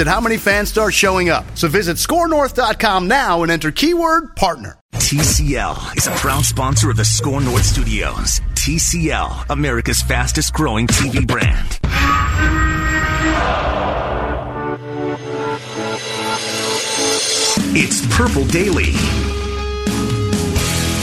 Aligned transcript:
at 0.00 0.06
how 0.06 0.20
many 0.20 0.36
fans 0.36 0.68
start 0.68 0.94
showing 0.94 1.28
up. 1.28 1.44
So 1.54 1.68
visit 1.68 1.96
scorenorth.com 1.96 3.08
now 3.08 3.42
and 3.42 3.52
enter 3.52 3.70
keyword 3.70 4.36
partner. 4.36 4.78
TCL 4.94 5.96
is 5.96 6.06
a 6.06 6.10
proud 6.12 6.44
sponsor 6.44 6.90
of 6.90 6.96
the 6.96 7.04
Score 7.04 7.40
North 7.40 7.64
Studios. 7.64 8.40
TCL, 8.54 9.50
America's 9.50 10.02
fastest 10.02 10.52
growing 10.52 10.86
TV 10.86 11.26
brand. 11.26 11.78
It's 17.78 18.06
Purple 18.16 18.46
Daily. 18.46 19.25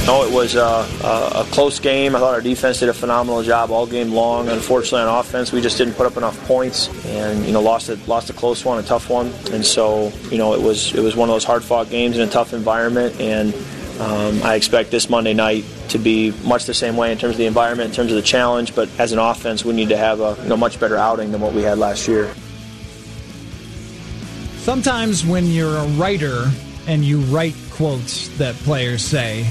No, 0.05 0.25
it 0.25 0.33
was 0.33 0.57
uh, 0.57 0.85
a 1.33 1.49
close 1.53 1.79
game. 1.79 2.13
I 2.13 2.19
thought 2.19 2.33
our 2.33 2.41
defense 2.41 2.81
did 2.81 2.89
a 2.89 2.93
phenomenal 2.93 3.41
job 3.41 3.71
all 3.71 3.87
game 3.87 4.11
long. 4.11 4.49
Unfortunately, 4.49 4.99
on 4.99 5.19
offense, 5.19 5.53
we 5.53 5.61
just 5.61 5.77
didn't 5.77 5.93
put 5.93 6.05
up 6.05 6.17
enough 6.17 6.37
points, 6.45 6.89
and 7.05 7.45
you 7.45 7.53
know, 7.53 7.61
lost 7.61 7.87
a 7.87 7.95
lost 8.05 8.29
a 8.29 8.33
close 8.33 8.65
one, 8.65 8.79
a 8.79 8.83
tough 8.83 9.09
one. 9.09 9.27
And 9.53 9.65
so, 9.65 10.11
you 10.29 10.37
know, 10.37 10.55
it 10.55 10.61
was 10.61 10.93
it 10.93 10.99
was 10.99 11.15
one 11.15 11.29
of 11.29 11.35
those 11.35 11.45
hard 11.45 11.63
fought 11.63 11.89
games 11.89 12.17
in 12.17 12.27
a 12.27 12.29
tough 12.29 12.51
environment. 12.51 13.17
And 13.21 13.53
um, 14.01 14.43
I 14.43 14.55
expect 14.55 14.91
this 14.91 15.09
Monday 15.09 15.33
night 15.33 15.63
to 15.89 15.97
be 15.97 16.31
much 16.43 16.65
the 16.65 16.73
same 16.73 16.97
way 16.97 17.13
in 17.13 17.17
terms 17.17 17.35
of 17.35 17.37
the 17.37 17.45
environment, 17.45 17.91
in 17.91 17.95
terms 17.95 18.11
of 18.11 18.17
the 18.17 18.23
challenge. 18.23 18.75
But 18.75 18.89
as 18.99 19.13
an 19.13 19.19
offense, 19.19 19.63
we 19.63 19.73
need 19.73 19.89
to 19.89 19.97
have 19.97 20.19
a 20.19 20.35
you 20.43 20.49
know, 20.49 20.57
much 20.57 20.81
better 20.81 20.97
outing 20.97 21.31
than 21.31 21.39
what 21.39 21.53
we 21.53 21.61
had 21.61 21.77
last 21.77 22.09
year. 22.09 22.33
Sometimes 24.57 25.25
when 25.25 25.45
you're 25.47 25.77
a 25.77 25.87
writer 25.91 26.51
and 26.87 27.05
you 27.05 27.19
write 27.21 27.55
quotes 27.71 28.27
that 28.37 28.55
players 28.55 29.01
say, 29.01 29.47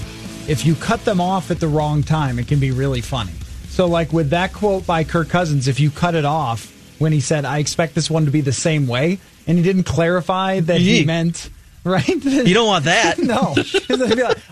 if 0.49 0.67
you 0.67 0.75
cut 0.75 1.05
them 1.05 1.21
off 1.21 1.51
at 1.51 1.61
the 1.61 1.69
wrong 1.69 2.03
time, 2.03 2.39
it 2.39 2.49
can 2.49 2.59
be 2.59 2.71
really 2.71 3.01
funny. 3.01 3.33
So, 3.69 3.87
like 3.87 4.13
with 4.13 4.31
that 4.31 4.53
quote 4.53 4.87
by 4.87 5.05
Kirk 5.05 5.29
Cousins, 5.29 5.69
if 5.69 5.81
you 5.81 5.91
cut 5.91 6.15
it 6.15 6.25
off 6.25 6.71
when 6.99 7.13
he 7.13 7.21
said, 7.21 7.45
I 7.45 7.59
expect 7.59 7.95
this 7.95 8.11
one 8.11 8.27
to 8.27 8.31
be 8.31 8.41
the 8.41 8.53
same 8.53 8.87
way, 8.87 9.19
and 9.47 9.57
he 9.57 9.65
didn't 9.65 9.85
clarify 9.85 10.61
that 10.61 10.81
he 10.81 11.05
meant 11.05 11.49
right? 11.85 12.25
You 12.25 12.55
don't 12.55 12.69
want 12.69 12.85
that. 12.85 13.19
no. 13.19 13.55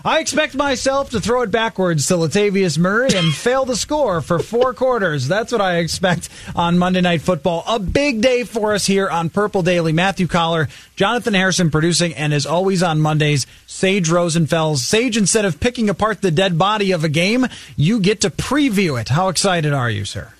I 0.03 0.19
expect 0.19 0.53
myself 0.53 1.11
to 1.11 1.21
throw 1.21 1.43
it 1.43 1.51
backwards 1.51 2.07
to 2.07 2.15
Latavius 2.15 2.77
Murray 2.77 3.09
and 3.15 3.33
fail 3.33 3.65
to 3.67 3.75
score 3.77 4.19
for 4.19 4.39
four 4.39 4.73
quarters. 4.73 5.29
That's 5.29 5.53
what 5.53 5.61
I 5.61 5.77
expect 5.77 6.27
on 6.57 6.77
Monday 6.77 6.99
Night 6.99 7.21
Football. 7.21 7.63
A 7.67 7.79
big 7.79 8.21
day 8.21 8.43
for 8.43 8.73
us 8.73 8.85
here 8.85 9.09
on 9.09 9.29
Purple 9.29 9.61
Daily. 9.61 9.93
Matthew 9.93 10.27
Coller, 10.27 10.67
Jonathan 10.97 11.33
Harrison 11.33 11.71
producing, 11.71 12.13
and 12.15 12.33
as 12.33 12.45
always 12.45 12.83
on 12.83 12.99
Mondays, 12.99 13.47
Sage 13.65 14.09
Rosenfels. 14.09 14.79
Sage, 14.79 15.15
instead 15.15 15.45
of 15.45 15.61
picking 15.61 15.89
apart 15.89 16.21
the 16.21 16.31
dead 16.31 16.57
body 16.57 16.91
of 16.91 17.05
a 17.05 17.09
game, 17.09 17.47
you 17.77 18.01
get 18.01 18.19
to 18.21 18.29
preview 18.29 18.99
it. 18.99 19.07
How 19.07 19.29
excited 19.29 19.71
are 19.71 19.89
you, 19.89 20.03
sir? 20.03 20.33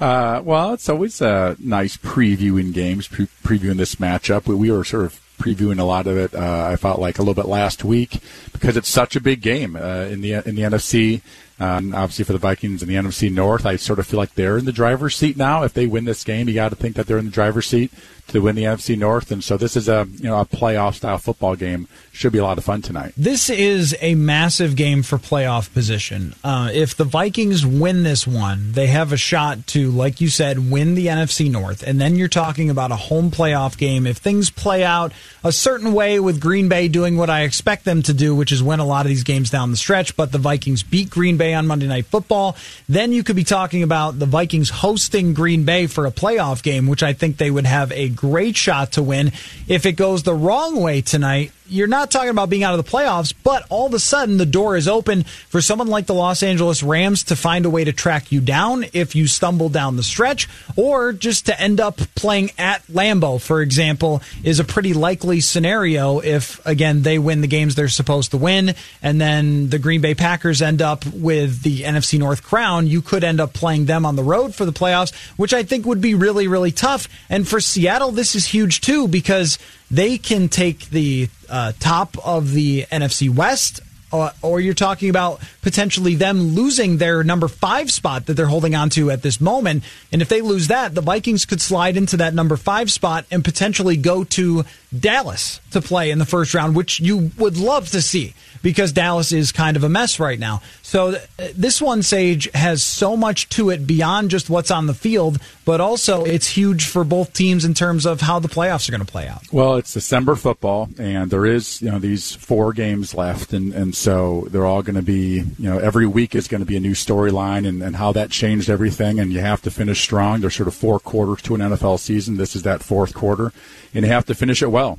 Uh, 0.00 0.40
well, 0.42 0.72
it's 0.72 0.88
always 0.88 1.20
a 1.20 1.56
nice 1.58 1.98
previewing 1.98 2.72
games, 2.72 3.08
pre- 3.08 3.26
previewing 3.44 3.76
this 3.76 3.96
matchup. 3.96 4.46
We, 4.46 4.54
we 4.54 4.70
were 4.70 4.84
sort 4.84 5.04
of 5.04 5.20
previewing 5.38 5.78
a 5.78 5.84
lot 5.84 6.06
of 6.06 6.16
it. 6.16 6.34
Uh, 6.34 6.68
I 6.72 6.76
felt 6.76 7.00
like 7.00 7.18
a 7.18 7.22
little 7.22 7.34
bit 7.34 7.46
last 7.46 7.84
week 7.84 8.20
because 8.52 8.76
it's 8.76 8.88
such 8.88 9.16
a 9.16 9.20
big 9.20 9.40
game 9.40 9.76
uh, 9.76 10.06
in 10.10 10.20
the 10.20 10.34
in 10.34 10.54
the 10.54 10.62
NFC. 10.62 11.22
Um, 11.60 11.92
obviously, 11.94 12.24
for 12.24 12.32
the 12.32 12.38
Vikings 12.38 12.82
in 12.82 12.88
the 12.88 12.94
NFC 12.94 13.32
North, 13.32 13.66
I 13.66 13.76
sort 13.76 13.98
of 13.98 14.06
feel 14.06 14.18
like 14.18 14.34
they're 14.34 14.58
in 14.58 14.64
the 14.64 14.72
driver's 14.72 15.16
seat 15.16 15.36
now. 15.36 15.64
If 15.64 15.72
they 15.72 15.86
win 15.86 16.04
this 16.04 16.22
game, 16.22 16.48
you 16.48 16.54
got 16.54 16.68
to 16.68 16.76
think 16.76 16.94
that 16.96 17.06
they're 17.06 17.18
in 17.18 17.24
the 17.24 17.30
driver's 17.30 17.66
seat 17.66 17.92
to 18.28 18.40
win 18.40 18.56
the 18.56 18.64
NFC 18.64 18.96
North, 18.96 19.30
and 19.30 19.42
so 19.42 19.56
this 19.56 19.76
is 19.76 19.88
a 19.88 20.06
you 20.16 20.24
know 20.24 20.40
a 20.40 20.44
playoff 20.44 20.94
style 20.94 21.18
football 21.18 21.56
game. 21.56 21.88
Should 22.12 22.32
be 22.32 22.38
a 22.38 22.44
lot 22.44 22.58
of 22.58 22.64
fun 22.64 22.82
tonight. 22.82 23.12
This 23.16 23.48
is 23.48 23.96
a 24.00 24.16
massive 24.16 24.74
game 24.74 25.02
for 25.04 25.18
playoff 25.18 25.72
position. 25.72 26.34
Uh, 26.42 26.68
if 26.72 26.96
the 26.96 27.04
Vikings 27.04 27.64
win 27.64 28.02
this 28.02 28.26
one, 28.26 28.72
they 28.72 28.88
have 28.88 29.12
a 29.12 29.16
shot 29.16 29.66
to, 29.68 29.90
like 29.90 30.20
you 30.20 30.28
said, 30.28 30.70
win 30.70 30.94
the 30.94 31.06
NFC 31.06 31.50
North, 31.50 31.82
and 31.82 32.00
then 32.00 32.16
you're 32.16 32.26
talking 32.26 32.70
about 32.70 32.90
a 32.90 32.96
home 32.96 33.30
playoff 33.30 33.78
game. 33.78 34.06
If 34.06 34.16
things 34.16 34.50
play 34.50 34.82
out 34.84 35.12
a 35.44 35.52
certain 35.52 35.92
way 35.92 36.18
with 36.18 36.40
Green 36.40 36.68
Bay 36.68 36.88
doing 36.88 37.16
what 37.16 37.30
I 37.30 37.42
expect 37.42 37.84
them 37.84 38.02
to 38.02 38.12
do, 38.12 38.34
which 38.34 38.52
is 38.52 38.62
win 38.62 38.80
a 38.80 38.84
lot 38.84 39.06
of 39.06 39.10
these 39.10 39.24
games 39.24 39.50
down 39.50 39.70
the 39.70 39.76
stretch, 39.76 40.16
but 40.16 40.32
the 40.32 40.38
Vikings 40.38 40.82
beat 40.82 41.10
Green 41.10 41.36
Bay 41.36 41.54
on 41.54 41.66
Monday 41.66 41.86
Night 41.86 42.06
Football, 42.06 42.56
then 42.88 43.12
you 43.12 43.22
could 43.22 43.36
be 43.36 43.44
talking 43.44 43.82
about 43.82 44.18
the 44.18 44.26
Vikings 44.26 44.70
hosting 44.70 45.34
Green 45.34 45.64
Bay 45.64 45.86
for 45.86 46.04
a 46.04 46.10
playoff 46.10 46.62
game, 46.62 46.86
which 46.86 47.02
I 47.02 47.12
think 47.12 47.36
they 47.36 47.50
would 47.50 47.66
have 47.66 47.92
a 47.92 48.08
great 48.18 48.56
shot 48.56 48.92
to 48.92 49.02
win. 49.02 49.32
If 49.68 49.86
it 49.86 49.92
goes 49.92 50.24
the 50.24 50.34
wrong 50.34 50.80
way 50.80 51.00
tonight, 51.00 51.52
you're 51.68 51.86
not 51.86 52.10
talking 52.10 52.30
about 52.30 52.50
being 52.50 52.62
out 52.62 52.78
of 52.78 52.84
the 52.84 52.90
playoffs, 52.90 53.32
but 53.42 53.64
all 53.68 53.86
of 53.86 53.94
a 53.94 53.98
sudden 53.98 54.36
the 54.36 54.46
door 54.46 54.76
is 54.76 54.88
open 54.88 55.24
for 55.24 55.60
someone 55.60 55.88
like 55.88 56.06
the 56.06 56.14
Los 56.14 56.42
Angeles 56.42 56.82
Rams 56.82 57.24
to 57.24 57.36
find 57.36 57.66
a 57.66 57.70
way 57.70 57.84
to 57.84 57.92
track 57.92 58.32
you 58.32 58.40
down 58.40 58.84
if 58.92 59.14
you 59.14 59.26
stumble 59.26 59.68
down 59.68 59.96
the 59.96 60.02
stretch, 60.02 60.48
or 60.76 61.12
just 61.12 61.46
to 61.46 61.60
end 61.60 61.80
up 61.80 61.98
playing 62.14 62.50
at 62.58 62.86
Lambeau, 62.86 63.40
for 63.40 63.62
example, 63.62 64.22
is 64.42 64.60
a 64.60 64.64
pretty 64.64 64.94
likely 64.94 65.40
scenario 65.40 66.20
if, 66.20 66.64
again, 66.66 67.02
they 67.02 67.18
win 67.18 67.40
the 67.40 67.46
games 67.46 67.74
they're 67.74 67.88
supposed 67.88 68.30
to 68.30 68.36
win, 68.36 68.74
and 69.02 69.20
then 69.20 69.68
the 69.70 69.78
Green 69.78 70.00
Bay 70.00 70.14
Packers 70.14 70.62
end 70.62 70.82
up 70.82 71.04
with 71.06 71.62
the 71.62 71.82
NFC 71.82 72.18
North 72.18 72.42
crown. 72.42 72.86
You 72.86 73.02
could 73.02 73.24
end 73.24 73.40
up 73.40 73.52
playing 73.52 73.86
them 73.86 74.06
on 74.06 74.16
the 74.16 74.22
road 74.22 74.54
for 74.54 74.64
the 74.64 74.72
playoffs, 74.72 75.14
which 75.36 75.54
I 75.54 75.62
think 75.62 75.86
would 75.86 76.00
be 76.00 76.14
really, 76.14 76.48
really 76.48 76.72
tough. 76.72 77.08
And 77.28 77.46
for 77.46 77.60
Seattle, 77.60 78.12
this 78.12 78.34
is 78.34 78.46
huge 78.46 78.80
too 78.80 79.08
because 79.08 79.58
they 79.90 80.18
can 80.18 80.48
take 80.48 80.90
the 80.90 81.28
uh, 81.48 81.72
top 81.80 82.16
of 82.26 82.52
the 82.52 82.84
NFC 82.90 83.34
West, 83.34 83.80
uh, 84.12 84.30
or 84.42 84.60
you're 84.60 84.74
talking 84.74 85.10
about 85.10 85.40
potentially 85.62 86.14
them 86.14 86.54
losing 86.54 86.96
their 86.96 87.22
number 87.22 87.48
five 87.48 87.90
spot 87.90 88.26
that 88.26 88.34
they're 88.34 88.46
holding 88.46 88.74
on 88.74 88.90
to 88.90 89.10
at 89.10 89.22
this 89.22 89.40
moment. 89.40 89.84
And 90.12 90.22
if 90.22 90.28
they 90.28 90.40
lose 90.40 90.68
that, 90.68 90.94
the 90.94 91.00
Vikings 91.00 91.44
could 91.44 91.60
slide 91.60 91.96
into 91.96 92.16
that 92.18 92.34
number 92.34 92.56
five 92.56 92.90
spot 92.90 93.26
and 93.30 93.44
potentially 93.44 93.96
go 93.96 94.24
to 94.24 94.64
Dallas 94.98 95.60
to 95.72 95.82
play 95.82 96.10
in 96.10 96.18
the 96.18 96.24
first 96.24 96.54
round, 96.54 96.74
which 96.74 97.00
you 97.00 97.30
would 97.38 97.58
love 97.58 97.90
to 97.90 98.00
see 98.00 98.34
because 98.62 98.92
Dallas 98.92 99.32
is 99.32 99.52
kind 99.52 99.76
of 99.76 99.84
a 99.84 99.88
mess 99.88 100.20
right 100.20 100.38
now. 100.38 100.62
So 100.82 101.12
th- 101.12 101.54
this 101.54 101.80
one, 101.80 102.02
Sage, 102.02 102.50
has 102.54 102.82
so 102.82 103.16
much 103.16 103.48
to 103.50 103.70
it 103.70 103.86
beyond 103.86 104.30
just 104.30 104.50
what's 104.50 104.70
on 104.70 104.86
the 104.86 104.94
field, 104.94 105.38
but 105.64 105.80
also 105.80 106.24
it's 106.24 106.48
huge 106.48 106.86
for 106.86 107.04
both 107.04 107.32
teams 107.32 107.64
in 107.64 107.74
terms 107.74 108.06
of 108.06 108.20
how 108.20 108.38
the 108.38 108.48
playoffs 108.48 108.88
are 108.88 108.92
going 108.92 109.04
to 109.04 109.10
play 109.10 109.28
out. 109.28 109.42
Well, 109.52 109.76
it's 109.76 109.92
December 109.92 110.34
football, 110.34 110.88
and 110.98 111.30
there 111.30 111.46
is 111.46 111.82
you 111.82 111.90
know 111.90 111.98
these 111.98 112.34
four 112.36 112.72
games 112.72 113.14
left, 113.14 113.52
and, 113.52 113.72
and 113.72 113.94
so 113.94 114.46
they're 114.50 114.66
all 114.66 114.82
going 114.82 114.96
to 114.96 115.02
be 115.02 115.42
you 115.58 115.70
know 115.70 115.78
every 115.78 116.06
week 116.06 116.34
is 116.34 116.48
going 116.48 116.60
to 116.60 116.66
be 116.66 116.76
a 116.76 116.80
new 116.80 116.92
storyline 116.92 117.66
and, 117.66 117.82
and 117.82 117.96
how 117.96 118.12
that 118.12 118.30
changed 118.30 118.70
everything, 118.70 119.20
and 119.20 119.32
you 119.32 119.40
have 119.40 119.62
to 119.62 119.70
finish 119.70 120.02
strong. 120.02 120.40
There's 120.40 120.56
sort 120.56 120.68
of 120.68 120.74
four 120.74 120.98
quarters 120.98 121.42
to 121.42 121.54
an 121.54 121.60
NFL 121.60 121.98
season. 121.98 122.36
This 122.36 122.56
is 122.56 122.62
that 122.62 122.82
fourth 122.82 123.14
quarter, 123.14 123.52
and 123.94 124.04
you 124.04 124.10
have 124.10 124.26
to 124.26 124.34
finish 124.34 124.62
it 124.62 124.70
well. 124.70 124.98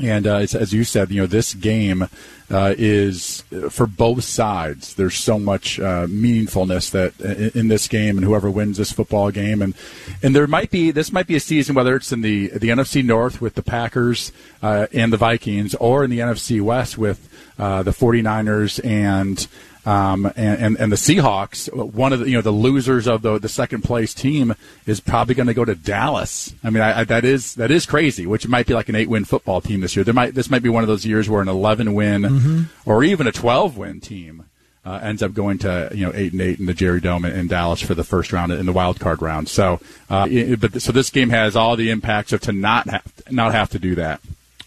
And 0.00 0.26
uh, 0.26 0.36
as 0.36 0.72
you 0.72 0.84
said, 0.84 1.10
you 1.10 1.20
know 1.20 1.26
this 1.26 1.54
game 1.54 2.08
uh, 2.50 2.74
is 2.78 3.42
for 3.70 3.86
both 3.86 4.24
sides. 4.24 4.94
There's 4.94 5.16
so 5.16 5.38
much 5.38 5.78
uh, 5.80 6.06
meaningfulness 6.06 6.90
that 6.90 7.20
in, 7.20 7.60
in, 7.60 7.68
this 7.68 7.88
game, 7.88 8.16
and 8.16 8.24
whoever 8.24 8.50
wins 8.50 8.76
this 8.76 8.92
football 8.92 9.30
game, 9.30 9.62
and 9.62 9.74
and 10.22 10.34
there 10.34 10.46
might 10.46 10.70
be 10.70 10.90
this 10.90 11.12
might 11.12 11.26
be 11.26 11.36
a 11.36 11.40
season 11.40 11.74
whether 11.74 11.96
it's 11.96 12.12
in 12.12 12.20
the 12.20 12.48
the 12.48 12.68
NFC 12.68 13.04
North 13.04 13.40
with 13.40 13.54
the 13.54 13.62
Packers 13.62 14.32
uh, 14.62 14.86
and 14.92 15.12
the 15.12 15.16
Vikings, 15.16 15.74
or 15.76 16.04
in 16.04 16.10
the 16.10 16.20
NFC 16.20 16.60
West 16.60 16.96
with 16.96 17.28
uh, 17.58 17.82
the 17.82 17.92
49ers 17.92 18.84
and 18.84 19.46
um, 19.90 20.26
and, 20.36 20.60
and, 20.60 20.76
and 20.78 20.92
the 20.92 20.96
Seahawks, 20.96 21.72
one 21.74 22.12
of 22.12 22.20
the 22.20 22.30
you 22.30 22.36
know 22.36 22.42
the 22.42 22.52
losers 22.52 23.08
of 23.08 23.22
the 23.22 23.38
the 23.38 23.48
second 23.48 23.82
place 23.82 24.14
team 24.14 24.54
is 24.86 25.00
probably 25.00 25.34
going 25.34 25.48
to 25.48 25.54
go 25.54 25.64
to 25.64 25.74
Dallas. 25.74 26.54
I 26.62 26.70
mean, 26.70 26.80
I, 26.80 27.00
I, 27.00 27.04
that 27.04 27.24
is 27.24 27.56
that 27.56 27.72
is 27.72 27.86
crazy. 27.86 28.24
Which 28.24 28.46
might 28.46 28.66
be 28.66 28.74
like 28.74 28.88
an 28.88 28.94
eight 28.94 29.08
win 29.08 29.24
football 29.24 29.60
team 29.60 29.80
this 29.80 29.96
year. 29.96 30.04
There 30.04 30.14
might 30.14 30.34
this 30.34 30.48
might 30.48 30.62
be 30.62 30.68
one 30.68 30.84
of 30.84 30.88
those 30.88 31.04
years 31.04 31.28
where 31.28 31.42
an 31.42 31.48
eleven 31.48 31.92
win 31.92 32.22
mm-hmm. 32.22 32.62
or 32.88 33.02
even 33.02 33.26
a 33.26 33.32
twelve 33.32 33.76
win 33.76 34.00
team 34.00 34.44
uh, 34.84 35.00
ends 35.02 35.24
up 35.24 35.34
going 35.34 35.58
to 35.58 35.90
you 35.92 36.06
know 36.06 36.12
eight 36.14 36.32
and 36.32 36.40
eight 36.40 36.60
in 36.60 36.66
the 36.66 36.74
Jerry 36.74 37.00
Dome 37.00 37.24
in, 37.24 37.32
in 37.32 37.48
Dallas 37.48 37.80
for 37.80 37.96
the 37.96 38.04
first 38.04 38.32
round 38.32 38.52
in 38.52 38.66
the 38.66 38.72
wild 38.72 39.00
card 39.00 39.20
round. 39.20 39.48
So, 39.48 39.80
uh, 40.08 40.28
it, 40.30 40.60
but 40.60 40.80
so 40.80 40.92
this 40.92 41.10
game 41.10 41.30
has 41.30 41.56
all 41.56 41.74
the 41.74 41.90
impacts 41.90 42.32
of 42.32 42.42
to 42.42 42.52
not 42.52 42.88
have 42.88 43.12
not 43.28 43.54
have 43.54 43.70
to 43.70 43.80
do 43.80 43.96
that. 43.96 44.20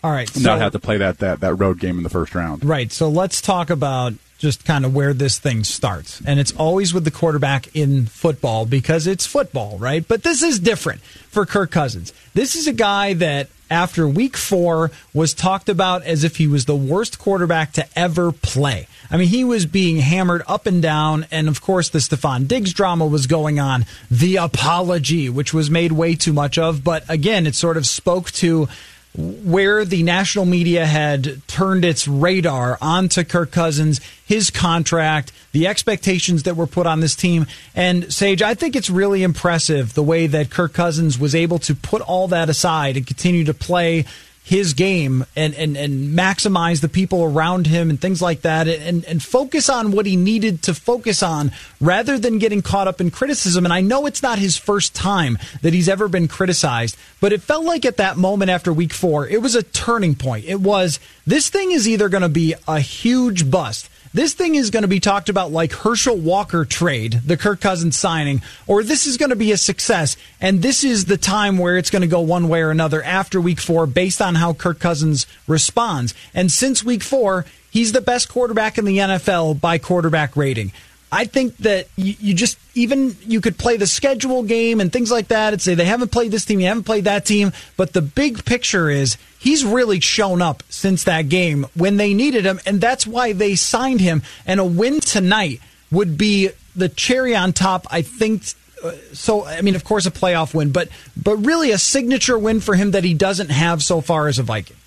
All 0.03 0.11
right, 0.11 0.27
so, 0.27 0.41
not 0.41 0.59
have 0.59 0.73
to 0.73 0.79
play 0.79 0.97
that, 0.97 1.19
that 1.19 1.39
that 1.39 1.55
road 1.55 1.79
game 1.79 1.95
in 1.95 2.03
the 2.03 2.09
first 2.09 2.35
round. 2.35 2.65
Right. 2.65 2.91
So 2.91 3.07
let's 3.07 3.39
talk 3.39 3.69
about 3.69 4.13
just 4.43 4.65
kind 4.65 4.83
of 4.83 4.93
where 4.93 5.13
this 5.13 5.39
thing 5.39 5.63
starts. 5.63 6.21
And 6.25 6.37
it's 6.37 6.51
always 6.51 6.93
with 6.93 7.05
the 7.05 7.11
quarterback 7.11 7.73
in 7.73 8.07
football 8.07 8.65
because 8.65 9.07
it's 9.07 9.25
football, 9.25 9.77
right? 9.77 10.05
But 10.05 10.23
this 10.23 10.43
is 10.43 10.59
different 10.59 11.01
for 11.01 11.45
Kirk 11.45 11.71
Cousins. 11.71 12.11
This 12.33 12.53
is 12.53 12.67
a 12.67 12.73
guy 12.73 13.13
that 13.13 13.47
after 13.71 14.05
week 14.05 14.35
four 14.35 14.91
was 15.13 15.33
talked 15.33 15.69
about 15.69 16.03
as 16.03 16.25
if 16.25 16.35
he 16.35 16.47
was 16.47 16.65
the 16.65 16.75
worst 16.75 17.19
quarterback 17.19 17.71
to 17.73 17.87
ever 17.97 18.33
play. 18.33 18.85
I 19.09 19.15
mean, 19.15 19.29
he 19.29 19.45
was 19.45 19.65
being 19.65 19.95
hammered 19.99 20.43
up 20.45 20.65
and 20.65 20.81
down. 20.81 21.25
And 21.31 21.47
of 21.47 21.61
course, 21.61 21.87
the 21.87 21.99
Stefon 21.99 22.45
Diggs 22.45 22.73
drama 22.73 23.07
was 23.07 23.27
going 23.27 23.61
on. 23.61 23.85
The 24.11 24.35
apology, 24.35 25.29
which 25.29 25.53
was 25.53 25.69
made 25.69 25.93
way 25.93 26.15
too 26.15 26.33
much 26.33 26.57
of. 26.57 26.83
But 26.83 27.09
again, 27.09 27.47
it 27.47 27.55
sort 27.55 27.77
of 27.77 27.87
spoke 27.87 28.29
to 28.31 28.67
where 29.15 29.85
the 29.85 30.01
national 30.01 30.45
media 30.45 30.85
had 30.85 31.45
turned 31.47 31.85
its 31.85 32.07
radar 32.07 32.77
onto 32.81 33.23
Kirk 33.23 33.51
Cousins, 33.51 34.01
his 34.25 34.49
contract, 34.49 35.31
the 35.51 35.67
expectations 35.67 36.43
that 36.43 36.55
were 36.55 36.65
put 36.65 36.87
on 36.87 36.99
this 36.99 37.15
team. 37.15 37.45
And 37.75 38.11
Sage, 38.11 38.41
I 38.41 38.55
think 38.55 38.75
it's 38.75 38.89
really 38.89 39.21
impressive 39.21 39.93
the 39.93 40.03
way 40.03 40.25
that 40.27 40.49
Kirk 40.49 40.73
Cousins 40.73 41.19
was 41.19 41.35
able 41.35 41.59
to 41.59 41.75
put 41.75 42.01
all 42.01 42.27
that 42.29 42.49
aside 42.49 42.97
and 42.97 43.05
continue 43.05 43.43
to 43.43 43.53
play 43.53 44.05
his 44.43 44.73
game 44.73 45.25
and, 45.37 45.55
and, 45.55 45.77
and 45.77 46.17
maximize 46.17 46.81
the 46.81 46.89
people 46.89 47.23
around 47.23 47.65
him 47.65 47.89
and 47.89 47.99
things 47.99 48.21
like 48.21 48.41
that 48.41 48.67
and, 48.67 49.05
and 49.05 49.23
focus 49.23 49.69
on 49.69 49.91
what 49.91 50.05
he 50.05 50.17
needed 50.17 50.61
to 50.61 50.73
focus 50.73 51.23
on 51.23 51.51
rather 51.79 52.19
than 52.19 52.39
getting 52.39 52.61
caught 52.61 52.87
up 52.87 52.99
in 52.99 53.09
criticism. 53.09 53.63
And 53.63 53.73
I 53.73 53.79
know 53.79 54.05
it's 54.05 54.21
not 54.21 54.39
his 54.39 54.57
first 54.57 54.93
time 54.93 55.37
that 55.61 55.73
he's 55.73 55.87
ever 55.87 56.09
been 56.09 56.27
criticized, 56.27 56.97
but 57.21 57.31
it 57.31 57.41
felt 57.41 57.63
like 57.63 57.85
at 57.85 57.97
that 57.97 58.17
moment 58.17 58.51
after 58.51 58.73
week 58.73 58.93
four, 58.93 59.25
it 59.25 59.41
was 59.41 59.55
a 59.55 59.63
turning 59.63 60.13
point. 60.13 60.43
It 60.45 60.59
was 60.59 60.99
this 61.25 61.49
thing 61.49 61.71
is 61.71 61.87
either 61.87 62.09
going 62.09 62.21
to 62.23 62.29
be 62.29 62.53
a 62.67 62.81
huge 62.81 63.49
bust 63.49 63.89
this 64.13 64.33
thing 64.33 64.55
is 64.55 64.69
going 64.69 64.83
to 64.83 64.87
be 64.87 64.99
talked 64.99 65.29
about 65.29 65.51
like 65.51 65.73
Herschel 65.73 66.17
Walker 66.17 66.65
trade, 66.65 67.21
the 67.25 67.37
Kirk 67.37 67.59
Cousins 67.59 67.97
signing, 67.97 68.41
or 68.67 68.83
this 68.83 69.07
is 69.07 69.17
going 69.17 69.31
to 69.31 69.35
be 69.35 69.51
a 69.51 69.57
success. 69.57 70.15
And 70.39 70.61
this 70.61 70.83
is 70.83 71.05
the 71.05 71.17
time 71.17 71.57
where 71.57 71.77
it's 71.77 71.89
going 71.89 72.03
to 72.03 72.07
go 72.07 72.21
one 72.21 72.47
way 72.47 72.61
or 72.61 72.69
another 72.69 73.01
after 73.03 73.41
week 73.41 73.59
four 73.59 73.87
based 73.87 74.21
on 74.21 74.35
how 74.35 74.53
Kirk 74.53 74.79
Cousins 74.79 75.25
responds. 75.47 76.13
And 76.33 76.51
since 76.51 76.83
week 76.83 77.01
four, 77.01 77.45
he's 77.71 77.91
the 77.91 78.01
best 78.01 78.29
quarterback 78.29 78.77
in 78.77 78.85
the 78.85 78.99
NFL 78.99 79.59
by 79.59 79.79
quarterback 79.79 80.37
rating. 80.37 80.71
I 81.13 81.25
think 81.25 81.55
that 81.57 81.87
you, 81.95 82.15
you, 82.19 82.33
just 82.33 82.57
even 82.73 83.15
you 83.21 83.39
could 83.39 83.57
play 83.57 83.77
the 83.77 83.85
schedule 83.85 84.41
game 84.41 84.81
and 84.81 84.91
things 84.91 85.11
like 85.11 85.27
that 85.27 85.53
and 85.53 85.61
say 85.61 85.75
they 85.75 85.85
haven't 85.85 86.11
played 86.11 86.31
this 86.31 86.43
team, 86.43 86.59
you 86.59 86.67
haven't 86.67 86.83
played 86.83 87.03
that 87.03 87.25
team, 87.25 87.53
but 87.77 87.93
the 87.93 88.01
big 88.01 88.43
picture 88.45 88.89
is 88.89 89.17
he's 89.37 89.63
really 89.63 89.99
shown 89.99 90.41
up 90.41 90.63
since 90.69 91.03
that 91.03 91.29
game 91.29 91.67
when 91.75 91.97
they 91.97 92.13
needed 92.13 92.45
him, 92.45 92.59
and 92.65 92.81
that's 92.81 93.05
why 93.05 93.31
they 93.31 93.55
signed 93.55 94.01
him. 94.01 94.23
And 94.47 94.59
a 94.59 94.65
win 94.65 94.99
tonight 95.01 95.61
would 95.91 96.17
be 96.17 96.49
the 96.75 96.89
cherry 96.89 97.35
on 97.35 97.53
top. 97.53 97.85
I 97.91 98.01
think. 98.01 98.43
Uh, 98.83 98.91
so 99.13 99.45
I 99.45 99.61
mean, 99.61 99.75
of 99.75 99.83
course, 99.83 100.05
a 100.07 100.11
playoff 100.11 100.53
win, 100.53 100.71
but 100.71 100.89
but 101.15 101.37
really 101.37 101.71
a 101.71 101.77
signature 101.77 102.39
win 102.39 102.59
for 102.59 102.75
him 102.75 102.91
that 102.91 103.03
he 103.03 103.13
doesn't 103.13 103.51
have 103.51 103.83
so 103.83 104.01
far 104.01 104.27
as 104.27 104.39
a 104.39 104.43
Viking. 104.43 104.77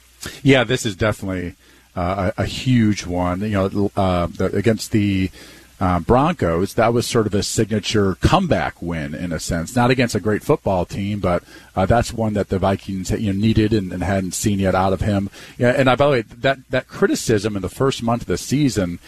Yeah, 0.42 0.64
this 0.64 0.84
is 0.84 0.96
definitely 0.96 1.54
uh, 1.94 2.32
a, 2.36 2.42
a, 2.42 2.46
huge 2.46 3.06
one. 3.06 3.40
You 3.40 3.70
know, 3.70 3.90
uh, 3.96 4.28
against 4.38 4.90
the 4.90 5.30
uh, 5.78 6.00
Broncos, 6.00 6.74
that 6.74 6.94
was 6.94 7.06
sort 7.06 7.26
of 7.26 7.34
a 7.34 7.42
signature 7.42 8.14
comeback 8.16 8.80
win 8.80 9.14
in 9.14 9.32
a 9.32 9.38
sense. 9.38 9.76
Not 9.76 9.90
against 9.90 10.14
a 10.14 10.20
great 10.20 10.42
football 10.42 10.86
team, 10.86 11.20
but 11.20 11.44
uh, 11.74 11.86
that's 11.86 12.12
one 12.12 12.32
that 12.34 12.48
the 12.48 12.58
Vikings 12.58 13.10
you 13.10 13.32
know, 13.32 13.38
needed 13.38 13.72
and, 13.72 13.92
and, 13.92 14.02
hadn't 14.02 14.32
seen 14.32 14.58
yet 14.58 14.74
out 14.74 14.92
of 14.92 15.02
him. 15.02 15.28
Yeah, 15.58 15.70
and 15.70 15.88
uh, 15.88 15.96
by 15.96 16.06
the 16.06 16.10
way, 16.10 16.22
that 16.22 16.58
that 16.70 16.88
criticism 16.88 17.56
in 17.56 17.62
the 17.62 17.68
first 17.68 18.02
month 18.02 18.22
of 18.22 18.28
the 18.28 18.38
season 18.38 18.98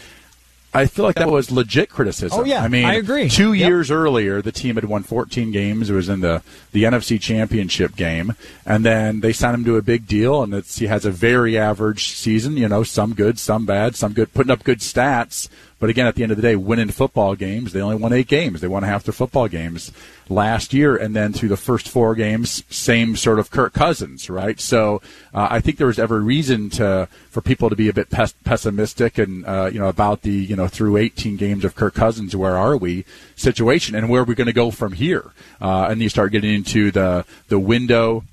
I 0.75 0.87
feel 0.87 1.07
like 1.07 1.17
that 1.17 1.31
was 1.31 1.51
legit 1.51 1.89
criticism. 1.89 2.41
Oh 2.41 2.45
yeah, 2.45 2.63
I 2.63 2.69
mean, 2.69 2.85
I 2.85 2.95
agree. 2.95 3.31
Two 3.31 3.55
yep. 3.55 3.69
years 3.69 3.91
earlier, 3.91 4.43
the 4.43 4.53
team 4.53 4.75
had 4.75 4.85
won 4.85 5.03
14 5.03 5.51
games. 5.51 5.89
It 5.89 5.95
was 5.95 6.11
in 6.11 6.21
the 6.21 6.43
the 6.73 6.85
NFC 6.85 7.19
Championship 7.19 7.97
game, 7.97 8.35
and 8.67 8.85
then 8.85 9.21
they 9.21 9.33
signed 9.33 9.55
him 9.55 9.65
to 9.65 9.77
a 9.77 9.83
big 9.83 10.07
deal, 10.07 10.43
and 10.43 10.53
he 10.65 10.87
has 10.87 11.07
a 11.07 11.11
very 11.11 11.57
average 11.57 12.09
season. 12.09 12.59
You 12.59 12.69
know, 12.69 12.83
some 12.83 13.15
good, 13.15 13.39
some 13.39 13.65
bad, 13.65 13.97
some 13.97 14.13
good, 14.13 14.35
putting 14.35 14.51
up 14.51 14.63
good 14.63 14.81
stats. 14.81 15.49
But 15.81 15.91
again, 15.91 16.07
at 16.07 16.17
the 16.17 16.25
end 16.25 16.33
of 16.33 16.37
the 16.37 16.43
day, 16.43 16.57
winning 16.57 16.89
football 16.89 17.37
games, 17.37 17.73
they 17.73 17.81
only 17.81 17.97
won 17.97 18.13
eight 18.13 18.27
games. 18.27 18.61
They 18.61 18.69
won 18.69 18.83
half 18.83 19.05
their 19.05 19.13
football 19.13 19.47
games 19.47 19.93
last 20.29 20.75
year, 20.75 20.97
and 20.97 21.15
then 21.15 21.33
through 21.33 21.51
the 21.51 21.57
first 21.57 21.89
four 21.89 22.15
games, 22.17 22.65
same 22.69 23.15
sort 23.15 23.39
of 23.39 23.51
Kirk 23.51 23.75
Cousins, 23.75 24.29
right? 24.29 24.59
So 24.59 25.01
uh, 25.33 25.49
I 25.51 25.61
think 25.61 25.79
there 25.79 25.87
was 25.87 25.99
every 25.99 26.23
reason 26.23 26.69
to 26.71 27.09
for 27.31 27.41
people 27.41 27.71
to 27.71 27.77
be 27.77 27.89
a 27.89 27.93
bit 27.93 28.11
pes- 28.11 28.35
pessimistic 28.45 29.19
and 29.19 29.47
uh, 29.47 29.71
you 29.73 29.79
know 29.79 29.89
about 29.89 30.23
the 30.23 30.33
you 30.33 30.57
know 30.57 30.67
through 30.67 30.97
18 30.97 31.37
games 31.37 31.65
of 31.65 31.77
Kirk 31.77 31.95
Cousins, 31.95 32.35
where 32.35 32.57
are 32.57 32.77
we 32.77 33.05
situation, 33.37 33.95
and 33.95 34.09
where 34.09 34.23
are 34.23 34.25
we 34.25 34.35
going 34.35 34.47
to 34.47 34.53
go 34.53 34.73
from 34.73 34.93
here? 34.93 35.33
Uh, 35.61 35.87
and 35.91 36.03
you 36.03 36.09
start 36.09 36.33
getting 36.33 36.53
into 36.53 36.91
the 36.91 37.25
the 37.49 37.59
window 37.59 38.25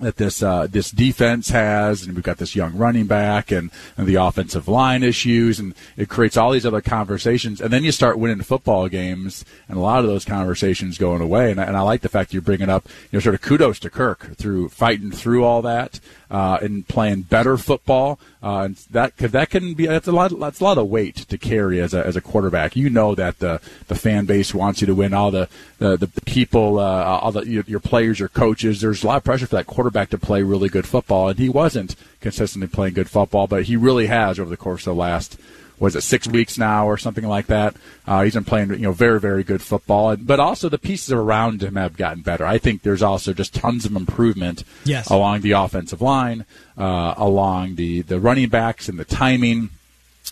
that 0.00 0.16
this 0.16 0.42
uh, 0.42 0.66
this 0.66 0.90
defense 0.90 1.50
has, 1.50 2.04
and 2.04 2.14
we've 2.14 2.24
got 2.24 2.38
this 2.38 2.56
young 2.56 2.76
running 2.76 3.06
back, 3.06 3.50
and, 3.50 3.70
and 3.96 4.06
the 4.06 4.16
offensive 4.16 4.68
line 4.68 5.02
issues, 5.02 5.58
and 5.58 5.74
it 5.96 6.08
creates 6.08 6.36
all 6.36 6.50
these 6.50 6.66
other 6.66 6.80
conversations. 6.80 7.60
And 7.60 7.72
then 7.72 7.84
you 7.84 7.92
start 7.92 8.18
winning 8.18 8.42
football 8.42 8.88
games, 8.88 9.44
and 9.68 9.76
a 9.76 9.80
lot 9.80 10.00
of 10.00 10.06
those 10.06 10.24
conversations 10.24 10.98
going 10.98 11.20
away. 11.20 11.50
And, 11.50 11.60
and 11.60 11.76
I 11.76 11.82
like 11.82 12.00
the 12.00 12.08
fact 12.08 12.32
you're 12.32 12.42
bringing 12.42 12.70
up, 12.70 12.86
you 13.10 13.16
know, 13.16 13.20
sort 13.20 13.34
of 13.34 13.42
kudos 13.42 13.78
to 13.80 13.90
Kirk 13.90 14.36
through 14.36 14.70
fighting 14.70 15.10
through 15.10 15.44
all 15.44 15.62
that 15.62 16.00
uh, 16.30 16.58
and 16.62 16.86
playing 16.86 17.22
better 17.22 17.56
football. 17.56 18.18
Uh, 18.42 18.60
and 18.60 18.76
that 18.90 19.16
that 19.18 19.50
can 19.50 19.74
be 19.74 19.86
that's 19.86 20.08
a 20.08 20.12
lot 20.12 20.38
that's 20.38 20.60
a 20.60 20.64
lot 20.64 20.78
of 20.78 20.88
weight 20.88 21.16
to 21.16 21.36
carry 21.36 21.80
as 21.80 21.92
a 21.92 22.06
as 22.06 22.16
a 22.16 22.20
quarterback. 22.20 22.76
You 22.76 22.88
know 22.88 23.14
that 23.14 23.38
the 23.38 23.60
the 23.88 23.94
fan 23.94 24.26
base 24.26 24.54
wants 24.54 24.80
you 24.80 24.86
to 24.86 24.94
win. 24.94 25.12
All 25.12 25.30
the 25.30 25.48
the, 25.78 25.96
the 25.96 26.08
people, 26.24 26.78
uh, 26.78 27.18
all 27.18 27.32
the 27.32 27.42
your, 27.42 27.64
your 27.66 27.80
players, 27.80 28.18
your 28.18 28.28
coaches. 28.28 28.80
There's 28.80 29.02
a 29.02 29.06
lot 29.06 29.16
of 29.16 29.24
pressure 29.24 29.46
for 29.46 29.56
that 29.56 29.66
quarterback 29.66 30.10
to 30.10 30.18
play 30.18 30.42
really 30.42 30.68
good 30.68 30.86
football, 30.86 31.28
and 31.28 31.38
he 31.38 31.48
wasn't 31.48 31.96
consistently 32.20 32.68
playing 32.68 32.94
good 32.94 33.10
football, 33.10 33.46
but 33.46 33.64
he 33.64 33.76
really 33.76 34.06
has 34.06 34.38
over 34.38 34.50
the 34.50 34.56
course 34.56 34.86
of 34.86 34.94
the 34.94 35.00
last 35.00 35.38
was 35.80 35.96
it 35.96 36.02
six 36.02 36.28
weeks 36.28 36.58
now 36.58 36.86
or 36.86 36.96
something 36.96 37.26
like 37.26 37.46
that. 37.46 37.74
Uh, 38.06 38.22
he's 38.22 38.34
been 38.34 38.44
playing, 38.44 38.70
you 38.70 38.78
know, 38.78 38.92
very, 38.92 39.18
very 39.18 39.42
good 39.42 39.62
football. 39.62 40.14
But 40.16 40.38
also 40.38 40.68
the 40.68 40.78
pieces 40.78 41.10
around 41.12 41.62
him 41.62 41.76
have 41.76 41.96
gotten 41.96 42.22
better. 42.22 42.46
I 42.46 42.58
think 42.58 42.82
there's 42.82 43.02
also 43.02 43.32
just 43.32 43.54
tons 43.54 43.86
of 43.86 43.96
improvement 43.96 44.62
yes. 44.84 45.08
along 45.10 45.40
the 45.40 45.52
offensive 45.52 46.02
line, 46.02 46.44
uh, 46.76 47.14
along 47.16 47.76
the, 47.76 48.02
the 48.02 48.20
running 48.20 48.50
backs 48.50 48.88
and 48.88 48.98
the 48.98 49.04
timing 49.04 49.70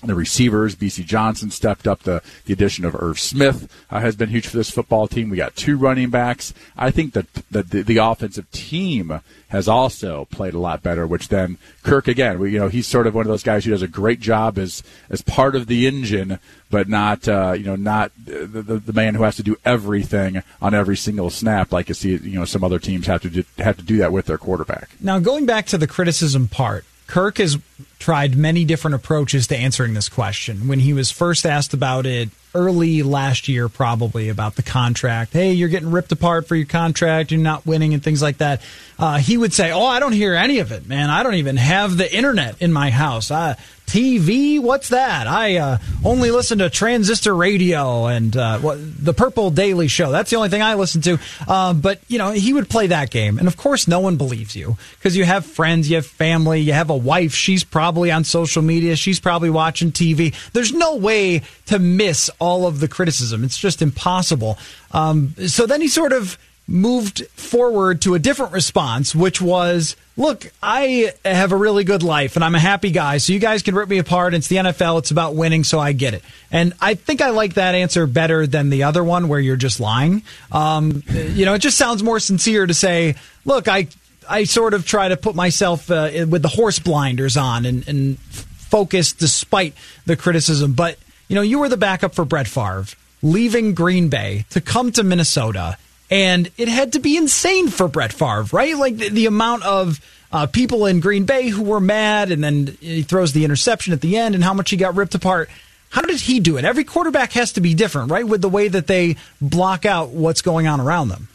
the 0.03 0.15
receivers, 0.15 0.77
Bisi 0.77 1.05
Johnson 1.05 1.51
stepped 1.51 1.89
up. 1.89 2.05
The, 2.05 2.23
the 2.45 2.53
addition 2.53 2.85
of 2.85 2.95
Irv 2.95 3.19
Smith 3.19 3.73
uh, 3.91 3.99
has 3.99 4.15
been 4.15 4.29
huge 4.29 4.47
for 4.47 4.57
this 4.57 4.71
football 4.71 5.09
team. 5.09 5.29
We 5.29 5.37
got 5.37 5.57
two 5.57 5.77
running 5.77 6.11
backs. 6.11 6.55
I 6.77 6.93
think 6.93 7.15
that 7.15 7.33
the, 7.51 7.65
the, 7.65 7.83
the, 7.83 7.97
offensive 7.99 8.49
team 8.53 9.21
has 9.49 9.67
also 9.67 10.27
played 10.27 10.55
a 10.55 10.59
lot 10.59 10.85
better, 10.85 11.05
which 11.05 11.29
then 11.29 11.59
Kirk, 11.83 12.07
again, 12.07 12.39
we, 12.39 12.53
you 12.53 12.61
know, 12.61 12.69
he's 12.69 12.87
sort 12.87 13.09
of 13.09 13.15
one 13.15 13.27
of 13.27 13.29
those 13.29 13.43
guys 13.43 13.65
who 13.65 13.73
does 13.73 13.83
a 13.83 13.89
great 13.89 14.21
job 14.21 14.57
as, 14.57 14.85
as 15.11 15.21
part 15.21 15.57
of 15.57 15.67
the 15.67 15.89
engine, 15.89 16.39
but 16.71 16.89
not, 16.89 17.27
uh, 17.27 17.53
you 17.59 17.65
know, 17.65 17.77
not 17.77 18.13
the, 18.25 18.47
the, 18.47 18.79
the, 18.79 18.93
man 18.93 19.17
who 19.17 19.25
has 19.25 19.35
to 19.37 19.43
do 19.43 19.57
everything 19.65 20.43
on 20.63 20.75
every 20.75 20.97
single 20.97 21.29
snap 21.31 21.73
like 21.73 21.89
you 21.89 21.95
see, 21.95 22.11
you 22.11 22.39
know, 22.39 22.45
some 22.45 22.63
other 22.63 22.79
teams 22.79 23.09
have 23.09 23.23
to 23.23 23.31
do, 23.31 23.45
have 23.59 23.77
to 23.77 23.83
do 23.83 23.97
that 23.97 24.13
with 24.13 24.27
their 24.27 24.39
quarterback. 24.39 24.91
Now, 25.01 25.19
going 25.19 25.45
back 25.45 25.67
to 25.67 25.79
the 25.79 25.89
criticism 25.89 26.47
part, 26.47 26.85
Kirk 27.09 27.39
has 27.39 27.59
tried 27.99 28.37
many 28.37 28.65
different 28.65 28.95
approaches 28.95 29.47
to 29.49 29.57
answering 29.57 29.95
this 29.95 30.11
question. 30.11 30.69
When 30.69 30.79
he 30.79 30.93
was 30.93 31.11
first 31.11 31.47
asked 31.47 31.73
about 31.73 32.05
it 32.05 32.29
early 32.55 33.03
last 33.03 33.49
year, 33.49 33.69
probably 33.69 34.29
about 34.29 34.57
the 34.57 34.63
contract, 34.63 35.33
hey, 35.33 35.53
you're 35.53 35.71
getting 35.71 35.91
ripped 35.91 36.13
apart 36.13 36.47
for 36.47 36.55
your 36.55 36.67
contract, 36.67 37.33
you're 37.33 37.41
not 37.41 37.67
winning, 37.67 37.95
and 37.95 38.03
things 38.03 38.21
like 38.21 38.39
that, 38.39 38.61
uh, 38.99 39.17
he 39.17 39.39
would 39.39 39.55
say, 39.55 39.73
Oh, 39.73 39.87
I 39.87 40.01
don't 40.01 40.13
hear 40.13 40.35
any 40.35 40.59
of 40.59 40.71
it, 40.71 40.87
man. 40.87 41.09
I 41.09 41.23
don't 41.23 41.35
even 41.35 41.57
have 41.57 41.97
the 41.97 42.15
internet 42.15 42.61
in 42.61 42.73
my 42.75 42.91
house. 42.91 43.31
I, 43.31 43.57
TV? 43.89 44.61
What's 44.61 44.91
that? 44.91 45.27
I 45.27 45.57
uh, 45.57 45.79
only 46.05 46.31
listen 46.31 46.59
to 46.59 46.69
transistor 46.69 47.35
radio 47.35 48.07
and 48.07 48.37
uh, 48.37 48.59
what, 48.59 48.77
the 48.79 49.15
Purple 49.15 49.51
Daily 49.51 49.89
Show. 49.89 50.13
That's 50.13 50.31
the 50.31 50.37
only 50.37 50.51
thing 50.51 50.61
I 50.61 50.75
listen 50.75 51.01
to. 51.03 51.19
Uh, 51.49 51.73
but, 51.73 52.01
you 52.07 52.19
know, 52.19 52.31
he 52.31 52.53
would 52.53 52.69
play 52.69 52.89
that 52.89 53.11
game. 53.11 53.39
And 53.39 53.49
of 53.49 53.57
course, 53.57 53.89
no 53.89 54.01
one 54.01 54.17
believes 54.17 54.55
you 54.55 54.77
because 54.99 55.17
you 55.17 55.25
have 55.25 55.47
friends, 55.47 55.89
you 55.89 55.97
have 55.97 56.07
family, 56.07 56.61
you 56.61 56.75
have 56.75 56.91
a 56.91 56.97
wife. 56.97 57.33
She's 57.33 57.65
probably 57.65 58.13
on 58.13 58.25
social 58.25 58.63
media, 58.63 58.95
she's 58.95 59.21
probably 59.21 59.51
watching 59.51 59.91
TV. 59.91 60.35
There's 60.53 60.73
no 60.73 60.97
way 60.97 61.43
to 61.67 61.79
miss 61.79 62.31
all 62.39 62.67
of 62.67 62.81
the 62.81 62.89
criticism. 62.89 63.43
It's 63.43 63.59
just 63.59 63.81
impossible. 63.81 64.59
Um, 64.93 65.35
so 65.47 65.67
then 65.67 65.81
he 65.81 65.89
sort 65.89 66.13
of 66.13 66.39
moved 66.69 67.27
forward 67.29 68.03
to 68.03 68.15
a 68.15 68.19
different 68.19 68.53
response, 68.53 69.15
which 69.15 69.41
was, 69.41 69.97
look, 70.19 70.53
I 70.63 71.15
have 71.25 71.51
a 71.53 71.57
really 71.57 71.83
good 71.83 72.03
life 72.03 72.37
and 72.37 72.45
I'm 72.45 72.55
a 72.55 72.61
happy 72.61 72.91
guy, 72.91 73.17
so 73.17 73.33
you 73.33 73.39
guys 73.39 73.63
can 73.63 73.75
rip 73.75 73.89
me 73.89 73.97
apart. 73.97 74.35
It's 74.35 74.49
the 74.49 74.57
NFL, 74.57 74.99
it's 74.99 75.11
about 75.11 75.35
winning, 75.35 75.65
so 75.65 75.81
I 75.81 75.93
get 75.93 76.13
it. 76.13 76.23
And 76.53 76.75
I 76.79 76.95
think 76.95 77.23
I 77.23 77.31
like 77.31 77.55
that 77.55 77.75
answer 77.75 78.07
better 78.07 78.47
than 78.47 78.69
the 78.69 78.83
other 78.83 79.03
one 79.03 79.29
where 79.29 79.41
you're 79.41 79.57
just 79.57 79.81
lying. 79.81 80.23
Um, 80.53 81.03
you 81.09 81.47
know, 81.47 81.55
it 81.55 81.61
just 81.61 81.79
sounds 81.79 82.03
more 82.03 82.21
sincere 82.21 82.67
to 82.67 82.75
say, 82.75 83.15
look, 83.47 83.67
I 83.67 83.89
I 84.29 84.45
sort 84.45 84.75
of 84.75 84.85
try 84.85 85.09
to 85.09 85.17
put 85.17 85.35
myself 85.35 85.91
uh, 85.91 86.11
with 86.29 86.43
the 86.43 86.49
horse 86.49 86.79
blinders 86.79 87.39
on 87.39 87.65
and, 87.65 87.89
and 87.89 88.19
focus 88.19 89.15
despite 89.15 89.73
the 90.05 90.17
criticism. 90.17 90.75
But, 90.75 90.99
you 91.29 91.35
know, 91.35 91.41
you 91.41 91.59
were 91.59 91.71
the 91.71 91.79
backup 91.79 92.15
for 92.15 92.27
Brett 92.27 92.47
Favre, 92.47 92.85
leaving 93.23 93.73
Green 93.73 94.11
Bay 94.11 94.45
to 94.51 94.61
come 94.61 94.93
to 94.93 95.03
Minnesota 95.03 95.79
and 96.11 96.51
it 96.57 96.69
had 96.69 96.93
to 96.95 96.99
be 96.99 97.17
insane 97.17 97.69
for 97.69 97.89
Brett 97.89 98.13
Favre, 98.13 98.47
right? 98.53 98.77
Like 98.77 98.97
the, 98.97 99.09
the 99.09 99.27
amount 99.27 99.65
of 99.65 100.01
uh, 100.33 100.47
people 100.47 100.87
in 100.87 101.01
Green 101.01 101.25
Bay 101.25 101.49
who 101.49 101.63
were 101.63 101.81
mad, 101.81 102.31
and 102.31 102.43
then 102.43 102.77
he 102.81 103.03
throws 103.03 103.33
the 103.33 103.45
interception 103.45 103.93
at 103.93 104.01
the 104.01 104.17
end, 104.17 104.35
and 104.35 104.45
how 104.45 104.55
much 104.55 104.71
he 104.71 104.77
got 104.77 104.95
ripped 104.95 105.15
apart. 105.15 105.49
How 105.91 106.03
did 106.03 106.21
he 106.21 106.39
do 106.41 106.59
it? 106.59 106.65
Every 106.65 106.85
quarterback 106.85 107.33
has 107.33 107.55
to 107.55 107.63
be 107.63 107.73
different, 107.73 108.11
right? 108.11 108.27
With 108.27 108.43
the 108.43 108.49
way 108.49 108.69
that 108.69 108.87
they 108.87 109.17
block 109.41 109.87
out 109.87 110.11
what's 110.11 110.43
going 110.43 110.67
on 110.67 110.81
around 110.81 111.09
them. 111.09 111.29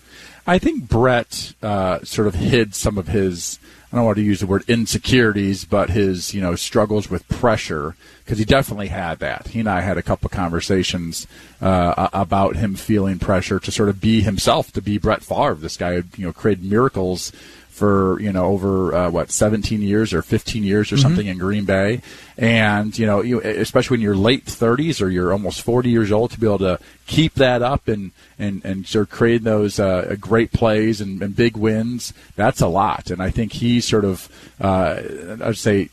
I 0.46 0.60
think 0.60 0.88
Brett 0.90 1.54
uh, 1.64 2.04
sort 2.04 2.28
of 2.28 2.36
hid 2.36 2.76
some 2.76 2.98
of 2.98 3.08
his 3.08 3.60
I 3.94 3.98
don't 3.98 4.06
want 4.06 4.18
to 4.18 4.24
use 4.24 4.40
the 4.40 4.48
word 4.48 4.64
insecurities, 4.68 5.66
but 5.66 5.92
his 5.92 6.34
you 6.34 6.42
know 6.42 6.56
struggles 6.56 7.12
with 7.12 7.28
pressure 7.28 7.96
because 8.26 8.40
he 8.40 8.46
definitely 8.46 8.88
had 8.88 9.20
that. 9.20 9.50
He 9.50 9.60
and 9.60 9.70
I 9.70 9.82
had 9.82 10.00
a 10.00 10.02
couple 10.02 10.30
conversations 10.30 11.28
uh, 11.62 12.10
about 12.12 12.56
him 12.56 12.74
feeling 12.74 13.20
pressure 13.20 13.60
to 13.60 13.72
sort 13.72 13.90
of 13.90 14.02
be 14.02 14.22
himself, 14.22 14.72
to 14.72 14.82
be 14.82 14.98
Brett 14.98 15.22
Favre. 15.22 15.54
This 15.54 15.78
guy, 15.78 16.02
you 16.18 16.26
know, 16.26 16.34
created 16.34 16.64
miracles 16.66 17.32
for 17.74 18.20
you 18.20 18.32
know 18.32 18.46
over 18.46 18.94
uh, 18.94 19.10
what 19.10 19.32
17 19.32 19.82
years 19.82 20.14
or 20.14 20.22
15 20.22 20.64
years 20.64 20.92
or 20.92 20.96
mm-hmm. 20.96 21.02
something 21.02 21.26
in 21.26 21.40
Green 21.40 21.66
Bay, 21.66 22.02
and 22.38 22.98
you 22.98 23.08
know 23.08 23.22
you, 23.22 23.42
especially 23.42 23.96
when 23.96 24.02
you're 24.02 24.16
late 24.16 24.46
30s 24.46 25.02
or 25.02 25.10
you're 25.10 25.32
almost 25.32 25.62
40 25.62 25.90
years 25.90 26.12
old 26.12 26.32
to 26.32 26.40
be 26.40 26.46
able 26.46 26.60
to 26.60 26.80
keep 27.08 27.34
that 27.34 27.64
up 27.64 27.88
and 27.88 28.12
and 28.38 28.64
and 28.64 28.86
sort 28.88 29.08
of 29.08 29.10
create 29.10 29.44
those 29.44 29.80
uh, 29.80 30.16
great 30.20 30.52
plays 30.52 31.02
and, 31.02 31.22
and, 31.22 31.36
big 31.36 31.58
wins. 31.58 32.14
That's 32.36 32.62
a 32.62 32.68
lot, 32.68 33.10
and 33.10 33.22
I 33.24 33.32
think 33.32 33.54
he 33.54 33.82
sort 33.82 34.06
of 34.06 34.30
uh, 34.62 35.02
I'd 35.44 35.58
say 35.58 35.90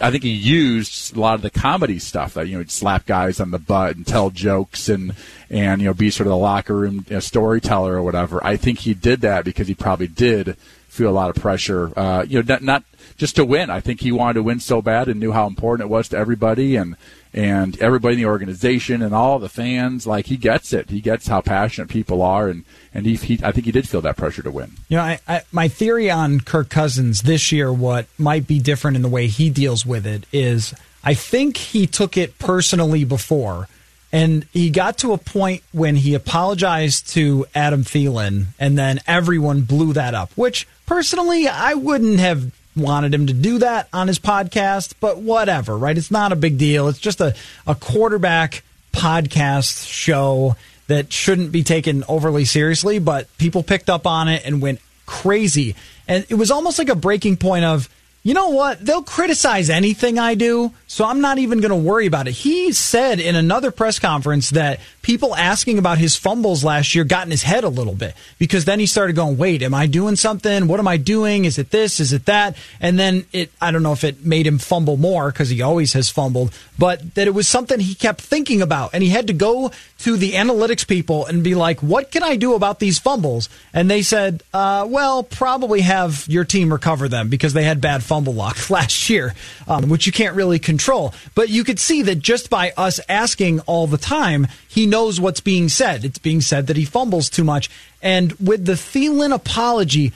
I 0.00 0.10
think 0.10 0.22
he 0.22 0.30
used 0.30 1.14
a 1.14 1.20
lot 1.20 1.34
of 1.34 1.42
the 1.42 1.50
comedy 1.50 1.98
stuff 1.98 2.34
that 2.34 2.48
you 2.48 2.58
know 2.58 2.64
slap 2.64 3.04
guys 3.04 3.40
on 3.40 3.50
the 3.50 3.58
butt 3.58 3.96
and 3.96 4.06
tell 4.06 4.30
jokes 4.30 4.88
and 4.88 5.14
and 5.50 5.82
you 5.82 5.88
know 5.88 5.94
be 5.94 6.10
sort 6.10 6.28
of 6.28 6.30
the 6.30 6.36
locker 6.36 6.74
room 6.74 7.04
you 7.08 7.14
know, 7.14 7.20
storyteller 7.20 7.94
or 7.94 8.02
whatever. 8.02 8.42
I 8.42 8.56
think 8.56 8.78
he 8.78 8.94
did 8.94 9.20
that 9.20 9.44
because 9.44 9.68
he 9.68 9.74
probably 9.74 10.08
did 10.08 10.56
feel 10.90 11.08
a 11.08 11.12
lot 11.12 11.30
of 11.30 11.36
pressure. 11.40 11.92
Uh, 11.96 12.24
you 12.28 12.42
know, 12.42 12.44
not, 12.46 12.62
not 12.62 12.84
just 13.16 13.36
to 13.36 13.44
win. 13.44 13.70
I 13.70 13.80
think 13.80 14.00
he 14.00 14.12
wanted 14.12 14.34
to 14.34 14.42
win 14.42 14.60
so 14.60 14.82
bad 14.82 15.08
and 15.08 15.20
knew 15.20 15.32
how 15.32 15.46
important 15.46 15.86
it 15.88 15.90
was 15.90 16.08
to 16.08 16.16
everybody 16.16 16.76
and 16.76 16.96
and 17.32 17.80
everybody 17.80 18.14
in 18.14 18.20
the 18.20 18.26
organization 18.26 19.02
and 19.02 19.14
all 19.14 19.38
the 19.38 19.48
fans. 19.48 20.06
Like 20.06 20.26
he 20.26 20.36
gets 20.36 20.72
it. 20.72 20.90
He 20.90 21.00
gets 21.00 21.28
how 21.28 21.40
passionate 21.40 21.88
people 21.88 22.22
are, 22.22 22.48
and 22.48 22.64
and 22.92 23.06
he, 23.06 23.14
he 23.14 23.38
I 23.42 23.52
think 23.52 23.66
he 23.66 23.72
did 23.72 23.88
feel 23.88 24.00
that 24.00 24.16
pressure 24.16 24.42
to 24.42 24.50
win. 24.50 24.72
You 24.88 24.96
know, 24.96 25.04
I, 25.04 25.20
I, 25.28 25.42
my 25.52 25.68
theory 25.68 26.10
on 26.10 26.40
Kirk 26.40 26.68
Cousins 26.68 27.22
this 27.22 27.52
year, 27.52 27.72
what 27.72 28.06
might 28.18 28.46
be 28.46 28.58
different 28.58 28.96
in 28.96 29.02
the 29.02 29.08
way 29.08 29.28
he 29.28 29.48
deals 29.48 29.86
with 29.86 30.06
it 30.06 30.26
is, 30.32 30.74
I 31.04 31.14
think 31.14 31.56
he 31.56 31.86
took 31.86 32.16
it 32.16 32.38
personally 32.38 33.04
before 33.04 33.68
and 34.12 34.44
he 34.52 34.70
got 34.70 34.98
to 34.98 35.12
a 35.12 35.18
point 35.18 35.62
when 35.72 35.96
he 35.96 36.14
apologized 36.14 37.10
to 37.10 37.46
Adam 37.54 37.84
Thielen, 37.84 38.46
and 38.58 38.76
then 38.76 39.00
everyone 39.06 39.62
blew 39.62 39.92
that 39.92 40.14
up, 40.14 40.32
which 40.34 40.66
personally, 40.90 41.46
I 41.46 41.74
wouldn't 41.74 42.18
have 42.18 42.50
wanted 42.74 43.14
him 43.14 43.28
to 43.28 43.32
do 43.32 43.58
that 43.58 43.86
on 43.92 44.08
his 44.08 44.18
podcast, 44.18 44.94
but 44.98 45.18
whatever, 45.18 45.78
right? 45.78 45.96
It's 45.96 46.10
not 46.10 46.32
a 46.32 46.36
big 46.36 46.58
deal. 46.58 46.88
It's 46.88 46.98
just 46.98 47.20
a, 47.20 47.36
a 47.64 47.76
quarterback 47.76 48.64
podcast 48.92 49.88
show 49.88 50.56
that 50.88 51.12
shouldn't 51.12 51.52
be 51.52 51.62
taken 51.62 52.02
overly 52.08 52.44
seriously, 52.44 52.98
but 52.98 53.28
people 53.38 53.62
picked 53.62 53.88
up 53.88 54.04
on 54.04 54.26
it 54.26 54.44
and 54.44 54.60
went 54.60 54.80
crazy. 55.06 55.76
And 56.08 56.26
it 56.28 56.34
was 56.34 56.50
almost 56.50 56.76
like 56.80 56.88
a 56.88 56.96
breaking 56.96 57.36
point 57.36 57.64
of, 57.64 57.88
you 58.22 58.34
know 58.34 58.50
what? 58.50 58.84
They'll 58.84 59.02
criticize 59.02 59.70
anything 59.70 60.18
I 60.18 60.34
do, 60.34 60.72
so 60.86 61.06
I'm 61.06 61.22
not 61.22 61.38
even 61.38 61.60
going 61.60 61.70
to 61.70 61.76
worry 61.76 62.06
about 62.06 62.28
it. 62.28 62.32
He 62.32 62.70
said 62.72 63.18
in 63.18 63.34
another 63.34 63.70
press 63.70 63.98
conference 63.98 64.50
that 64.50 64.80
people 65.00 65.34
asking 65.34 65.78
about 65.78 65.96
his 65.96 66.16
fumbles 66.16 66.62
last 66.62 66.94
year 66.94 67.04
got 67.04 67.26
in 67.26 67.30
his 67.30 67.42
head 67.42 67.64
a 67.64 67.68
little 67.70 67.94
bit 67.94 68.14
because 68.38 68.66
then 68.66 68.78
he 68.78 68.84
started 68.84 69.16
going, 69.16 69.38
wait, 69.38 69.62
am 69.62 69.72
I 69.72 69.86
doing 69.86 70.16
something? 70.16 70.68
What 70.68 70.80
am 70.80 70.86
I 70.86 70.98
doing? 70.98 71.46
Is 71.46 71.58
it 71.58 71.70
this? 71.70 71.98
Is 71.98 72.12
it 72.12 72.26
that? 72.26 72.58
And 72.78 72.98
then 72.98 73.24
it, 73.32 73.52
I 73.58 73.70
don't 73.70 73.82
know 73.82 73.92
if 73.92 74.04
it 74.04 74.22
made 74.22 74.46
him 74.46 74.58
fumble 74.58 74.98
more 74.98 75.32
because 75.32 75.48
he 75.48 75.62
always 75.62 75.94
has 75.94 76.10
fumbled, 76.10 76.52
but 76.78 77.14
that 77.14 77.26
it 77.26 77.32
was 77.32 77.48
something 77.48 77.80
he 77.80 77.94
kept 77.94 78.20
thinking 78.20 78.60
about. 78.60 78.90
And 78.92 79.02
he 79.02 79.08
had 79.08 79.28
to 79.28 79.32
go 79.32 79.70
to 80.00 80.16
the 80.16 80.32
analytics 80.32 80.86
people 80.86 81.24
and 81.24 81.42
be 81.42 81.54
like, 81.54 81.80
what 81.80 82.10
can 82.10 82.22
I 82.22 82.36
do 82.36 82.54
about 82.54 82.80
these 82.80 82.98
fumbles? 82.98 83.48
And 83.72 83.90
they 83.90 84.02
said, 84.02 84.42
uh, 84.52 84.86
well, 84.88 85.22
probably 85.22 85.80
have 85.80 86.26
your 86.28 86.44
team 86.44 86.70
recover 86.70 87.08
them 87.08 87.30
because 87.30 87.54
they 87.54 87.64
had 87.64 87.80
bad 87.80 88.02
fumble 88.10 88.34
luck 88.34 88.68
last 88.70 89.08
year, 89.08 89.34
um, 89.68 89.88
which 89.88 90.04
you 90.04 90.10
can't 90.10 90.34
really 90.34 90.58
control. 90.58 91.14
But 91.36 91.48
you 91.48 91.62
could 91.62 91.78
see 91.78 92.02
that 92.02 92.16
just 92.16 92.50
by 92.50 92.72
us 92.76 92.98
asking 93.08 93.60
all 93.60 93.86
the 93.86 93.98
time, 93.98 94.48
he 94.66 94.84
knows 94.84 95.20
what's 95.20 95.38
being 95.38 95.68
said. 95.68 96.04
It's 96.04 96.18
being 96.18 96.40
said 96.40 96.66
that 96.66 96.76
he 96.76 96.84
fumbles 96.84 97.30
too 97.30 97.44
much. 97.44 97.70
And 98.02 98.32
with 98.40 98.64
the 98.64 98.72
Thielen 98.72 99.32
apology, 99.32 100.12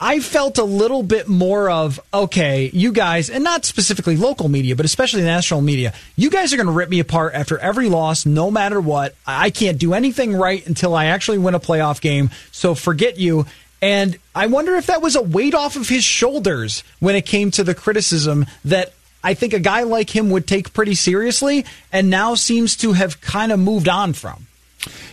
I 0.00 0.18
felt 0.18 0.58
a 0.58 0.64
little 0.64 1.04
bit 1.04 1.28
more 1.28 1.70
of, 1.70 2.00
okay, 2.12 2.70
you 2.72 2.90
guys, 2.90 3.30
and 3.30 3.44
not 3.44 3.64
specifically 3.64 4.16
local 4.16 4.48
media, 4.48 4.74
but 4.74 4.84
especially 4.84 5.22
national 5.22 5.60
media, 5.60 5.92
you 6.16 6.30
guys 6.30 6.52
are 6.52 6.56
going 6.56 6.66
to 6.66 6.72
rip 6.72 6.88
me 6.88 6.98
apart 6.98 7.34
after 7.34 7.56
every 7.58 7.88
loss, 7.88 8.26
no 8.26 8.50
matter 8.50 8.80
what. 8.80 9.14
I 9.26 9.50
can't 9.50 9.78
do 9.78 9.94
anything 9.94 10.34
right 10.34 10.66
until 10.66 10.92
I 10.92 11.06
actually 11.06 11.38
win 11.38 11.54
a 11.54 11.60
playoff 11.60 12.00
game. 12.00 12.30
So 12.50 12.74
forget 12.74 13.18
you. 13.20 13.46
And 13.80 14.18
I 14.34 14.46
wonder 14.46 14.74
if 14.76 14.86
that 14.86 15.02
was 15.02 15.14
a 15.14 15.22
weight 15.22 15.54
off 15.54 15.76
of 15.76 15.88
his 15.88 16.04
shoulders 16.04 16.82
when 16.98 17.14
it 17.14 17.26
came 17.26 17.50
to 17.52 17.64
the 17.64 17.74
criticism 17.74 18.46
that 18.64 18.92
I 19.22 19.34
think 19.34 19.52
a 19.52 19.60
guy 19.60 19.82
like 19.82 20.14
him 20.14 20.30
would 20.30 20.46
take 20.46 20.72
pretty 20.72 20.94
seriously 20.94 21.64
and 21.92 22.10
now 22.10 22.34
seems 22.34 22.76
to 22.78 22.92
have 22.92 23.20
kind 23.20 23.52
of 23.52 23.60
moved 23.60 23.88
on 23.88 24.12
from. 24.12 24.46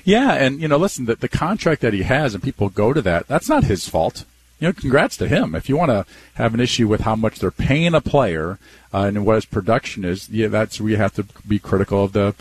Yeah, 0.03 0.33
and 0.33 0.61
you 0.61 0.67
know, 0.67 0.77
listen, 0.77 1.05
the, 1.05 1.15
the 1.15 1.27
contract 1.27 1.81
that 1.81 1.93
he 1.93 2.03
has, 2.03 2.33
and 2.33 2.43
people 2.43 2.69
go 2.69 2.93
to 2.93 3.01
that. 3.01 3.27
That's 3.27 3.49
not 3.49 3.63
his 3.63 3.89
fault. 3.89 4.25
You 4.59 4.67
know, 4.67 4.73
congrats 4.73 5.17
to 5.17 5.27
him. 5.27 5.53
If 5.53 5.67
you 5.67 5.75
want 5.75 5.91
to 5.91 6.05
have 6.35 6.53
an 6.53 6.59
issue 6.59 6.87
with 6.87 7.01
how 7.01 7.15
much 7.15 7.39
they're 7.39 7.51
paying 7.51 7.93
a 7.93 8.01
player 8.01 8.57
uh, 8.93 9.05
and 9.07 9.25
what 9.25 9.35
his 9.35 9.45
production 9.45 10.05
is, 10.05 10.29
yeah, 10.29 10.47
that's 10.47 10.79
where 10.79 10.91
you 10.91 10.97
have 10.97 11.13
to 11.15 11.25
be 11.47 11.59
critical 11.59 12.05
of 12.05 12.13
the 12.13 12.35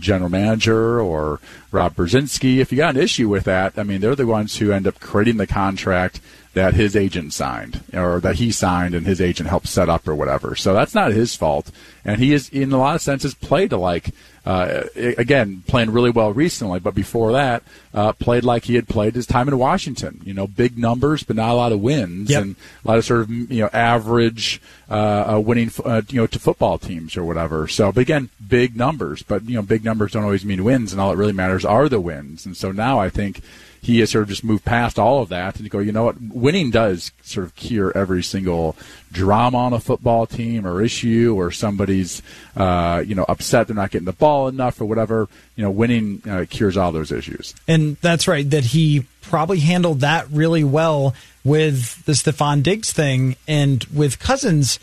general 0.00 0.30
manager 0.30 1.00
or 1.00 1.40
Rob 1.70 1.94
Brzezinski. 1.94 2.58
If 2.58 2.72
you 2.72 2.78
got 2.78 2.96
an 2.96 3.02
issue 3.02 3.28
with 3.28 3.44
that, 3.44 3.78
I 3.78 3.82
mean, 3.82 4.00
they're 4.00 4.14
the 4.14 4.26
ones 4.26 4.56
who 4.56 4.72
end 4.72 4.86
up 4.86 5.00
creating 5.00 5.36
the 5.36 5.46
contract 5.46 6.20
that 6.54 6.74
his 6.74 6.96
agent 6.96 7.34
signed 7.34 7.82
or 7.92 8.18
that 8.20 8.36
he 8.36 8.50
signed 8.50 8.94
and 8.94 9.06
his 9.06 9.20
agent 9.20 9.48
helped 9.48 9.68
set 9.68 9.90
up 9.90 10.08
or 10.08 10.14
whatever. 10.14 10.54
So 10.54 10.72
that's 10.72 10.94
not 10.94 11.12
his 11.12 11.36
fault. 11.36 11.70
And 12.04 12.18
he 12.18 12.32
is, 12.32 12.48
in 12.48 12.72
a 12.72 12.78
lot 12.78 12.94
of 12.94 13.02
senses, 13.02 13.34
played 13.34 13.70
to 13.70 13.76
like, 13.76 14.10
uh, 14.46 14.84
again, 14.94 15.64
playing 15.66 15.90
really 15.90 16.10
well 16.10 16.32
recently, 16.32 16.78
but 16.78 16.94
before 16.94 17.32
that, 17.32 17.64
uh, 17.92 18.12
played 18.12 18.44
like 18.44 18.64
he 18.64 18.76
had 18.76 18.86
played 18.86 19.16
his 19.16 19.26
time 19.26 19.48
in 19.48 19.58
Washington. 19.58 20.20
You 20.24 20.34
know, 20.34 20.46
big 20.46 20.78
numbers, 20.78 21.24
but 21.24 21.34
not 21.34 21.50
a 21.50 21.54
lot 21.54 21.72
of 21.72 21.80
wins 21.80 22.30
yep. 22.30 22.42
and 22.42 22.56
a 22.84 22.88
lot 22.88 22.98
of 22.98 23.04
sort 23.04 23.22
of, 23.22 23.30
you 23.30 23.62
know, 23.62 23.70
average, 23.72 24.62
uh, 24.88 25.34
uh 25.34 25.40
winning, 25.40 25.72
uh, 25.84 26.02
you 26.08 26.20
know, 26.20 26.28
to 26.28 26.38
football 26.38 26.78
teams 26.78 27.16
or 27.16 27.24
whatever. 27.24 27.66
So, 27.66 27.90
but 27.90 28.02
again, 28.02 28.30
big 28.46 28.76
numbers, 28.76 29.24
but, 29.24 29.44
you 29.48 29.56
know, 29.56 29.62
big 29.62 29.84
numbers 29.84 30.12
don't 30.12 30.22
always 30.22 30.44
mean 30.44 30.62
wins 30.62 30.92
and 30.92 31.00
all 31.00 31.10
that 31.10 31.16
really 31.16 31.32
matters 31.32 31.64
are 31.64 31.88
the 31.88 32.00
wins. 32.00 32.46
And 32.46 32.56
so 32.56 32.70
now 32.70 33.00
I 33.00 33.10
think, 33.10 33.42
he 33.86 34.00
has 34.00 34.10
sort 34.10 34.22
of 34.22 34.28
just 34.28 34.42
moved 34.42 34.64
past 34.64 34.98
all 34.98 35.22
of 35.22 35.28
that 35.28 35.60
and 35.60 35.70
go, 35.70 35.78
you 35.78 35.92
know 35.92 36.06
what, 36.06 36.20
winning 36.20 36.72
does 36.72 37.12
sort 37.22 37.46
of 37.46 37.54
cure 37.54 37.96
every 37.96 38.20
single 38.20 38.74
drama 39.16 39.56
on 39.56 39.72
a 39.72 39.80
football 39.80 40.26
team 40.26 40.66
or 40.66 40.82
issue 40.82 41.34
or 41.36 41.50
somebody's, 41.50 42.22
uh, 42.54 43.02
you 43.04 43.14
know, 43.14 43.24
upset 43.28 43.66
they're 43.66 43.74
not 43.74 43.90
getting 43.90 44.04
the 44.04 44.12
ball 44.12 44.46
enough 44.48 44.80
or 44.80 44.84
whatever. 44.84 45.28
You 45.56 45.64
know, 45.64 45.70
winning 45.70 46.22
uh, 46.28 46.44
cures 46.48 46.76
all 46.76 46.92
those 46.92 47.10
issues. 47.10 47.54
And 47.66 47.96
that's 48.02 48.28
right, 48.28 48.48
that 48.50 48.64
he 48.64 49.06
probably 49.22 49.60
handled 49.60 50.00
that 50.00 50.30
really 50.30 50.62
well 50.62 51.14
with 51.44 52.04
the 52.04 52.12
Stefon 52.12 52.62
Diggs 52.62 52.92
thing 52.92 53.36
and 53.48 53.84
with 53.84 54.18
Cousins 54.18 54.78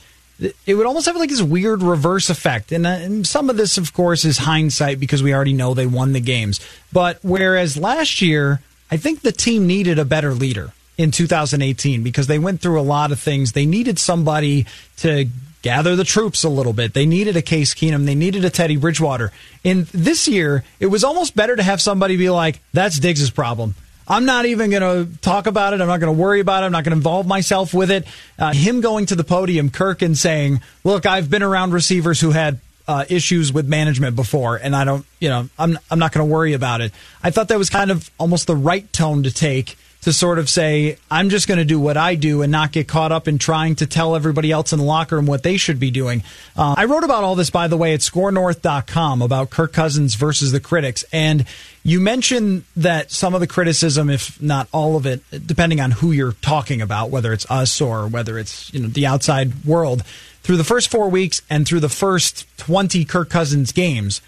it 0.66 0.74
would 0.74 0.88
almost 0.88 1.06
have 1.06 1.16
like 1.16 1.30
this 1.30 1.44
weird 1.44 1.84
reverse 1.84 2.30
effect. 2.30 2.72
And, 2.72 2.86
uh, 2.88 2.90
and, 2.90 3.26
some 3.26 3.52
of 3.52 3.56
this, 3.56 3.78
of 3.78 3.94
course, 3.94 4.26
is 4.26 4.40
hindsight 4.40 5.00
because 5.00 5.22
we 5.22 5.34
already 5.34 5.54
know 5.54 5.74
they 5.74 5.86
won 5.86 6.12
the 6.12 6.20
games. 6.20 6.60
But 6.92 7.20
whereas 7.22 7.78
last 7.78 8.20
year, 8.22 8.60
I 8.90 8.98
think 8.98 9.22
the 9.22 9.32
team 9.32 9.68
needed 9.68 10.00
a 10.00 10.06
better 10.06 10.34
leader 10.34 10.74
in 10.98 11.12
2018 11.12 12.04
because 12.04 12.28
they 12.28 12.40
went 12.40 12.62
through 12.62 12.80
a 12.80 12.84
lot 12.84 13.12
of 13.12 13.20
things. 13.20 13.54
They 13.54 13.66
needed 13.66 14.00
somebody 14.00 14.66
to 14.98 15.28
gather 15.62 15.96
the 15.96 16.04
troops 16.04 16.44
a 16.44 16.50
little 16.50 16.74
bit. 16.74 16.94
They 16.94 17.06
needed 17.06 17.36
a 17.36 17.42
Case 17.42 17.74
Keenum. 17.74 18.06
They 18.06 18.16
needed 18.16 18.46
a 18.46 18.50
Teddy 18.50 18.76
Bridgewater. 18.76 19.32
In 19.64 19.88
this 19.94 20.28
year, 20.28 20.64
it 20.80 20.88
was 20.88 21.04
almost 21.04 21.36
better 21.36 21.56
to 21.56 21.64
have 21.64 21.82
somebody 21.82 22.18
be 22.18 22.30
like, 22.30 22.60
that's 22.74 23.00
Diggs' 23.00 23.32
problem. 23.32 23.74
I'm 24.08 24.26
not 24.26 24.46
even 24.46 24.70
going 24.70 25.08
to 25.08 25.18
talk 25.22 25.48
about 25.48 25.74
it. 25.74 25.80
I'm 25.80 25.88
not 25.88 26.02
going 26.02 26.14
to 26.14 26.22
worry 26.22 26.42
about 26.42 26.64
it. 26.64 26.66
I'm 26.66 26.74
not 26.74 26.84
going 26.84 26.92
to 26.92 26.98
involve 26.98 27.26
myself 27.26 27.74
with 27.74 27.90
it. 27.90 28.06
Uh, 28.38 28.54
him 28.54 28.82
going 28.82 29.06
to 29.08 29.16
the 29.16 29.24
podium, 29.24 29.70
Kirk, 29.70 30.02
and 30.02 30.18
saying, 30.18 30.62
"Look, 30.84 31.06
I've 31.06 31.30
been 31.30 31.42
around 31.42 31.72
receivers 31.72 32.20
who 32.20 32.32
had 32.32 32.60
uh, 32.86 33.06
issues 33.08 33.54
with 33.54 33.66
management 33.66 34.18
before, 34.18 34.58
and 34.58 34.76
I 34.76 34.84
don't, 34.84 35.06
you 35.22 35.30
know, 35.30 35.48
I'm 35.58 35.80
I'm 35.90 36.00
not 36.00 36.12
going 36.12 36.28
to 36.28 36.32
worry 36.32 36.52
about 36.52 36.82
it." 36.82 36.92
I 37.24 37.32
thought 37.32 37.48
that 37.48 37.58
was 37.58 37.70
kind 37.70 37.92
of 37.92 38.12
almost 38.20 38.46
the 38.46 38.58
right 38.58 38.92
tone 38.92 39.24
to 39.24 39.32
take 39.32 39.78
to 40.04 40.12
sort 40.12 40.38
of 40.38 40.50
say, 40.50 40.98
I'm 41.10 41.30
just 41.30 41.48
going 41.48 41.60
to 41.60 41.66
do 41.66 41.80
what 41.80 41.96
I 41.96 42.16
do 42.16 42.42
and 42.42 42.52
not 42.52 42.72
get 42.72 42.88
caught 42.88 43.12
up 43.12 43.28
in 43.28 43.38
trying 43.38 43.76
to 43.76 43.88
tell 43.88 44.16
everybody 44.16 44.52
else 44.52 44.74
in 44.74 44.80
the 44.80 44.86
locker 44.86 45.16
room 45.16 45.26
what 45.26 45.44
they 45.44 45.56
should 45.56 45.80
be 45.80 45.92
doing. 45.92 46.24
Uh, 46.58 46.76
I 46.78 46.86
wrote 46.86 47.04
about 47.04 47.24
all 47.24 47.36
this, 47.36 47.50
by 47.50 47.68
the 47.68 47.78
way, 47.78 47.94
at 47.94 48.02
scorenorth.com 48.02 49.22
about 49.22 49.50
Kirk 49.50 49.72
Cousins 49.72 50.16
versus 50.16 50.52
the 50.52 50.60
critics. 50.60 51.06
And 51.14 51.46
you 51.84 52.02
mentioned 52.02 52.66
that 52.76 53.12
some 53.12 53.34
of 53.34 53.40
the 53.40 53.48
criticism, 53.48 54.10
if 54.10 54.42
not 54.42 54.68
all 54.74 54.98
of 54.98 55.06
it, 55.06 55.22
depending 55.46 55.80
on 55.80 55.92
who 55.92 56.12
you're 56.12 56.34
talking 56.34 56.82
about, 56.82 57.10
whether 57.10 57.32
it's 57.32 57.50
us 57.50 57.80
or 57.80 58.08
whether 58.08 58.38
it's 58.38 58.74
you 58.74 58.82
know 58.82 58.88
the 58.88 59.06
outside 59.06 59.64
world, 59.64 60.04
through 60.44 60.58
the 60.58 60.64
first 60.66 60.92
four 60.92 61.10
weeks 61.10 61.42
and 61.50 61.66
through 61.66 61.80
the 61.80 61.90
first 61.90 62.46
20 62.58 63.06
Kirk 63.06 63.30
Cousins 63.30 63.72
games, 63.72 64.22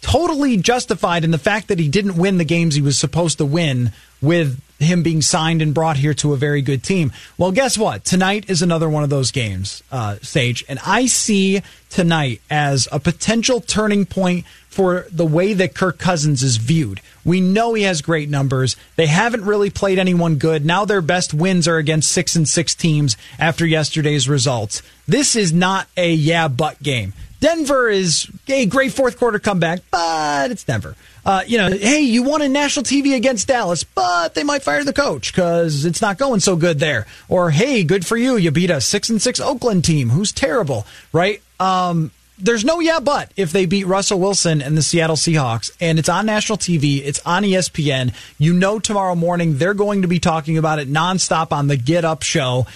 totally 0.00 0.56
justified 0.56 1.24
in 1.24 1.30
the 1.30 1.38
fact 1.38 1.68
that 1.68 1.78
he 1.78 1.88
didn't 1.88 2.16
win 2.16 2.38
the 2.38 2.44
games 2.44 2.74
he 2.74 2.82
was 2.82 2.98
supposed 2.98 3.38
to 3.38 3.44
win 3.44 3.92
with 4.22 4.60
him 4.78 5.02
being 5.02 5.22
signed 5.22 5.62
and 5.62 5.72
brought 5.74 5.96
here 5.96 6.14
to 6.14 6.32
a 6.32 6.36
very 6.36 6.62
good 6.62 6.82
team. 6.82 7.12
Well, 7.38 7.52
guess 7.52 7.78
what? 7.78 8.04
Tonight 8.04 8.50
is 8.50 8.62
another 8.62 8.88
one 8.88 9.04
of 9.04 9.10
those 9.10 9.30
games, 9.30 9.82
uh, 9.90 10.16
Sage. 10.22 10.64
And 10.68 10.78
I 10.84 11.06
see 11.06 11.62
tonight 11.90 12.40
as 12.50 12.88
a 12.90 12.98
potential 12.98 13.60
turning 13.60 14.04
point 14.04 14.44
for 14.68 15.06
the 15.12 15.24
way 15.24 15.52
that 15.52 15.74
Kirk 15.74 15.98
Cousins 15.98 16.42
is 16.42 16.56
viewed. 16.56 17.00
We 17.24 17.40
know 17.40 17.74
he 17.74 17.84
has 17.84 18.02
great 18.02 18.28
numbers. 18.28 18.76
They 18.96 19.06
haven't 19.06 19.44
really 19.44 19.70
played 19.70 20.00
anyone 20.00 20.36
good. 20.36 20.64
Now 20.64 20.84
their 20.84 21.00
best 21.00 21.32
wins 21.32 21.68
are 21.68 21.76
against 21.76 22.10
six 22.10 22.34
and 22.34 22.48
six 22.48 22.74
teams 22.74 23.16
after 23.38 23.64
yesterday's 23.64 24.28
results. 24.28 24.82
This 25.06 25.36
is 25.36 25.52
not 25.52 25.86
a 25.96 26.12
yeah, 26.12 26.48
but 26.48 26.82
game. 26.82 27.12
Denver 27.38 27.88
is 27.88 28.28
a 28.48 28.66
great 28.66 28.92
fourth 28.92 29.18
quarter 29.18 29.38
comeback, 29.38 29.80
but 29.90 30.50
it's 30.50 30.64
Denver. 30.64 30.96
Uh, 31.24 31.42
you 31.46 31.56
know, 31.56 31.70
hey, 31.70 32.00
you 32.00 32.22
won 32.22 32.42
in 32.42 32.52
national 32.52 32.84
TV 32.84 33.16
against 33.16 33.48
Dallas, 33.48 33.82
but 33.82 34.34
they 34.34 34.44
might 34.44 34.62
fire 34.62 34.84
the 34.84 34.92
coach 34.92 35.32
because 35.32 35.84
it's 35.84 36.02
not 36.02 36.18
going 36.18 36.40
so 36.40 36.54
good 36.54 36.78
there. 36.78 37.06
Or 37.28 37.50
hey, 37.50 37.82
good 37.82 38.04
for 38.04 38.16
you, 38.16 38.36
you 38.36 38.50
beat 38.50 38.70
a 38.70 38.80
six 38.80 39.08
and 39.08 39.22
six 39.22 39.40
Oakland 39.40 39.84
team 39.84 40.10
who's 40.10 40.32
terrible, 40.32 40.86
right? 41.12 41.42
Um, 41.58 42.10
there's 42.38 42.64
no 42.64 42.80
yeah, 42.80 43.00
but 43.00 43.32
if 43.36 43.52
they 43.52 43.64
beat 43.64 43.86
Russell 43.86 44.20
Wilson 44.20 44.60
and 44.60 44.76
the 44.76 44.82
Seattle 44.82 45.16
Seahawks, 45.16 45.70
and 45.80 45.98
it's 45.98 46.08
on 46.08 46.26
national 46.26 46.58
TV, 46.58 47.00
it's 47.04 47.20
on 47.24 47.42
ESPN. 47.42 48.12
You 48.38 48.52
know, 48.52 48.78
tomorrow 48.78 49.14
morning 49.14 49.56
they're 49.56 49.74
going 49.74 50.02
to 50.02 50.08
be 50.08 50.18
talking 50.18 50.58
about 50.58 50.78
it 50.78 50.92
nonstop 50.92 51.52
on 51.52 51.68
the 51.68 51.76
Get 51.76 52.04
Up 52.04 52.22
show. 52.22 52.66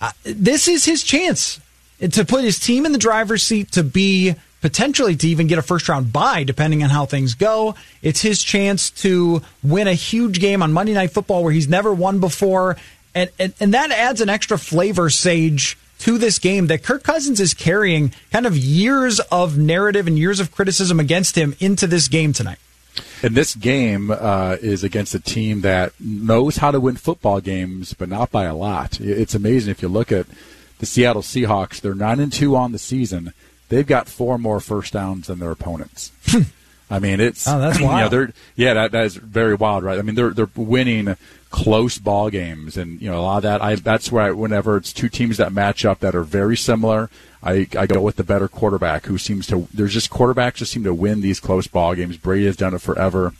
Uh, 0.00 0.12
this 0.22 0.68
is 0.68 0.84
his 0.84 1.02
chance 1.02 1.60
to 2.00 2.24
put 2.24 2.44
his 2.44 2.58
team 2.58 2.86
in 2.86 2.92
the 2.92 2.98
driver's 2.98 3.42
seat 3.42 3.72
to 3.72 3.82
be 3.82 4.36
potentially 4.60 5.16
to 5.16 5.28
even 5.28 5.46
get 5.46 5.58
a 5.58 5.62
first 5.62 5.88
round 5.88 6.12
bye, 6.12 6.44
depending 6.44 6.82
on 6.82 6.90
how 6.90 7.06
things 7.06 7.34
go. 7.34 7.74
It's 8.02 8.20
his 8.20 8.42
chance 8.42 8.90
to 9.02 9.42
win 9.62 9.88
a 9.88 9.94
huge 9.94 10.40
game 10.40 10.62
on 10.62 10.72
Monday 10.72 10.94
Night 10.94 11.12
Football 11.12 11.42
where 11.44 11.52
he's 11.52 11.68
never 11.68 11.92
won 11.92 12.20
before. 12.20 12.76
And, 13.14 13.30
and, 13.38 13.52
and 13.58 13.74
that 13.74 13.90
adds 13.90 14.20
an 14.20 14.28
extra 14.28 14.58
flavor, 14.58 15.10
Sage, 15.10 15.76
to 16.00 16.18
this 16.18 16.38
game 16.38 16.68
that 16.68 16.82
Kirk 16.82 17.02
Cousins 17.02 17.40
is 17.40 17.54
carrying 17.54 18.12
kind 18.30 18.46
of 18.46 18.56
years 18.56 19.20
of 19.30 19.58
narrative 19.58 20.06
and 20.06 20.18
years 20.18 20.40
of 20.40 20.52
criticism 20.52 21.00
against 21.00 21.36
him 21.36 21.54
into 21.60 21.86
this 21.86 22.08
game 22.08 22.32
tonight. 22.32 22.58
And 23.22 23.34
this 23.34 23.54
game 23.54 24.10
uh, 24.10 24.56
is 24.60 24.82
against 24.82 25.14
a 25.14 25.20
team 25.20 25.60
that 25.60 25.92
knows 26.00 26.56
how 26.56 26.70
to 26.70 26.80
win 26.80 26.96
football 26.96 27.40
games, 27.40 27.92
but 27.92 28.08
not 28.08 28.30
by 28.30 28.44
a 28.44 28.54
lot. 28.54 28.98
It's 29.00 29.34
amazing 29.34 29.70
if 29.70 29.82
you 29.82 29.88
look 29.88 30.10
at 30.10 30.26
the 30.78 30.86
Seattle 30.86 31.22
Seahawks. 31.22 31.80
They're 31.80 31.94
nine 31.94 32.18
and 32.20 32.32
two 32.32 32.56
on 32.56 32.72
the 32.72 32.78
season. 32.78 33.34
They've 33.70 33.86
got 33.86 34.08
four 34.08 34.36
more 34.36 34.60
first 34.60 34.92
downs 34.92 35.28
than 35.28 35.38
their 35.38 35.52
opponents. 35.52 36.12
Hmm. 36.26 36.42
I 36.90 36.98
mean, 36.98 37.20
it's 37.20 37.46
oh, 37.46 37.60
that's 37.60 37.80
wild. 37.80 38.12
You 38.12 38.18
know, 38.18 38.32
yeah, 38.56 38.74
that, 38.74 38.90
that 38.92 39.04
is 39.04 39.14
very 39.14 39.54
wild, 39.54 39.84
right? 39.84 39.96
I 39.96 40.02
mean, 40.02 40.16
they're 40.16 40.30
they're 40.30 40.50
winning 40.56 41.16
close 41.50 41.98
ball 41.98 42.30
games, 42.30 42.76
and 42.76 43.00
you 43.00 43.08
know 43.08 43.20
a 43.20 43.22
lot 43.22 43.36
of 43.38 43.42
that. 43.44 43.62
I 43.62 43.76
that's 43.76 44.10
why 44.10 44.32
whenever 44.32 44.76
it's 44.76 44.92
two 44.92 45.08
teams 45.08 45.36
that 45.36 45.52
match 45.52 45.84
up 45.84 46.00
that 46.00 46.16
are 46.16 46.24
very 46.24 46.56
similar, 46.56 47.08
I 47.44 47.68
I 47.78 47.86
go 47.86 48.02
with 48.02 48.16
the 48.16 48.24
better 48.24 48.48
quarterback 48.48 49.06
who 49.06 49.18
seems 49.18 49.46
to. 49.46 49.68
There's 49.72 49.94
just 49.94 50.10
quarterbacks 50.10 50.54
just 50.56 50.72
seem 50.72 50.82
to 50.82 50.92
win 50.92 51.20
these 51.20 51.38
close 51.38 51.68
ball 51.68 51.94
games. 51.94 52.16
Brady 52.16 52.46
has 52.46 52.56
done 52.56 52.74
it 52.74 52.80
forever, 52.80 53.34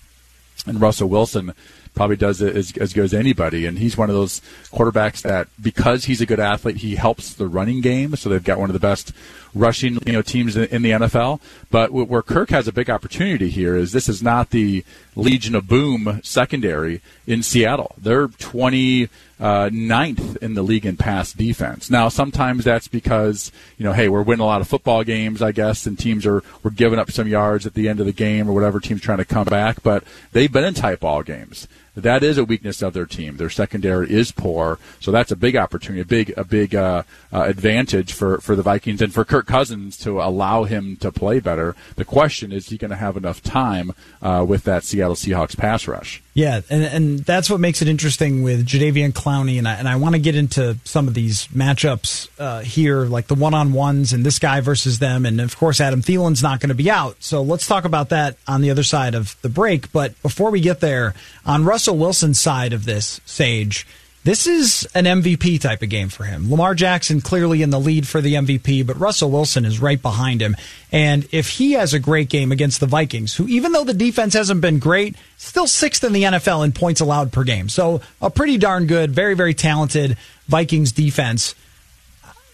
and 0.64 0.80
Russell 0.80 1.08
Wilson 1.08 1.52
probably 1.94 2.16
does 2.16 2.40
it 2.40 2.56
as, 2.56 2.72
as 2.76 2.92
good 2.92 3.04
as 3.04 3.14
anybody. 3.14 3.66
And 3.66 3.78
he's 3.78 3.96
one 3.96 4.08
of 4.08 4.14
those 4.14 4.40
quarterbacks 4.72 5.22
that, 5.22 5.48
because 5.60 6.04
he's 6.04 6.20
a 6.20 6.26
good 6.26 6.40
athlete, 6.40 6.76
he 6.76 6.96
helps 6.96 7.34
the 7.34 7.48
running 7.48 7.80
game. 7.80 8.16
So 8.16 8.28
they've 8.28 8.42
got 8.42 8.58
one 8.58 8.70
of 8.70 8.74
the 8.74 8.80
best 8.80 9.12
rushing 9.54 9.98
you 10.06 10.12
know 10.12 10.22
teams 10.22 10.56
in, 10.56 10.82
the 10.82 10.90
NFL. 10.90 11.40
But 11.70 11.92
where 11.92 12.22
Kirk 12.22 12.50
has 12.50 12.68
a 12.68 12.72
big 12.72 12.90
opportunity 12.90 13.50
here 13.50 13.76
is 13.76 13.92
this 13.92 14.08
is 14.08 14.22
not 14.22 14.50
the 14.50 14.84
Legion 15.16 15.54
of 15.54 15.68
Boom 15.68 16.20
secondary 16.22 17.00
in 17.26 17.42
Seattle. 17.42 17.94
They're 17.98 18.28
29th 18.28 19.08
uh, 19.40 20.38
in 20.40 20.54
the 20.54 20.62
league 20.62 20.86
in 20.86 20.96
pass 20.96 21.32
defense. 21.32 21.90
Now, 21.90 22.08
sometimes 22.08 22.64
that's 22.64 22.88
because, 22.88 23.52
you 23.78 23.84
know, 23.84 23.92
hey, 23.92 24.08
we're 24.08 24.22
winning 24.22 24.42
a 24.42 24.46
lot 24.46 24.60
of 24.60 24.68
football 24.68 25.04
games, 25.04 25.42
I 25.42 25.52
guess, 25.52 25.86
and 25.86 25.98
teams 25.98 26.26
are, 26.26 26.42
we're 26.62 26.70
giving 26.70 26.98
up 26.98 27.10
some 27.10 27.28
yards 27.28 27.66
at 27.66 27.74
the 27.74 27.88
end 27.88 28.00
of 28.00 28.06
the 28.06 28.12
game 28.12 28.48
or 28.48 28.52
whatever 28.52 28.80
team's 28.80 29.02
trying 29.02 29.18
to 29.18 29.24
come 29.24 29.46
back, 29.46 29.82
but 29.82 30.04
they've 30.32 30.50
been 30.50 30.64
in 30.64 30.74
tight 30.74 31.00
ball 31.00 31.22
games 31.22 31.68
that 32.02 32.22
is 32.22 32.38
a 32.38 32.44
weakness 32.44 32.82
of 32.82 32.92
their 32.92 33.06
team. 33.06 33.36
Their 33.36 33.50
secondary 33.50 34.10
is 34.10 34.32
poor, 34.32 34.78
so 35.00 35.10
that's 35.10 35.30
a 35.30 35.36
big 35.36 35.56
opportunity, 35.56 36.00
a 36.00 36.04
big 36.04 36.34
a 36.36 36.44
big 36.44 36.74
uh, 36.74 37.02
uh, 37.32 37.42
advantage 37.42 38.12
for, 38.12 38.38
for 38.38 38.56
the 38.56 38.62
Vikings 38.62 39.02
and 39.02 39.12
for 39.12 39.24
Kirk 39.24 39.46
Cousins 39.46 39.96
to 39.98 40.20
allow 40.20 40.64
him 40.64 40.96
to 40.96 41.12
play 41.12 41.40
better. 41.40 41.74
The 41.96 42.04
question 42.04 42.52
is, 42.52 42.68
he 42.68 42.76
going 42.76 42.90
to 42.90 42.96
have 42.96 43.16
enough 43.16 43.42
time 43.42 43.92
uh, 44.22 44.44
with 44.46 44.64
that 44.64 44.84
Seattle 44.84 45.14
Seahawks 45.14 45.56
pass 45.56 45.86
rush? 45.86 46.22
Yeah, 46.32 46.60
and 46.70 46.84
and 46.84 47.18
that's 47.20 47.50
what 47.50 47.58
makes 47.58 47.82
it 47.82 47.88
interesting 47.88 48.42
with 48.42 48.64
Jadeveon 48.64 49.12
Clowney, 49.12 49.58
and 49.58 49.66
I, 49.66 49.74
and 49.74 49.88
I 49.88 49.96
want 49.96 50.14
to 50.14 50.20
get 50.20 50.36
into 50.36 50.78
some 50.84 51.08
of 51.08 51.14
these 51.14 51.48
matchups 51.48 52.28
uh, 52.38 52.60
here, 52.60 53.04
like 53.04 53.26
the 53.26 53.34
one 53.34 53.52
on 53.52 53.72
ones 53.72 54.12
and 54.12 54.24
this 54.24 54.38
guy 54.38 54.60
versus 54.60 55.00
them, 55.00 55.26
and 55.26 55.40
of 55.40 55.56
course 55.56 55.80
Adam 55.80 56.02
Thielen's 56.02 56.42
not 56.42 56.60
going 56.60 56.68
to 56.68 56.74
be 56.74 56.90
out, 56.90 57.16
so 57.20 57.42
let's 57.42 57.66
talk 57.66 57.84
about 57.84 58.10
that 58.10 58.36
on 58.46 58.60
the 58.60 58.70
other 58.70 58.84
side 58.84 59.14
of 59.14 59.36
the 59.42 59.48
break. 59.48 59.90
But 59.92 60.20
before 60.22 60.50
we 60.50 60.60
get 60.60 60.80
there, 60.80 61.14
on 61.44 61.64
Russell 61.64 61.89
Wilson's 61.96 62.40
side 62.40 62.72
of 62.72 62.84
this, 62.84 63.20
Sage, 63.24 63.86
this 64.22 64.46
is 64.46 64.86
an 64.94 65.04
MVP 65.04 65.60
type 65.62 65.80
of 65.82 65.88
game 65.88 66.10
for 66.10 66.24
him. 66.24 66.50
Lamar 66.50 66.74
Jackson 66.74 67.22
clearly 67.22 67.62
in 67.62 67.70
the 67.70 67.80
lead 67.80 68.06
for 68.06 68.20
the 68.20 68.34
MVP, 68.34 68.86
but 68.86 68.98
Russell 69.00 69.30
Wilson 69.30 69.64
is 69.64 69.80
right 69.80 70.00
behind 70.00 70.42
him. 70.42 70.56
And 70.92 71.26
if 71.32 71.48
he 71.48 71.72
has 71.72 71.94
a 71.94 71.98
great 71.98 72.28
game 72.28 72.52
against 72.52 72.80
the 72.80 72.86
Vikings, 72.86 73.34
who 73.34 73.48
even 73.48 73.72
though 73.72 73.84
the 73.84 73.94
defense 73.94 74.34
hasn't 74.34 74.60
been 74.60 74.78
great, 74.78 75.16
still 75.38 75.66
sixth 75.66 76.04
in 76.04 76.12
the 76.12 76.24
NFL 76.24 76.66
in 76.66 76.72
points 76.72 77.00
allowed 77.00 77.32
per 77.32 77.44
game. 77.44 77.70
So 77.70 78.02
a 78.20 78.28
pretty 78.28 78.58
darn 78.58 78.86
good, 78.86 79.10
very, 79.10 79.32
very 79.32 79.54
talented 79.54 80.18
Vikings 80.48 80.92
defense. 80.92 81.54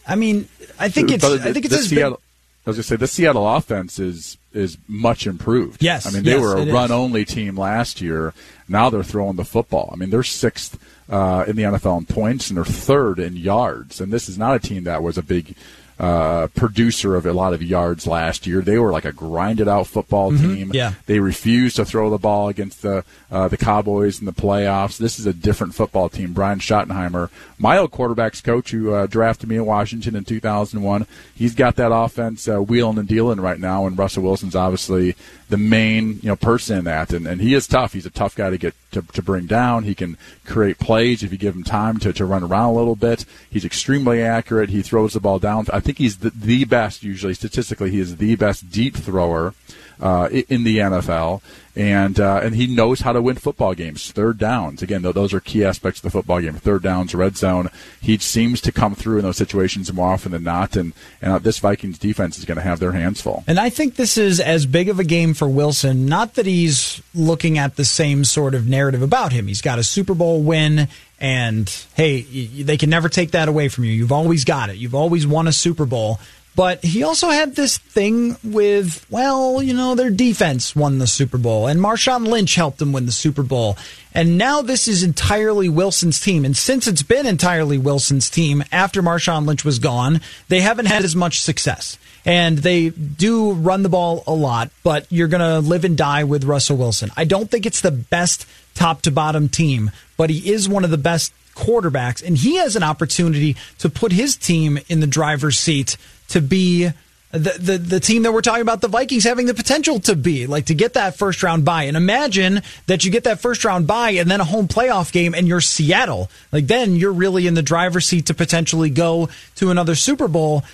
I 0.07 0.14
mean, 0.14 0.49
I 0.79 0.88
think 0.88 1.11
it's, 1.11 1.25
I 1.25 1.53
think 1.53 1.64
it's 1.64 1.88
Seattle, 1.88 2.20
I 2.66 2.70
was 2.70 2.77
going 2.77 2.83
to 2.83 2.88
say 2.88 2.96
the 2.96 3.07
Seattle 3.07 3.49
offense 3.49 3.99
is 3.99 4.38
is 4.53 4.79
much 4.88 5.27
improved. 5.27 5.83
Yes, 5.83 6.07
I 6.07 6.11
mean 6.11 6.25
they 6.25 6.33
yes, 6.33 6.40
were 6.40 6.57
a 6.57 6.66
run 6.66 6.90
only 6.90 7.25
team 7.25 7.57
last 7.57 8.01
year. 8.01 8.35
Now 8.68 8.90
they're 8.90 9.02
throwing 9.02 9.37
the 9.37 9.44
football. 9.44 9.90
I 9.92 9.96
mean 9.96 10.11
they're 10.11 10.22
sixth 10.22 10.79
uh, 11.09 11.44
in 11.46 11.57
the 11.57 11.62
NFL 11.62 11.98
in 11.98 12.07
points, 12.07 12.48
and 12.48 12.57
they're 12.57 12.64
third 12.64 13.18
in 13.18 13.37
yards. 13.37 14.00
And 14.00 14.12
this 14.12 14.29
is 14.29 14.38
not 14.38 14.57
a 14.57 14.59
team 14.59 14.85
that 14.85 15.02
was 15.02 15.18
a 15.18 15.22
big 15.22 15.55
uh, 15.98 16.46
producer 16.48 17.16
of 17.16 17.24
a 17.24 17.32
lot 17.32 17.54
of 17.54 17.62
yards 17.62 18.06
last 18.06 18.46
year. 18.46 18.61
They 18.61 18.78
were 18.78 18.92
like 18.92 19.04
a 19.06 19.12
grinded 19.12 19.66
out 19.66 19.87
football 19.87 20.30
mm-hmm. 20.30 20.54
team. 20.54 20.70
Yeah. 20.74 20.92
They 21.06 21.20
refused 21.20 21.76
to 21.76 21.85
throw 21.85 22.11
the 22.11 22.18
ball 22.18 22.48
against 22.48 22.82
the 22.82 23.04
uh, 23.30 23.48
the 23.48 23.56
Cowboys 23.56 24.20
in 24.20 24.26
the 24.26 24.32
playoffs. 24.32 24.98
This 24.98 25.18
is 25.18 25.26
a 25.26 25.32
different 25.32 25.74
football 25.74 26.09
team. 26.09 26.32
Brian 26.32 26.59
Schottenheimer, 26.59 27.30
my 27.59 27.78
old 27.78 27.92
quarterbacks 27.92 28.44
coach 28.44 28.70
who 28.70 28.92
uh, 28.92 29.06
drafted 29.06 29.48
me 29.48 29.56
in 29.56 29.66
Washington 29.66 30.16
in 30.16 30.24
2001, 30.24 31.06
he's 31.35 31.54
got 31.54 31.76
that 31.76 31.92
offense 31.92 32.46
uh, 32.46 32.59
wheeling 32.59 32.98
and 32.98 33.09
dealing 33.09 33.40
right 33.40 33.59
now. 33.59 33.87
And 33.87 33.98
Russell 33.98 34.22
Wilson's 34.22 34.54
obviously 34.54 35.16
the 35.48 35.56
main 35.56 36.20
you 36.22 36.28
know 36.28 36.37
person 36.37 36.78
in 36.78 36.85
that, 36.85 37.12
and, 37.12 37.26
and 37.26 37.40
he 37.40 37.54
is 37.54 37.66
tough. 37.66 37.94
He's 37.94 38.06
a 38.06 38.11
tough 38.11 38.35
guy 38.35 38.50
to 38.50 38.59
get 38.59 38.74
to, 38.96 39.12
to 39.12 39.22
bring 39.22 39.46
down. 39.46 39.85
He 39.85 39.94
can 39.94 40.16
create 40.44 40.78
plays 40.78 41.22
if 41.22 41.32
you 41.32 41.38
give 41.38 41.54
him 41.54 41.64
time 41.64 41.98
to, 41.98 42.12
to 42.12 42.24
run 42.24 42.42
around 42.42 42.70
a 42.70 42.78
little 42.78 42.96
bit. 42.96 43.24
He's 43.48 43.64
extremely 43.64 44.22
accurate. 44.22 44.70
He 44.70 44.82
throws 44.82 45.12
the 45.12 45.20
ball 45.20 45.38
down. 45.38 45.66
I 45.72 45.80
think 45.80 45.98
he's 45.98 46.18
the, 46.18 46.30
the 46.30 46.64
best 46.64 47.02
usually 47.02 47.35
statistically. 47.35 47.90
He 47.90 48.00
is 48.00 48.16
the 48.16 48.37
best 48.37 48.70
deep 48.70 48.96
thrower 48.96 49.54
uh, 50.00 50.28
in 50.30 50.64
the 50.64 50.78
NFL 50.78 51.42
and 51.76 52.18
uh, 52.18 52.40
and 52.42 52.54
he 52.54 52.66
knows 52.66 53.00
how 53.00 53.12
to 53.12 53.20
win 53.20 53.37
football 53.37 53.74
games. 53.74 54.11
Third 54.11 54.38
downs, 54.38 54.82
again, 54.82 55.02
those 55.02 55.35
are 55.35 55.40
key 55.40 55.62
aspects 55.62 55.98
of 56.00 56.04
the 56.04 56.11
football 56.11 56.40
game. 56.40 56.54
Third 56.54 56.82
downs, 56.82 57.14
red 57.14 57.37
zone. 57.37 57.68
He 58.00 58.16
seems 58.16 58.62
to 58.62 58.72
come 58.72 58.94
through 58.94 59.18
in 59.18 59.24
those 59.24 59.37
situations 59.37 59.92
more 59.92 60.09
often 60.09 60.32
than 60.32 60.42
not, 60.42 60.74
and 60.74 60.94
and 61.20 61.32
uh, 61.35 61.38
this 61.38 61.59
Vikings 61.59 61.98
defense 61.98 62.38
is 62.38 62.46
going 62.46 62.56
to 62.56 62.62
have 62.62 62.80
their 62.80 62.92
hands 62.92 63.20
full. 63.20 63.44
And 63.46 63.61
I 63.61 63.68
think 63.68 63.96
this 63.96 64.16
is 64.16 64.40
as 64.40 64.64
big 64.64 64.88
of 64.88 64.98
a 64.98 65.04
game 65.04 65.35
for 65.35 65.48
Wilson. 65.48 66.06
Not 66.06 66.35
that 66.35 66.46
he's 66.46 67.02
looking 67.14 67.59
at 67.59 67.76
the 67.76 67.85
same 67.85 68.24
sort 68.24 68.54
of 68.54 68.66
narrative 68.66 69.02
about 69.02 69.32
him. 69.32 69.46
He's 69.46 69.62
got 69.62 69.78
a 69.78 69.85
Super 69.85 70.14
Bowl 70.14 70.42
win. 70.42 70.88
And 71.18 71.70
hey, 71.94 72.20
they 72.20 72.76
can 72.76 72.90
never 72.90 73.09
take 73.09 73.30
that 73.30 73.48
away 73.48 73.68
from 73.68 73.85
you. 73.85 73.92
You've 73.92 74.12
always 74.12 74.44
got 74.44 74.68
it. 74.68 74.76
You've 74.76 74.94
always 74.94 75.26
won 75.26 75.46
a 75.46 75.52
Super 75.52 75.87
Bowl. 75.87 76.20
But 76.57 76.83
he 76.83 77.03
also 77.03 77.29
had 77.29 77.55
this 77.55 77.77
thing 77.77 78.38
with, 78.42 79.05
well, 79.11 79.62
you 79.62 79.75
know, 79.75 79.95
their 79.95 80.09
defense 80.09 80.75
won 80.75 80.99
the 80.99 81.07
Super 81.07 81.37
Bowl, 81.37 81.66
and 81.66 81.79
Marshawn 81.79 82.27
Lynch 82.27 82.55
helped 82.55 82.79
them 82.79 82.95
win 82.95 83.05
the 83.05 83.12
Super 83.12 83.42
Bowl. 83.42 83.77
And 84.14 84.38
now 84.38 84.62
this 84.62 84.88
is 84.88 85.03
entirely 85.03 85.69
Wilson's 85.69 86.19
team. 86.19 86.47
And 86.47 86.57
since 86.57 86.87
it's 86.87 87.03
been 87.03 87.27
entirely 87.27 87.77
Wilson's 87.77 88.31
team 88.31 88.64
after 88.73 89.03
Marshawn 89.03 89.47
Lynch 89.47 89.66
was 89.66 89.79
gone, 89.79 90.23
they 90.49 90.61
haven't 90.61 90.87
had 90.87 91.05
as 91.05 91.14
much 91.14 91.40
success. 91.40 91.99
And 92.25 92.57
they 92.57 92.88
do 92.88 93.53
run 93.53 93.83
the 93.83 93.90
ball 93.90 94.25
a 94.27 94.33
lot, 94.33 94.71
but 94.83 95.07
you're 95.12 95.29
going 95.29 95.42
to 95.42 95.61
live 95.61 95.85
and 95.85 95.97
die 95.97 96.25
with 96.25 96.45
Russell 96.45 96.79
Wilson. 96.79 97.11
I 97.19 97.25
don't 97.25 97.51
think 97.51 97.66
it's 97.66 97.83
the 97.83 97.90
best 97.90 98.47
top 98.75 99.03
to 99.03 99.11
bottom 99.11 99.51
team, 99.51 99.90
but 100.16 100.31
he 100.31 100.51
is 100.51 100.71
one 100.71 100.85
of 100.85 100.90
the 100.90 100.97
best 100.97 101.35
quarterbacks, 101.55 102.27
and 102.27 102.37
he 102.37 102.57
has 102.57 102.77
an 102.77 102.83
opportunity 102.83 103.57
to 103.79 103.88
put 103.88 104.12
his 104.12 104.37
team 104.37 104.79
in 104.88 105.01
the 105.01 105.07
driver's 105.07 105.59
seat 105.59 105.97
to 106.28 106.40
be 106.40 106.90
the, 107.32 107.56
the, 107.58 107.78
the 107.78 108.00
team 108.00 108.22
that 108.22 108.32
we're 108.32 108.40
talking 108.40 108.62
about, 108.62 108.80
the 108.80 108.88
Vikings 108.88 109.24
having 109.24 109.46
the 109.46 109.54
potential 109.54 110.00
to 110.00 110.14
be, 110.14 110.46
like 110.46 110.66
to 110.66 110.74
get 110.74 110.94
that 110.94 111.16
first 111.16 111.42
round 111.42 111.64
bye. 111.64 111.84
And 111.84 111.96
imagine 111.96 112.62
that 112.86 113.04
you 113.04 113.10
get 113.10 113.24
that 113.24 113.40
first 113.40 113.64
round 113.64 113.86
bye 113.86 114.10
and 114.10 114.30
then 114.30 114.40
a 114.40 114.44
home 114.44 114.68
playoff 114.68 115.12
game 115.12 115.34
and 115.34 115.46
you're 115.46 115.60
Seattle. 115.60 116.30
Like 116.52 116.66
then 116.66 116.96
you're 116.96 117.12
really 117.12 117.46
in 117.46 117.54
the 117.54 117.62
driver's 117.62 118.06
seat 118.06 118.26
to 118.26 118.34
potentially 118.34 118.90
go 118.90 119.28
to 119.56 119.70
another 119.70 119.94
Super 119.94 120.28
Bowl. 120.28 120.64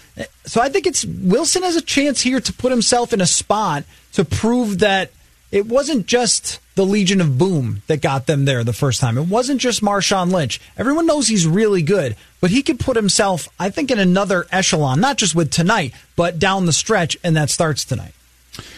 So 0.44 0.60
I 0.60 0.68
think 0.68 0.86
it's 0.86 1.04
Wilson 1.04 1.62
has 1.62 1.76
a 1.76 1.82
chance 1.82 2.20
here 2.20 2.40
to 2.40 2.52
put 2.52 2.70
himself 2.70 3.12
in 3.12 3.20
a 3.20 3.26
spot 3.26 3.84
to 4.12 4.24
prove 4.24 4.80
that 4.80 5.10
it 5.50 5.66
wasn't 5.66 6.06
just 6.06 6.60
the 6.74 6.87
Legion 6.87 7.20
of 7.20 7.38
Boom 7.38 7.82
that 7.87 8.00
got 8.00 8.26
them 8.26 8.44
there 8.44 8.64
the 8.64 8.72
first 8.72 9.00
time. 9.00 9.18
It 9.18 9.28
wasn't 9.28 9.61
just 9.61 9.82
Marshawn 9.82 10.32
Lynch. 10.32 10.61
Everyone 10.76 11.06
knows 11.06 11.28
he's 11.28 11.46
really 11.46 11.82
good, 11.82 12.16
but 12.40 12.50
he 12.50 12.62
could 12.62 12.80
put 12.80 12.96
himself, 12.96 13.48
I 13.58 13.70
think, 13.70 13.90
in 13.90 13.98
another 13.98 14.46
echelon, 14.50 15.00
not 15.00 15.18
just 15.18 15.35
with 15.35 15.50
tonight, 15.50 15.92
but 16.16 16.38
down 16.38 16.66
the 16.66 16.72
stretch, 16.72 17.16
and 17.22 17.37
that 17.37 17.50
starts 17.50 17.85
tonight. 17.85 18.14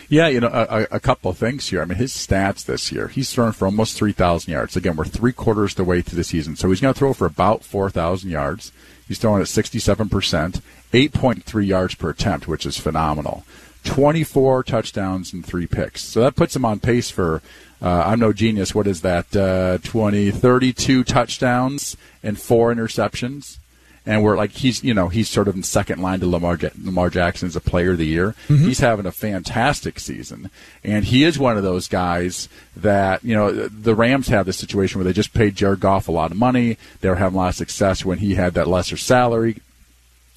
Yeah, 0.09 0.29
you 0.29 0.41
know, 0.41 0.49
a, 0.49 0.87
a 0.91 1.01
couple 1.01 1.31
of 1.31 1.39
things 1.39 1.69
here. 1.69 1.83
I 1.83 1.85
mean, 1.85 1.99
his 1.99 2.13
stats 2.13 2.65
this 2.65 2.93
year, 2.93 3.09
he's 3.09 3.33
thrown 3.33 3.53
for 3.53 3.67
almost 3.67 3.97
3,000 3.97 4.53
yards. 4.53 4.77
Again, 4.77 4.97
we're 4.97 5.05
three 5.05 5.33
quarters 5.33 5.75
the 5.75 5.85
way 5.85 6.03
through 6.03 6.17
the 6.17 6.25
season, 6.25 6.57
so 6.57 6.69
he's 6.69 6.81
going 6.81 6.95
to 6.95 6.99
throw 6.99 7.13
for 7.13 7.27
about 7.27 7.65
4,000 7.65 8.31
yards. 8.31 8.71
He's 9.09 9.19
throwing 9.19 9.41
at 9.41 9.49
67%, 9.49 10.61
8.3 10.93 11.67
yards 11.67 11.95
per 11.95 12.11
attempt, 12.11 12.49
which 12.49 12.67
is 12.67 12.79
phenomenal. 12.79 13.45
24 13.85 14.63
touchdowns 14.63 15.33
and 15.33 15.45
three 15.45 15.67
picks. 15.67 16.03
So 16.03 16.21
that 16.21 16.37
puts 16.37 16.57
him 16.57 16.65
on 16.65 16.81
pace 16.81 17.11
for, 17.11 17.43
I'm 17.89 18.19
no 18.19 18.33
genius, 18.33 18.75
what 18.75 18.87
is 18.87 19.03
that, 19.03 19.37
uh, 19.37 19.79
20, 19.79 20.31
32 20.31 21.05
touchdowns 21.05 21.97
and 22.23 22.41
four 22.41 22.75
interceptions. 22.75 23.59
And 24.07 24.23
we're 24.23 24.37
like, 24.37 24.51
he's, 24.53 24.85
you 24.85 24.93
know, 24.93 25.09
he's 25.09 25.31
sort 25.31 25.49
of 25.49 25.55
in 25.55 25.63
second 25.63 26.01
line 26.01 26.21
to 26.21 26.27
Lamar, 26.27 26.59
Lamar 26.83 27.11
Jackson 27.11 27.49
as 27.49 27.57
a 27.57 27.61
player 27.61 27.93
of 27.93 27.99
the 27.99 28.07
year. 28.07 28.35
Mm-hmm. 28.49 28.67
He's 28.67 28.81
having 28.81 29.07
a 29.07 29.13
fantastic 29.13 29.99
season. 29.99 30.51
And 30.83 31.07
he 31.07 31.25
is 31.25 31.39
one 31.39 31.57
of 31.57 31.63
those 31.63 31.89
guys 31.89 32.49
that, 32.77 33.25
you 33.25 33.35
know, 33.35 33.51
the 33.51 33.95
Rams 33.95 34.29
have 34.29 34.45
this 34.45 34.59
situation 34.59 34.99
where 34.99 35.05
they 35.05 35.15
just 35.15 35.33
paid 35.33 35.57
Jared 35.57 35.81
Goff 35.81 36.09
a 36.09 36.13
lot 36.13 36.31
of 36.31 36.37
money. 36.37 36.77
They 37.01 37.09
were 37.09 37.15
having 37.17 37.37
a 37.37 37.43
lot 37.43 37.49
of 37.49 37.55
success 37.55 38.05
when 38.05 38.19
he 38.19 38.35
had 38.35 38.55
that 38.55 38.67
lesser 38.67 38.97
salary 38.97 39.61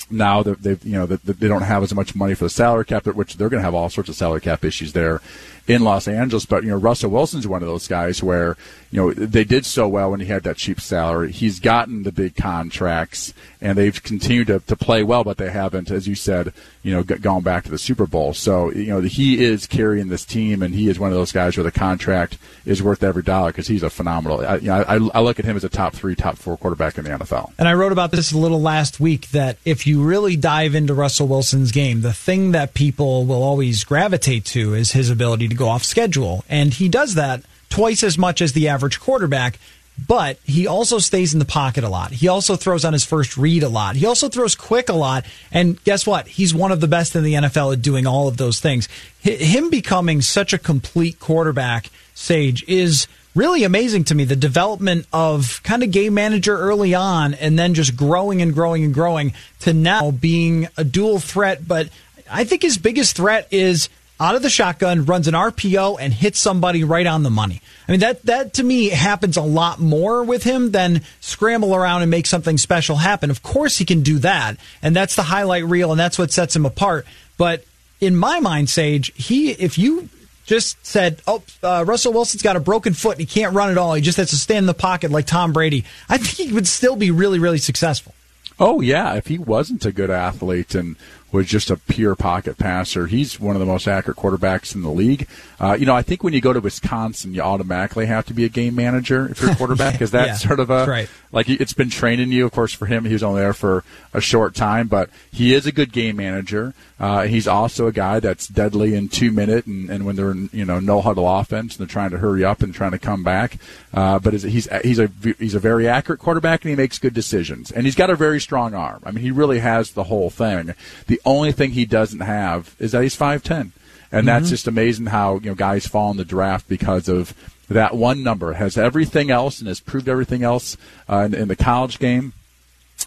now 0.09 0.41
that 0.41 0.61
they've 0.61 0.85
you 0.85 0.93
know 0.93 1.05
that 1.05 1.25
they 1.25 1.49
don't 1.49 1.63
have 1.63 1.83
as 1.83 1.93
much 1.93 2.15
money 2.15 2.33
for 2.33 2.45
the 2.45 2.49
salary 2.49 2.85
cap, 2.85 3.05
which 3.07 3.35
they're 3.35 3.49
going 3.49 3.59
to 3.59 3.65
have 3.65 3.73
all 3.73 3.89
sorts 3.89 4.09
of 4.09 4.15
salary 4.15 4.39
cap 4.39 4.63
issues 4.63 4.93
there 4.93 5.21
in 5.67 5.83
Los 5.83 6.07
Angeles. 6.07 6.45
But 6.45 6.63
you 6.63 6.69
know, 6.69 6.77
Russell 6.77 7.11
Wilson's 7.11 7.47
one 7.47 7.61
of 7.61 7.67
those 7.67 7.87
guys 7.87 8.23
where 8.23 8.57
you 8.91 9.01
know 9.01 9.13
they 9.13 9.43
did 9.43 9.65
so 9.65 9.87
well 9.87 10.11
when 10.11 10.19
he 10.19 10.27
had 10.27 10.43
that 10.43 10.57
cheap 10.57 10.79
salary. 10.79 11.31
He's 11.31 11.59
gotten 11.59 12.03
the 12.03 12.11
big 12.11 12.35
contracts, 12.35 13.33
and 13.61 13.77
they've 13.77 14.01
continued 14.01 14.47
to, 14.47 14.59
to 14.61 14.75
play 14.75 15.03
well, 15.03 15.23
but 15.23 15.37
they 15.37 15.51
haven't, 15.51 15.91
as 15.91 16.07
you 16.07 16.15
said, 16.15 16.53
you 16.87 16.93
know, 16.93 17.03
gone 17.03 17.43
back 17.43 17.65
to 17.65 17.69
the 17.69 17.77
Super 17.77 18.07
Bowl. 18.07 18.33
So 18.33 18.71
you 18.71 18.85
know, 18.85 19.01
he 19.01 19.43
is 19.43 19.67
carrying 19.67 20.07
this 20.07 20.23
team, 20.23 20.63
and 20.63 20.73
he 20.73 20.87
is 20.87 20.97
one 20.97 21.09
of 21.09 21.17
those 21.17 21.33
guys 21.33 21.57
where 21.57 21.65
the 21.65 21.71
contract 21.71 22.37
is 22.65 22.81
worth 22.81 23.03
every 23.03 23.23
dollar 23.23 23.49
because 23.49 23.67
he's 23.67 23.83
a 23.83 23.89
phenomenal. 23.89 24.39
I, 24.39 24.55
you 24.55 24.69
know, 24.69 24.85
I, 24.87 24.95
I 25.17 25.19
look 25.19 25.37
at 25.37 25.43
him 25.43 25.57
as 25.57 25.65
a 25.65 25.69
top 25.69 25.93
three, 25.93 26.15
top 26.15 26.37
four 26.37 26.55
quarterback 26.55 26.97
in 26.97 27.03
the 27.03 27.09
NFL. 27.09 27.51
And 27.59 27.67
I 27.67 27.73
wrote 27.73 27.91
about 27.91 28.11
this 28.11 28.31
a 28.31 28.37
little 28.37 28.61
last 28.61 29.01
week 29.01 29.31
that 29.31 29.57
if 29.65 29.85
you 29.85 30.01
really 30.01 30.37
dive 30.37 30.75
into 30.75 30.93
Russell 30.93 31.27
Wilson's 31.27 31.73
game, 31.73 32.03
the 32.03 32.13
thing 32.13 32.53
that 32.53 32.73
people 32.73 33.25
will 33.25 33.43
always 33.43 33.83
gravitate 33.83 34.45
to 34.45 34.73
is 34.73 34.93
his 34.93 35.09
ability 35.09 35.49
to 35.49 35.55
go 35.55 35.67
off 35.67 35.83
schedule. 35.83 36.45
And 36.47 36.73
he 36.73 36.87
does 36.87 37.15
that 37.15 37.43
twice 37.69 38.01
as 38.01 38.17
much 38.17 38.41
as 38.41 38.53
the 38.53 38.69
average 38.69 39.01
quarterback, 39.01 39.59
but 40.05 40.37
he 40.43 40.67
also 40.67 40.99
stays 40.99 41.33
in 41.33 41.39
the 41.39 41.45
pocket 41.45 41.83
a 41.83 41.89
lot. 41.89 42.11
He 42.11 42.27
also 42.27 42.55
throws 42.55 42.85
on 42.85 42.93
his 42.93 43.03
first 43.03 43.37
read 43.37 43.63
a 43.63 43.69
lot. 43.69 43.95
He 43.95 44.05
also 44.05 44.29
throws 44.29 44.55
quick 44.55 44.89
a 44.89 44.93
lot. 44.93 45.25
And 45.51 45.83
guess 45.83 46.05
what? 46.05 46.27
He's 46.27 46.53
one 46.53 46.71
of 46.71 46.81
the 46.81 46.87
best 46.87 47.15
in 47.15 47.23
the 47.23 47.33
NFL 47.33 47.73
at 47.73 47.81
doing 47.81 48.05
all 48.05 48.27
of 48.27 48.37
those 48.37 48.59
things. 48.59 48.87
Him 49.21 49.69
becoming 49.69 50.21
such 50.21 50.53
a 50.53 50.57
complete 50.57 51.19
quarterback, 51.19 51.89
Sage, 52.13 52.63
is 52.67 53.07
really 53.35 53.63
amazing 53.63 54.03
to 54.05 54.15
me. 54.15 54.23
The 54.23 54.35
development 54.35 55.07
of 55.13 55.61
kind 55.63 55.83
of 55.83 55.91
game 55.91 56.13
manager 56.13 56.57
early 56.57 56.93
on 56.93 57.33
and 57.35 57.57
then 57.57 57.73
just 57.73 57.95
growing 57.95 58.41
and 58.41 58.53
growing 58.53 58.83
and 58.83 58.93
growing 58.93 59.33
to 59.61 59.73
now 59.73 60.11
being 60.11 60.67
a 60.77 60.83
dual 60.83 61.19
threat. 61.19 61.67
But 61.67 61.89
I 62.29 62.43
think 62.43 62.61
his 62.61 62.77
biggest 62.77 63.15
threat 63.15 63.47
is 63.51 63.89
out 64.19 64.35
of 64.35 64.41
the 64.41 64.49
shotgun, 64.49 65.05
runs 65.05 65.27
an 65.27 65.33
RPO, 65.33 65.97
and 65.99 66.13
hits 66.13 66.39
somebody 66.39 66.83
right 66.83 67.05
on 67.05 67.23
the 67.23 67.29
money. 67.29 67.61
I 67.87 67.91
mean, 67.91 67.99
that, 68.01 68.23
that 68.23 68.53
to 68.55 68.63
me 68.63 68.89
happens 68.89 69.37
a 69.37 69.41
lot 69.41 69.79
more 69.79 70.23
with 70.23 70.43
him 70.43 70.71
than 70.71 71.01
scramble 71.19 71.75
around 71.75 72.01
and 72.01 72.11
make 72.11 72.25
something 72.25 72.57
special 72.57 72.97
happen. 72.97 73.29
Of 73.29 73.43
course, 73.43 73.77
he 73.77 73.85
can 73.85 74.01
do 74.01 74.19
that, 74.19 74.57
and 74.81 74.95
that's 74.95 75.15
the 75.15 75.23
highlight 75.23 75.65
reel, 75.65 75.91
and 75.91 75.99
that's 75.99 76.17
what 76.17 76.31
sets 76.31 76.55
him 76.55 76.65
apart. 76.65 77.05
But 77.37 77.63
in 78.01 78.15
my 78.15 78.39
mind, 78.39 78.69
Sage, 78.69 79.13
he, 79.15 79.51
if 79.51 79.77
you 79.77 80.09
just 80.45 80.83
said, 80.85 81.21
"Oh, 81.27 81.43
uh, 81.61 81.83
Russell 81.85 82.13
Wilson's 82.13 82.41
got 82.41 82.55
a 82.55 82.59
broken 82.59 82.93
foot 82.93 83.13
and 83.13 83.19
he 83.19 83.25
can't 83.25 83.53
run 83.53 83.69
at 83.69 83.77
all. 83.77 83.93
He 83.93 84.01
just 84.01 84.17
has 84.17 84.29
to 84.31 84.37
stand 84.37 84.59
in 84.59 84.65
the 84.65 84.73
pocket 84.73 85.11
like 85.11 85.27
Tom 85.27 85.53
Brady." 85.53 85.83
I 86.09 86.17
think 86.17 86.49
he 86.49 86.53
would 86.53 86.67
still 86.67 86.95
be 86.95 87.11
really, 87.11 87.37
really 87.37 87.57
successful. 87.57 88.15
Oh 88.59 88.81
yeah, 88.81 89.15
if 89.15 89.27
he 89.27 89.37
wasn't 89.37 89.85
a 89.85 89.91
good 89.91 90.09
athlete 90.09 90.73
and 90.73 90.95
was 91.31 91.47
just 91.47 91.69
a 91.69 91.77
pure 91.77 92.15
pocket 92.15 92.57
passer. 92.57 93.07
He's 93.07 93.39
one 93.39 93.55
of 93.55 93.59
the 93.59 93.65
most 93.65 93.87
accurate 93.87 94.17
quarterbacks 94.17 94.73
in 94.73 94.81
the 94.81 94.89
league. 94.89 95.27
Uh, 95.59 95.75
you 95.77 95.85
know, 95.85 95.95
I 95.95 96.01
think 96.01 96.23
when 96.23 96.33
you 96.33 96.41
go 96.41 96.53
to 96.53 96.61
Wisconsin, 96.61 97.33
you 97.33 97.41
automatically 97.41 98.05
have 98.05 98.25
to 98.27 98.33
be 98.33 98.45
a 98.45 98.49
game 98.49 98.75
manager 98.75 99.27
if 99.29 99.41
you're 99.41 99.51
a 99.51 99.55
quarterback 99.55 99.93
because 99.95 100.11
that's 100.11 100.43
yeah, 100.43 100.47
sort 100.47 100.59
of 100.59 100.69
a 100.69 100.85
right. 100.85 101.09
like 101.31 101.49
it's 101.49 101.73
been 101.73 101.89
training 101.89 102.31
you. 102.31 102.45
Of 102.45 102.51
course, 102.51 102.73
for 102.73 102.85
him, 102.85 103.05
he 103.05 103.13
was 103.13 103.23
only 103.23 103.41
there 103.41 103.53
for 103.53 103.83
a 104.13 104.21
short 104.21 104.55
time, 104.55 104.87
but 104.87 105.09
he 105.31 105.53
is 105.53 105.65
a 105.65 105.71
good 105.71 105.91
game 105.91 106.15
manager. 106.15 106.73
Uh, 106.99 107.23
he's 107.23 107.47
also 107.47 107.85
a 107.85 107.91
guy 107.91 108.19
that's 108.19 108.47
deadly 108.47 108.95
in 108.95 109.07
two 109.07 109.31
minute 109.31 109.67
and, 109.67 109.89
and 109.89 110.03
when 110.03 110.15
they're 110.15 110.31
in, 110.31 110.49
you 110.51 110.65
know 110.65 110.79
no 110.79 110.99
huddle 110.99 111.27
offense 111.29 111.77
and 111.77 111.79
they're 111.87 111.91
trying 111.91 112.09
to 112.09 112.17
hurry 112.17 112.43
up 112.43 112.63
and 112.63 112.73
trying 112.73 112.91
to 112.91 112.99
come 112.99 113.23
back. 113.23 113.57
Uh, 113.93 114.17
but 114.17 114.33
he's 114.33 114.67
he's 114.83 114.99
a 114.99 115.09
he's 115.37 115.53
a 115.53 115.59
very 115.59 115.87
accurate 115.87 116.19
quarterback 116.19 116.63
and 116.63 116.69
he 116.69 116.75
makes 116.75 116.97
good 116.97 117.13
decisions 117.13 117.71
and 117.71 117.85
he's 117.85 117.95
got 117.95 118.09
a 118.09 118.15
very 118.15 118.39
strong 118.39 118.73
arm. 118.73 119.01
I 119.05 119.11
mean, 119.11 119.23
he 119.23 119.31
really 119.31 119.59
has 119.59 119.91
the 119.91 120.05
whole 120.05 120.29
thing. 120.29 120.73
The 121.05 121.21
only 121.27 121.51
thing 121.51 121.71
he 121.71 121.85
doesn't 121.85 122.21
have 122.21 122.75
is 122.79 122.93
that 122.93 123.03
he's 123.03 123.15
five 123.15 123.43
ten, 123.43 123.71
and 124.11 124.19
mm-hmm. 124.19 124.25
that's 124.25 124.49
just 124.49 124.67
amazing 124.67 125.07
how 125.07 125.35
you 125.35 125.51
know 125.51 125.55
guys 125.55 125.85
fall 125.85 126.11
in 126.11 126.17
the 126.17 126.25
draft 126.25 126.67
because 126.67 127.07
of 127.07 127.33
that 127.69 127.95
one 127.95 128.23
number. 128.23 128.53
Has 128.53 128.77
everything 128.77 129.29
else 129.29 129.59
and 129.59 129.67
has 129.67 129.79
proved 129.79 130.09
everything 130.09 130.43
else 130.43 130.77
uh, 131.09 131.19
in, 131.19 131.33
in 131.35 131.47
the 131.47 131.55
college 131.55 131.99
game 131.99 132.33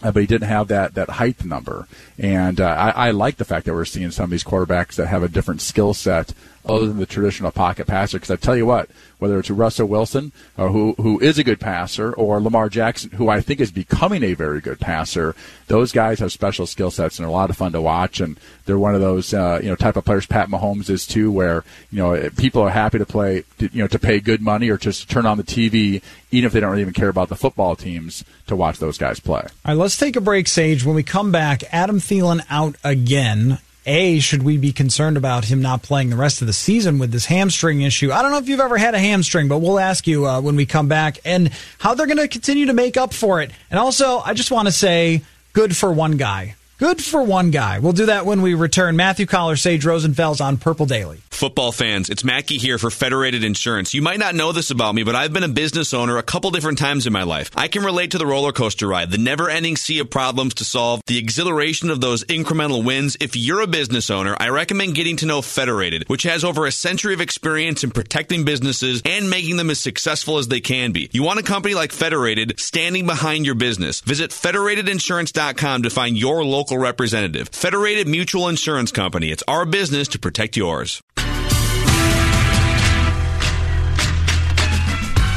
uh, 0.03 0.11
but 0.11 0.21
he 0.21 0.27
didn't 0.27 0.47
have 0.47 0.67
that 0.69 0.93
that 0.95 1.09
height 1.09 1.43
number. 1.43 1.87
And 2.17 2.59
uh, 2.59 2.67
I, 2.67 2.89
I 3.07 3.11
like 3.11 3.37
the 3.37 3.45
fact 3.45 3.65
that 3.65 3.73
we're 3.73 3.85
seeing 3.85 4.11
some 4.11 4.25
of 4.25 4.29
these 4.29 4.43
quarterbacks 4.43 4.95
that 4.95 5.07
have 5.07 5.23
a 5.23 5.27
different 5.27 5.61
skill 5.61 5.93
set 5.93 6.33
other 6.65 6.87
than 6.87 6.97
the 6.97 7.05
traditional 7.05 7.51
pocket 7.51 7.87
passer. 7.87 8.17
Because 8.17 8.31
I 8.31 8.35
tell 8.35 8.55
you 8.55 8.65
what, 8.65 8.89
whether 9.19 9.39
it's 9.39 9.49
Russell 9.49 9.87
Wilson, 9.87 10.31
or 10.57 10.69
who 10.69 10.93
who 10.93 11.19
is 11.19 11.37
a 11.37 11.43
good 11.43 11.59
passer, 11.59 12.13
or 12.13 12.39
Lamar 12.39 12.69
Jackson, 12.69 13.11
who 13.11 13.29
I 13.29 13.41
think 13.41 13.59
is 13.59 13.71
becoming 13.71 14.23
a 14.23 14.33
very 14.33 14.61
good 14.61 14.79
passer, 14.79 15.35
those 15.67 15.91
guys 15.91 16.19
have 16.19 16.31
special 16.31 16.65
skill 16.65 16.91
sets 16.91 17.19
and 17.19 17.25
are 17.25 17.29
a 17.29 17.31
lot 17.31 17.49
of 17.49 17.57
fun 17.57 17.71
to 17.73 17.81
watch. 17.81 18.19
And 18.19 18.39
they're 18.65 18.79
one 18.79 18.95
of 18.95 19.01
those 19.01 19.33
uh, 19.33 19.59
you 19.61 19.69
know 19.69 19.75
type 19.75 19.95
of 19.95 20.05
players. 20.05 20.25
Pat 20.25 20.49
Mahomes 20.49 20.89
is 20.89 21.05
too, 21.05 21.31
where 21.31 21.63
you 21.91 21.97
know 21.99 22.29
people 22.37 22.61
are 22.61 22.69
happy 22.69 22.97
to 22.97 23.05
play, 23.05 23.43
you 23.59 23.69
know, 23.73 23.87
to 23.87 23.99
pay 23.99 24.19
good 24.19 24.41
money 24.41 24.69
or 24.69 24.77
just 24.77 25.09
turn 25.09 25.25
on 25.25 25.37
the 25.37 25.43
TV, 25.43 26.01
even 26.31 26.47
if 26.47 26.53
they 26.53 26.59
don't 26.59 26.79
even 26.79 26.93
care 26.93 27.09
about 27.09 27.29
the 27.29 27.35
football 27.35 27.75
teams, 27.75 28.23
to 28.47 28.55
watch 28.55 28.79
those 28.79 28.97
guys 28.97 29.19
play. 29.19 29.41
All 29.41 29.73
right, 29.73 29.77
let's 29.77 29.97
take 29.97 30.15
a 30.15 30.21
break, 30.21 30.47
Sage. 30.47 30.85
When 30.85 30.95
we 30.95 31.03
come 31.03 31.31
back, 31.31 31.63
Adam 31.71 31.99
Thielen 31.99 32.45
out 32.49 32.75
again 32.83 33.59
A, 33.85 34.19
should 34.19 34.43
we 34.43 34.57
be 34.57 34.71
concerned 34.71 35.17
about 35.17 35.45
him 35.45 35.61
not 35.61 35.81
playing 35.81 36.11
the 36.11 36.15
rest 36.15 36.41
of 36.41 36.47
the 36.47 36.53
season 36.53 36.99
with 36.99 37.11
this 37.11 37.25
hamstring 37.25 37.81
issue? 37.81 38.11
I 38.11 38.21
don't 38.21 38.31
know 38.31 38.37
if 38.37 38.47
you've 38.47 38.59
ever 38.59 38.77
had 38.77 38.93
a 38.93 38.99
hamstring, 38.99 39.47
but 39.47 39.57
we'll 39.57 39.79
ask 39.79 40.05
you 40.05 40.27
uh, 40.27 40.39
when 40.39 40.55
we 40.55 40.67
come 40.67 40.87
back 40.87 41.19
and 41.25 41.49
how 41.79 41.95
they're 41.95 42.05
going 42.05 42.17
to 42.17 42.27
continue 42.27 42.67
to 42.67 42.73
make 42.73 42.95
up 42.95 43.13
for 43.13 43.41
it. 43.41 43.51
And 43.71 43.79
also, 43.79 44.19
I 44.19 44.35
just 44.35 44.51
want 44.51 44.67
to 44.67 44.71
say 44.71 45.23
good 45.53 45.75
for 45.75 45.91
one 45.91 46.17
guy. 46.17 46.55
Good 46.81 47.03
for 47.03 47.21
one 47.21 47.51
guy. 47.51 47.77
We'll 47.77 47.93
do 47.93 48.07
that 48.07 48.25
when 48.25 48.41
we 48.41 48.55
return. 48.55 48.95
Matthew 48.95 49.27
Coller, 49.27 49.55
Sage 49.55 49.85
Rosenfels 49.85 50.43
on 50.43 50.57
Purple 50.57 50.87
Daily. 50.87 51.19
Football 51.29 51.71
fans, 51.71 52.09
it's 52.09 52.23
Mackey 52.23 52.57
here 52.57 52.77
for 52.77 52.91
Federated 52.91 53.43
Insurance. 53.43 53.95
You 53.95 54.03
might 54.03 54.19
not 54.19 54.35
know 54.35 54.51
this 54.51 54.69
about 54.69 54.93
me, 54.93 55.01
but 55.03 55.15
I've 55.15 55.33
been 55.33 55.43
a 55.43 55.47
business 55.47 55.91
owner 55.91 56.17
a 56.17 56.23
couple 56.23 56.51
different 56.51 56.77
times 56.77 57.07
in 57.07 57.13
my 57.13 57.23
life. 57.23 57.49
I 57.55 57.67
can 57.67 57.83
relate 57.83 58.11
to 58.11 58.19
the 58.19 58.27
roller 58.27 58.51
coaster 58.51 58.87
ride, 58.87 59.09
the 59.09 59.17
never 59.17 59.49
ending 59.49 59.75
sea 59.75 59.99
of 59.99 60.09
problems 60.09 60.55
to 60.55 60.65
solve, 60.65 61.01
the 61.07 61.17
exhilaration 61.17 61.89
of 61.89 62.01
those 62.01 62.23
incremental 62.25 62.83
wins. 62.83 63.17
If 63.19 63.35
you're 63.35 63.61
a 63.61 63.67
business 63.67 64.11
owner, 64.11 64.35
I 64.39 64.49
recommend 64.49 64.93
getting 64.93 65.17
to 65.17 65.25
know 65.25 65.41
Federated, 65.41 66.09
which 66.09 66.23
has 66.23 66.43
over 66.43 66.67
a 66.67 66.71
century 66.71 67.15
of 67.15 67.21
experience 67.21 67.83
in 67.83 67.89
protecting 67.89 68.43
businesses 68.45 69.01
and 69.03 69.29
making 69.29 69.57
them 69.57 69.71
as 69.71 69.79
successful 69.79 70.37
as 70.37 70.47
they 70.47 70.61
can 70.61 70.91
be. 70.91 71.09
You 71.11 71.23
want 71.23 71.39
a 71.39 71.43
company 71.43 71.73
like 71.73 71.91
Federated 71.91 72.59
standing 72.59 73.07
behind 73.07 73.47
your 73.47 73.55
business. 73.55 74.01
Visit 74.01 74.29
federatedinsurance.com 74.31 75.83
to 75.83 75.89
find 75.89 76.17
your 76.17 76.43
local 76.43 76.70
representative. 76.77 77.49
Federated 77.49 78.07
Mutual 78.07 78.47
Insurance 78.47 78.91
Company. 78.91 79.31
It's 79.31 79.43
our 79.47 79.65
business 79.65 80.07
to 80.09 80.19
protect 80.19 80.57
yours. 80.57 81.01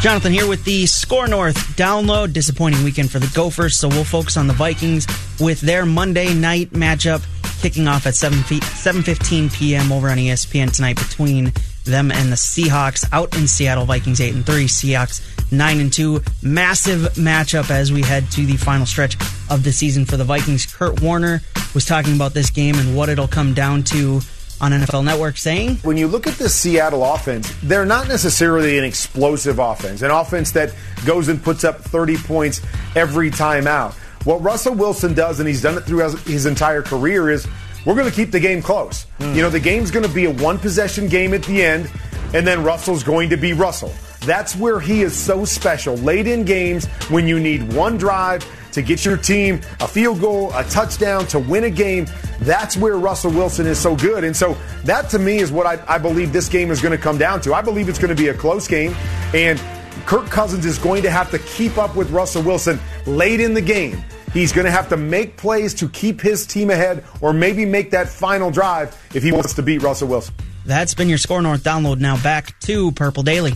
Jonathan 0.04 0.32
here 0.32 0.46
with 0.46 0.64
the 0.64 0.84
Score 0.84 1.26
North 1.26 1.56
download. 1.76 2.34
Disappointing 2.34 2.84
weekend 2.84 3.10
for 3.10 3.18
the 3.18 3.30
Gophers, 3.34 3.78
so 3.78 3.88
we'll 3.88 4.04
focus 4.04 4.36
on 4.36 4.46
the 4.46 4.52
Vikings 4.52 5.06
with 5.40 5.62
their 5.62 5.86
Monday 5.86 6.34
night 6.34 6.70
matchup 6.72 7.24
kicking 7.62 7.88
off 7.88 8.06
at 8.06 8.14
7 8.14 8.40
7:15 8.40 9.50
p.m. 9.54 9.90
over 9.90 10.10
on 10.10 10.18
ESPN 10.18 10.70
tonight 10.70 10.96
between 10.96 11.50
them 11.84 12.10
and 12.10 12.30
the 12.30 12.36
Seahawks 12.36 13.06
out 13.12 13.36
in 13.36 13.46
Seattle. 13.46 13.84
Vikings 13.84 14.20
8 14.20 14.34
and 14.34 14.46
3, 14.46 14.64
Seahawks 14.64 15.52
9 15.52 15.80
and 15.80 15.92
2. 15.92 16.20
Massive 16.42 17.00
matchup 17.14 17.70
as 17.70 17.92
we 17.92 18.02
head 18.02 18.30
to 18.32 18.46
the 18.46 18.56
final 18.56 18.86
stretch 18.86 19.16
of 19.50 19.64
the 19.64 19.72
season 19.72 20.04
for 20.04 20.16
the 20.16 20.24
Vikings. 20.24 20.66
Kurt 20.66 21.00
Warner 21.00 21.42
was 21.74 21.84
talking 21.84 22.14
about 22.14 22.34
this 22.34 22.50
game 22.50 22.76
and 22.76 22.96
what 22.96 23.08
it'll 23.08 23.28
come 23.28 23.54
down 23.54 23.82
to 23.84 24.20
on 24.60 24.70
NFL 24.70 25.04
Network 25.04 25.36
saying 25.36 25.76
When 25.82 25.96
you 25.96 26.06
look 26.06 26.26
at 26.26 26.34
the 26.34 26.48
Seattle 26.48 27.04
offense, 27.04 27.52
they're 27.62 27.84
not 27.84 28.08
necessarily 28.08 28.78
an 28.78 28.84
explosive 28.84 29.58
offense, 29.58 30.02
an 30.02 30.10
offense 30.10 30.52
that 30.52 30.72
goes 31.04 31.28
and 31.28 31.42
puts 31.42 31.64
up 31.64 31.80
30 31.80 32.16
points 32.18 32.60
every 32.96 33.30
time 33.30 33.66
out. 33.66 33.94
What 34.24 34.42
Russell 34.42 34.74
Wilson 34.74 35.12
does, 35.12 35.38
and 35.38 35.46
he's 35.46 35.60
done 35.60 35.76
it 35.76 35.82
through 35.82 36.08
his 36.20 36.46
entire 36.46 36.80
career, 36.80 37.30
is 37.30 37.46
we're 37.84 37.94
going 37.94 38.08
to 38.08 38.14
keep 38.14 38.30
the 38.30 38.40
game 38.40 38.62
close. 38.62 39.06
Mm. 39.18 39.36
You 39.36 39.42
know, 39.42 39.50
the 39.50 39.60
game's 39.60 39.90
going 39.90 40.06
to 40.06 40.12
be 40.12 40.24
a 40.24 40.30
one 40.30 40.58
possession 40.58 41.08
game 41.08 41.34
at 41.34 41.42
the 41.44 41.62
end, 41.62 41.90
and 42.32 42.46
then 42.46 42.62
Russell's 42.64 43.02
going 43.02 43.30
to 43.30 43.36
be 43.36 43.52
Russell. 43.52 43.92
That's 44.20 44.56
where 44.56 44.80
he 44.80 45.02
is 45.02 45.14
so 45.14 45.44
special. 45.44 45.96
Late 45.96 46.26
in 46.26 46.44
games, 46.44 46.86
when 47.10 47.28
you 47.28 47.38
need 47.38 47.72
one 47.74 47.98
drive 47.98 48.46
to 48.72 48.82
get 48.82 49.04
your 49.04 49.16
team 49.16 49.60
a 49.80 49.86
field 49.86 50.20
goal, 50.20 50.50
a 50.54 50.64
touchdown 50.64 51.26
to 51.26 51.38
win 51.38 51.64
a 51.64 51.70
game, 51.70 52.06
that's 52.40 52.76
where 52.76 52.96
Russell 52.96 53.30
Wilson 53.30 53.66
is 53.66 53.78
so 53.78 53.94
good. 53.96 54.24
And 54.24 54.34
so 54.34 54.56
that 54.84 55.10
to 55.10 55.18
me 55.18 55.38
is 55.38 55.52
what 55.52 55.66
I, 55.66 55.82
I 55.86 55.98
believe 55.98 56.32
this 56.32 56.48
game 56.48 56.70
is 56.70 56.80
going 56.80 56.96
to 56.96 57.02
come 57.02 57.18
down 57.18 57.40
to. 57.42 57.54
I 57.54 57.62
believe 57.62 57.88
it's 57.88 57.98
going 57.98 58.14
to 58.14 58.20
be 58.20 58.28
a 58.28 58.34
close 58.34 58.66
game, 58.66 58.96
and 59.34 59.60
Kirk 60.06 60.26
Cousins 60.26 60.64
is 60.64 60.78
going 60.78 61.02
to 61.02 61.10
have 61.10 61.30
to 61.30 61.38
keep 61.40 61.78
up 61.78 61.94
with 61.94 62.10
Russell 62.10 62.42
Wilson 62.42 62.80
late 63.06 63.40
in 63.40 63.54
the 63.54 63.62
game. 63.62 64.02
He's 64.34 64.52
going 64.52 64.64
to 64.64 64.72
have 64.72 64.88
to 64.88 64.96
make 64.96 65.36
plays 65.36 65.72
to 65.74 65.88
keep 65.88 66.20
his 66.20 66.44
team 66.44 66.68
ahead 66.68 67.04
or 67.20 67.32
maybe 67.32 67.64
make 67.64 67.92
that 67.92 68.08
final 68.08 68.50
drive 68.50 69.00
if 69.14 69.22
he 69.22 69.30
wants 69.30 69.54
to 69.54 69.62
beat 69.62 69.80
Russell 69.80 70.08
Wilson. 70.08 70.34
That's 70.66 70.92
been 70.92 71.08
your 71.08 71.18
Score 71.18 71.40
North 71.40 71.62
download. 71.62 72.00
Now 72.00 72.20
back 72.20 72.58
to 72.60 72.90
Purple 72.92 73.22
Daily. 73.22 73.54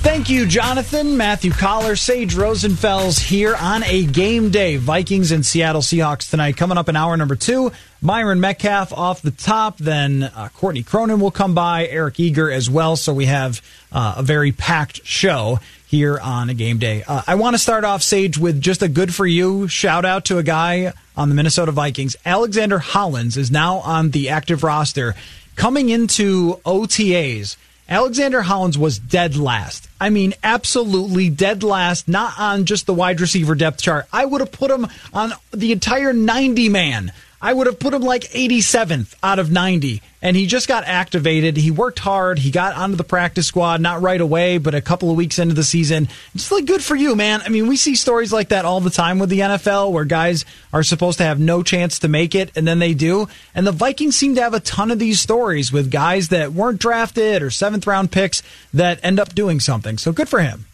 Thank 0.00 0.30
you, 0.30 0.46
Jonathan. 0.46 1.16
Matthew 1.16 1.52
Coller, 1.52 1.94
Sage 1.94 2.34
Rosenfels 2.34 3.20
here 3.20 3.54
on 3.54 3.84
a 3.84 4.04
game 4.06 4.50
day. 4.50 4.76
Vikings 4.76 5.30
and 5.30 5.46
Seattle 5.46 5.82
Seahawks 5.82 6.30
tonight. 6.30 6.56
Coming 6.56 6.78
up 6.78 6.88
in 6.88 6.96
hour 6.96 7.16
number 7.16 7.36
two, 7.36 7.70
Myron 8.00 8.38
Medcalf 8.38 8.96
off 8.96 9.22
the 9.22 9.30
top. 9.30 9.78
Then 9.78 10.22
uh, 10.22 10.48
Courtney 10.54 10.82
Cronin 10.82 11.20
will 11.20 11.30
come 11.30 11.54
by, 11.54 11.86
Eric 11.86 12.20
Eager 12.20 12.50
as 12.50 12.70
well. 12.70 12.96
So 12.96 13.12
we 13.12 13.26
have 13.26 13.60
uh, 13.92 14.16
a 14.18 14.22
very 14.22 14.52
packed 14.52 15.04
show 15.04 15.58
here 15.86 16.18
on 16.18 16.50
a 16.50 16.54
game 16.54 16.78
day. 16.78 17.02
Uh, 17.06 17.22
I 17.26 17.34
want 17.36 17.54
to 17.54 17.58
start 17.58 17.84
off, 17.84 18.02
Sage, 18.02 18.36
with 18.36 18.60
just 18.60 18.82
a 18.82 18.88
good 18.88 19.14
for 19.14 19.26
you 19.26 19.68
shout 19.68 20.04
out 20.04 20.26
to 20.26 20.38
a 20.38 20.42
guy 20.42 20.92
on 21.16 21.28
the 21.28 21.34
Minnesota 21.34 21.72
Vikings. 21.72 22.14
Alexander 22.24 22.78
Hollins 22.78 23.36
is 23.36 23.50
now 23.50 23.78
on 23.78 24.10
the 24.10 24.28
active 24.28 24.62
roster. 24.62 25.14
Coming 25.56 25.88
into 25.88 26.56
OTAs, 26.66 27.56
Alexander 27.88 28.42
Hollins 28.42 28.76
was 28.76 28.98
dead 28.98 29.36
last. 29.36 29.88
I 29.98 30.10
mean, 30.10 30.34
absolutely 30.44 31.30
dead 31.30 31.62
last, 31.62 32.06
not 32.06 32.38
on 32.38 32.66
just 32.66 32.86
the 32.86 32.92
wide 32.94 33.20
receiver 33.20 33.54
depth 33.54 33.80
chart. 33.80 34.06
I 34.12 34.26
would 34.26 34.42
have 34.42 34.52
put 34.52 34.70
him 34.70 34.86
on 35.12 35.32
the 35.52 35.72
entire 35.72 36.12
90 36.12 36.68
man. 36.68 37.12
I 37.40 37.52
would 37.52 37.68
have 37.68 37.78
put 37.78 37.94
him 37.94 38.02
like 38.02 38.22
87th 38.24 39.14
out 39.22 39.38
of 39.38 39.50
90. 39.50 40.02
And 40.20 40.36
he 40.36 40.46
just 40.46 40.66
got 40.66 40.82
activated. 40.84 41.56
He 41.56 41.70
worked 41.70 42.00
hard. 42.00 42.40
He 42.40 42.50
got 42.50 42.74
onto 42.74 42.96
the 42.96 43.04
practice 43.04 43.46
squad, 43.46 43.80
not 43.80 44.02
right 44.02 44.20
away, 44.20 44.58
but 44.58 44.74
a 44.74 44.80
couple 44.80 45.10
of 45.10 45.16
weeks 45.16 45.38
into 45.38 45.54
the 45.54 45.62
season. 45.62 46.08
Just 46.34 46.50
like 46.50 46.66
good 46.66 46.82
for 46.82 46.96
you, 46.96 47.14
man. 47.14 47.40
I 47.42 47.48
mean, 47.48 47.68
we 47.68 47.76
see 47.76 47.94
stories 47.94 48.32
like 48.32 48.48
that 48.48 48.64
all 48.64 48.80
the 48.80 48.90
time 48.90 49.20
with 49.20 49.30
the 49.30 49.40
NFL 49.40 49.92
where 49.92 50.04
guys 50.04 50.44
are 50.72 50.82
supposed 50.82 51.18
to 51.18 51.24
have 51.24 51.38
no 51.38 51.62
chance 51.62 52.00
to 52.00 52.08
make 52.08 52.34
it 52.34 52.50
and 52.56 52.66
then 52.66 52.80
they 52.80 52.94
do. 52.94 53.28
And 53.54 53.64
the 53.64 53.72
Vikings 53.72 54.16
seem 54.16 54.34
to 54.34 54.42
have 54.42 54.54
a 54.54 54.60
ton 54.60 54.90
of 54.90 54.98
these 54.98 55.20
stories 55.20 55.70
with 55.70 55.92
guys 55.92 56.28
that 56.28 56.52
weren't 56.52 56.80
drafted 56.80 57.40
or 57.40 57.50
seventh 57.50 57.86
round 57.86 58.10
picks 58.10 58.42
that 58.74 58.98
end 59.04 59.20
up 59.20 59.36
doing 59.36 59.60
something. 59.60 59.98
So 59.98 60.10
good 60.10 60.28
for 60.28 60.40
him. 60.40 60.66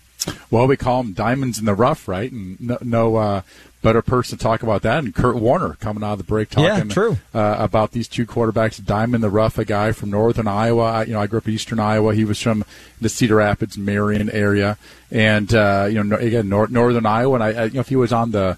Well, 0.51 0.67
we 0.67 0.79
call 0.79 1.03
them 1.03 1.13
diamonds 1.13 1.59
in 1.59 1.67
the 1.67 1.75
rough, 1.75 2.09
right? 2.09 2.33
And 2.33 2.59
no, 2.59 2.79
no 2.81 3.17
uh, 3.17 3.43
better 3.85 4.03
person 4.03 4.39
to 4.39 4.43
talk 4.43 4.63
about 4.63 4.83
that. 4.83 5.05
And 5.05 5.15
Kurt 5.15 5.37
Warner 5.37 5.75
coming 5.75 6.03
out 6.03 6.13
of 6.13 6.19
the 6.19 6.25
break 6.25 6.49
talking 6.49 6.89
yeah, 6.89 6.95
true. 6.95 7.19
Uh, 7.33 7.57
about 7.59 7.93
these 7.93 8.09
two 8.09 8.27
quarterbacks. 8.27 8.85
Diamond 8.85 9.23
the 9.23 9.31
Rough, 9.31 9.59
a 9.59 9.65
guy 9.65 9.93
from 9.93 10.11
northern 10.11 10.49
Iowa. 10.49 10.85
I, 10.85 11.05
you 11.05 11.13
know, 11.13 11.21
I 11.21 11.27
grew 11.27 11.39
up 11.39 11.47
in 11.47 11.53
eastern 11.53 11.79
Iowa. 11.79 12.15
He 12.15 12.25
was 12.25 12.41
from 12.41 12.65
the 13.01 13.11
Cedar 13.11 13.37
Rapids, 13.37 13.77
Marion 13.77 14.31
area, 14.31 14.79
and 15.11 15.55
uh, 15.55 15.87
you 15.89 16.03
know, 16.03 16.17
again, 16.17 16.49
nor- 16.49 16.67
northern 16.69 17.07
Iowa. 17.07 17.35
And 17.35 17.45
I, 17.45 17.49
I, 17.49 17.65
you 17.67 17.75
know, 17.75 17.81
if 17.81 17.89
he 17.89 17.97
was 17.97 18.13
on 18.13 18.31
the 18.31 18.57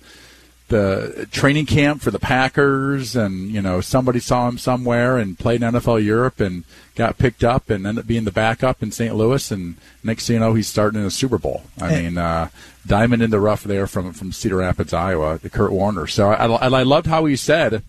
the 0.68 1.28
training 1.30 1.66
camp 1.66 2.02
for 2.02 2.10
the 2.10 2.18
Packers, 2.18 3.14
and 3.14 3.50
you 3.50 3.62
know 3.62 3.80
somebody 3.80 4.18
saw 4.18 4.48
him 4.48 4.58
somewhere 4.58 5.16
and 5.16 5.38
played 5.38 5.62
in 5.62 5.74
NFL 5.74 6.04
Europe 6.04 6.40
and 6.40 6.64
got 6.94 7.18
picked 7.18 7.44
up 7.44 7.70
and 7.70 7.86
ended 7.86 8.02
up 8.02 8.08
being 8.08 8.24
the 8.24 8.32
backup 8.32 8.82
in 8.82 8.90
St. 8.90 9.14
Louis, 9.14 9.50
and 9.50 9.76
next 10.02 10.26
thing 10.26 10.34
you 10.34 10.40
know, 10.40 10.54
he's 10.54 10.68
starting 10.68 11.00
in 11.00 11.06
a 11.06 11.10
Super 11.10 11.38
Bowl. 11.38 11.62
I 11.80 12.02
mean, 12.02 12.18
uh, 12.18 12.48
diamond 12.86 13.22
in 13.22 13.30
the 13.30 13.40
rough 13.40 13.64
there 13.64 13.86
from 13.86 14.12
from 14.12 14.32
Cedar 14.32 14.56
Rapids, 14.56 14.92
Iowa, 14.92 15.38
Kurt 15.38 15.72
Warner. 15.72 16.06
So 16.06 16.30
I, 16.30 16.46
I, 16.46 16.80
I 16.80 16.82
loved 16.82 17.06
how 17.06 17.24
he 17.26 17.36
said 17.36 17.82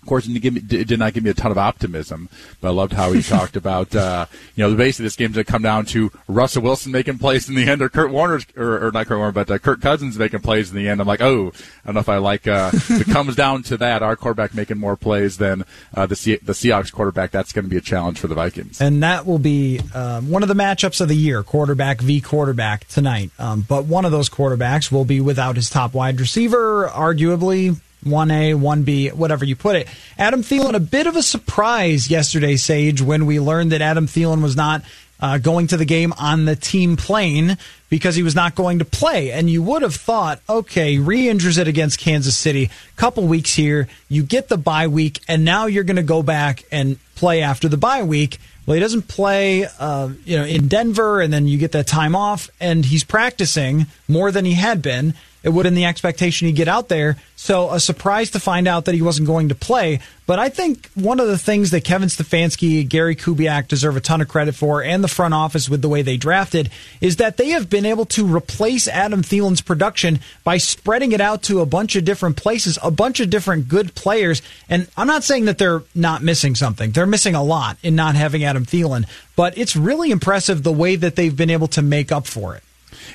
of 0.00 0.06
course, 0.06 0.26
it, 0.26 0.38
give 0.40 0.54
me, 0.54 0.60
did 0.60 0.98
not 0.98 1.12
give 1.12 1.24
me 1.24 1.30
a 1.30 1.34
ton 1.34 1.50
of 1.50 1.58
optimism, 1.58 2.28
but 2.60 2.68
I 2.68 2.70
loved 2.70 2.92
how 2.92 3.12
he 3.12 3.22
talked 3.36 3.56
about, 3.56 3.94
uh, 3.94 4.26
you 4.54 4.64
know, 4.66 4.74
basically 4.74 5.04
this 5.04 5.16
game's 5.16 5.34
going 5.34 5.44
to 5.44 5.50
come 5.50 5.62
down 5.62 5.86
to 5.86 6.10
Russell 6.28 6.62
Wilson 6.62 6.92
making 6.92 7.18
plays 7.18 7.48
in 7.48 7.54
the 7.54 7.68
end, 7.68 7.82
or 7.82 7.88
Kurt 7.88 8.10
Warner, 8.10 8.40
or, 8.56 8.86
or 8.86 8.92
not 8.92 9.06
Kurt 9.06 9.18
Warner, 9.18 9.32
but 9.32 9.50
uh, 9.50 9.58
Kirk 9.58 9.80
Cousins 9.80 10.18
making 10.18 10.40
plays 10.40 10.70
in 10.70 10.76
the 10.76 10.88
end. 10.88 11.00
I'm 11.00 11.06
like, 11.06 11.20
oh, 11.20 11.52
I 11.84 11.86
don't 11.86 11.94
know 11.94 12.00
if 12.00 12.08
I 12.08 12.18
like. 12.18 12.46
Uh, 12.46 12.70
if 12.72 13.08
it 13.08 13.12
comes 13.12 13.34
down 13.36 13.62
to 13.64 13.76
that, 13.78 14.02
our 14.02 14.16
quarterback 14.16 14.54
making 14.54 14.78
more 14.78 14.96
plays 14.96 15.38
than 15.38 15.64
uh, 15.94 16.06
the 16.06 16.16
C- 16.16 16.36
the 16.36 16.52
Seahawks 16.52 16.92
quarterback. 16.92 17.30
That's 17.30 17.52
going 17.52 17.64
to 17.64 17.70
be 17.70 17.76
a 17.76 17.82
challenge 17.82 18.20
for 18.20 18.28
the 18.28 18.34
Vikings, 18.34 18.80
and 18.80 19.02
that 19.02 19.26
will 19.26 19.38
be 19.38 19.80
um, 19.94 20.30
one 20.30 20.42
of 20.42 20.48
the 20.48 20.54
matchups 20.54 21.00
of 21.00 21.08
the 21.08 21.16
year, 21.16 21.42
quarterback 21.42 22.00
v 22.00 22.20
quarterback 22.20 22.86
tonight. 22.88 23.30
Um, 23.38 23.64
but 23.68 23.84
one 23.84 24.04
of 24.04 24.12
those 24.12 24.28
quarterbacks 24.28 24.92
will 24.92 25.04
be 25.04 25.20
without 25.20 25.56
his 25.56 25.70
top 25.70 25.94
wide 25.94 26.20
receiver, 26.20 26.88
arguably 26.88 27.80
1A, 28.04 28.58
1B, 28.58 29.12
whatever 29.12 29.44
you 29.44 29.56
put 29.56 29.76
it. 29.76 29.88
Adam 30.18 30.42
Thielen, 30.42 30.74
a 30.74 30.80
bit 30.80 31.06
of 31.06 31.16
a 31.16 31.22
surprise 31.22 32.10
yesterday, 32.10 32.56
Sage, 32.56 33.02
when 33.02 33.26
we 33.26 33.40
learned 33.40 33.72
that 33.72 33.82
Adam 33.82 34.06
Thielen 34.06 34.42
was 34.42 34.56
not 34.56 34.82
uh, 35.20 35.38
going 35.38 35.66
to 35.68 35.76
the 35.76 35.84
game 35.84 36.12
on 36.18 36.44
the 36.44 36.56
team 36.56 36.96
plane 36.96 37.58
because 37.90 38.14
he 38.14 38.22
was 38.22 38.34
not 38.34 38.54
going 38.54 38.78
to 38.78 38.84
play. 38.84 39.32
And 39.32 39.50
you 39.50 39.62
would 39.62 39.82
have 39.82 39.94
thought, 39.94 40.40
okay, 40.48 40.98
re 40.98 41.28
injures 41.28 41.58
it 41.58 41.68
against 41.68 41.98
Kansas 41.98 42.36
City, 42.36 42.70
couple 42.96 43.26
weeks 43.26 43.54
here, 43.54 43.88
you 44.08 44.22
get 44.22 44.48
the 44.48 44.58
bye 44.58 44.86
week, 44.86 45.20
and 45.28 45.44
now 45.44 45.66
you're 45.66 45.84
going 45.84 45.96
to 45.96 46.02
go 46.02 46.22
back 46.22 46.64
and 46.70 46.98
play 47.14 47.42
after 47.42 47.68
the 47.68 47.76
bye 47.76 48.02
week. 48.02 48.38
Well, 48.66 48.74
he 48.74 48.80
doesn't 48.80 49.08
play, 49.08 49.66
uh, 49.78 50.10
you 50.24 50.36
know, 50.36 50.44
in 50.44 50.68
Denver, 50.68 51.20
and 51.20 51.32
then 51.32 51.48
you 51.48 51.56
get 51.56 51.72
that 51.72 51.86
time 51.86 52.14
off, 52.14 52.50
and 52.60 52.84
he's 52.84 53.02
practicing 53.02 53.86
more 54.06 54.30
than 54.30 54.44
he 54.44 54.52
had 54.52 54.82
been. 54.82 55.14
It 55.42 55.50
would 55.50 55.64
been 55.64 55.74
the 55.74 55.84
expectation 55.84 56.46
he'd 56.46 56.56
get 56.56 56.68
out 56.68 56.88
there. 56.88 57.16
So 57.36 57.70
a 57.70 57.78
surprise 57.78 58.30
to 58.30 58.40
find 58.40 58.66
out 58.66 58.86
that 58.86 58.94
he 58.94 59.02
wasn't 59.02 59.28
going 59.28 59.50
to 59.50 59.54
play. 59.54 60.00
But 60.26 60.38
I 60.38 60.48
think 60.48 60.90
one 60.94 61.20
of 61.20 61.28
the 61.28 61.38
things 61.38 61.70
that 61.70 61.84
Kevin 61.84 62.08
Stefanski, 62.08 62.86
Gary 62.86 63.14
Kubiak 63.14 63.68
deserve 63.68 63.96
a 63.96 64.00
ton 64.00 64.20
of 64.20 64.28
credit 64.28 64.54
for, 64.54 64.82
and 64.82 65.04
the 65.04 65.08
front 65.08 65.34
office 65.34 65.68
with 65.68 65.80
the 65.80 65.88
way 65.88 66.02
they 66.02 66.16
drafted, 66.16 66.70
is 67.00 67.16
that 67.16 67.36
they 67.36 67.50
have 67.50 67.70
been 67.70 67.86
able 67.86 68.04
to 68.06 68.26
replace 68.26 68.88
Adam 68.88 69.22
Thielen's 69.22 69.60
production 69.60 70.20
by 70.42 70.58
spreading 70.58 71.12
it 71.12 71.20
out 71.20 71.42
to 71.44 71.60
a 71.60 71.66
bunch 71.66 71.96
of 71.96 72.04
different 72.04 72.36
places, 72.36 72.78
a 72.82 72.90
bunch 72.90 73.20
of 73.20 73.30
different 73.30 73.68
good 73.68 73.94
players. 73.94 74.42
And 74.68 74.88
I'm 74.96 75.06
not 75.06 75.24
saying 75.24 75.44
that 75.46 75.58
they're 75.58 75.82
not 75.94 76.22
missing 76.22 76.54
something. 76.54 76.90
They're 76.90 77.06
missing 77.06 77.34
a 77.34 77.42
lot 77.42 77.78
in 77.82 77.94
not 77.94 78.16
having 78.16 78.42
Adam 78.42 78.64
Thielen, 78.64 79.08
but 79.36 79.56
it's 79.56 79.76
really 79.76 80.10
impressive 80.10 80.62
the 80.62 80.72
way 80.72 80.96
that 80.96 81.16
they've 81.16 81.36
been 81.36 81.50
able 81.50 81.68
to 81.68 81.82
make 81.82 82.10
up 82.10 82.26
for 82.26 82.56
it. 82.56 82.62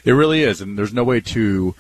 It 0.06 0.14
really 0.14 0.44
is, 0.44 0.62
and 0.62 0.78
there's 0.78 0.94
no 0.94 1.04
way 1.04 1.20
to 1.20 1.76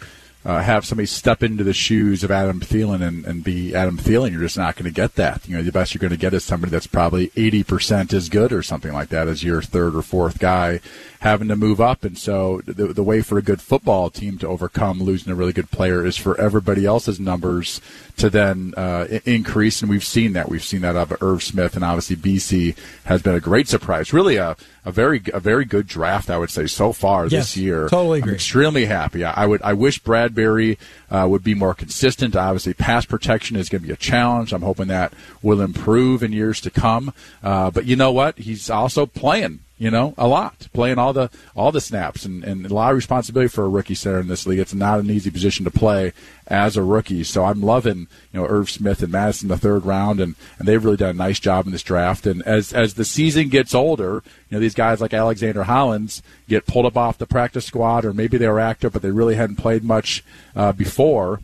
uh, 0.46 0.62
have 0.62 0.86
somebody 0.86 1.06
step 1.06 1.42
into 1.42 1.64
the 1.64 1.74
shoes 1.74 2.24
of 2.24 2.32
Adam 2.32 2.60
Thielen 2.60 3.02
and, 3.02 3.26
and 3.26 3.44
be 3.44 3.74
Adam 3.74 3.98
Thielen. 3.98 4.32
You're 4.32 4.42
just 4.42 4.58
not 4.58 4.76
going 4.76 4.86
to 4.86 4.92
get 4.92 5.16
that. 5.16 5.48
You 5.48 5.56
know, 5.56 5.64
the 5.64 5.72
best 5.72 5.94
you're 5.94 6.00
going 6.00 6.12
to 6.12 6.18
get 6.18 6.34
is 6.34 6.44
somebody 6.44 6.72
that's 6.72 6.88
probably 6.88 7.30
80% 7.30 8.14
as 8.14 8.28
good 8.28 8.52
or 8.52 8.62
something 8.62 8.92
like 8.92 9.10
that 9.10 9.28
as 9.28 9.44
your 9.44 9.62
third 9.62 9.96
or 9.96 10.02
fourth 10.02 10.40
guy 10.40 10.82
having 11.22 11.48
to 11.48 11.56
move 11.56 11.80
up. 11.80 12.04
And 12.04 12.18
so 12.18 12.62
the, 12.66 12.88
the 12.88 13.04
way 13.04 13.22
for 13.22 13.38
a 13.38 13.42
good 13.42 13.62
football 13.62 14.10
team 14.10 14.38
to 14.40 14.48
overcome 14.48 15.02
losing 15.02 15.32
a 15.32 15.36
really 15.36 15.54
good 15.54 15.72
player 15.72 16.06
is 16.06 16.18
for 16.18 16.40
everybody 16.40 16.86
else's 16.86 17.22
numbers 17.22 17.80
to 18.18 18.30
then 18.30 18.74
uh, 18.76 19.08
increase. 19.24 19.82
And 19.82 19.90
we've 19.90 20.04
seen 20.04 20.34
that. 20.34 20.50
We've 20.50 20.64
seen 20.64 20.82
that 20.82 20.98
of 20.98 21.16
Irv 21.22 21.42
Smith, 21.42 21.76
and 21.76 21.86
obviously 21.86 22.18
Bisi 22.18 22.76
has 23.06 23.22
been 23.22 23.36
a 23.36 23.40
great 23.40 23.70
surprise. 23.70 24.12
Really 24.12 24.36
a, 24.36 24.58
a 24.86 24.92
very 24.92 25.22
a 25.34 25.40
very 25.40 25.66
good 25.66 25.88
draft, 25.88 26.30
I 26.30 26.38
would 26.38 26.50
say, 26.50 26.68
so 26.68 26.94
far 26.94 27.24
yes, 27.24 27.32
this 27.32 27.58
year. 27.58 27.88
Totally 27.90 28.20
agree. 28.20 28.32
I'm 28.32 28.36
extremely 28.36 28.86
happy. 28.86 29.24
I, 29.24 29.44
I 29.44 29.46
would 29.46 29.62
I 29.62 29.74
wish 29.74 30.00
Bradbury 30.00 30.78
uh, 31.10 31.28
would 31.30 31.44
be 31.44 31.56
more 31.56 31.74
consistent. 31.74 32.36
Obviously, 32.36 32.74
pass 32.74 33.06
protection 33.06 33.56
is 33.56 33.70
going 33.70 33.82
to 33.82 33.88
be 33.88 33.94
a 33.94 33.98
challenge. 33.98 34.54
I'm 34.54 34.62
hoping 34.62 34.88
that 34.88 35.14
will 35.42 35.62
improve 35.62 36.24
in 36.24 36.34
years 36.34 36.60
to 36.62 36.72
come. 36.72 37.14
Uh, 37.44 37.72
but 37.72 37.86
you 37.86 37.96
know 37.96 38.12
what? 38.12 38.38
He's 38.38 38.70
also 38.70 39.06
playing 39.06 39.60
you 39.84 39.92
know, 39.92 40.14
a 40.18 40.30
lot, 40.30 40.70
playing 40.72 40.98
all 40.98 41.12
the 41.12 41.30
all 41.58 41.74
the 41.74 41.82
snaps 41.82 42.24
and, 42.24 42.42
and 42.46 42.66
a 42.66 42.74
lot 42.74 42.92
of 42.92 42.96
responsibility 42.96 43.50
for 43.50 43.66
a 43.66 43.70
rookie 43.70 43.96
center 43.96 44.22
in 44.22 44.30
this 44.30 44.48
league. 44.48 44.60
It's 44.60 44.74
not 44.74 45.02
an 45.02 45.12
easy 45.12 45.30
position 45.30 45.66
to 45.66 45.72
play 45.72 46.14
as 46.48 46.78
a 46.78 46.84
rookie. 46.84 47.26
So 47.26 47.44
I'm 47.44 47.62
loving, 47.62 48.08
you 48.32 48.40
know, 48.40 48.46
Irv 48.46 48.70
Smith 48.70 49.04
and 49.04 49.12
Mattison 49.12 49.50
the 49.50 49.58
third 49.58 49.86
round 49.86 50.22
and, 50.22 50.36
and 50.58 50.70
they've 50.70 50.82
really 50.82 50.96
done 50.96 51.10
a 51.10 51.14
nice 51.14 51.38
job 51.38 51.66
in 51.66 51.74
this 51.74 51.84
draft. 51.84 52.26
And 52.26 52.42
as 52.44 52.72
as 52.72 52.94
the 52.94 53.04
season 53.04 53.50
gets 53.50 53.76
older, 53.76 54.24
you 54.50 54.56
know, 54.56 54.60
these 54.62 54.74
guys 54.74 55.02
like 55.02 55.14
Alexander 55.14 55.64
Hollins 55.64 56.24
get 56.48 56.66
pulled 56.66 56.86
up 56.86 56.96
off 56.96 57.18
the 57.18 57.28
practice 57.28 57.66
squad 57.66 58.06
or 58.06 58.14
maybe 58.14 58.38
they 58.38 58.48
were 58.48 58.62
active 58.62 58.94
but 58.94 59.02
they 59.02 59.12
really 59.12 59.36
hadn't 59.36 59.58
played 59.58 59.84
much 59.84 60.24
uh, 60.56 60.72
before 60.72 61.42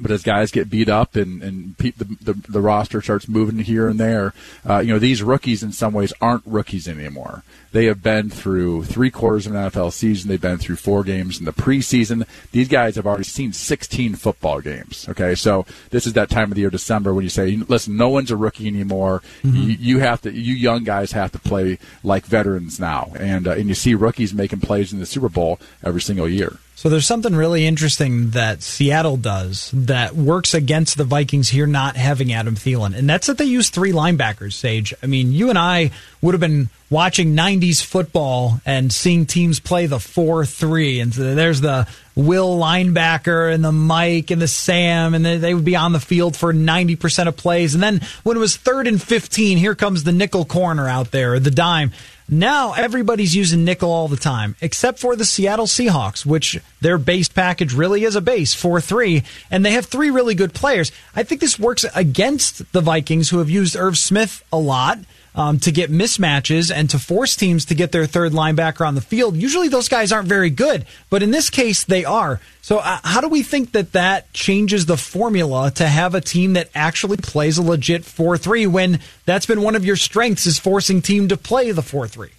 but 0.00 0.10
as 0.10 0.22
guys 0.22 0.50
get 0.50 0.70
beat 0.70 0.88
up 0.88 1.16
and 1.16 1.42
and 1.42 1.76
pe- 1.78 1.92
the, 1.92 2.04
the, 2.20 2.32
the 2.48 2.60
roster 2.60 3.02
starts 3.02 3.28
moving 3.28 3.58
here 3.58 3.88
and 3.88 3.98
there, 3.98 4.34
uh, 4.68 4.78
you 4.78 4.92
know 4.92 4.98
these 4.98 5.22
rookies 5.22 5.62
in 5.62 5.72
some 5.72 5.92
ways 5.92 6.12
aren't 6.20 6.46
rookies 6.46 6.88
anymore. 6.88 7.42
They 7.70 7.84
have 7.84 8.02
been 8.02 8.30
through 8.30 8.84
three 8.84 9.10
quarters 9.10 9.46
of 9.46 9.54
an 9.54 9.70
NFL 9.70 9.92
season. 9.92 10.28
They've 10.28 10.40
been 10.40 10.58
through 10.58 10.76
four 10.76 11.04
games 11.04 11.38
in 11.38 11.44
the 11.44 11.52
preseason. 11.52 12.26
These 12.50 12.68
guys 12.68 12.96
have 12.96 13.06
already 13.06 13.24
seen 13.24 13.52
16 13.52 14.14
football 14.14 14.60
games. 14.60 15.06
Okay, 15.08 15.34
so 15.34 15.66
this 15.90 16.06
is 16.06 16.14
that 16.14 16.30
time 16.30 16.50
of 16.50 16.54
the 16.54 16.62
year, 16.62 16.70
December, 16.70 17.12
when 17.12 17.24
you 17.24 17.30
say, 17.30 17.56
listen, 17.68 17.96
no 17.96 18.08
one's 18.08 18.30
a 18.30 18.36
rookie 18.36 18.66
anymore. 18.66 19.22
Mm-hmm. 19.42 19.56
You, 19.56 19.76
you, 19.78 19.98
have 19.98 20.22
to, 20.22 20.32
you 20.32 20.54
young 20.54 20.84
guys 20.84 21.12
have 21.12 21.32
to 21.32 21.38
play 21.38 21.78
like 22.02 22.24
veterans 22.24 22.80
now, 22.80 23.12
and 23.18 23.46
uh, 23.46 23.52
and 23.52 23.68
you 23.68 23.74
see 23.74 23.94
rookies 23.94 24.32
making 24.32 24.60
plays 24.60 24.92
in 24.92 24.98
the 24.98 25.06
Super 25.06 25.28
Bowl 25.28 25.60
every 25.84 26.00
single 26.00 26.28
year. 26.28 26.58
So 26.78 26.88
there's 26.88 27.08
something 27.08 27.34
really 27.34 27.66
interesting 27.66 28.30
that 28.30 28.62
Seattle 28.62 29.16
does 29.16 29.72
that 29.74 30.14
works 30.14 30.54
against 30.54 30.96
the 30.96 31.02
Vikings 31.02 31.48
here 31.48 31.66
not 31.66 31.96
having 31.96 32.32
Adam 32.32 32.54
Thielen, 32.54 32.96
and 32.96 33.10
that's 33.10 33.26
that 33.26 33.36
they 33.36 33.46
use 33.46 33.68
three 33.68 33.90
linebackers. 33.90 34.52
Sage, 34.52 34.94
I 35.02 35.06
mean, 35.06 35.32
you 35.32 35.48
and 35.48 35.58
I 35.58 35.90
would 36.22 36.34
have 36.34 36.40
been 36.40 36.70
watching 36.88 37.34
90s 37.34 37.84
football 37.84 38.60
and 38.64 38.92
seeing 38.92 39.26
teams 39.26 39.58
play 39.58 39.86
the 39.86 39.96
4-3 39.96 41.02
and 41.02 41.12
so 41.12 41.34
there's 41.34 41.60
the 41.60 41.88
will 42.14 42.56
linebacker 42.56 43.52
and 43.52 43.62
the 43.62 43.72
mike 43.72 44.30
and 44.30 44.40
the 44.40 44.48
sam 44.48 45.12
and 45.12 45.24
they 45.26 45.52
would 45.52 45.66
be 45.66 45.76
on 45.76 45.92
the 45.92 46.00
field 46.00 46.34
for 46.34 46.54
90% 46.54 47.28
of 47.28 47.36
plays. 47.36 47.74
And 47.74 47.82
then 47.82 48.00
when 48.22 48.38
it 48.38 48.40
was 48.40 48.56
third 48.56 48.86
and 48.86 49.02
15 49.02 49.58
here 49.58 49.74
comes 49.74 50.04
the 50.04 50.12
nickel 50.12 50.46
corner 50.46 50.88
out 50.88 51.10
there 51.10 51.38
the 51.38 51.50
dime 51.50 51.92
now 52.28 52.72
everybody's 52.74 53.34
using 53.34 53.64
nickel 53.64 53.90
all 53.90 54.08
the 54.08 54.16
time, 54.16 54.56
except 54.60 54.98
for 54.98 55.16
the 55.16 55.24
Seattle 55.24 55.66
Seahawks, 55.66 56.26
which 56.26 56.60
their 56.80 56.98
base 56.98 57.28
package 57.28 57.74
really 57.74 58.04
is 58.04 58.16
a 58.16 58.20
base 58.20 58.54
4 58.54 58.80
3, 58.80 59.22
and 59.50 59.64
they 59.64 59.72
have 59.72 59.86
three 59.86 60.10
really 60.10 60.34
good 60.34 60.52
players. 60.52 60.92
I 61.16 61.22
think 61.22 61.40
this 61.40 61.58
works 61.58 61.84
against 61.94 62.72
the 62.72 62.80
Vikings, 62.80 63.30
who 63.30 63.38
have 63.38 63.50
used 63.50 63.76
Irv 63.76 63.96
Smith 63.96 64.44
a 64.52 64.58
lot 64.58 64.98
um, 65.38 65.60
to 65.60 65.70
get 65.70 65.88
mismatches 65.88 66.74
and 66.74 66.90
to 66.90 66.98
force 66.98 67.36
teams 67.36 67.64
to 67.66 67.74
get 67.76 67.92
their 67.92 68.06
third 68.06 68.32
linebacker 68.32 68.84
on 68.84 68.96
the 68.96 69.00
field. 69.00 69.36
Usually 69.36 69.68
those 69.68 69.88
guys 69.88 70.10
aren't 70.10 70.26
very 70.26 70.50
good, 70.50 70.84
but 71.10 71.22
in 71.22 71.30
this 71.30 71.48
case 71.48 71.84
they 71.84 72.04
are. 72.04 72.40
So 72.60 72.78
uh, 72.78 72.98
how 73.04 73.20
do 73.20 73.28
we 73.28 73.44
think 73.44 73.70
that 73.72 73.92
that 73.92 74.32
changes 74.32 74.86
the 74.86 74.96
formula 74.96 75.70
to 75.76 75.86
have 75.86 76.16
a 76.16 76.20
team 76.20 76.54
that 76.54 76.70
actually 76.74 77.18
plays 77.18 77.56
a 77.56 77.62
legit 77.62 78.02
4-3 78.02 78.66
when 78.66 78.98
that's 79.26 79.46
been 79.46 79.62
one 79.62 79.76
of 79.76 79.84
your 79.84 79.96
strengths 79.96 80.44
is 80.44 80.58
forcing 80.58 81.00
team 81.00 81.28
to 81.28 81.36
play 81.36 81.70
the 81.70 81.82
4-3? 81.82 82.30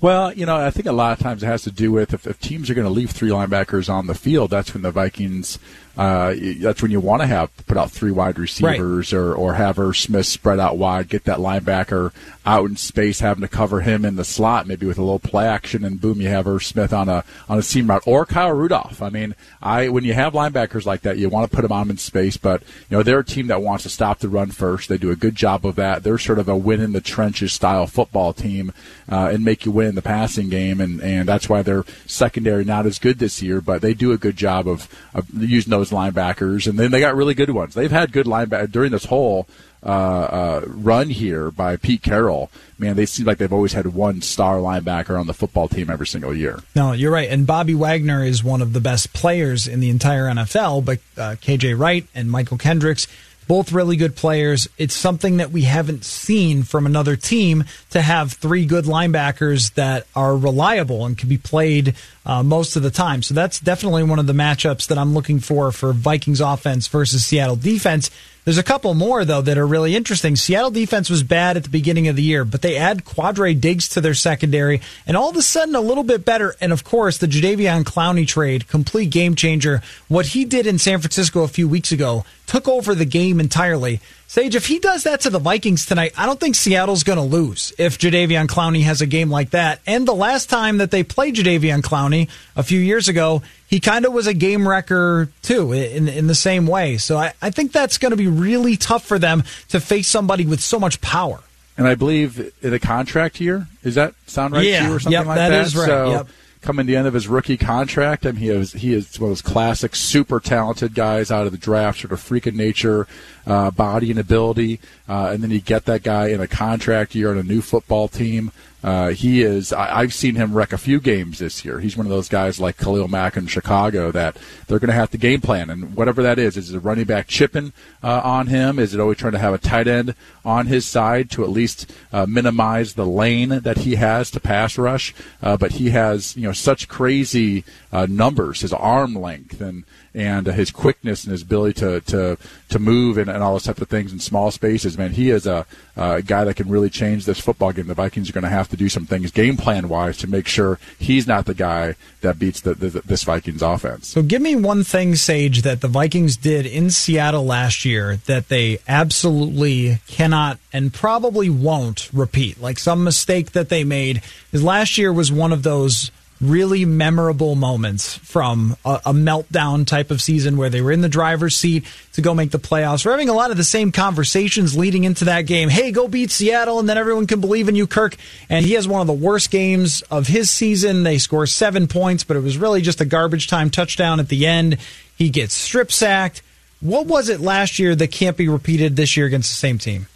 Well, 0.00 0.32
you 0.32 0.46
know, 0.46 0.56
I 0.56 0.70
think 0.70 0.86
a 0.86 0.92
lot 0.92 1.12
of 1.12 1.18
times 1.18 1.42
it 1.42 1.46
has 1.46 1.62
to 1.64 1.70
do 1.70 1.92
with 1.92 2.14
if, 2.14 2.26
if 2.26 2.40
teams 2.40 2.70
are 2.70 2.74
going 2.74 2.86
to 2.86 2.92
leave 2.92 3.10
three 3.10 3.28
linebackers 3.28 3.92
on 3.92 4.06
the 4.06 4.14
field, 4.14 4.50
that's 4.50 4.72
when 4.72 4.82
the 4.82 4.90
Vikings 4.90 5.58
uh, 5.96 6.34
that's 6.60 6.80
when 6.80 6.90
you 6.90 7.00
want 7.00 7.20
to 7.20 7.26
have 7.26 7.54
put 7.66 7.76
out 7.76 7.90
three 7.90 8.12
wide 8.12 8.38
receivers 8.38 9.12
right. 9.12 9.18
or, 9.18 9.34
or 9.34 9.54
have 9.54 9.78
Irv 9.78 9.96
Smith 9.96 10.24
spread 10.24 10.58
out 10.60 10.78
wide, 10.78 11.08
get 11.08 11.24
that 11.24 11.38
linebacker 11.38 12.12
out 12.46 12.70
in 12.70 12.76
space, 12.76 13.20
having 13.20 13.42
to 13.42 13.48
cover 13.48 13.80
him 13.80 14.04
in 14.04 14.16
the 14.16 14.24
slot, 14.24 14.66
maybe 14.66 14.86
with 14.86 14.96
a 14.96 15.02
little 15.02 15.18
play 15.18 15.46
action, 15.46 15.84
and 15.84 16.00
boom, 16.00 16.20
you 16.20 16.28
have 16.28 16.46
Irv 16.46 16.64
Smith 16.64 16.92
on 16.92 17.08
a 17.08 17.24
on 17.48 17.58
a 17.58 17.62
seam 17.62 17.88
route 17.88 18.04
or 18.06 18.24
Kyle 18.24 18.52
Rudolph. 18.52 19.02
I 19.02 19.10
mean, 19.10 19.34
I 19.60 19.88
when 19.88 20.04
you 20.04 20.14
have 20.14 20.32
linebackers 20.32 20.86
like 20.86 21.02
that, 21.02 21.18
you 21.18 21.28
want 21.28 21.50
to 21.50 21.54
put 21.54 21.62
them 21.62 21.72
on 21.72 21.90
in 21.90 21.98
space, 21.98 22.36
but 22.36 22.62
you 22.88 22.96
know 22.96 23.02
they're 23.02 23.18
a 23.18 23.24
team 23.24 23.48
that 23.48 23.60
wants 23.60 23.82
to 23.82 23.90
stop 23.90 24.20
the 24.20 24.28
run 24.28 24.52
first. 24.52 24.88
They 24.88 24.96
do 24.96 25.10
a 25.10 25.16
good 25.16 25.34
job 25.34 25.66
of 25.66 25.74
that. 25.76 26.02
They're 26.02 26.18
sort 26.18 26.38
of 26.38 26.48
a 26.48 26.56
win 26.56 26.80
in 26.80 26.92
the 26.92 27.02
trenches 27.02 27.52
style 27.52 27.86
football 27.86 28.32
team 28.32 28.72
uh, 29.10 29.30
and 29.32 29.44
make 29.44 29.66
you 29.66 29.72
win 29.72 29.89
in 29.90 29.94
the 29.94 30.02
passing 30.02 30.48
game, 30.48 30.80
and 30.80 31.02
and 31.02 31.28
that's 31.28 31.48
why 31.48 31.60
their 31.60 31.84
secondary 32.06 32.64
not 32.64 32.86
as 32.86 32.98
good 32.98 33.18
this 33.18 33.42
year, 33.42 33.60
but 33.60 33.82
they 33.82 33.92
do 33.92 34.12
a 34.12 34.16
good 34.16 34.36
job 34.36 34.66
of, 34.66 34.88
of 35.12 35.28
using 35.34 35.70
those 35.70 35.90
linebackers, 35.90 36.66
and 36.66 36.78
then 36.78 36.90
they 36.90 37.00
got 37.00 37.14
really 37.14 37.34
good 37.34 37.50
ones. 37.50 37.74
They've 37.74 37.90
had 37.90 38.12
good 38.12 38.26
linebackers 38.26 38.72
during 38.72 38.92
this 38.92 39.04
whole 39.04 39.46
uh, 39.82 39.88
uh, 39.88 40.64
run 40.66 41.08
here 41.08 41.50
by 41.50 41.76
Pete 41.76 42.02
Carroll. 42.02 42.50
Man, 42.78 42.96
they 42.96 43.06
seem 43.06 43.26
like 43.26 43.38
they've 43.38 43.52
always 43.52 43.72
had 43.72 43.88
one 43.88 44.22
star 44.22 44.56
linebacker 44.56 45.18
on 45.18 45.26
the 45.26 45.34
football 45.34 45.68
team 45.68 45.90
every 45.90 46.06
single 46.06 46.34
year. 46.34 46.60
No, 46.74 46.92
you're 46.92 47.12
right. 47.12 47.30
And 47.30 47.46
Bobby 47.46 47.74
Wagner 47.74 48.24
is 48.24 48.44
one 48.44 48.62
of 48.62 48.72
the 48.72 48.80
best 48.80 49.12
players 49.12 49.66
in 49.66 49.80
the 49.80 49.90
entire 49.90 50.26
NFL, 50.26 50.84
but 50.84 50.98
uh, 51.16 51.36
KJ 51.40 51.78
Wright 51.78 52.06
and 52.14 52.28
Mychal 52.28 52.58
Kendricks 52.58 53.06
both 53.50 53.72
really 53.72 53.96
good 53.96 54.14
players. 54.14 54.68
It's 54.78 54.94
something 54.94 55.38
that 55.38 55.50
we 55.50 55.62
haven't 55.62 56.04
seen 56.04 56.62
from 56.62 56.86
another 56.86 57.16
team 57.16 57.64
to 57.90 58.00
have 58.00 58.34
three 58.34 58.64
good 58.64 58.84
linebackers 58.84 59.74
that 59.74 60.06
are 60.14 60.36
reliable 60.36 61.04
and 61.04 61.18
can 61.18 61.28
be 61.28 61.36
played 61.36 61.96
uh, 62.24 62.44
most 62.44 62.76
of 62.76 62.84
the 62.84 62.92
time. 62.92 63.24
So 63.24 63.34
that's 63.34 63.58
definitely 63.58 64.04
one 64.04 64.20
of 64.20 64.28
the 64.28 64.34
matchups 64.34 64.86
that 64.86 64.98
I'm 64.98 65.14
looking 65.14 65.40
for 65.40 65.72
for 65.72 65.92
Vikings 65.92 66.40
offense 66.40 66.86
versus 66.86 67.24
Seattle 67.24 67.56
defense. 67.56 68.08
There's 68.44 68.58
a 68.58 68.62
couple 68.62 68.94
more 68.94 69.24
though 69.24 69.42
that 69.42 69.58
are 69.58 69.66
really 69.66 69.94
interesting. 69.94 70.34
Seattle 70.34 70.70
defense 70.70 71.10
was 71.10 71.22
bad 71.22 71.56
at 71.56 71.64
the 71.64 71.68
beginning 71.68 72.08
of 72.08 72.16
the 72.16 72.22
year, 72.22 72.44
but 72.44 72.62
they 72.62 72.76
add 72.76 73.04
Quandre 73.04 73.58
Diggs 73.58 73.88
to 73.90 74.00
their 74.00 74.14
secondary, 74.14 74.80
and 75.06 75.16
all 75.16 75.30
of 75.30 75.36
a 75.36 75.42
sudden 75.42 75.74
a 75.74 75.80
little 75.80 76.04
bit 76.04 76.24
better. 76.24 76.54
And 76.60 76.72
of 76.72 76.84
course, 76.84 77.18
the 77.18 77.26
Jadeveon 77.26 77.84
Clowney 77.84 78.26
trade, 78.26 78.66
complete 78.68 79.10
game 79.10 79.34
changer. 79.34 79.82
What 80.08 80.26
he 80.26 80.44
did 80.44 80.66
in 80.66 80.78
San 80.78 81.00
Francisco 81.00 81.42
a 81.42 81.48
few 81.48 81.68
weeks 81.68 81.92
ago 81.92 82.24
took 82.46 82.66
over 82.66 82.94
the 82.94 83.04
game 83.04 83.40
entirely. 83.40 84.00
Sage, 84.30 84.54
if 84.54 84.66
he 84.66 84.78
does 84.78 85.02
that 85.02 85.22
to 85.22 85.30
the 85.30 85.40
Vikings 85.40 85.86
tonight, 85.86 86.12
I 86.16 86.24
don't 86.24 86.38
think 86.38 86.54
Seattle's 86.54 87.02
going 87.02 87.16
to 87.16 87.24
lose 87.24 87.72
if 87.78 87.98
Jadeveon 87.98 88.46
Clowney 88.46 88.84
has 88.84 89.00
a 89.00 89.06
game 89.06 89.28
like 89.28 89.50
that. 89.50 89.80
And 89.88 90.06
the 90.06 90.14
last 90.14 90.48
time 90.48 90.78
that 90.78 90.92
they 90.92 91.02
played 91.02 91.34
Jadeveon 91.34 91.80
Clowney 91.80 92.28
a 92.54 92.62
few 92.62 92.78
years 92.78 93.08
ago, 93.08 93.42
he 93.66 93.80
kind 93.80 94.04
of 94.04 94.12
was 94.12 94.28
a 94.28 94.32
game 94.32 94.68
wrecker 94.68 95.30
too, 95.42 95.72
in 95.72 96.06
in 96.06 96.28
the 96.28 96.36
same 96.36 96.68
way. 96.68 96.96
So 96.96 97.16
I, 97.18 97.32
I 97.42 97.50
think 97.50 97.72
that's 97.72 97.98
going 97.98 98.10
to 98.10 98.16
be 98.16 98.28
really 98.28 98.76
tough 98.76 99.04
for 99.04 99.18
them 99.18 99.42
to 99.70 99.80
face 99.80 100.06
somebody 100.06 100.46
with 100.46 100.60
so 100.60 100.78
much 100.78 101.00
power. 101.00 101.40
And 101.76 101.88
I 101.88 101.96
believe 101.96 102.52
in 102.62 102.72
a 102.72 102.78
contract 102.78 103.40
year. 103.40 103.66
Does 103.82 103.96
that 103.96 104.14
sound 104.28 104.54
right 104.54 104.64
yeah, 104.64 104.82
to 104.82 104.86
you 104.90 104.94
or 104.94 105.00
something 105.00 105.12
yep, 105.12 105.26
like 105.26 105.38
that? 105.38 105.48
That 105.48 105.66
is 105.66 105.74
right. 105.74 105.86
So, 105.86 106.10
yep 106.10 106.28
coming 106.60 106.86
to 106.86 106.92
the 106.92 106.96
end 106.96 107.06
of 107.06 107.14
his 107.14 107.28
rookie 107.28 107.56
contract. 107.56 108.26
I 108.26 108.32
mean, 108.32 108.40
he 108.40 108.48
is 108.48 108.72
he 108.72 108.94
is 108.94 109.18
one 109.18 109.30
of 109.30 109.30
those 109.30 109.42
classic, 109.42 109.96
super 109.96 110.40
talented 110.40 110.94
guys 110.94 111.30
out 111.30 111.46
of 111.46 111.52
the 111.52 111.58
draft, 111.58 112.00
sort 112.00 112.12
of 112.12 112.20
freak 112.20 112.46
of 112.46 112.54
nature, 112.54 113.06
uh, 113.46 113.70
body 113.70 114.10
and 114.10 114.20
ability, 114.20 114.80
uh, 115.08 115.30
and 115.32 115.42
then 115.42 115.50
you 115.50 115.60
get 115.60 115.86
that 115.86 116.02
guy 116.02 116.28
in 116.28 116.40
a 116.40 116.46
contract 116.46 117.14
year 117.14 117.30
on 117.30 117.38
a 117.38 117.42
new 117.42 117.62
football 117.62 118.08
team. 118.08 118.52
Uh, 118.82 119.10
he 119.10 119.42
is. 119.42 119.72
I, 119.72 120.02
have 120.02 120.14
seen 120.14 120.36
him 120.36 120.54
wreck 120.54 120.72
a 120.72 120.78
few 120.78 121.00
games 121.00 121.38
this 121.38 121.64
year. 121.64 121.80
He's 121.80 121.96
one 121.96 122.06
of 122.06 122.10
those 122.10 122.28
guys 122.28 122.58
like 122.58 122.78
Khalil 122.78 123.08
Mack 123.08 123.36
in 123.36 123.46
Chicago 123.46 124.10
that 124.12 124.38
they're 124.66 124.78
going 124.78 124.88
to 124.88 124.94
have 124.94 125.10
to 125.10 125.18
game 125.18 125.40
plan, 125.40 125.68
and 125.68 125.94
whatever 125.94 126.22
that 126.22 126.38
is, 126.38 126.56
is 126.56 126.72
it 126.72 126.76
a 126.76 126.80
running 126.80 127.04
back 127.04 127.26
chipping 127.26 127.72
uh, 128.02 128.20
on 128.24 128.46
him? 128.46 128.78
Is 128.78 128.94
it 128.94 129.00
always 129.00 129.18
trying 129.18 129.32
to 129.32 129.38
have 129.38 129.52
a 129.52 129.58
tight 129.58 129.86
end 129.86 130.14
on 130.44 130.66
his 130.66 130.86
side 130.86 131.30
to 131.32 131.44
at 131.44 131.50
least 131.50 131.92
uh, 132.12 132.24
minimize 132.26 132.94
the 132.94 133.06
lane 133.06 133.50
that 133.50 133.78
he 133.78 133.96
has 133.96 134.30
to 134.30 134.40
pass 134.40 134.78
rush? 134.78 135.14
Uh, 135.42 135.56
but 135.56 135.72
he 135.72 135.90
has 135.90 136.36
you 136.36 136.42
know 136.44 136.52
such 136.52 136.88
crazy 136.88 137.64
uh, 137.92 138.06
numbers, 138.08 138.60
his 138.60 138.72
arm 138.72 139.14
length 139.14 139.60
and 139.60 139.84
and 140.12 140.48
his 140.48 140.72
quickness 140.72 141.22
and 141.22 141.30
his 141.30 141.42
ability 141.42 141.74
to 141.80 142.00
to 142.00 142.36
to 142.68 142.78
move 142.78 143.16
and, 143.16 143.30
and 143.30 143.42
all 143.42 143.52
those 143.52 143.64
types 143.64 143.80
of 143.80 143.88
things 143.88 144.12
in 144.12 144.18
small 144.18 144.50
spaces. 144.50 144.98
Man, 144.98 145.12
he 145.12 145.30
is 145.30 145.46
a, 145.46 145.66
a 145.96 146.22
guy 146.22 146.44
that 146.44 146.54
can 146.54 146.68
really 146.68 146.90
change 146.90 147.26
this 147.26 147.40
football 147.40 147.72
game. 147.72 147.86
The 147.86 147.94
Vikings 147.94 148.28
are 148.28 148.32
going 148.32 148.44
to 148.44 148.50
have 148.50 148.68
to 148.68 148.76
do 148.76 148.88
some 148.88 149.06
things 149.06 149.30
game 149.30 149.56
plan 149.56 149.88
wise 149.88 150.16
to 150.18 150.26
make 150.26 150.46
sure 150.46 150.78
he's 150.98 151.26
not 151.26 151.46
the 151.46 151.54
guy 151.54 151.94
that 152.22 152.38
beats 152.38 152.60
the, 152.60 152.74
the, 152.74 152.88
this 153.00 153.22
Vikings 153.22 153.62
offense. 153.62 154.08
So, 154.08 154.22
give 154.22 154.42
me 154.42 154.56
one 154.56 154.84
thing, 154.84 155.16
Sage, 155.16 155.62
that 155.62 155.80
the 155.80 155.88
Vikings 155.88 156.36
did 156.36 156.66
in 156.66 156.90
Seattle 156.90 157.44
last 157.44 157.84
year 157.84 158.16
that 158.26 158.48
they 158.48 158.78
absolutely 158.88 159.98
cannot 160.06 160.58
and 160.72 160.92
probably 160.92 161.50
won't 161.50 162.08
repeat. 162.12 162.60
Like 162.60 162.78
some 162.78 163.04
mistake 163.04 163.52
that 163.52 163.68
they 163.68 163.84
made. 163.84 164.22
Last 164.52 164.98
year 164.98 165.12
was 165.12 165.32
one 165.32 165.52
of 165.52 165.62
those 165.62 166.10
really 166.40 166.84
memorable 166.84 167.54
moments 167.54 168.16
from 168.16 168.76
a, 168.84 169.00
a, 169.06 169.12
meltdown 169.12 169.86
type 169.86 170.10
of 170.10 170.22
season 170.22 170.56
where 170.56 170.70
they 170.70 170.80
were 170.80 170.90
in 170.90 171.02
the 171.02 171.08
driver's 171.08 171.54
seat 171.54 171.84
to 172.14 172.22
go 172.22 172.32
make 172.32 172.50
the 172.50 172.58
playoffs. 172.58 173.04
We're 173.04 173.10
having 173.10 173.28
a 173.28 173.34
lot 173.34 173.50
of 173.50 173.58
the 173.58 173.64
same 173.64 173.92
conversations 173.92 174.76
leading 174.76 175.04
into 175.04 175.26
that 175.26 175.42
game. 175.42 175.68
Hey, 175.68 175.92
go 175.92 176.08
beat 176.08 176.30
Seattle, 176.30 176.78
and 176.78 176.88
then 176.88 176.96
everyone 176.96 177.26
can 177.26 177.40
believe 177.40 177.68
in 177.68 177.74
you, 177.74 177.86
Kirk. 177.86 178.16
And 178.48 178.64
he 178.64 178.72
has 178.74 178.88
one 178.88 179.02
of 179.02 179.06
the 179.06 179.12
worst 179.12 179.50
games 179.50 180.02
of 180.10 180.26
his 180.26 180.50
season. 180.50 181.02
They 181.02 181.18
score 181.18 181.46
seven 181.46 181.86
points, 181.86 182.24
but 182.24 182.36
it 182.36 182.42
was 182.42 182.56
really 182.56 182.80
just 182.80 183.00
a 183.00 183.04
garbage 183.04 183.48
time 183.48 183.68
touchdown 183.68 184.18
at 184.18 184.28
the 184.28 184.46
end. 184.46 184.78
He 185.16 185.28
gets 185.28 185.54
strip 185.54 185.92
sacked. 185.92 186.42
What 186.80 187.06
was 187.06 187.28
it 187.28 187.40
last 187.40 187.78
year 187.78 187.94
that 187.94 188.10
can't 188.10 188.38
be 188.38 188.48
repeated 188.48 188.96
this 188.96 189.14
year 189.14 189.26
against 189.26 189.50
the 189.50 189.56
same 189.56 189.76
team? 189.76 190.06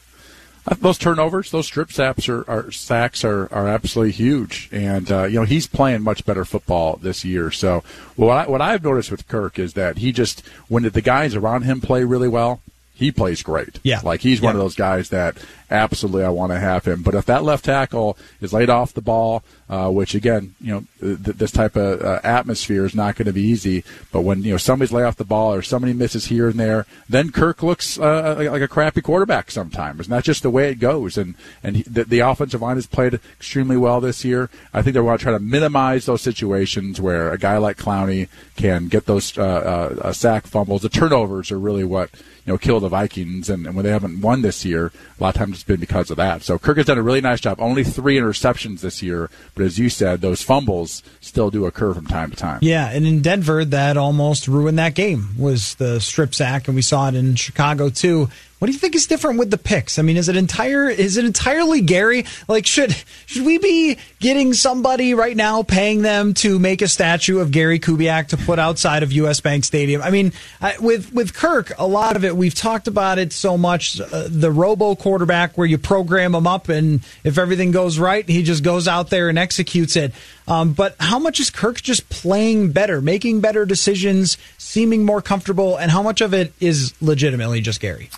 Uh, 0.67 0.75
those 0.81 0.99
turnovers, 0.99 1.51
those 1.51 1.67
strip 1.67 1.93
sacks 1.93 2.29
are, 2.29 2.49
are 2.49 2.71
sacks 2.71 3.25
are, 3.25 3.53
are 3.53 3.69
absolutely 3.69 4.13
huge, 4.13 4.69
and 4.73 5.11
uh, 5.11 5.25
you 5.25 5.39
know 5.39 5.45
he's 5.45 5.67
playing 5.67 6.03
much 6.03 6.25
better 6.25 6.45
football 6.45 6.97
this 6.97 7.25
year. 7.25 7.51
So 7.51 7.83
what 8.17 8.31
I, 8.31 8.51
what 8.51 8.63
I've 8.63 8.83
noticed 8.83 9.11
with 9.11 9.29
Kirk 9.29 9.59
is 9.59 9.75
that 9.75 9.99
he 9.99 10.13
just 10.13 10.47
when 10.69 10.83
the 10.85 11.03
guys 11.03 11.35
around 11.35 11.63
him 11.63 11.81
play 11.81 12.05
really 12.05 12.29
well, 12.29 12.61
he 12.95 13.11
plays 13.13 13.43
great. 13.43 13.79
Yeah, 13.83 14.01
like 14.03 14.21
he's 14.21 14.41
yeah. 14.41 14.47
one 14.47 14.55
of 14.57 14.61
those 14.61 14.75
guys 14.75 15.11
that 15.11 15.37
absolutely 15.71 16.25
I 16.25 16.29
want 16.31 16.53
to 16.53 16.59
have 16.59 16.85
him. 16.85 17.03
But 17.03 17.15
if 17.15 17.27
that 17.27 17.45
left 17.45 17.65
tackle 17.65 18.17
is 18.41 18.53
laid 18.53 18.71
off 18.71 18.93
the 18.93 19.01
ball, 19.01 19.43
uh, 19.69 19.91
which 19.91 20.15
again, 20.15 20.55
you 20.61 20.73
know, 20.73 20.85
th- 21.01 21.37
this 21.37 21.51
type 21.51 21.75
of 21.77 22.03
uh, 22.03 22.21
atmosphere 22.23 22.85
is 22.85 22.95
not 22.95 23.17
going 23.17 23.27
to 23.27 23.33
be 23.33 23.43
easy. 23.43 23.83
But 24.13 24.23
when 24.23 24.43
you 24.43 24.53
know 24.53 24.57
somebody's 24.59 24.93
laid 24.93 25.05
off 25.05 25.17
the 25.17 25.25
ball 25.25 25.55
or 25.55 25.63
somebody 25.63 25.95
misses 25.95 26.27
here 26.27 26.49
and 26.49 26.61
there, 26.61 26.87
then 27.09 27.33
Kirk 27.33 27.63
looks 27.63 27.99
uh, 27.99 28.49
like 28.51 28.63
a 28.63 28.69
crappy 28.69 29.01
quarterback 29.01 29.51
sometimes. 29.51 30.01
It's 30.01 30.09
not 30.09 30.25
just 30.25 30.43
the 30.43 30.51
way 30.51 30.71
it 30.71 30.77
goes. 30.77 31.17
And 31.17 31.35
and 31.63 31.77
he, 31.77 31.83
the, 31.85 32.05
the, 32.05 32.21
offensive 32.21 32.63
line 32.63 32.77
has 32.77 32.87
played 32.87 33.15
extremely 33.15 33.77
well 33.77 34.01
this 34.01 34.25
year. 34.25 34.51
I 34.73 34.83
think 34.83 34.95
they're 34.95 35.03
going 35.03 35.19
to 35.19 35.23
try 35.23 35.33
to 35.33 35.39
minimize 35.39 36.07
those 36.07 36.23
situations 36.23 37.01
where 37.01 37.33
a 37.33 37.39
guy 37.39 37.57
like 37.59 37.77
Clowney 37.77 38.29
can 38.57 38.89
get 38.89 39.07
those 39.07 39.37
uh, 39.37 39.99
uh, 40.03 40.13
sack 40.13 40.47
fumbles. 40.47 40.83
The 40.83 40.89
turnovers 40.89 41.51
are 41.51 41.59
really 41.59 41.85
what 41.85 42.11
you 42.45 42.53
know 42.53 42.59
kill 42.59 42.81
the 42.81 42.89
Vikings. 42.89 43.49
And, 43.49 43.67
and 43.67 43.75
when 43.75 43.85
they 43.85 43.91
haven't 43.91 44.21
won 44.21 44.43
this 44.43 44.65
year, 44.65 44.93
a 45.19 45.23
lot 45.23 45.35
of 45.35 45.39
times 45.39 45.64
been 45.67 45.81
because 45.81 46.11
of 46.11 46.17
that. 46.17 46.43
So 46.43 46.59
Kirk 46.59 46.77
has 46.77 46.87
done 46.87 46.99
a 46.99 47.03
really 47.03 47.21
nice 47.21 47.41
job. 47.41 47.61
Only 47.61 47.85
three 47.85 48.17
interceptions 48.17 48.81
this 48.81 49.03
year, 49.03 49.31
but 49.55 49.65
as 49.65 49.79
you 49.79 49.89
said, 49.89 50.21
those 50.21 50.43
fumbles 50.43 51.03
still 51.21 51.51
do 51.51 51.67
occur 51.67 51.95
from 51.95 52.07
time 52.07 52.31
to 52.31 52.37
time. 52.37 52.59
Yeah, 52.63 52.89
and 52.91 53.07
in 53.07 53.23
Denver, 53.23 53.65
that 53.65 53.97
almost 53.97 54.49
ruined 54.49 54.79
that 54.79 54.95
game 54.95 55.29
was 55.39 55.75
the 55.77 56.01
strip 56.01 56.35
sack, 56.35 56.69
and 56.69 56.75
we 56.75 56.83
saw 56.83 57.09
it 57.09 57.15
in 57.15 57.35
Chicago 57.35 57.89
too. 57.91 58.29
What 58.65 58.69
do 58.69 58.73
you 58.73 58.79
think 58.79 58.95
is 58.95 59.07
different 59.07 59.39
with 59.39 59.51
the 59.51 59.59
picks? 59.59 59.99
I 59.99 60.03
mean, 60.03 60.17
is 60.17 60.31
it 60.31 60.37
entire 60.37 60.89
is 60.89 61.19
it 61.19 61.27
entirely 61.27 61.83
Gary? 61.83 62.25
Like 62.49 62.65
should 62.65 62.97
should 63.27 63.45
we 63.45 63.59
be 63.59 63.99
getting 64.21 64.55
somebody 64.55 65.13
right 65.13 65.37
now 65.37 65.63
paying 65.63 66.01
them 66.01 66.33
to 66.37 66.59
make 66.59 66.81
a 66.81 66.89
statue 66.89 67.41
of 67.41 67.51
Gary 67.51 67.79
Kubiak 67.79 68.29
to 68.29 68.39
put 68.39 68.59
outside 68.59 69.03
of 69.03 69.13
US 69.13 69.43
Bank 69.43 69.67
Stadium? 69.67 70.01
I 70.01 70.09
mean, 70.09 70.33
I, 70.63 70.79
with 70.79 71.13
with 71.13 71.35
Kirk, 71.35 71.73
a 71.79 71.87
lot 71.87 72.17
of 72.17 72.25
it 72.25 72.39
we've 72.39 72.55
talked 72.55 72.89
about 72.89 73.19
it 73.19 73.35
so 73.35 73.59
much 73.59 74.01
uh, 74.01 74.29
the 74.31 74.51
robo 74.51 74.95
quarterback 74.95 75.59
where 75.59 75.67
you 75.67 75.77
program 75.77 76.35
him 76.35 76.47
up 76.47 76.71
and 76.71 77.05
if 77.23 77.37
everything 77.37 77.71
goes 77.71 77.99
right, 77.99 78.27
he 78.27 78.43
just 78.43 78.65
goes 78.65 78.89
out 78.89 79.11
there 79.11 79.29
and 79.29 79.39
executes 79.39 79.95
it. 79.95 80.15
Um, 80.49 80.73
but 80.73 80.97
how 80.99 81.19
much 81.19 81.39
is 81.39 81.51
Kirk 81.51 81.83
just 81.83 82.09
playing 82.09 82.73
better, 82.73 83.03
making 83.03 83.43
better 83.43 83.67
decisions, 83.67 84.39
seeming 84.57 85.05
more 85.05 85.21
comfortable, 85.21 85.77
and 85.77 85.91
how 85.91 86.03
much 86.03 86.23
of 86.23 86.33
it 86.33 86.55
is 86.61 86.95
legitimately 87.03 87.61
just 87.61 87.79
Gary? 87.79 88.09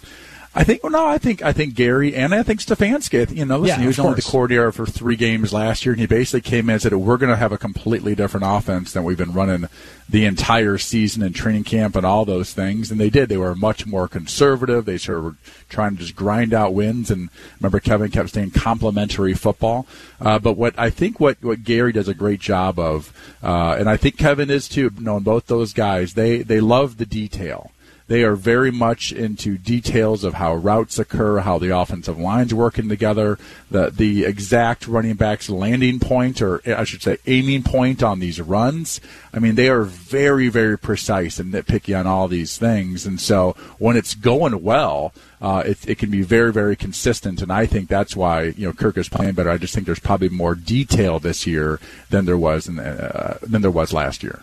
I 0.59 0.65
think 0.65 0.83
well, 0.83 0.91
no, 0.91 1.07
I 1.07 1.19
think 1.19 1.43
I 1.43 1.53
think 1.53 1.75
Gary 1.75 2.17
and 2.17 2.35
I 2.35 2.43
think 2.43 2.61
Stefanski. 2.61 3.37
You 3.37 3.45
know, 3.45 3.59
listen, 3.59 3.79
yeah, 3.79 3.83
he 3.83 3.87
was 3.89 3.99
only 3.99 4.15
the 4.15 4.23
coordinator 4.23 4.73
for 4.73 4.87
three 4.87 5.15
games 5.15 5.53
last 5.53 5.85
year, 5.85 5.93
and 5.93 6.01
he 6.01 6.07
basically 6.07 6.41
came 6.41 6.71
in 6.71 6.75
and 6.75 6.83
said, 6.83 6.95
"We're 6.95 7.19
going 7.19 7.31
to 7.31 7.37
have 7.37 7.53
a 7.53 7.59
completely 7.59 8.15
different 8.15 8.47
offense 8.49 8.95
than 8.95 9.05
we've 9.05 9.19
been 9.19 9.35
running 9.35 9.69
the 10.09 10.25
entire 10.25 10.79
season 10.79 11.23
and 11.23 11.35
training 11.35 11.65
camp 11.65 11.95
and 11.95 12.07
all 12.07 12.25
those 12.25 12.55
things." 12.55 12.91
And 12.91 12.99
they 12.99 13.11
did. 13.11 13.29
They 13.29 13.37
were 13.37 13.55
much 13.55 13.85
more 13.85 14.09
conservative. 14.09 14.87
They 14.87 14.97
sort 14.97 15.19
of 15.19 15.25
were 15.25 15.35
trying 15.69 15.97
to 15.97 16.03
just 16.03 16.17
grind 16.17 16.55
out 16.55 16.73
wins. 16.73 17.11
And 17.11 17.29
remember, 17.61 17.79
Kevin 17.79 18.11
kept 18.11 18.31
saying 18.31 18.53
complimentary 18.53 19.35
football. 19.35 19.87
Uh, 20.23 20.39
but 20.39 20.55
what 20.55 20.73
I 20.79 20.89
think 20.89 21.21
what 21.21 21.37
what 21.43 21.65
Gary 21.65 21.93
does 21.93 22.09
a 22.09 22.15
great 22.15 22.41
job 22.41 22.79
of, 22.79 23.13
uh, 23.43 23.77
and 23.79 23.91
I 23.91 23.99
think 23.99 24.17
Kevin 24.17 24.49
is 24.49 24.69
too, 24.69 24.91
knowing 24.99 25.23
both 25.23 25.49
those 25.49 25.75
guys, 25.75 26.15
they 26.15 26.39
they 26.39 26.61
love 26.61 26.97
the 26.97 27.05
detail 27.05 27.73
they 28.09 28.23
are 28.23 28.37
very 28.37 28.71
much 28.71 29.11
into 29.13 29.59
details 29.59 30.23
of 30.23 30.35
how 30.35 30.55
routes 30.55 30.99
occur, 30.99 31.41
how 31.41 31.59
the 31.59 31.77
offensive 31.77 32.19
lines 32.19 32.55
working 32.55 32.89
together, 32.89 33.39
the 33.71 33.91
the 33.91 34.25
exact 34.25 34.87
running 34.87 35.15
back's 35.15 35.51
landing 35.51 35.99
point, 35.99 36.41
or 36.41 36.61
I 36.67 36.85
should 36.85 37.03
say, 37.03 37.19
aiming 37.27 37.65
point 37.65 38.03
on 38.03 38.21
these 38.21 38.41
runs. 38.41 39.01
I 39.35 39.41
mean, 39.41 39.57
they 39.57 39.69
are 39.69 39.83
very 39.83 40.49
very 40.49 40.79
precise 40.79 41.41
and 41.41 41.53
nitpicky 41.53 41.99
on 41.99 42.07
all 42.07 42.29
these 42.29 42.57
things. 42.57 43.07
And 43.07 43.21
so 43.21 43.57
when 43.79 43.97
it's 43.97 44.15
going 44.15 44.63
well, 44.63 45.13
uh, 45.41 45.65
it, 45.67 45.89
it 45.89 45.99
can 45.99 46.11
be 46.11 46.23
very, 46.23 46.53
very 46.53 46.77
consistent, 46.77 47.43
and 47.43 47.53
I 47.53 47.67
think 47.67 47.89
that's 47.89 48.17
why 48.17 48.45
you 48.45 48.67
know 48.67 48.73
Kirk 48.73 48.97
is 48.97 49.09
playing 49.09 49.35
better. 49.35 49.51
I 49.51 49.59
just 49.59 49.75
think 49.75 49.85
there's 49.85 49.99
probably 49.99 50.29
more 50.29 50.55
detail 50.55 51.19
this 51.19 51.47
year 51.47 51.81
than 52.11 52.25
there 52.25 52.39
was 52.39 52.69
in, 52.69 52.79
uh, 52.79 53.39
than 53.43 53.63
there 53.63 53.71
was 53.71 53.93
last 53.93 54.23
year. 54.23 54.43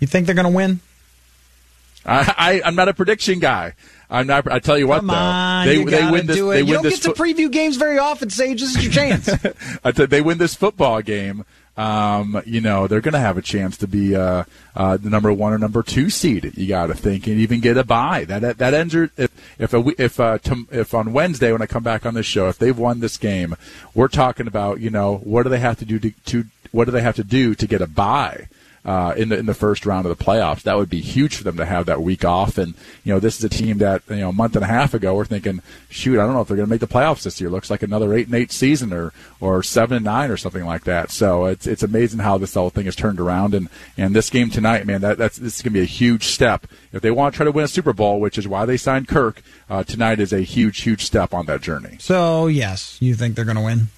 You 0.00 0.06
think 0.06 0.26
they're 0.26 0.34
going 0.34 0.50
to 0.50 0.56
win? 0.56 0.80
I, 2.06 2.60
I 2.64 2.68
am 2.68 2.74
not 2.74 2.88
a 2.88 2.94
prediction 2.94 3.38
guy. 3.38 3.74
I'm 4.10 4.26
not. 4.26 4.50
I 4.50 4.58
tell 4.58 4.78
you 4.78 4.86
what, 4.86 4.98
Come 4.98 5.08
though, 5.08 5.14
on, 5.14 5.66
they 5.66 5.78
you 5.78 5.90
they 5.90 6.10
win 6.10 6.26
this. 6.26 6.36
Do 6.36 6.50
they 6.50 6.58
you 6.58 6.66
win 6.66 6.74
don't 6.74 6.82
this 6.84 7.00
get 7.00 7.14
to 7.14 7.22
preview 7.22 7.50
games 7.50 7.76
very 7.76 7.98
often, 7.98 8.30
Sage. 8.30 8.60
This 8.60 8.76
is 8.76 8.84
your 8.84 8.92
chance. 8.92 9.28
I 9.84 9.90
they 9.90 10.20
win 10.20 10.38
this 10.38 10.54
football 10.54 11.02
game. 11.02 11.44
Um, 11.76 12.40
you 12.46 12.60
know 12.60 12.86
they're 12.86 13.00
going 13.00 13.14
to 13.14 13.18
have 13.18 13.36
a 13.36 13.42
chance 13.42 13.76
to 13.78 13.88
be 13.88 14.14
uh, 14.14 14.44
uh, 14.76 14.96
the 14.96 15.10
number 15.10 15.32
one 15.32 15.52
or 15.52 15.58
number 15.58 15.82
two 15.82 16.08
seed. 16.10 16.52
You 16.56 16.68
got 16.68 16.86
to 16.86 16.94
think 16.94 17.26
and 17.26 17.40
even 17.40 17.58
get 17.58 17.76
a 17.76 17.82
bye. 17.82 18.24
That 18.24 18.58
that 18.58 18.74
ends 18.74 18.94
your, 18.94 19.10
if 19.16 19.30
if 19.58 19.74
a, 19.74 19.84
if 19.98 20.20
uh, 20.20 20.38
if 20.70 20.94
on 20.94 21.12
Wednesday 21.12 21.50
when 21.50 21.62
I 21.62 21.66
come 21.66 21.82
back 21.82 22.06
on 22.06 22.14
this 22.14 22.26
show, 22.26 22.48
if 22.48 22.58
they've 22.58 22.78
won 22.78 23.00
this 23.00 23.16
game, 23.16 23.56
we're 23.94 24.08
talking 24.08 24.46
about 24.46 24.80
you 24.80 24.90
know 24.90 25.16
what 25.24 25.42
do 25.42 25.48
they 25.48 25.58
have 25.58 25.78
to 25.80 25.84
do 25.84 25.98
to, 25.98 26.10
to 26.26 26.44
what 26.70 26.84
do 26.84 26.92
they 26.92 27.02
have 27.02 27.16
to 27.16 27.24
do 27.24 27.56
to 27.56 27.66
get 27.66 27.80
a 27.80 27.88
bye 27.88 28.48
uh, 28.84 29.14
in 29.16 29.30
the 29.30 29.38
in 29.38 29.46
the 29.46 29.54
first 29.54 29.86
round 29.86 30.06
of 30.06 30.16
the 30.16 30.24
playoffs. 30.24 30.62
That 30.62 30.76
would 30.76 30.90
be 30.90 31.00
huge 31.00 31.36
for 31.36 31.44
them 31.44 31.56
to 31.56 31.64
have 31.64 31.86
that 31.86 32.02
week 32.02 32.24
off. 32.24 32.58
And 32.58 32.74
you 33.02 33.12
know, 33.12 33.20
this 33.20 33.38
is 33.38 33.44
a 33.44 33.48
team 33.48 33.78
that 33.78 34.02
you 34.08 34.16
know 34.16 34.28
a 34.28 34.32
month 34.32 34.56
and 34.56 34.64
a 34.64 34.68
half 34.68 34.94
ago 34.94 35.14
we're 35.14 35.24
thinking, 35.24 35.60
shoot, 35.88 36.20
I 36.20 36.24
don't 36.24 36.34
know 36.34 36.42
if 36.42 36.48
they're 36.48 36.56
going 36.56 36.68
to 36.68 36.70
make 36.70 36.80
the 36.80 36.86
playoffs 36.86 37.22
this 37.22 37.40
year. 37.40 37.48
Looks 37.48 37.70
like 37.70 37.82
another 37.82 38.12
eight 38.12 38.26
and 38.26 38.34
eight 38.34 38.52
season 38.52 38.92
or 38.92 39.12
or 39.40 39.62
seven 39.62 39.96
and 39.96 40.04
nine 40.04 40.30
or 40.30 40.36
something 40.36 40.64
like 40.64 40.84
that. 40.84 41.10
So 41.10 41.46
it's 41.46 41.66
it's 41.66 41.82
amazing 41.82 42.20
how 42.20 42.38
this 42.38 42.54
whole 42.54 42.70
thing 42.70 42.84
has 42.84 42.96
turned 42.96 43.20
around. 43.20 43.54
And 43.54 43.68
and 43.96 44.14
this 44.14 44.30
game 44.30 44.50
tonight, 44.50 44.86
man, 44.86 45.00
that 45.00 45.18
that's 45.18 45.38
this 45.38 45.56
is 45.56 45.62
going 45.62 45.72
to 45.72 45.78
be 45.78 45.82
a 45.82 45.86
huge 45.86 46.24
step 46.24 46.66
if 46.92 47.00
they 47.02 47.10
want 47.10 47.34
to 47.34 47.36
try 47.36 47.44
to 47.44 47.52
win 47.52 47.64
a 47.64 47.68
Super 47.68 47.92
Bowl, 47.92 48.20
which 48.20 48.38
is 48.38 48.46
why 48.46 48.66
they 48.66 48.76
signed 48.76 49.08
Kirk. 49.08 49.42
Uh, 49.70 49.82
tonight 49.82 50.20
is 50.20 50.32
a 50.32 50.40
huge 50.40 50.82
huge 50.82 51.04
step 51.04 51.32
on 51.32 51.46
that 51.46 51.62
journey. 51.62 51.96
So 52.00 52.46
yes, 52.48 52.98
you 53.00 53.14
think 53.14 53.34
they're 53.34 53.44
going 53.44 53.56
to 53.56 53.62
win? 53.62 53.88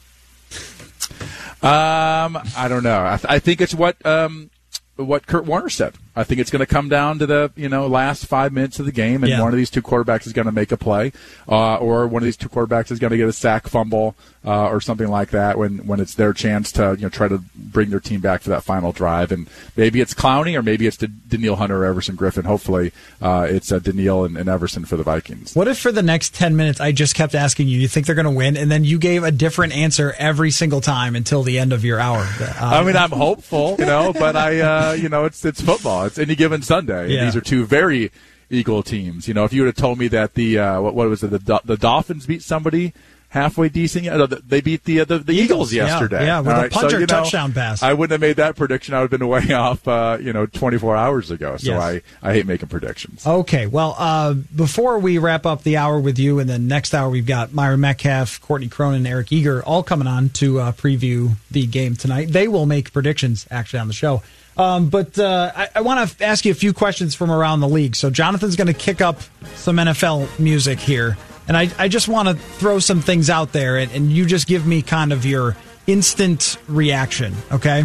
Um, 1.63 2.39
I 2.57 2.67
don't 2.69 2.83
know. 2.83 3.05
I, 3.05 3.17
th- 3.17 3.27
I 3.29 3.39
think 3.39 3.61
it's 3.61 3.75
what 3.75 4.05
um, 4.05 4.51
what 4.97 5.27
Kurt 5.27 5.45
Warner 5.45 5.69
said. 5.69 5.95
I 6.17 6.25
think 6.25 6.41
it's 6.41 6.51
going 6.51 6.61
to 6.61 6.67
come 6.67 6.89
down 6.89 7.19
to 7.19 7.27
the 7.27 7.51
you 7.57 7.69
know 7.69 7.87
last 7.87 8.27
five 8.27 8.53
minutes 8.53 8.79
of 8.79 8.87
the 8.87 8.93
game, 8.93 9.23
and 9.23 9.31
Yeah. 9.31 9.43
one 9.43 9.53
of 9.53 9.57
these 9.57 9.71
two 9.71 9.83
quarterbacks 9.83 10.27
is 10.27 10.33
going 10.33 10.47
to 10.47 10.53
make 10.53 10.73
a 10.73 10.77
play, 10.77 11.13
uh, 11.49 11.77
or 11.77 12.07
one 12.07 12.23
of 12.23 12.25
these 12.25 12.37
two 12.39 12.49
quarterbacks 12.49 12.91
is 12.91 12.99
going 12.99 13.11
to 13.11 13.17
get 13.19 13.29
a 13.29 13.33
sack, 13.33 13.69
fumble, 13.69 14.17
uh, 14.45 14.69
or 14.69 14.81
something 14.81 15.09
like 15.09 15.31
that. 15.31 15.59
When 15.59 15.87
when 15.87 16.01
it's 16.01 16.15
their 16.15 16.33
chance 16.33 16.73
to 16.73 16.95
you 16.99 17.03
know 17.03 17.09
try 17.11 17.29
to 17.29 17.43
bring 17.55 17.91
their 17.91 18.01
team 18.01 18.21
back 18.21 18.41
for 18.41 18.49
that 18.51 18.63
final 18.65 18.93
drive, 18.93 19.31
and 19.31 19.47
maybe 19.77 20.01
it's 20.01 20.15
Clowney, 20.15 20.57
or 20.57 20.63
maybe 20.63 20.87
it's 20.87 20.97
Danielle 20.97 21.57
Hunter 21.57 21.83
or 21.83 21.85
Everson 21.85 22.17
Griffen. 22.17 22.45
Hopefully, 22.45 22.93
uh, 23.21 23.47
it's 23.49 23.71
uh, 23.71 23.79
Danielle 23.79 24.25
and, 24.25 24.37
and 24.39 24.49
Everson 24.49 24.85
for 24.87 24.97
the 24.97 25.03
Vikings. 25.03 25.55
What 25.55 25.69
if 25.69 25.79
for 25.79 25.93
the 25.93 26.03
next 26.03 26.35
10 26.35 26.57
minutes 26.57 26.81
I 26.81 26.93
just 26.93 27.15
kept 27.15 27.35
asking 27.35 27.69
you, 27.69 27.79
you 27.79 27.89
think 27.89 28.07
they're 28.07 28.15
going 28.15 28.25
to 28.25 28.31
win? 28.31 28.57
And 28.57 28.71
then 28.71 28.85
you 28.85 28.99
gave 28.99 29.23
a 29.23 29.31
different 29.33 29.75
answer 29.75 30.15
every 30.19 30.51
single 30.51 30.81
time 30.81 31.15
until 31.15 31.43
the 31.43 31.59
end 31.59 31.73
of 31.73 31.85
your 31.85 32.01
hour. 32.01 32.27
I 32.61 32.83
mean, 32.85 32.97
I'm 32.97 33.11
hopeful, 33.11 33.77
you 33.79 33.85
know, 33.87 34.13
but 34.13 34.35
I, 34.37 34.61
uh, 34.61 34.93
you 34.93 35.09
know, 35.11 35.25
it's 35.27 35.45
it's 35.45 35.61
football. 35.61 36.06
It's 36.07 36.19
any 36.19 36.35
given 36.35 36.63
Sunday. 36.63 37.05
And 37.05 37.13
Yeah. 37.13 37.25
these 37.25 37.37
are 37.37 37.41
two 37.41 37.65
very 37.67 38.11
equal 38.51 38.83
teams. 38.83 39.27
You 39.29 39.35
know, 39.35 39.45
if 39.45 39.53
you 39.53 39.63
would 39.63 39.69
have 39.69 39.77
told 39.77 39.99
me 39.99 40.09
that 40.09 40.35
the 40.35 40.59
uh, 40.59 40.81
what, 40.81 40.95
what 40.95 41.09
was 41.09 41.23
it, 41.23 41.31
the 41.31 41.61
the 41.65 41.77
Dolphins 41.77 42.27
beat 42.27 42.43
somebody 42.43 42.93
halfway 43.31 43.69
decent, 43.69 44.05
you 44.05 44.11
know, 44.13 44.25
they 44.27 44.61
beat 44.61 44.85
the 44.85 45.01
uh, 45.01 45.05
the, 45.05 45.19
the 45.19 45.33
Eagles, 45.33 45.73
Eagles, 45.73 45.73
yesterday. 45.73 46.25
yeah, 46.25 46.39
with 46.41 46.55
All 46.55 46.65
a 46.65 46.69
punter 46.71 47.05
touchdown 47.07 47.53
pass. 47.53 47.83
I 47.83 47.93
wouldn't 47.93 48.13
have 48.13 48.21
made 48.21 48.37
that 48.37 48.55
prediction. 48.57 48.95
I 48.95 49.01
would 49.01 49.11
have 49.11 49.19
been 49.19 49.29
way 49.29 49.53
off, 49.53 49.87
uh, 49.89 50.17
you 50.21 50.33
know, 50.33 50.47
24 50.47 50.97
hours 50.97 51.31
ago. 51.33 51.57
So 51.57 51.73
Yes. 51.73 51.83
I 51.83 52.03
I 52.23 52.33
hate 52.35 52.47
making 52.47 52.69
predictions. 52.69 53.27
Okay, 53.27 53.67
well, 53.67 53.97
uh, 53.99 54.33
before 54.35 55.01
we 55.01 55.19
wrap 55.19 55.45
up 55.45 55.65
the 55.65 55.77
hour 55.77 55.99
with 55.99 56.19
you, 56.19 56.39
and 56.39 56.49
then 56.49 56.69
next 56.69 56.95
hour 56.95 57.11
we've 57.11 57.27
got 57.27 57.53
Myron 57.53 57.81
Medcalf, 57.81 58.41
Courtney 58.41 58.69
Cronin, 58.69 59.07
Eric 59.07 59.33
Eager 59.33 59.61
all 59.65 59.83
coming 59.83 60.07
on 60.07 60.29
to 60.31 60.61
uh, 60.61 60.73
preview 60.73 61.33
the 61.51 61.67
game 61.67 61.97
tonight. 61.97 62.29
They 62.33 62.47
will 62.47 62.65
make 62.65 62.93
predictions 62.93 63.45
actually 63.51 63.81
on 63.81 63.89
the 63.89 63.95
show. 63.95 64.23
Um, 64.57 64.89
but 64.89 65.19
uh, 65.19 65.53
I, 65.55 65.69
I 65.77 65.81
want 65.83 66.11
to 66.11 66.25
ask 66.25 66.45
you 66.45 66.53
a 66.53 66.55
few 66.55 66.73
questions 66.73 67.15
from 67.15 67.31
around 67.31 67.61
the 67.61 67.69
league. 67.69 67.95
So 67.95 68.11
Jonathan's 68.11 68.57
going 68.57 68.69
to 68.69 68.75
kick 68.75 69.01
up 69.01 69.21
some 69.55 69.77
NFL 69.77 70.39
music 70.39 70.79
here, 70.79 71.17
and 71.47 71.57
I, 71.57 71.71
I 71.79 71.89
just 71.89 72.09
want 72.09 72.29
to 72.29 72.35
throw 72.35 72.79
some 72.79 73.01
things 73.01 73.29
out 73.29 73.53
there, 73.53 73.77
and, 73.77 73.93
and 73.93 74.11
you 74.11 74.25
just 74.27 74.47
give 74.47 74.67
me 74.67 74.83
kind 74.83 75.13
of 75.13 75.27
your 75.27 75.57
instant 75.87 76.57
reaction. 76.69 77.35
Okay. 77.53 77.85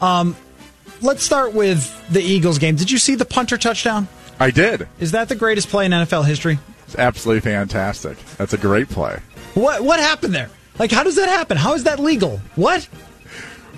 Um, 0.00 0.36
let's 1.00 1.22
start 1.22 1.54
with 1.54 2.10
the 2.10 2.20
Eagles 2.20 2.58
game. 2.58 2.76
Did 2.76 2.90
you 2.90 2.98
see 2.98 3.14
the 3.14 3.24
punter 3.24 3.56
touchdown? 3.56 4.08
I 4.40 4.50
did. 4.50 4.88
Is 5.00 5.12
that 5.12 5.28
the 5.28 5.36
greatest 5.36 5.68
play 5.68 5.86
in 5.86 5.92
NFL 5.92 6.24
history? 6.26 6.58
It's 6.86 6.96
absolutely 6.96 7.40
fantastic. 7.40 8.18
That's 8.36 8.52
a 8.52 8.58
great 8.58 8.88
play. 8.88 9.20
What 9.54 9.82
what 9.82 10.00
happened 10.00 10.34
there? 10.34 10.50
Like, 10.78 10.92
how 10.92 11.02
does 11.02 11.16
that 11.16 11.28
happen? 11.28 11.56
How 11.56 11.74
is 11.74 11.84
that 11.84 11.98
legal? 11.98 12.38
What? 12.54 12.88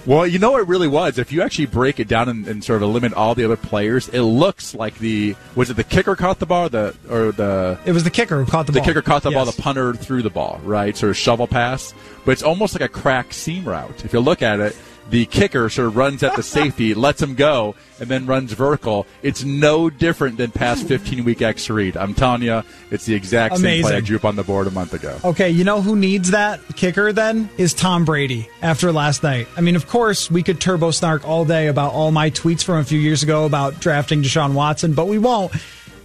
Well, 0.06 0.26
you 0.26 0.38
know 0.38 0.52
what 0.52 0.62
it 0.62 0.68
really 0.68 0.88
was. 0.88 1.18
If 1.18 1.30
you 1.30 1.42
actually 1.42 1.66
break 1.66 2.00
it 2.00 2.08
down 2.08 2.28
and, 2.28 2.48
and 2.48 2.64
sort 2.64 2.82
of 2.82 2.88
eliminate 2.88 3.16
all 3.16 3.34
the 3.34 3.44
other 3.44 3.56
players, 3.56 4.08
it 4.08 4.22
looks 4.22 4.74
like 4.74 4.98
the 4.98 5.36
was 5.54 5.68
it 5.70 5.74
the 5.74 5.84
kicker 5.84 6.16
caught 6.16 6.38
the 6.38 6.46
ball, 6.46 6.66
or 6.66 6.68
the 6.70 6.96
or 7.10 7.32
the 7.32 7.78
It 7.84 7.92
was 7.92 8.04
the 8.04 8.10
kicker 8.10 8.42
who 8.42 8.50
caught 8.50 8.66
the, 8.66 8.72
ball. 8.72 8.74
the 8.74 8.80
ball. 8.80 8.86
kicker 8.86 9.02
caught 9.02 9.22
the 9.22 9.30
ball, 9.30 9.44
the 9.44 9.60
punter 9.60 9.92
threw 9.94 10.22
the 10.22 10.30
ball, 10.30 10.58
right? 10.64 10.96
Sort 10.96 11.10
of 11.10 11.16
shovel 11.16 11.46
pass, 11.46 11.92
but 12.24 12.32
it's 12.32 12.42
almost 12.42 12.74
like 12.74 12.82
a 12.82 12.92
crack 12.92 13.32
seam 13.34 13.64
route. 13.64 14.04
If 14.04 14.12
you 14.12 14.20
look 14.20 14.40
at 14.42 14.58
it, 14.60 14.76
the 15.10 15.26
kicker 15.26 15.68
sort 15.68 15.88
of 15.88 15.96
runs 15.96 16.22
at 16.22 16.36
the 16.36 16.42
safety, 16.42 16.94
lets 17.06 17.20
him 17.20 17.34
go, 17.34 17.74
and 17.98 18.08
then 18.08 18.26
runs 18.26 18.52
vertical. 18.52 19.06
It's 19.22 19.44
no 19.44 19.90
different 19.90 20.36
than 20.38 20.50
past 20.52 20.86
15 20.86 21.24
week 21.24 21.42
X 21.42 21.68
read. 21.68 21.96
I'm 21.96 22.14
telling 22.14 22.42
you, 22.42 22.62
it's 22.90 23.04
the 23.06 23.14
exact 23.14 23.56
same 23.56 23.62
play 23.62 23.70
I 23.72 23.78
Amazing. 23.96 24.04
drew 24.04 24.16
up 24.18 24.24
on 24.24 24.36
the 24.36 24.44
board 24.44 24.66
a 24.66 24.70
month 24.70 24.94
ago. 24.94 25.18
Okay, 25.24 25.50
you 25.50 25.64
know 25.64 25.82
who 25.82 25.96
needs 25.96 26.30
that 26.30 26.60
kicker 26.76 27.12
then? 27.12 27.50
Is 27.58 27.74
Tom 27.74 28.04
Brady 28.04 28.48
after 28.62 28.92
last 28.92 29.22
night. 29.22 29.48
I 29.56 29.60
mean, 29.60 29.76
of 29.76 29.88
course, 29.88 30.30
we 30.30 30.42
could 30.42 30.60
turbo 30.60 30.90
snark 30.92 31.26
all 31.26 31.44
day 31.44 31.66
about 31.66 31.92
all 31.92 32.10
my 32.12 32.30
tweets 32.30 32.62
from 32.62 32.76
a 32.78 32.84
few 32.84 32.98
years 33.00 33.22
ago 33.22 33.44
about 33.44 33.80
drafting 33.80 34.22
Deshaun 34.22 34.54
Watson, 34.54 34.94
but 34.94 35.06
we 35.08 35.18
won't. 35.18 35.52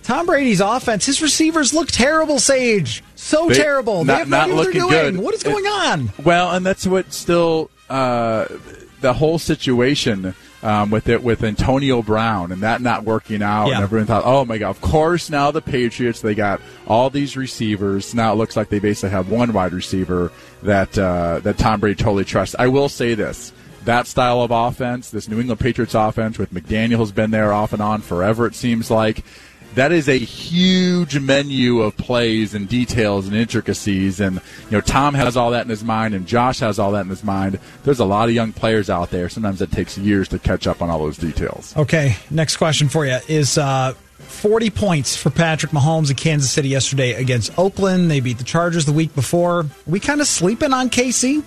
Tom 0.03 0.25
Brady's 0.27 0.61
offense, 0.61 1.05
his 1.05 1.19
receivers 1.21 1.73
look 1.73 1.87
terrible, 1.87 2.37
Sage. 2.37 3.03
So 3.15 3.47
They- 3.49 3.55
terrible. 3.55 4.05
not- 4.05 4.13
they 4.13 4.19
have 4.19 4.29
no 4.29 4.37
not 4.37 4.43
idea 4.45 4.55
what 4.55 4.63
they're 4.65 4.73
doing. 4.73 4.89
good. 4.89 5.17
What 5.17 5.33
is 5.33 5.41
It- 5.43 5.45
going 5.51 5.65
on? 5.65 6.11
Well, 6.23 6.51
and 6.51 6.63
that's 6.65 6.85
what 6.85 7.11
still 7.11 7.71
uh, 7.89 8.45
the 9.01 9.13
whole 9.13 9.38
situation 9.38 10.33
um, 10.63 10.89
with 10.89 11.09
it 11.09 11.21
with 11.21 11.43
Antonio 11.43 12.01
Brown 12.01 12.51
and 12.51 12.63
that 12.63 12.81
not 12.81 13.03
working 13.03 13.43
out, 13.43 13.67
Yeah. 13.67 13.75
and 13.75 13.83
everyone 13.83 14.07
thought, 14.07 14.23
oh 14.25 14.45
my 14.45 14.57
god, 14.57 14.69
of 14.71 14.81
course 14.81 15.29
now 15.29 15.51
the 15.51 15.61
Patriots 15.61 16.21
they 16.21 16.33
got 16.33 16.59
all 16.88 17.09
these 17.09 17.38
receivers. 17.38 18.15
Now 18.15 18.33
it 18.33 18.36
looks 18.38 18.55
like 18.55 18.69
they 18.69 18.79
basically 18.79 19.11
have 19.11 19.29
one 19.29 19.53
wide 19.53 19.73
receiver 19.73 20.31
that 20.63 20.97
uh, 20.97 21.39
that 21.43 21.57
Tom 21.59 21.79
Brady 21.79 21.95
totally 22.01 22.25
trusts. 22.25 22.55
I 22.57 22.67
will 22.67 22.89
say 22.89 23.13
this. 23.13 23.51
That 23.83 24.07
style 24.07 24.41
of 24.41 24.49
offense, 24.49 25.11
this 25.11 25.27
New 25.27 25.39
England 25.39 25.59
Patriots 25.59 25.93
offense, 25.93 26.39
with 26.39 26.51
McDaniel 26.51 26.97
has 26.97 27.11
been 27.11 27.29
there 27.29 27.53
off 27.53 27.71
and 27.71 27.83
on 27.83 28.01
forever. 28.01 28.47
It 28.47 28.55
seems 28.55 28.89
like 28.89 29.23
that 29.76 29.91
is 29.91 30.07
a 30.09 30.17
huge 30.17 31.19
menu 31.19 31.82
of 31.82 31.95
plays 31.97 32.53
and 32.53 32.67
details 32.67 33.28
and 33.28 33.36
intricacies 33.36 34.19
and 34.19 34.36
you 34.36 34.71
know 34.71 34.82
tom 34.82 35.13
has 35.13 35.38
all 35.38 35.51
that 35.51 35.63
in 35.63 35.69
his 35.69 35.84
mind 35.84 36.13
and 36.13 36.26
josh 36.28 36.59
has 36.59 36.80
all 36.80 36.91
that 36.91 37.01
in 37.01 37.09
his 37.09 37.23
mind 37.23 37.59
there's 37.84 37.99
a 37.99 38.05
lot 38.05 38.28
of 38.28 38.36
young 38.36 38.51
players 38.51 38.89
out 38.89 39.09
there 39.09 39.30
sometimes 39.30 39.61
it 39.61 39.71
takes 39.71 39.97
years 39.97 40.28
to 40.28 40.39
catch 40.39 40.65
up 40.67 40.82
on 40.82 40.89
all 40.89 40.99
those 40.99 41.17
details 41.17 41.76
Okay, 41.78 42.15
next 42.32 42.57
question 42.57 42.88
for 42.89 43.05
you 43.05 43.19
is 43.28 43.57
uh, 43.57 43.93
40 43.93 44.69
points 44.69 45.15
for 45.15 45.30
Patrick 45.30 45.71
Mahomes 45.71 46.09
in 46.09 46.15
Kansas 46.15 46.49
City 46.49 46.69
yesterday 46.69 47.13
against 47.13 47.57
Oakland. 47.59 48.09
They 48.09 48.19
beat 48.21 48.38
the 48.38 48.43
Chargers 48.43 48.86
the 48.86 48.93
week 48.93 49.13
before. 49.13 49.65
we 49.86 49.99
kind 49.99 50.21
of 50.21 50.28
sleeping 50.28 50.73
on 50.73 50.89
KC? 50.89 51.43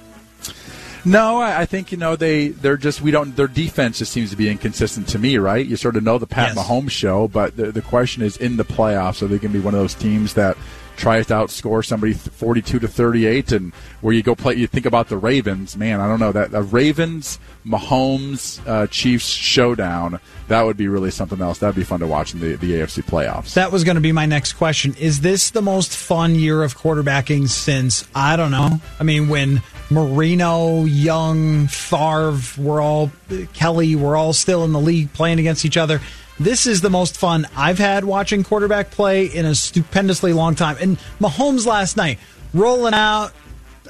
No 1.09 1.39
I, 1.41 1.61
I 1.61 1.67
think 1.67 1.91
you 1.93 1.99
know 1.99 2.17
they 2.17 2.49
they're 2.49 2.77
just 2.77 3.01
we 3.01 3.11
don't 3.11 3.35
their 3.37 3.49
defense 3.49 3.99
just 3.99 4.13
seems 4.13 4.31
to 4.31 4.37
be 4.37 4.49
inconsistent 4.49 5.09
to 5.09 5.19
me 5.19 5.39
right 5.39 5.65
you 5.67 5.77
sort 5.77 5.97
of 5.97 6.03
know 6.05 6.19
the 6.19 6.27
pat 6.27 6.55
Yes. 6.55 6.59
mahomes 6.67 6.91
show 6.91 7.29
but 7.29 7.57
the, 7.57 7.73
the 7.73 7.83
question 7.83 8.23
is 8.23 8.37
in 8.37 8.57
the 8.57 8.65
playoffs 8.65 9.23
are 9.23 9.27
they 9.27 9.39
going 9.39 9.53
to 9.53 9.59
be 9.59 9.65
one 9.65 9.75
of 9.75 9.81
those 9.81 9.95
teams 9.95 10.35
that 10.35 10.57
tries 10.99 11.27
to 11.27 11.35
outscore 11.35 11.85
somebody 11.85 12.13
42 12.13 12.81
to 12.81 12.89
38 12.89 13.53
and 13.53 13.73
where 14.01 14.13
you 14.13 14.23
go 14.23 14.35
play 14.35 14.55
you 14.55 14.67
think 14.67 14.85
about 14.85 15.09
the 15.09 15.17
ravens 15.17 15.77
man 15.77 16.01
i 16.01 16.09
don't 16.09 16.21
know 16.21 16.33
that 16.33 16.51
the 16.51 16.63
ravens 16.63 17.39
mahomes 17.65 18.61
uh, 18.67 18.87
chiefs 18.89 19.29
showdown 19.29 20.19
that 20.49 20.63
would 20.63 20.77
be 20.77 20.89
really 20.89 21.11
something 21.11 21.41
else 21.41 21.59
that'd 21.59 21.77
be 21.77 21.85
fun 21.85 22.01
to 22.01 22.07
watch 22.07 22.35
in 22.35 22.41
the, 22.41 22.57
the 22.57 22.73
afc 22.73 23.03
playoffs 23.05 23.55
That 23.55 23.71
was 23.73 23.85
going 23.85 23.95
to 23.95 24.01
be 24.01 24.13
my 24.13 24.27
next 24.27 24.55
question. 24.55 24.95
Is 24.99 25.21
this 25.21 25.51
the 25.51 25.63
most 25.63 25.97
fun 25.97 26.35
year 26.35 26.63
of 26.63 26.77
quarterbacking 26.77 27.49
since, 27.49 28.07
I 28.15 28.37
don't 28.37 28.51
know, 28.51 28.81
I 28.99 29.05
mean, 29.05 29.29
when 29.29 29.63
Marino, 29.91 30.85
Young, 30.85 31.67
Favre, 31.67 32.39
we're 32.59 32.81
all, 32.81 33.11
Kelly, 33.55 33.97
we're 33.97 34.17
all 34.17 34.33
still 34.33 34.65
in 34.65 34.73
the 34.73 34.81
league 34.81 35.13
playing 35.13 35.39
against 35.39 35.65
each 35.65 35.77
other. 35.77 36.01
This 36.41 36.67
is 36.67 36.81
the 36.81 36.91
most 36.91 37.17
fun 37.17 37.47
I've 37.57 37.79
had 37.79 38.05
watching 38.05 38.45
quarterback 38.45 38.91
play 38.91 39.27
in 39.27 39.45
a 39.45 39.55
stupendously 39.55 40.33
long 40.33 40.55
time. 40.55 40.77
And 40.81 40.99
Mahomes 41.21 41.67
last 41.67 41.97
night, 41.97 42.19
rolling 42.55 42.95
out, 42.95 43.33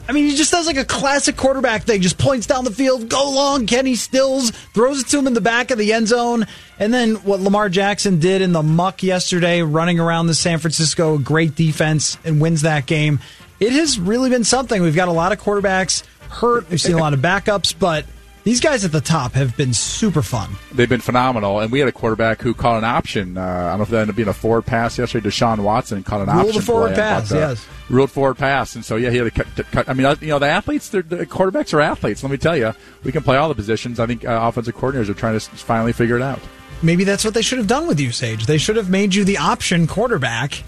I 0.08 0.12
mean, 0.12 0.24
he 0.24 0.34
just 0.34 0.50
does 0.50 0.66
like 0.66 0.78
a 0.78 0.86
classic 0.86 1.36
quarterback 1.36 1.82
thing. 1.82 2.00
Just 2.00 2.16
points 2.16 2.46
down 2.46 2.64
the 2.64 2.70
field, 2.70 3.10
go 3.10 3.30
long. 3.30 3.66
Kenny 3.66 3.94
Stills 3.94 4.50
throws 4.72 5.02
it 5.02 5.08
to 5.08 5.18
him 5.18 5.26
in 5.26 5.34
the 5.34 5.42
back 5.42 5.70
of 5.70 5.76
the 5.76 5.92
end 5.92 6.08
zone. 6.08 6.46
And 6.78 6.94
then 6.94 7.16
what 7.16 7.40
Lamar 7.40 7.68
Jackson 7.68 8.18
did 8.18 8.40
in 8.40 8.52
the 8.52 8.62
muck 8.62 9.02
yesterday, 9.02 9.60
running 9.60 10.00
around 10.00 10.28
the 10.28 10.34
San 10.34 10.58
Francisco, 10.58 11.18
great 11.18 11.54
defense, 11.54 12.16
and 12.24 12.40
wins 12.40 12.62
that 12.62 12.86
game. 12.86 13.20
It 13.60 13.72
has 13.72 13.98
really 13.98 14.30
been 14.30 14.44
something. 14.44 14.80
We've 14.80 14.96
got 14.96 15.08
a 15.08 15.12
lot 15.12 15.32
of 15.32 15.40
quarterbacks 15.40 16.04
hurt. 16.30 16.70
We've 16.70 16.80
seen 16.80 16.94
a 16.94 16.98
lot 16.98 17.12
of 17.12 17.20
backups, 17.20 17.74
but 17.78 18.06
these 18.48 18.60
guys 18.60 18.82
at 18.82 18.92
the 18.92 19.00
top 19.02 19.32
have 19.34 19.54
been 19.58 19.74
super 19.74 20.22
fun. 20.22 20.48
they've 20.72 20.88
been 20.88 21.02
phenomenal 21.02 21.60
and 21.60 21.70
we 21.70 21.80
had 21.80 21.86
a 21.86 21.92
quarterback 21.92 22.40
who 22.40 22.54
caught 22.54 22.78
an 22.78 22.84
option 22.84 23.36
uh, 23.36 23.42
i 23.42 23.68
don't 23.68 23.78
know 23.78 23.82
if 23.82 23.90
that 23.90 24.00
ended 24.00 24.14
up 24.14 24.16
being 24.16 24.28
a 24.28 24.32
forward 24.32 24.64
pass 24.64 24.96
yesterday 24.96 25.28
deshaun 25.28 25.58
watson 25.58 26.02
caught 26.02 26.22
an 26.22 26.34
Ruled 26.34 26.46
a 26.46 26.48
option 26.48 26.62
forward 26.62 26.94
play. 26.94 26.96
Pass, 26.96 27.30
uh, 27.30 27.36
yes. 27.36 27.66
ruled 27.90 28.10
forward 28.10 28.38
pass 28.38 28.74
and 28.74 28.82
so 28.82 28.96
yeah 28.96 29.10
he 29.10 29.18
had 29.18 29.32
to 29.34 29.44
cut, 29.44 29.66
cut 29.70 29.86
i 29.86 29.92
mean 29.92 30.06
uh, 30.06 30.16
you 30.22 30.28
know 30.28 30.38
the 30.38 30.48
athletes 30.48 30.88
the 30.88 31.02
quarterbacks 31.02 31.74
are 31.74 31.82
athletes 31.82 32.22
let 32.22 32.32
me 32.32 32.38
tell 32.38 32.56
you 32.56 32.72
we 33.04 33.12
can 33.12 33.22
play 33.22 33.36
all 33.36 33.50
the 33.50 33.54
positions 33.54 34.00
i 34.00 34.06
think 34.06 34.24
uh, 34.24 34.38
offensive 34.42 34.74
coordinators 34.74 35.10
are 35.10 35.14
trying 35.14 35.38
to 35.38 35.40
finally 35.50 35.92
figure 35.92 36.16
it 36.16 36.22
out 36.22 36.40
Maybe 36.80 37.02
that's 37.02 37.24
what 37.24 37.34
they 37.34 37.42
should 37.42 37.58
have 37.58 37.66
done 37.66 37.88
with 37.88 37.98
you, 37.98 38.12
Sage. 38.12 38.46
They 38.46 38.58
should 38.58 38.76
have 38.76 38.88
made 38.88 39.12
you 39.14 39.24
the 39.24 39.38
option 39.38 39.88
quarterback. 39.88 40.62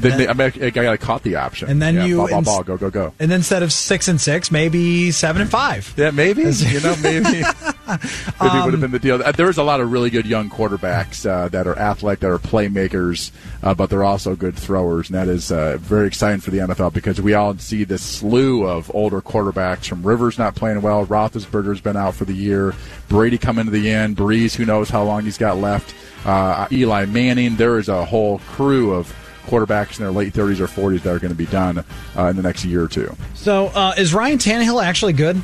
They, 0.00 0.10
they, 0.10 0.28
I 0.28 0.32
mean, 0.32 0.52
I 0.62 0.70
got 0.70 1.00
caught 1.00 1.22
the 1.22 1.36
option 1.36 1.68
And 1.70 1.80
then 1.80 1.94
Yeah, 1.94 2.04
you 2.04 2.16
ball, 2.18 2.28
ball, 2.28 2.42
ball, 2.42 2.62
go 2.62 2.76
go 2.76 2.90
go 2.90 3.12
And 3.18 3.30
then 3.30 3.38
instead 3.40 3.62
of 3.62 3.72
six 3.72 4.08
and 4.08 4.20
six, 4.20 4.50
maybe 4.50 5.10
seven 5.10 5.42
and 5.42 5.50
five. 5.50 5.92
Yeah, 5.96 6.10
maybe. 6.10 6.42
You 6.42 6.80
know, 6.80 6.96
maybe 7.02 7.22
maybe 7.30 7.44
Um, 8.40 8.64
would 8.64 8.72
have 8.74 8.80
been 8.80 8.90
the 8.90 8.98
deal. 8.98 9.22
Uh, 9.22 9.32
There 9.32 9.46
was 9.46 9.58
a 9.58 9.62
lot 9.62 9.80
of 9.80 9.92
really 9.92 10.10
good 10.10 10.26
young 10.26 10.50
quarterbacks 10.50 11.28
uh, 11.28 11.48
that 11.48 11.66
are 11.66 11.78
athletic, 11.78 12.20
that 12.20 12.30
are 12.30 12.38
playmakers, 12.38 13.30
uh, 13.62 13.74
but 13.74 13.90
they're 13.90 14.04
also 14.04 14.34
good 14.34 14.56
throwers, 14.56 15.08
and 15.08 15.16
that 15.18 15.28
is 15.28 15.52
uh, 15.52 15.78
very 15.80 16.06
exciting 16.06 16.40
for 16.40 16.50
the 16.50 16.58
NFL 16.58 16.92
because 16.92 17.20
we 17.20 17.34
all 17.34 17.56
see 17.58 17.84
this 17.84 18.02
slew 18.02 18.66
of 18.66 18.90
older 18.94 19.20
quarterbacks 19.20 19.86
from 19.86 20.02
Rivers 20.02 20.38
not 20.38 20.54
playing 20.54 20.82
well, 20.82 21.06
Roethlisberger's 21.06 21.80
been 21.80 21.96
out 21.96 22.14
for 22.14 22.24
the 22.24 22.34
year, 22.34 22.74
Brady 23.08 23.38
coming 23.38 23.64
to 23.66 23.70
the 23.70 23.90
end, 23.90 24.16
Brees, 24.16 24.54
who 24.54 24.64
knows 24.64 24.90
how 24.90 25.04
long 25.04 25.22
he's 25.24 25.38
got 25.38 25.56
left, 25.58 25.94
uh, 26.24 26.66
Eli 26.72 27.06
Manning. 27.06 27.56
There 27.56 27.78
is 27.78 27.88
a 27.88 28.04
whole 28.04 28.38
crew 28.40 28.92
of 28.94 29.14
quarterbacks 29.46 29.98
in 29.98 30.04
their 30.04 30.12
late 30.12 30.32
30s 30.32 30.60
or 30.60 30.66
40s 30.66 31.02
that 31.02 31.14
are 31.14 31.18
going 31.18 31.30
to 31.32 31.36
be 31.36 31.46
done 31.46 31.84
uh, 32.16 32.24
in 32.26 32.36
the 32.36 32.42
next 32.42 32.64
year 32.64 32.82
or 32.84 32.88
two. 32.88 33.14
So 33.34 33.66
uh, 33.68 33.94
is 33.96 34.12
Ryan 34.12 34.38
Tannehill 34.38 34.82
actually 34.82 35.12
good? 35.12 35.42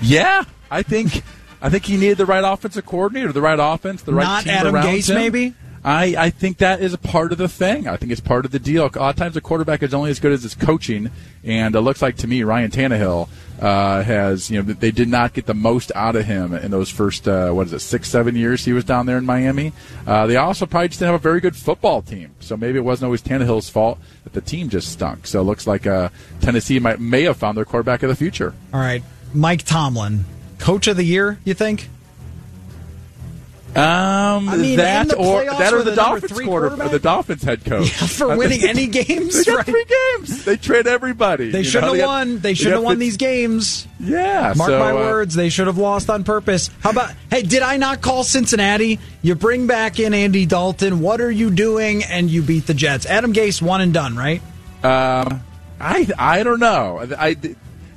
Yeah, 0.00 0.44
I 0.70 0.82
think 0.82 1.22
I 1.60 1.68
think 1.70 1.84
he 1.84 1.96
needed 1.96 2.18
the 2.18 2.26
right 2.26 2.42
offensive 2.44 2.84
coordinator, 2.84 3.32
the 3.32 3.40
right 3.40 3.58
offense, 3.60 4.02
the 4.02 4.12
right 4.12 4.24
Not 4.24 4.44
team 4.44 4.52
Adam 4.52 4.74
around 4.74 4.86
Gase, 4.86 5.08
him. 5.10 5.16
maybe? 5.16 5.54
I, 5.84 6.14
I 6.16 6.30
think 6.30 6.58
that 6.58 6.80
is 6.80 6.92
a 6.92 6.98
part 6.98 7.32
of 7.32 7.38
the 7.38 7.48
thing. 7.48 7.88
I 7.88 7.96
think 7.96 8.12
it's 8.12 8.20
part 8.20 8.44
of 8.44 8.52
the 8.52 8.60
deal. 8.60 8.84
A 8.84 8.98
lot 8.98 9.10
of 9.10 9.16
times, 9.16 9.36
a 9.36 9.40
quarterback 9.40 9.82
is 9.82 9.92
only 9.92 10.10
as 10.10 10.20
good 10.20 10.32
as 10.32 10.44
his 10.44 10.54
coaching, 10.54 11.10
and 11.42 11.74
it 11.74 11.80
looks 11.80 12.00
like 12.00 12.16
to 12.18 12.28
me 12.28 12.42
Ryan 12.44 12.70
Tannehill 12.70 13.28
uh, 13.62 14.02
has 14.02 14.50
you 14.50 14.60
know 14.60 14.72
they 14.74 14.90
did 14.90 15.08
not 15.08 15.32
get 15.32 15.46
the 15.46 15.54
most 15.54 15.92
out 15.94 16.16
of 16.16 16.24
him 16.24 16.52
in 16.52 16.72
those 16.72 16.90
first 16.90 17.28
uh, 17.28 17.50
what 17.52 17.68
is 17.68 17.72
it 17.72 17.78
six 17.78 18.10
seven 18.10 18.34
years 18.34 18.64
he 18.64 18.72
was 18.72 18.84
down 18.84 19.06
there 19.06 19.16
in 19.16 19.24
Miami. 19.24 19.72
Uh, 20.04 20.26
they 20.26 20.36
also 20.36 20.66
probably 20.66 20.88
just 20.88 20.98
didn't 20.98 21.12
have 21.12 21.20
a 21.20 21.22
very 21.22 21.40
good 21.40 21.54
football 21.54 22.02
team, 22.02 22.34
so 22.40 22.56
maybe 22.56 22.78
it 22.78 22.84
wasn't 22.84 23.04
always 23.04 23.22
Tannehill's 23.22 23.70
fault 23.70 24.00
that 24.24 24.32
the 24.32 24.40
team 24.40 24.68
just 24.68 24.90
stunk. 24.90 25.28
So 25.28 25.40
it 25.40 25.44
looks 25.44 25.66
like 25.66 25.86
uh, 25.86 26.08
Tennessee 26.40 26.80
might 26.80 26.98
may 26.98 27.22
have 27.22 27.36
found 27.36 27.56
their 27.56 27.64
quarterback 27.64 28.02
of 28.02 28.08
the 28.08 28.16
future. 28.16 28.52
All 28.74 28.80
right, 28.80 29.04
Mike 29.32 29.62
Tomlin, 29.62 30.24
coach 30.58 30.88
of 30.88 30.96
the 30.96 31.04
year. 31.04 31.38
You 31.44 31.54
think? 31.54 31.88
Um, 33.74 34.50
I 34.50 34.56
mean, 34.58 34.76
that 34.76 35.08
the 35.08 35.16
or 35.16 35.46
that 35.46 35.72
or 35.72 35.82
the 35.82 35.92
the 35.92 35.96
Dolphins 35.96 36.40
quarter, 36.40 36.68
the 36.76 36.98
Dolphins 36.98 37.42
head 37.42 37.64
coach 37.64 37.90
for 37.90 38.36
winning 38.36 38.64
any 38.64 38.86
games, 38.86 39.34
They 39.46 39.50
got 39.50 39.56
right? 39.56 39.66
three 39.66 39.84
games. 39.86 40.44
They 40.44 40.56
trade 40.58 40.86
everybody. 40.86 41.50
They 41.50 41.62
should 41.62 41.82
have 41.82 41.98
won. 41.98 42.40
They 42.40 42.52
should 42.52 42.72
have 42.72 42.82
won 42.82 42.98
these 42.98 43.16
games. 43.16 43.88
Yeah, 43.98 44.52
Mark 44.56 44.68
so, 44.68 44.78
my 44.78 44.90
uh, 44.90 44.94
words, 44.94 45.34
they 45.34 45.48
should 45.48 45.68
have 45.68 45.78
lost 45.78 46.10
on 46.10 46.22
purpose. 46.22 46.68
How 46.80 46.90
about, 46.90 47.14
hey, 47.30 47.42
did 47.42 47.62
I 47.62 47.78
not 47.78 48.02
call 48.02 48.24
Cincinnati? 48.24 48.98
You 49.22 49.36
bring 49.36 49.66
back 49.66 49.98
in 49.98 50.12
Andy 50.12 50.44
Dalton. 50.44 51.00
What 51.00 51.22
are 51.22 51.30
you 51.30 51.50
doing? 51.50 52.04
And 52.04 52.28
you 52.30 52.42
beat 52.42 52.66
the 52.66 52.74
Jets. 52.74 53.06
Adam 53.06 53.32
Gase, 53.32 53.62
one 53.62 53.80
and 53.80 53.94
done, 53.94 54.16
right? 54.16 54.42
Um, 54.84 55.42
I 55.80 56.08
I 56.18 56.42
don't 56.42 56.60
know. 56.60 57.06
I, 57.16 57.36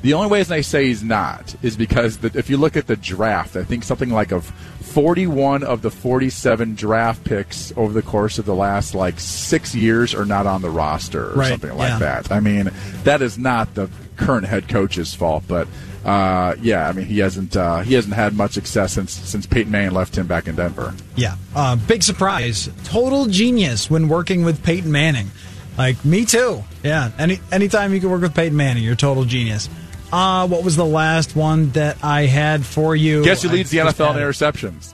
the 0.06 0.14
only 0.14 0.38
reason 0.38 0.54
I 0.54 0.62
say 0.62 0.86
he's 0.86 1.04
not 1.04 1.56
is 1.64 1.76
because 1.76 2.20
the, 2.20 2.32
if 2.38 2.48
you 2.48 2.58
look 2.58 2.78
at 2.78 2.86
the 2.86 2.96
draft, 2.96 3.56
I 3.56 3.64
think 3.64 3.84
something 3.84 4.12
like 4.12 4.32
of 4.32 4.52
41 4.96 5.62
of 5.64 5.82
the 5.82 5.92
47 5.92 6.76
draft 6.76 7.26
picks 7.26 7.74
over 7.76 7.92
the 7.92 8.02
course 8.02 8.40
of 8.40 8.46
the 8.46 8.56
last 8.56 8.96
like 8.96 9.20
six 9.20 9.76
years 9.76 10.16
are 10.16 10.24
not 10.24 10.48
on 10.48 10.62
the 10.62 10.70
roster 10.70 11.32
or 11.32 11.34
Right, 11.34 11.50
something 11.50 11.76
like 11.76 11.90
yeah. 11.90 12.00
that. 12.00 12.32
I 12.32 12.40
mean, 12.40 12.72
that 13.04 13.22
is 13.22 13.38
not 13.38 13.76
the 13.76 13.90
current 14.16 14.48
head 14.48 14.70
coach's 14.70 15.14
fault, 15.14 15.44
but 15.50 15.68
uh, 16.06 16.56
yeah, 16.62 16.88
I 16.88 16.94
mean 16.94 17.08
he 17.08 17.20
hasn't 17.20 17.58
uh, 17.58 17.82
he 17.82 17.94
hasn't 17.96 18.14
had 18.14 18.36
much 18.36 18.52
success 18.54 18.94
since 18.94 19.12
since 19.12 19.46
Peyton 19.46 19.70
Manning 19.70 19.92
left 19.94 20.18
him 20.18 20.28
back 20.28 20.48
in 20.48 20.56
Denver. 20.56 20.94
Yeah. 21.18 21.36
Uh, 21.54 21.76
big 21.76 22.02
surprise. 22.02 22.70
Total 22.86 23.26
genius 23.26 23.90
when 23.90 24.08
working 24.08 24.46
with 24.46 24.64
Peyton 24.64 24.94
Manning. 24.94 25.30
Like, 25.78 26.06
me 26.06 26.24
too. 26.24 26.64
Yeah. 26.84 27.12
Any 27.20 27.42
Anytime 27.52 27.94
you 27.94 28.00
can 28.00 28.10
work 28.10 28.22
with 28.22 28.34
Peyton 28.34 28.56
Manning, 28.56 28.82
you're 28.82 28.94
a 28.94 28.96
total 28.96 29.26
genius. 29.26 29.68
Uh, 30.16 30.48
what 30.48 30.64
was 30.64 30.76
the 30.76 30.86
last 30.86 31.36
one 31.36 31.72
that 31.72 31.98
I 32.04 32.22
had 32.26 32.66
for 32.66 32.96
you? 32.96 33.24
Guess 33.24 33.44
who 33.44 33.50
leads 33.50 33.70
the 33.70 33.82
I 33.82 33.86
just 33.86 33.98
NFL 33.98 34.12
in 34.16 34.22
interceptions? 34.22 34.94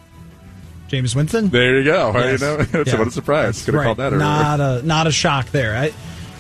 Jameis 0.90 1.16
Winston? 1.16 1.50
There 1.50 1.78
you 1.80 1.84
go. 1.86 2.12
Yes. 2.16 2.42
you 2.42 2.48
know? 2.48 2.56
It's 2.82 2.92
Yeah. 2.92 3.00
what 3.00 3.08
a 3.08 3.12
surprise. 3.12 3.64
Could 3.64 3.74
have 3.76 3.80
Right. 3.82 3.86
called 3.86 3.98
that 4.00 4.08
earlier. 4.14 4.20
Not 4.20 4.60
a 4.60 4.82
not 4.86 5.08
a 5.08 5.12
shock 5.12 5.52
there. 5.52 5.76
I, 5.76 5.94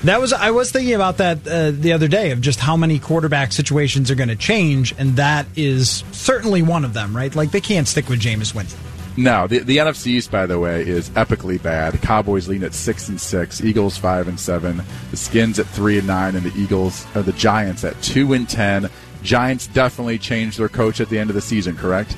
that 0.03 0.19
was 0.19 0.33
I 0.33 0.51
was 0.51 0.71
thinking 0.71 0.95
about 0.95 1.17
that 1.17 1.47
uh, 1.47 1.71
the 1.71 1.93
other 1.93 2.07
day 2.07 2.31
of 2.31 2.41
just 2.41 2.59
how 2.59 2.75
many 2.75 2.97
quarterback 2.99 3.51
situations 3.51 4.09
are 4.11 4.15
going 4.15 4.29
to 4.29 4.35
change, 4.35 4.93
and 4.97 5.15
that 5.17 5.45
is 5.55 6.03
certainly 6.11 6.63
one 6.63 6.83
of 6.83 6.93
them. 6.93 7.15
Right? 7.15 7.33
Like 7.35 7.51
they 7.51 7.61
can't 7.61 7.87
stick 7.87 8.09
with 8.09 8.19
Jameis 8.19 8.53
Winston. 8.55 8.79
No, 9.17 9.45
the, 9.45 9.59
the 9.59 9.77
NFC 9.77 10.07
East, 10.07 10.31
by 10.31 10.45
the 10.45 10.57
way, 10.57 10.87
is 10.87 11.09
epically 11.11 11.61
bad. 11.61 12.01
Cowboys 12.01 12.47
lean 12.47 12.63
at 12.63 12.73
six 12.73 13.09
and 13.09 13.19
six, 13.19 13.61
Eagles 13.61 13.97
five 13.97 14.27
and 14.27 14.39
seven, 14.39 14.81
the 15.11 15.17
Skins 15.17 15.59
at 15.59 15.65
three 15.65 15.97
and 15.97 16.07
nine, 16.07 16.35
and 16.35 16.45
the 16.45 16.57
Eagles 16.59 17.05
or 17.13 17.21
the 17.21 17.33
Giants 17.33 17.83
at 17.83 18.01
two 18.01 18.33
and 18.33 18.47
ten. 18.47 18.89
Giants 19.21 19.67
definitely 19.67 20.17
changed 20.17 20.57
their 20.57 20.69
coach 20.69 21.01
at 21.01 21.09
the 21.09 21.19
end 21.19 21.29
of 21.29 21.35
the 21.35 21.41
season, 21.41 21.75
correct? 21.75 22.15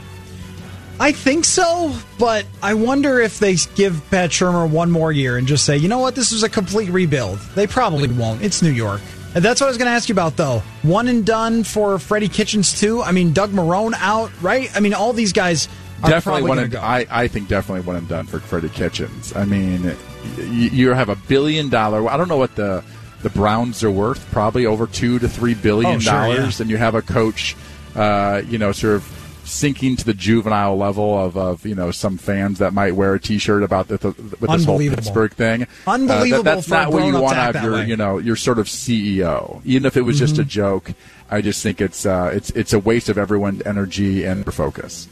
I 1.00 1.12
think 1.12 1.44
so, 1.44 1.94
but 2.20 2.46
I 2.62 2.76
wonder 2.76 3.20
if 3.20 3.40
they 3.40 3.56
give 3.76 4.02
Pat 4.12 4.30
Shurmur 4.30 4.70
one 4.70 4.92
more 4.92 5.12
year 5.12 5.38
and 5.38 5.48
just 5.48 5.66
say, 5.66 5.76
you 5.76 5.88
know 5.90 5.98
what, 5.98 6.14
this 6.16 6.32
was 6.32 6.44
a 6.44 6.50
complete 6.50 6.90
rebuild. 6.90 7.40
They 7.56 7.66
probably 7.66 8.08
won't. 8.08 8.44
It's 8.44 8.62
New 8.62 8.72
York. 8.72 9.02
And 9.36 9.44
that's 9.44 9.60
what 9.60 9.68
I 9.68 9.70
was 9.72 9.78
going 9.78 9.88
to 9.88 9.92
ask 9.92 10.08
you 10.08 10.14
about, 10.14 10.38
though. 10.38 10.62
One 10.84 11.08
and 11.08 11.26
done 11.26 11.64
for 11.64 11.98
Freddie 11.98 12.30
Kitchens 12.30 12.80
too. 12.80 13.02
I 13.02 13.12
mean, 13.12 13.34
Doug 13.34 13.50
Marrone 13.50 13.96
out, 13.98 14.32
right? 14.44 14.70
I 14.76 14.80
mean, 14.80 14.94
all 14.94 15.12
these 15.12 15.34
guys 15.34 15.68
definitely 16.10 16.44
one 16.44 16.60
and. 16.60 16.76
I, 16.76 17.06
I 17.10 17.28
think 17.28 17.48
definitely 17.48 17.86
one 17.86 17.96
and 17.98 18.08
done 18.08 18.26
for 18.26 18.40
Freddie 18.40 18.70
Kitchens. 18.70 19.36
I 19.36 19.46
mean, 19.46 19.96
you, 20.38 20.44
you 20.70 20.90
have 20.94 21.10
a 21.10 21.16
billion 21.16 21.70
dollar. 21.70 22.08
I 22.10 22.18
don't 22.18 22.28
know 22.28 22.38
what 22.38 22.56
the 22.56 22.84
the 23.22 23.30
Browns 23.30 23.84
are 23.84 23.92
worth. 23.92 24.30
Probably 24.32 24.66
over 24.66 24.86
two 24.88 25.20
to 25.20 25.30
three 25.30 25.54
billion 25.54 25.96
Oh, 25.96 26.00
sure, 26.00 26.14
dollars, 26.14 26.60
yeah. 26.60 26.64
and 26.64 26.70
you 26.72 26.78
have 26.78 26.96
a 26.96 27.02
coach, 27.02 27.56
uh, 27.96 28.42
you 28.48 28.58
know, 28.58 28.72
sort 28.72 28.96
of 28.96 29.20
sinking 29.46 29.98
to 29.98 30.06
the 30.06 30.14
juvenile 30.14 30.78
level 30.78 31.18
of, 31.20 31.36
of 31.36 31.66
you 31.66 31.76
know 31.76 31.92
some 31.92 32.18
fans 32.18 32.60
that 32.60 32.74
might 32.74 32.96
wear 32.96 33.14
a 33.14 33.20
T-shirt 33.20 33.62
about 33.62 33.90
the, 33.90 33.98
the 33.98 34.08
with 34.40 34.50
this 34.50 34.64
whole 34.66 34.80
Pittsburgh 34.80 35.34
thing. 35.34 35.64
Uh, 35.64 35.92
Unbelievable 35.92 36.44
that- 36.44 36.56
that's 36.56 36.70
not 36.70 36.92
what 36.94 37.06
you 37.06 37.14
want 37.20 37.36
to 37.36 37.42
have 37.42 37.62
your 37.64 37.74
way. 37.74 37.86
you 37.86 37.98
know 37.98 38.18
your 38.20 38.36
sort 38.38 38.58
of 38.60 38.68
CEO, 38.68 39.62
even 39.66 39.86
if 39.86 39.98
it 39.98 40.02
was 40.02 40.18
just 40.18 40.38
a 40.38 40.44
Mhm. 40.44 40.48
joke. 40.48 40.92
I 41.30 41.42
just 41.42 41.62
think 41.64 41.82
it's 41.82 42.06
uh, 42.06 42.32
it's 42.34 42.52
it's 42.52 42.74
a 42.74 42.80
waste 42.80 43.10
of 43.10 43.18
everyone's 43.18 43.62
energy 43.66 44.24
and 44.24 44.46
focus. 44.54 45.08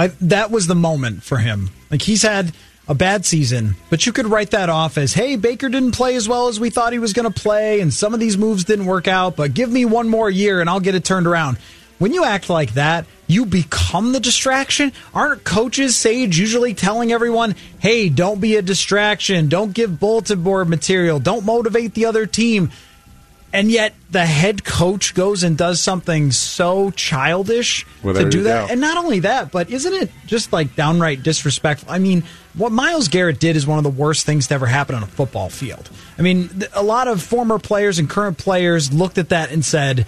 I, 0.00 0.06
that 0.22 0.50
was 0.50 0.66
the 0.66 0.74
moment 0.74 1.22
for 1.22 1.36
him. 1.36 1.68
Like 1.90 2.00
he's 2.00 2.22
had 2.22 2.54
a 2.88 2.94
bad 2.94 3.26
season, 3.26 3.76
but 3.90 4.06
you 4.06 4.12
could 4.12 4.24
write 4.24 4.52
that 4.52 4.70
off 4.70 4.96
as, 4.96 5.12
hey, 5.12 5.36
Baker 5.36 5.68
didn't 5.68 5.92
play 5.92 6.16
as 6.16 6.26
well 6.26 6.48
as 6.48 6.58
we 6.58 6.70
thought 6.70 6.94
he 6.94 6.98
was 6.98 7.12
going 7.12 7.30
to 7.30 7.40
play, 7.40 7.80
and 7.80 7.92
some 7.92 8.14
of 8.14 8.20
these 8.20 8.38
moves 8.38 8.64
didn't 8.64 8.86
work 8.86 9.08
out, 9.08 9.36
but 9.36 9.52
give 9.52 9.70
me 9.70 9.84
one 9.84 10.08
more 10.08 10.30
year 10.30 10.62
and 10.62 10.70
I'll 10.70 10.80
get 10.80 10.94
it 10.94 11.04
turned 11.04 11.26
around. 11.26 11.58
When 11.98 12.14
you 12.14 12.24
act 12.24 12.48
like 12.48 12.72
that, 12.74 13.04
you 13.26 13.44
become 13.44 14.12
the 14.12 14.20
distraction. 14.20 14.92
Aren't 15.12 15.44
coaches, 15.44 15.96
Sage, 15.96 16.38
usually 16.38 16.72
telling 16.72 17.12
everyone, 17.12 17.54
hey, 17.78 18.08
don't 18.08 18.40
be 18.40 18.56
a 18.56 18.62
distraction, 18.62 19.50
don't 19.50 19.74
give 19.74 20.00
bulletin 20.00 20.42
board 20.42 20.70
material, 20.70 21.18
don't 21.18 21.44
motivate 21.44 21.92
the 21.92 22.06
other 22.06 22.24
team? 22.24 22.70
And 23.52 23.68
yet 23.70 23.94
the 24.10 24.24
head 24.24 24.62
coach 24.64 25.12
goes 25.14 25.42
and 25.42 25.58
does 25.58 25.80
something 25.80 26.30
so 26.30 26.92
childish 26.92 27.84
Well, 28.02 28.14
to 28.14 28.28
do 28.30 28.44
that. 28.44 28.68
go. 28.68 28.72
And 28.72 28.80
not 28.80 28.96
only 28.96 29.20
that, 29.20 29.50
but 29.50 29.70
isn't 29.70 29.92
it 29.92 30.10
just 30.26 30.52
like 30.52 30.76
downright 30.76 31.22
disrespectful? 31.24 31.90
I 31.90 31.98
mean, 31.98 32.22
what 32.54 32.70
Myles 32.70 33.08
Garrett 33.08 33.40
did 33.40 33.56
is 33.56 33.66
one 33.66 33.78
of 33.78 33.84
the 33.84 33.90
worst 33.90 34.24
things 34.24 34.46
to 34.48 34.54
ever 34.54 34.66
happen 34.66 34.94
on 34.94 35.02
a 35.02 35.06
football 35.06 35.48
field. 35.50 35.90
I 36.16 36.22
mean, 36.22 36.48
a 36.74 36.82
lot 36.82 37.08
of 37.08 37.20
former 37.22 37.58
players 37.58 37.98
and 37.98 38.08
current 38.08 38.38
players 38.38 38.92
looked 38.92 39.18
at 39.18 39.30
that 39.30 39.50
and 39.50 39.64
said, 39.64 40.06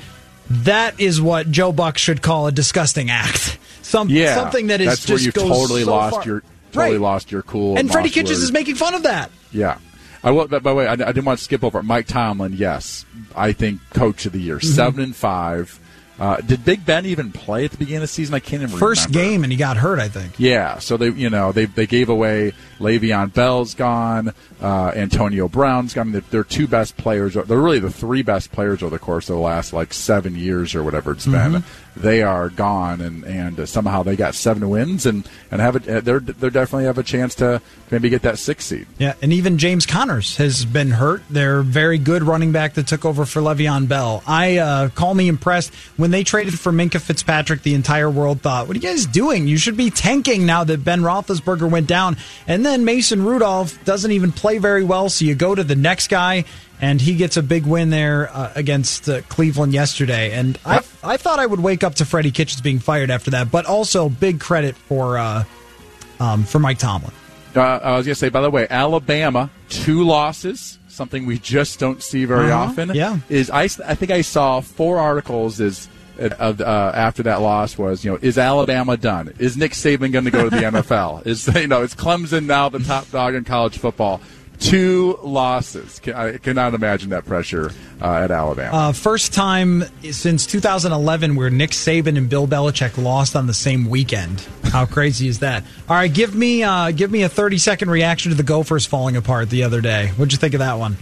that 0.48 1.00
is 1.00 1.20
what 1.20 1.50
Joe 1.50 1.72
Buck 1.72 1.98
should 1.98 2.22
call 2.22 2.46
a 2.46 2.52
disgusting 2.52 3.10
act. 3.10 3.58
Some, 3.82 4.08
Yeah, 4.08 4.34
something 4.36 4.68
that 4.68 4.80
is 4.80 4.86
that's 4.86 5.08
where 5.08 5.18
just 5.18 5.26
you 5.26 5.32
goes 5.32 5.48
totally 5.48 5.82
so 5.84 5.90
lost 5.90 6.14
far. 6.16 6.24
your 6.24 6.42
totally 6.72 6.92
Right. 6.92 7.00
lost 7.00 7.30
your 7.32 7.42
cool. 7.42 7.76
And 7.76 7.90
Freddie 7.90 8.08
Kitchens 8.10 8.38
is 8.38 8.52
making 8.52 8.76
fun 8.76 8.94
of 8.94 9.02
that. 9.02 9.30
Yeah. 9.52 9.78
I 10.24 10.30
will, 10.30 10.46
by 10.46 10.58
the 10.60 10.74
way, 10.74 10.86
I, 10.86 10.92
I 10.92 10.96
didn't 10.96 11.24
want 11.24 11.38
to 11.38 11.44
skip 11.44 11.64
over 11.64 11.78
it. 11.80 11.82
Mike 11.84 12.06
Tomlin. 12.06 12.52
Yes, 12.54 13.04
I 13.34 13.52
think 13.52 13.80
coach 13.90 14.26
of 14.26 14.32
the 14.32 14.40
year, 14.40 14.56
Mm-hmm. 14.58 14.68
seven 14.74 15.00
and 15.00 15.16
five. 15.16 15.78
Uh, 16.20 16.36
did 16.36 16.64
Big 16.64 16.84
Ben 16.86 17.04
even 17.06 17.32
play 17.32 17.64
at 17.64 17.72
the 17.72 17.78
beginning 17.78 17.96
of 17.96 18.02
the 18.02 18.06
season? 18.06 18.32
I 18.34 18.38
can't 18.38 18.62
even 18.62 18.76
First 18.78 19.06
remember. 19.08 19.28
game, 19.30 19.42
and 19.42 19.50
he 19.52 19.58
got 19.58 19.76
hurt, 19.78 19.98
I 19.98 20.08
think. 20.08 20.34
Yeah, 20.38 20.78
so 20.78 20.96
they 20.96 21.08
you 21.08 21.28
know 21.30 21.50
they 21.50 21.64
they 21.64 21.86
gave 21.86 22.08
away 22.10 22.52
Le'Veon 22.78 23.32
Bell's 23.32 23.74
gone, 23.74 24.32
uh, 24.60 24.92
Antonio 24.94 25.48
Brown's 25.48 25.94
gone. 25.94 26.12
They're, 26.12 26.20
they're 26.30 26.44
two 26.44 26.68
best 26.68 26.96
players. 26.96 27.34
They're 27.34 27.44
really 27.58 27.80
the 27.80 27.90
three 27.90 28.22
best 28.22 28.52
players 28.52 28.82
over 28.84 28.90
the 28.90 29.00
course 29.00 29.28
of 29.30 29.34
the 29.36 29.42
last 29.42 29.72
like 29.72 29.92
seven 29.92 30.36
years 30.36 30.76
or 30.76 30.84
whatever 30.84 31.10
it's 31.12 31.26
been. 31.26 31.64
They 31.94 32.22
are 32.22 32.48
gone, 32.48 33.00
and 33.02 33.22
and 33.24 33.60
uh, 33.60 33.66
somehow 33.66 34.02
they 34.02 34.16
got 34.16 34.34
seven 34.34 34.68
wins 34.70 35.04
and 35.04 35.28
and 35.50 35.60
have 35.60 35.76
it. 35.76 36.04
They're 36.04 36.20
they 36.20 36.48
definitely 36.48 36.84
have 36.84 36.96
a 36.96 37.02
chance 37.02 37.34
to 37.36 37.60
maybe 37.90 38.08
get 38.08 38.22
that 38.22 38.38
six 38.38 38.64
seed. 38.64 38.86
Yeah, 38.98 39.14
and 39.20 39.30
even 39.32 39.58
James 39.58 39.84
Connors 39.84 40.38
has 40.38 40.64
been 40.64 40.90
hurt. 40.90 41.22
They're 41.28 41.60
very 41.60 41.98
good 41.98 42.22
running 42.22 42.50
back 42.50 42.74
that 42.74 42.86
took 42.86 43.04
over 43.04 43.26
for 43.26 43.42
Le'Veon 43.42 43.88
Bell. 43.88 44.22
I 44.26 44.56
uh, 44.56 44.88
call 44.88 45.14
me 45.14 45.28
impressed 45.28 45.74
when 45.98 46.10
they 46.10 46.24
traded 46.24 46.58
for 46.58 46.72
Minkah 46.72 47.00
Fitzpatrick. 47.00 47.62
The 47.62 47.74
entire 47.74 48.08
world 48.08 48.40
thought, 48.40 48.68
"What 48.68 48.76
are 48.76 48.80
you 48.80 48.88
guys 48.88 49.04
doing? 49.04 49.46
You 49.46 49.58
should 49.58 49.76
be 49.76 49.90
tanking 49.90 50.46
now 50.46 50.64
that 50.64 50.82
Ben 50.84 51.02
Roethlisberger 51.02 51.70
went 51.70 51.88
down." 51.88 52.16
And 52.46 52.64
then 52.64 52.86
Mason 52.86 53.22
Rudolph 53.22 53.84
doesn't 53.84 54.12
even 54.12 54.32
play 54.32 54.56
very 54.56 54.82
well, 54.82 55.10
so 55.10 55.26
you 55.26 55.34
go 55.34 55.54
to 55.54 55.62
the 55.62 55.76
next 55.76 56.08
guy, 56.08 56.44
and 56.82 57.00
he 57.00 57.14
gets 57.14 57.38
a 57.38 57.42
big 57.42 57.64
win 57.64 57.88
there 57.88 58.28
uh, 58.30 58.52
against 58.54 59.08
uh, 59.08 59.22
Cleveland 59.30 59.72
yesterday. 59.72 60.32
And 60.32 60.58
I, 60.66 60.80
I 61.02 61.16
thought 61.16 61.38
I 61.38 61.46
would 61.46 61.60
wake 61.60 61.82
up 61.82 61.94
to 61.96 62.04
Freddie 62.04 62.32
Kitchens 62.32 62.60
being 62.60 62.78
fired 62.80 63.10
after 63.10 63.30
that, 63.30 63.50
but 63.50 63.64
also 63.64 64.10
big 64.10 64.38
credit 64.40 64.76
for 64.76 65.16
uh, 65.16 65.44
um, 66.20 66.44
for 66.44 66.58
Mike 66.58 66.78
Tomlin. 66.78 67.12
Uh, 67.54 67.60
I 67.60 67.96
was 67.96 68.06
going 68.06 68.12
to 68.12 68.14
say, 68.14 68.28
by 68.30 68.40
the 68.40 68.50
way, 68.50 68.66
Alabama 68.68 69.50
two 69.68 70.04
losses, 70.04 70.78
something 70.88 71.24
we 71.26 71.38
just 71.38 71.78
don't 71.78 72.02
see 72.02 72.24
very 72.24 72.50
Uh-huh, 72.50 72.64
often. 72.64 72.90
yeah. 72.94 73.18
is 73.28 73.50
I, 73.50 73.62
I 73.64 73.94
think 73.94 74.10
I 74.10 74.20
saw 74.22 74.60
four 74.60 74.98
articles 74.98 75.60
is 75.60 75.88
of 76.18 76.60
uh, 76.60 76.92
after 76.94 77.22
that 77.24 77.40
loss 77.40 77.76
was 77.78 78.04
you 78.04 78.10
know 78.10 78.18
is 78.22 78.36
Alabama 78.38 78.96
done? 78.96 79.32
Is 79.38 79.56
Nick 79.56 79.72
Saban 79.72 80.12
going 80.12 80.24
to 80.26 80.30
go 80.30 80.44
to 80.44 80.50
the 80.50 80.56
NFL? 80.62 81.26
Is 81.26 81.46
you 81.54 81.66
know 81.66 81.82
is 81.82 81.94
Clemson 81.94 82.44
now 82.46 82.68
the 82.68 82.78
top 82.80 83.10
dog 83.10 83.34
in 83.34 83.44
college 83.44 83.78
football? 83.78 84.20
Two 84.62 85.18
losses. 85.22 86.00
I 86.14 86.38
cannot 86.38 86.74
imagine 86.74 87.10
that 87.10 87.24
pressure 87.24 87.70
uh, 88.00 88.14
at 88.14 88.30
Alabama. 88.30 88.76
Uh, 88.76 88.92
first 88.92 89.32
time 89.32 89.84
since 90.10 90.46
2011 90.46 91.36
where 91.36 91.50
Nick 91.50 91.70
Saban 91.70 92.16
and 92.16 92.28
Bill 92.28 92.46
Belichick 92.46 93.02
lost 93.02 93.36
on 93.36 93.46
the 93.46 93.54
same 93.54 93.88
weekend. 93.88 94.40
How 94.64 94.86
crazy 94.86 95.28
is 95.28 95.40
that? 95.40 95.64
All 95.88 95.96
right, 95.96 96.12
give 96.12 96.34
me 96.34 96.62
uh, 96.62 96.90
give 96.92 97.10
me 97.10 97.22
a 97.22 97.28
30 97.28 97.58
second 97.58 97.90
reaction 97.90 98.30
to 98.30 98.36
the 98.36 98.42
Gophers 98.42 98.86
falling 98.86 99.16
apart 99.16 99.50
the 99.50 99.64
other 99.64 99.80
day. 99.80 100.08
What'd 100.08 100.32
you 100.32 100.38
think 100.38 100.54
of 100.54 100.60
that 100.60 100.78
one? 100.78 100.96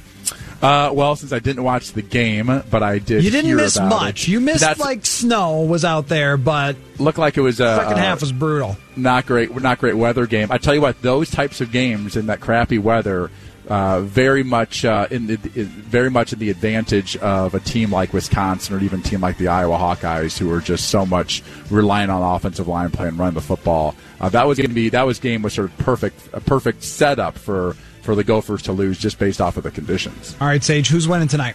Uh, 0.63 0.91
well, 0.93 1.17
since 1.17 1.33
I 1.33 1.39
didn't 1.39 1.65
watch 1.65 1.93
the 1.93 2.03
game, 2.03 2.47
but 2.71 2.83
I 2.83 2.99
did. 2.99 3.25
You 3.25 3.31
didn't 3.31 3.57
miss 3.57 3.79
much. 3.81 4.29
It. 4.29 4.33
You 4.33 4.41
missed 4.41 4.61
That's, 4.61 4.79
like 4.79 5.07
snow 5.07 5.63
was 5.63 5.87
out 5.87 6.09
there, 6.09 6.37
but 6.37 6.77
looked 6.99 7.17
like 7.17 7.39
it 7.39 7.41
was. 7.41 7.61
Uh, 7.61 7.79
second 7.79 7.97
half 7.97 8.21
was 8.21 8.31
brutal. 8.31 8.77
Not 8.95 9.25
great. 9.25 9.55
Not 9.55 9.79
great 9.79 9.97
weather 9.97 10.27
game. 10.27 10.53
I 10.53 10.59
tell 10.59 10.75
you 10.75 10.83
what, 10.83 11.01
those 11.01 11.31
types 11.31 11.63
of 11.63 11.73
games 11.73 12.15
in 12.17 12.27
that 12.27 12.41
crappy 12.41 12.79
weather. 12.79 13.31
Uh, 13.71 14.01
very 14.01 14.43
much 14.43 14.85
uh, 14.85 15.07
in 15.13 15.29
the 15.29 15.37
very 15.37 16.11
much 16.11 16.33
in 16.33 16.41
the 16.41 16.51
advantage 16.51 17.17
of 17.19 17.55
a 17.55 17.61
team 17.61 17.93
like 17.93 18.13
Wisconsin 18.13 18.75
or 18.75 18.81
even 18.81 18.99
a 18.99 19.03
team 19.05 19.21
like 19.21 19.39
the 19.39 19.47
Iowa 19.47 19.79
Hawkeyes, 19.79 20.37
who 20.37 20.53
are 20.53 20.61
just 20.61 20.89
so 20.89 21.07
much 21.07 21.41
relying 21.71 22.11
on 22.11 22.21
offensive 22.21 22.67
line 22.67 22.91
play 22.91 23.07
and 23.07 23.17
running 23.17 23.35
the 23.35 23.41
football. 23.41 23.95
Uh, 24.21 24.29
that 24.31 24.49
was 24.49 24.59
going 24.59 24.71
to 24.71 24.75
be 24.75 24.89
that 24.89 25.07
was 25.07 25.21
game 25.21 25.43
was 25.43 25.55
sort 25.55 25.71
of 25.71 25.79
perfect 25.79 26.21
a 26.33 26.41
perfect 26.41 26.83
setup 26.83 27.39
for 27.39 27.75
for 28.03 28.17
the 28.17 28.25
Gophers 28.25 28.63
to 28.63 28.73
lose 28.73 28.99
just 28.99 29.21
based 29.21 29.41
off 29.41 29.57
of 29.57 29.63
the 29.63 29.71
conditions. 29.71 30.37
All 30.41 30.49
right, 30.49 30.65
Sage, 30.65 30.89
who's 30.89 31.07
winning 31.07 31.29
tonight? 31.29 31.55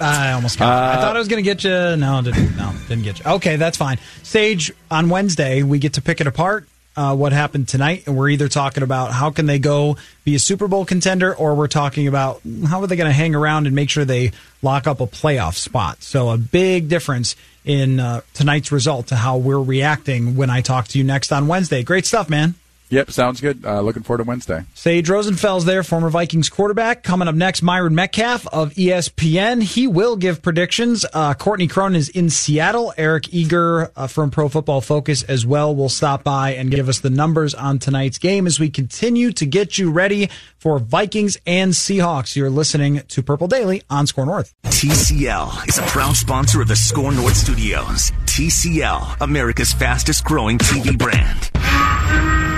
I 0.00 0.30
almost 0.30 0.56
got 0.56 0.68
uh, 0.68 0.98
I 0.98 1.00
thought 1.00 1.16
I 1.16 1.18
was 1.18 1.26
going 1.26 1.42
to 1.42 1.50
get 1.50 1.64
you. 1.64 1.96
No, 1.96 2.22
didn't. 2.22 2.56
No, 2.56 2.72
didn't 2.86 3.02
get 3.02 3.18
you. 3.18 3.24
Okay, 3.26 3.56
that's 3.56 3.76
fine. 3.76 3.98
Sage, 4.22 4.72
on 4.88 5.08
Wednesday 5.08 5.64
we 5.64 5.80
get 5.80 5.94
to 5.94 6.00
pick 6.00 6.20
it 6.20 6.28
apart. 6.28 6.68
Uh, 6.96 7.14
what 7.14 7.32
happened 7.32 7.68
tonight, 7.68 8.02
and 8.06 8.16
we're 8.16 8.28
either 8.28 8.48
talking 8.48 8.82
about 8.82 9.12
how 9.12 9.30
can 9.30 9.46
they 9.46 9.60
go 9.60 9.96
be 10.24 10.34
a 10.34 10.38
Super 10.40 10.66
Bowl 10.66 10.84
contender, 10.84 11.34
or 11.34 11.54
we're 11.54 11.68
talking 11.68 12.08
about 12.08 12.42
how 12.66 12.80
are 12.82 12.86
they 12.88 12.96
going 12.96 13.08
to 13.08 13.14
hang 13.14 13.34
around 13.34 13.66
and 13.66 13.76
make 13.76 13.88
sure 13.88 14.04
they 14.04 14.32
lock 14.60 14.88
up 14.88 15.00
a 15.00 15.06
playoff 15.06 15.54
spot. 15.54 16.02
So 16.02 16.30
a 16.30 16.36
big 16.36 16.88
difference 16.88 17.36
in 17.64 18.00
uh, 18.00 18.22
tonight's 18.34 18.72
result 18.72 19.06
to 19.08 19.16
how 19.16 19.36
we're 19.36 19.62
reacting 19.62 20.34
when 20.34 20.50
I 20.50 20.62
talk 20.62 20.88
to 20.88 20.98
you 20.98 21.04
next 21.04 21.30
on 21.32 21.46
Wednesday. 21.46 21.84
Great 21.84 22.06
stuff, 22.06 22.28
man. 22.28 22.54
Yep, 22.90 23.12
sounds 23.12 23.40
good. 23.40 23.64
Uh, 23.64 23.80
looking 23.80 24.02
forward 24.02 24.18
to 24.18 24.24
Wednesday. 24.24 24.64
Sage 24.74 25.08
Rosenfels 25.08 25.64
there, 25.64 25.84
former 25.84 26.10
Vikings 26.10 26.48
quarterback. 26.48 27.04
Coming 27.04 27.28
up 27.28 27.36
next, 27.36 27.62
Myron 27.62 27.94
Medcalf 27.94 28.48
of 28.48 28.74
ESPN. 28.74 29.62
He 29.62 29.86
will 29.86 30.16
give 30.16 30.42
predictions. 30.42 31.06
Uh, 31.12 31.34
Courtney 31.34 31.68
Cronin 31.68 31.96
is 31.96 32.08
in 32.08 32.30
Seattle. 32.30 32.92
Eric 32.96 33.32
Eager 33.32 33.92
uh, 33.94 34.08
from 34.08 34.32
Pro 34.32 34.48
Football 34.48 34.80
Focus 34.80 35.22
as 35.22 35.46
well 35.46 35.74
will 35.74 35.88
stop 35.88 36.24
by 36.24 36.54
and 36.54 36.72
give 36.72 36.88
us 36.88 36.98
the 36.98 37.10
numbers 37.10 37.54
on 37.54 37.78
tonight's 37.78 38.18
game 38.18 38.44
as 38.48 38.58
we 38.58 38.68
continue 38.68 39.30
to 39.32 39.46
get 39.46 39.78
you 39.78 39.92
ready 39.92 40.28
for 40.58 40.80
Vikings 40.80 41.38
and 41.46 41.72
Seahawks. 41.72 42.34
You're 42.34 42.50
listening 42.50 43.02
to 43.06 43.22
Purple 43.22 43.46
Daily 43.46 43.82
on 43.88 44.08
Score 44.08 44.26
North. 44.26 44.52
TCL 44.64 45.68
is 45.68 45.78
a 45.78 45.82
proud 45.82 46.16
sponsor 46.16 46.60
of 46.60 46.66
the 46.66 46.76
Score 46.76 47.12
North 47.12 47.36
Studios. 47.36 48.10
TCL, 48.24 49.20
America's 49.20 49.72
fastest 49.72 50.24
growing 50.24 50.58
TV 50.58 50.98
brand. 50.98 52.49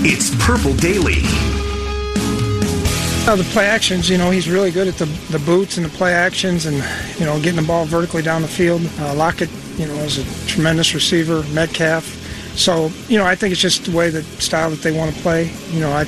It's 0.00 0.30
Purple 0.44 0.74
Daily. 0.74 1.22
Uh, 3.26 3.36
the 3.36 3.46
play 3.52 3.66
actions, 3.66 4.08
you 4.08 4.16
know, 4.16 4.30
he's 4.30 4.48
really 4.48 4.70
good 4.70 4.88
at 4.88 4.94
the, 4.94 5.06
the 5.30 5.40
boots 5.40 5.76
and 5.76 5.84
the 5.84 5.90
play 5.90 6.14
actions 6.14 6.66
and, 6.66 6.76
you 7.18 7.26
know, 7.26 7.38
getting 7.40 7.60
the 7.60 7.66
ball 7.66 7.84
vertically 7.84 8.22
down 8.22 8.40
the 8.40 8.48
field. 8.48 8.80
Uh, 9.00 9.14
Lockett, 9.14 9.50
you 9.76 9.86
know, 9.86 9.94
is 9.96 10.18
a 10.18 10.48
tremendous 10.48 10.94
receiver. 10.94 11.42
Metcalf. 11.52 12.04
So, 12.56 12.90
you 13.08 13.18
know, 13.18 13.26
I 13.26 13.34
think 13.34 13.52
it's 13.52 13.60
just 13.60 13.84
the 13.84 13.96
way, 13.96 14.08
the 14.08 14.22
style 14.40 14.70
that 14.70 14.80
they 14.80 14.92
want 14.92 15.14
to 15.14 15.20
play. 15.20 15.50
You 15.70 15.80
know, 15.80 15.90
I 15.90 16.06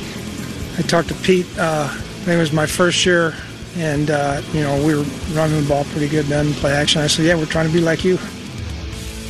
I 0.78 0.82
talked 0.82 1.08
to 1.08 1.14
Pete, 1.16 1.46
uh, 1.58 1.88
I 1.90 1.96
think 2.24 2.36
it 2.36 2.38
was 2.38 2.52
my 2.52 2.66
first 2.66 3.04
year, 3.04 3.34
and, 3.76 4.10
uh, 4.10 4.40
you 4.52 4.62
know, 4.62 4.82
we 4.86 4.94
were 4.94 5.02
running 5.34 5.60
the 5.60 5.68
ball 5.68 5.84
pretty 5.84 6.08
good 6.08 6.26
then, 6.26 6.54
play 6.54 6.72
action. 6.72 7.02
I 7.02 7.06
said, 7.06 7.26
yeah, 7.26 7.34
we're 7.34 7.44
trying 7.44 7.66
to 7.66 7.72
be 7.72 7.80
like 7.80 8.04
you. 8.04 8.18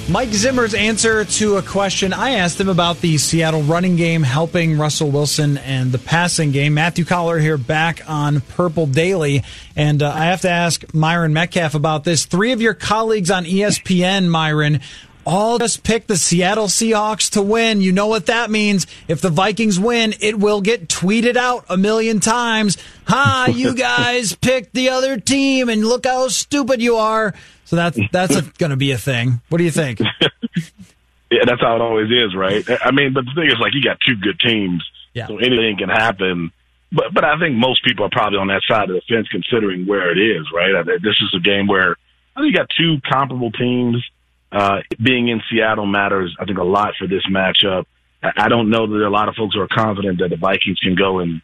Mike 0.08 0.30
Zimmer's 0.30 0.74
answer 0.74 1.24
to 1.24 1.56
a 1.56 1.62
question 1.62 2.12
I 2.12 2.32
asked 2.32 2.60
him 2.60 2.68
about 2.68 3.00
the 3.00 3.16
Seattle 3.16 3.62
running 3.62 3.94
game 3.94 4.24
helping 4.24 4.76
Russell 4.76 5.10
Wilson 5.10 5.56
and 5.58 5.92
the 5.92 5.98
passing 5.98 6.50
game. 6.50 6.74
Matthew 6.74 7.04
Coller 7.04 7.38
here 7.38 7.56
back 7.56 8.08
on 8.08 8.40
Purple 8.40 8.86
Daily. 8.86 9.44
And 9.76 10.02
uh, 10.02 10.10
I 10.12 10.26
have 10.26 10.40
to 10.40 10.50
ask 10.50 10.92
Myron 10.92 11.32
Medcalf 11.32 11.74
about 11.74 12.02
this. 12.02 12.24
Three 12.24 12.50
of 12.50 12.60
your 12.60 12.74
colleagues 12.74 13.30
on 13.30 13.44
ESPN, 13.44 14.28
Myron, 14.28 14.80
all 15.24 15.58
just 15.58 15.84
pick 15.84 16.06
the 16.06 16.16
Seattle 16.16 16.66
Seahawks 16.66 17.30
to 17.32 17.42
win. 17.42 17.80
You 17.80 17.92
know 17.92 18.08
what 18.08 18.26
that 18.26 18.50
means. 18.50 18.86
If 19.06 19.20
the 19.20 19.30
Vikings 19.30 19.78
win, 19.78 20.14
it 20.20 20.38
will 20.38 20.60
get 20.60 20.88
tweeted 20.88 21.36
out 21.36 21.66
a 21.68 21.76
million 21.76 22.20
times. 22.20 22.78
Ha, 23.06 23.48
you 23.54 23.74
guys 23.76 24.34
picked 24.34 24.74
the 24.74 24.88
other 24.88 25.20
team 25.20 25.68
and 25.68 25.84
look 25.84 26.06
how 26.06 26.28
stupid 26.28 26.82
you 26.82 26.96
are. 26.96 27.34
So 27.70 27.76
that's 27.76 27.96
that's 28.10 28.40
going 28.58 28.70
to 28.70 28.76
be 28.76 28.90
a 28.90 28.98
thing. 28.98 29.40
What 29.48 29.58
do 29.58 29.64
you 29.64 29.70
think? 29.70 30.00
yeah, 31.30 31.44
that's 31.46 31.60
how 31.60 31.76
it 31.76 31.80
always 31.80 32.10
is, 32.10 32.34
right? 32.34 32.66
I 32.84 32.90
mean, 32.90 33.12
but 33.12 33.24
the 33.26 33.30
thing 33.32 33.46
is, 33.46 33.60
like, 33.60 33.74
you 33.74 33.80
got 33.80 34.00
two 34.04 34.16
good 34.16 34.40
teams, 34.40 34.84
yeah. 35.14 35.28
so 35.28 35.38
anything 35.38 35.76
can 35.78 35.88
happen. 35.88 36.50
But 36.90 37.14
but 37.14 37.24
I 37.24 37.38
think 37.38 37.54
most 37.54 37.84
people 37.84 38.04
are 38.06 38.10
probably 38.10 38.40
on 38.40 38.48
that 38.48 38.62
side 38.66 38.90
of 38.90 38.96
the 38.96 39.02
fence, 39.08 39.28
considering 39.28 39.86
where 39.86 40.10
it 40.10 40.18
is, 40.18 40.48
right? 40.52 40.84
This 40.84 41.14
is 41.22 41.32
a 41.32 41.38
game 41.38 41.68
where 41.68 41.94
I 42.34 42.40
think 42.40 42.50
you 42.50 42.58
got 42.58 42.70
two 42.76 42.96
comparable 43.08 43.52
teams. 43.52 44.04
Uh, 44.50 44.78
being 45.00 45.28
in 45.28 45.40
Seattle 45.48 45.86
matters, 45.86 46.36
I 46.40 46.46
think, 46.46 46.58
a 46.58 46.64
lot 46.64 46.94
for 46.98 47.06
this 47.06 47.22
matchup. 47.30 47.86
I 48.20 48.48
don't 48.48 48.68
know 48.68 48.88
that 48.88 48.92
there 48.92 49.04
are 49.04 49.06
a 49.06 49.10
lot 49.10 49.28
of 49.28 49.36
folks 49.36 49.54
who 49.54 49.60
are 49.60 49.68
confident 49.68 50.18
that 50.18 50.30
the 50.30 50.36
Vikings 50.36 50.80
can 50.80 50.96
go 50.96 51.20
and 51.20 51.40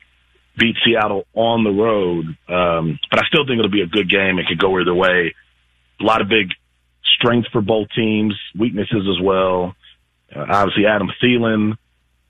beat 0.58 0.74
Seattle 0.84 1.24
on 1.34 1.62
the 1.62 1.70
road. 1.70 2.26
Um, 2.48 2.98
but 3.12 3.22
I 3.22 3.26
still 3.28 3.46
think 3.46 3.60
it'll 3.60 3.70
be 3.70 3.82
a 3.82 3.86
good 3.86 4.10
game. 4.10 4.40
It 4.40 4.48
could 4.48 4.58
go 4.58 4.76
either 4.80 4.92
way 4.92 5.32
a 6.00 6.04
lot 6.04 6.20
of 6.20 6.28
big 6.28 6.50
strengths 7.18 7.48
for 7.50 7.60
both 7.60 7.88
teams, 7.94 8.34
weaknesses 8.58 9.06
as 9.08 9.22
well. 9.22 9.74
Uh, 10.34 10.44
obviously, 10.48 10.86
Adam 10.86 11.10
Thielen 11.22 11.72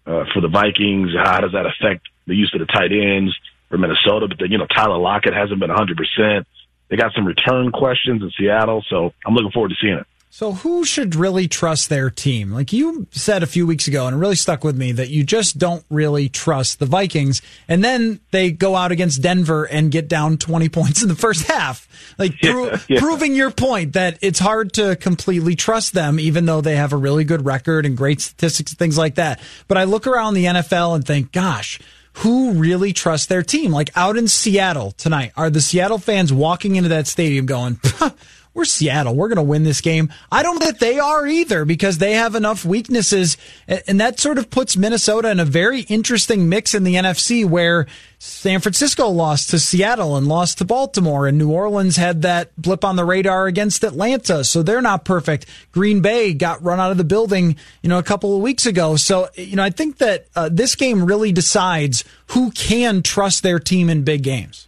uh, 0.07 0.25
for 0.33 0.41
the 0.41 0.49
Vikings. 0.49 1.11
How 1.17 1.41
does 1.41 1.53
that 1.53 1.67
affect 1.67 2.07
the 2.27 2.35
use 2.35 2.53
of 2.55 2.61
the 2.61 2.67
tight 2.67 2.93
ends 2.93 3.35
for 3.69 3.79
Minnesota? 3.79 4.29
But 4.29 4.39
then, 4.39 4.53
you 4.53 4.59
know, 4.59 4.67
Tyler 4.67 4.99
Lockett 4.99 5.35
hasn't 5.35 5.61
been 5.61 5.71
100%. 5.71 6.45
They 6.89 6.97
got 6.97 7.12
some 7.14 7.27
return 7.27 7.73
questions 7.73 8.23
in 8.23 8.31
Seattle, 8.39 8.85
so 8.89 9.12
I'm 9.27 9.35
looking 9.35 9.51
forward 9.51 9.71
to 9.71 9.77
seeing 9.81 9.95
it. 9.95 10.07
So, 10.37 10.53
who 10.53 10.84
should 10.84 11.14
really 11.14 11.49
trust 11.49 11.89
their 11.89 12.11
team? 12.11 12.51
Like 12.51 12.70
you 12.70 13.07
said 13.11 13.43
a 13.43 13.47
few 13.47 13.66
weeks 13.66 13.89
ago, 13.89 14.07
and 14.07 14.14
it 14.14 14.18
really 14.18 14.37
stuck 14.37 14.64
with 14.64 14.76
me 14.76 14.93
that 14.93 15.09
you 15.09 15.24
just 15.24 15.57
don't 15.57 15.82
really 15.89 16.28
trust 16.28 16.78
the 16.78 16.84
Vikings. 16.84 17.41
And 17.68 17.82
then 17.82 18.20
they 18.32 18.51
go 18.51 18.76
out 18.76 18.93
against 18.93 19.22
Denver 19.22 19.64
and 19.64 19.91
get 19.91 20.09
down 20.09 20.37
20 20.37 20.68
points 20.78 21.01
in 21.01 21.09
the 21.09 21.14
first 21.14 21.47
half. 21.47 21.89
Like 22.18 22.39
pro- 22.39 22.76
yeah. 22.87 23.01
proving 23.01 23.34
your 23.34 23.51
point 23.51 23.95
that 23.95 24.18
it's 24.20 24.39
hard 24.39 24.74
to 24.74 24.97
completely 24.97 25.57
trust 25.57 25.95
them, 25.95 26.20
even 26.20 26.45
though 26.45 26.61
they 26.61 26.76
have 26.76 26.93
a 26.93 26.99
really 26.99 27.24
good 27.24 27.47
record 27.47 27.87
and 27.87 27.97
great 27.97 28.20
statistics 28.20 28.72
and 28.72 28.78
things 28.78 28.99
like 28.99 29.14
that. 29.14 29.41
But 29.68 29.78
I 29.78 29.84
look 29.84 30.07
around 30.07 30.34
the 30.34 30.45
NFL 30.45 30.97
and 30.97 31.07
think, 31.07 31.32
gosh, 31.32 31.80
who 32.16 32.53
really 32.53 32.93
trusts 32.93 33.26
their 33.26 33.43
team? 33.43 33.72
Like 33.72 33.89
out 33.97 34.18
in 34.18 34.28
Seattle 34.28 34.91
tonight, 34.93 35.32
are 35.34 35.49
the 35.49 35.62
Seattle 35.62 35.97
fans 35.97 36.30
walking 36.30 36.76
into 36.76 36.91
that 36.91 37.07
stadium 37.07 37.47
going, 37.47 37.80
we're 38.57 38.64
Seattle. 38.64 39.14
We're 39.14 39.28
going 39.28 39.36
to 39.36 39.42
win 39.42 39.64
this 39.64 39.82
game. 39.82 40.11
I 40.32 40.42
don't 40.42 40.59
think 40.59 40.78
they 40.78 40.98
are 40.98 41.26
either 41.26 41.66
because 41.66 41.98
they 41.98 42.14
have 42.14 42.34
enough 42.34 42.64
weaknesses. 42.64 43.36
And 43.68 44.00
that 44.00 44.18
sort 44.18 44.38
of 44.38 44.48
puts 44.48 44.78
Minnesota 44.78 45.30
in 45.30 45.38
a 45.38 45.44
very 45.44 45.82
interesting 45.82 46.48
mix 46.48 46.74
in 46.74 46.82
the 46.82 46.94
NFC 46.94 47.44
where 47.44 47.86
San 48.18 48.61
Francisco 48.61 49.09
lost 49.09 49.50
to 49.50 49.59
Seattle 49.59 50.16
and 50.16 50.26
lost 50.26 50.57
to 50.59 50.64
Baltimore 50.64 51.26
and 51.26 51.36
New 51.36 51.50
Orleans 51.50 51.96
had 51.96 52.22
that 52.22 52.50
blip 52.57 52.82
on 52.82 52.96
the 52.96 53.04
radar 53.04 53.46
against 53.46 53.84
Atlanta. 53.84 54.42
So 54.42 54.62
they're 54.62 54.80
not 54.80 55.04
perfect. 55.04 55.44
Green 55.72 56.00
Bay 56.00 56.32
got 56.32 56.62
run 56.62 56.80
out 56.80 56.90
of 56.90 56.96
the 56.96 57.04
building, 57.04 57.57
you 57.82 57.90
know, 57.90 57.98
a 57.98 58.02
couple 58.02 58.34
of 58.34 58.40
weeks 58.40 58.64
ago. 58.64 58.96
So, 58.96 59.28
you 59.34 59.57
know, 59.57 59.62
I 59.62 59.70
think 59.70 59.98
that 59.98 60.28
uh, 60.34 60.48
this 60.50 60.76
game 60.76 61.04
really 61.04 61.30
decides 61.30 62.04
who 62.28 62.50
can 62.52 63.02
trust 63.02 63.42
their 63.42 63.59
team 63.59 63.90
in 63.90 64.02
big 64.02 64.22
games. 64.22 64.66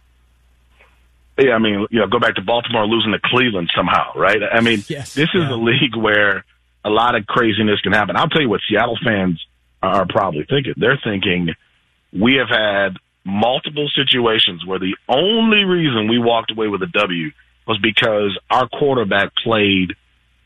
Yeah, 1.39 1.53
I 1.53 1.59
mean, 1.59 1.87
you 1.89 1.99
know, 1.99 2.07
go 2.07 2.19
back 2.19 2.35
to 2.35 2.41
Baltimore 2.41 2.85
losing 2.85 3.11
to 3.11 3.19
Cleveland 3.23 3.71
somehow, 3.75 4.13
right? 4.15 4.39
I 4.51 4.61
mean, 4.61 4.83
yes, 4.87 5.13
this 5.13 5.29
is 5.33 5.41
yeah. 5.41 5.53
a 5.53 5.55
league 5.55 5.95
where 5.95 6.43
a 6.83 6.89
lot 6.89 7.15
of 7.15 7.25
craziness 7.27 7.79
can 7.81 7.93
happen. 7.93 8.15
I'll 8.15 8.29
tell 8.29 8.41
you 8.41 8.49
what 8.49 8.61
Seattle 8.69 8.97
fans 9.03 9.43
are 9.81 10.05
probably 10.07 10.45
thinking. 10.49 10.73
They're 10.77 10.99
thinking 11.03 11.53
we 12.11 12.35
have 12.35 12.49
had 12.49 12.97
multiple 13.25 13.89
situations 13.95 14.65
where 14.65 14.79
the 14.79 14.95
only 15.07 15.63
reason 15.63 16.09
we 16.09 16.19
walked 16.19 16.51
away 16.51 16.67
with 16.67 16.81
a 16.81 16.87
W 16.87 17.31
was 17.67 17.77
because 17.81 18.37
our 18.49 18.67
quarterback 18.67 19.35
played 19.35 19.95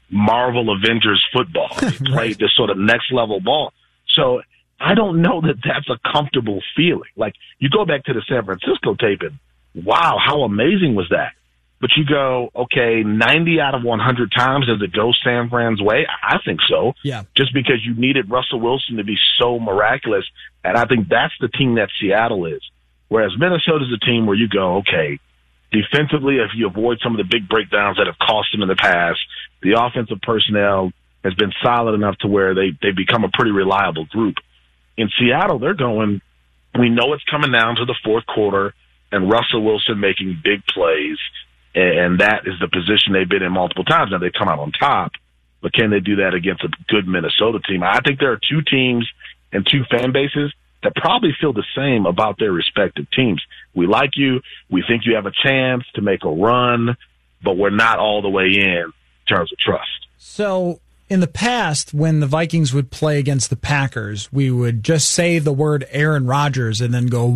Marvel 0.10 0.76
Avengers 0.76 1.26
football. 1.34 1.70
He 1.80 1.86
right. 1.86 2.00
played 2.06 2.40
this 2.40 2.54
sort 2.56 2.70
of 2.70 2.78
next 2.78 3.12
level 3.12 3.40
ball. 3.40 3.74
So 4.16 4.42
I 4.80 4.94
don't 4.94 5.22
know 5.22 5.42
that 5.42 5.56
that's 5.64 5.90
a 5.90 5.98
comfortable 6.12 6.62
feeling. 6.76 7.10
Like 7.16 7.34
you 7.60 7.70
go 7.70 7.86
back 7.86 8.04
to 8.06 8.14
the 8.14 8.22
San 8.28 8.44
Francisco 8.46 8.96
taping 8.96 9.40
wow, 9.76 10.18
how 10.24 10.44
amazing 10.44 10.96
was 10.96 11.08
that? 11.10 11.34
But 11.84 11.92
you 11.98 12.06
go, 12.06 12.50
okay, 12.56 13.04
90 13.04 13.60
out 13.60 13.76
of 13.76 13.84
100 13.84 14.32
times 14.32 14.68
does 14.68 14.82
it 14.82 14.94
go 14.94 15.12
San 15.22 15.50
Fran's 15.50 15.82
way? 15.82 16.08
I 16.08 16.38
think 16.46 16.62
so. 16.70 16.94
Yeah. 17.04 17.24
Just 17.36 17.54
because 17.54 17.86
you 17.86 17.94
needed 17.94 18.32
Russell 18.32 18.62
Wilson 18.62 18.98
to 18.98 19.04
be 19.04 19.18
so 19.38 19.60
miraculous. 19.60 20.24
And 20.64 20.78
I 20.78 20.86
think 20.86 21.10
that's 21.10 21.34
the 21.42 21.50
team 21.50 21.76
that 21.76 21.90
Seattle 22.00 22.46
is. 22.46 22.62
Whereas 23.10 23.34
Minnesota's 23.38 23.92
a 23.94 24.00
team 24.06 24.26
where 24.26 24.36
you 24.36 24.48
go, 24.48 24.78
okay, 24.78 25.20
defensively, 25.74 26.38
if 26.38 26.52
you 26.56 26.68
avoid 26.68 27.00
some 27.04 27.14
of 27.14 27.18
the 27.18 27.30
big 27.30 27.50
breakdowns 27.50 27.98
that 27.98 28.08
have 28.08 28.18
cost 28.18 28.54
them 28.54 28.62
in 28.62 28.70
the 28.70 28.78
past, 28.78 29.20
the 29.62 29.76
offensive 29.78 30.22
personnel 30.22 30.94
has 31.26 31.34
been 31.34 31.52
solid 31.62 31.96
enough 31.96 32.18
to 32.20 32.30
where 32.30 32.56
they, 32.56 32.72
they 32.82 32.92
become 32.96 33.26
a 33.26 33.30
pretty 33.30 33.52
reliable 33.52 34.06
group. 34.06 34.36
In 34.96 35.10
Seattle, 35.20 35.60
they're 35.60 35.74
going, 35.74 36.22
we 36.80 36.90
know 36.90 37.12
it's 37.12 37.24
coming 37.30 37.52
down 37.52 37.76
to 37.76 37.86
the 37.86 37.96
fourth 38.06 38.26
quarter 38.26 38.74
and 39.14 39.32
Russell 39.32 39.64
Wilson 39.64 40.00
making 40.02 40.42
big 40.44 40.66
plays 40.66 41.18
and 41.76 42.20
that 42.20 42.42
is 42.46 42.54
the 42.60 42.68
position 42.68 43.14
they've 43.14 43.30
been 43.30 43.42
in 43.42 43.52
multiple 43.52 43.84
times. 43.84 44.12
Now 44.12 44.20
they 44.20 44.32
come 44.32 44.48
out 44.48 44.60
on 44.60 44.72
top, 44.72 45.14
but 45.62 45.74
can 45.74 45.90
they 45.90 46.00
do 46.00 46.18
that 46.18 46.34
against 46.34 46.64
a 46.64 46.70
good 46.88 47.08
Minnesota 47.08 47.60
team? 47.68 47.84
I 47.84 48.00
think 48.06 48.20
there 48.20 48.32
are 48.32 48.40
two 48.50 48.62
teams 48.62 49.10
and 49.52 49.66
two 49.66 49.84
fan 49.90 50.12
bases 50.12 50.54
that 50.84 50.96
probably 50.96 51.32
feel 51.40 51.54
the 51.54 51.66
same 51.76 52.06
about 52.06 52.38
their 52.38 52.52
respective 52.52 53.10
teams. 53.12 53.42
We 53.74 53.88
like 53.88 54.12
you. 54.16 54.42
We 54.70 54.84
think 54.88 55.04
you 55.06 55.16
have 55.16 55.26
a 55.26 55.32
chance 55.32 55.84
to 55.96 56.02
make 56.02 56.24
a 56.26 56.30
run, 56.30 56.96
but 57.44 57.58
we're 57.58 57.70
not 57.70 58.00
all 58.00 58.22
the 58.22 58.30
way 58.30 58.52
in, 58.56 58.84
in 58.84 58.94
terms 59.28 59.52
of 59.52 59.58
trust. 59.58 60.08
So 60.18 60.80
in 61.14 61.20
the 61.20 61.28
past, 61.28 61.94
when 61.94 62.22
the 62.22 62.26
Vikings 62.26 62.74
would 62.74 62.90
play 62.90 63.20
against 63.20 63.52
the 63.52 63.56
Packers, 63.56 64.34
we 64.34 64.50
would 64.50 64.84
just 64.84 65.12
say 65.12 65.38
the 65.38 65.54
word 65.54 65.86
Aaron 65.92 66.26
Rodgers 66.26 66.82
and 66.82 66.92
then 66.92 67.06
go 67.06 67.28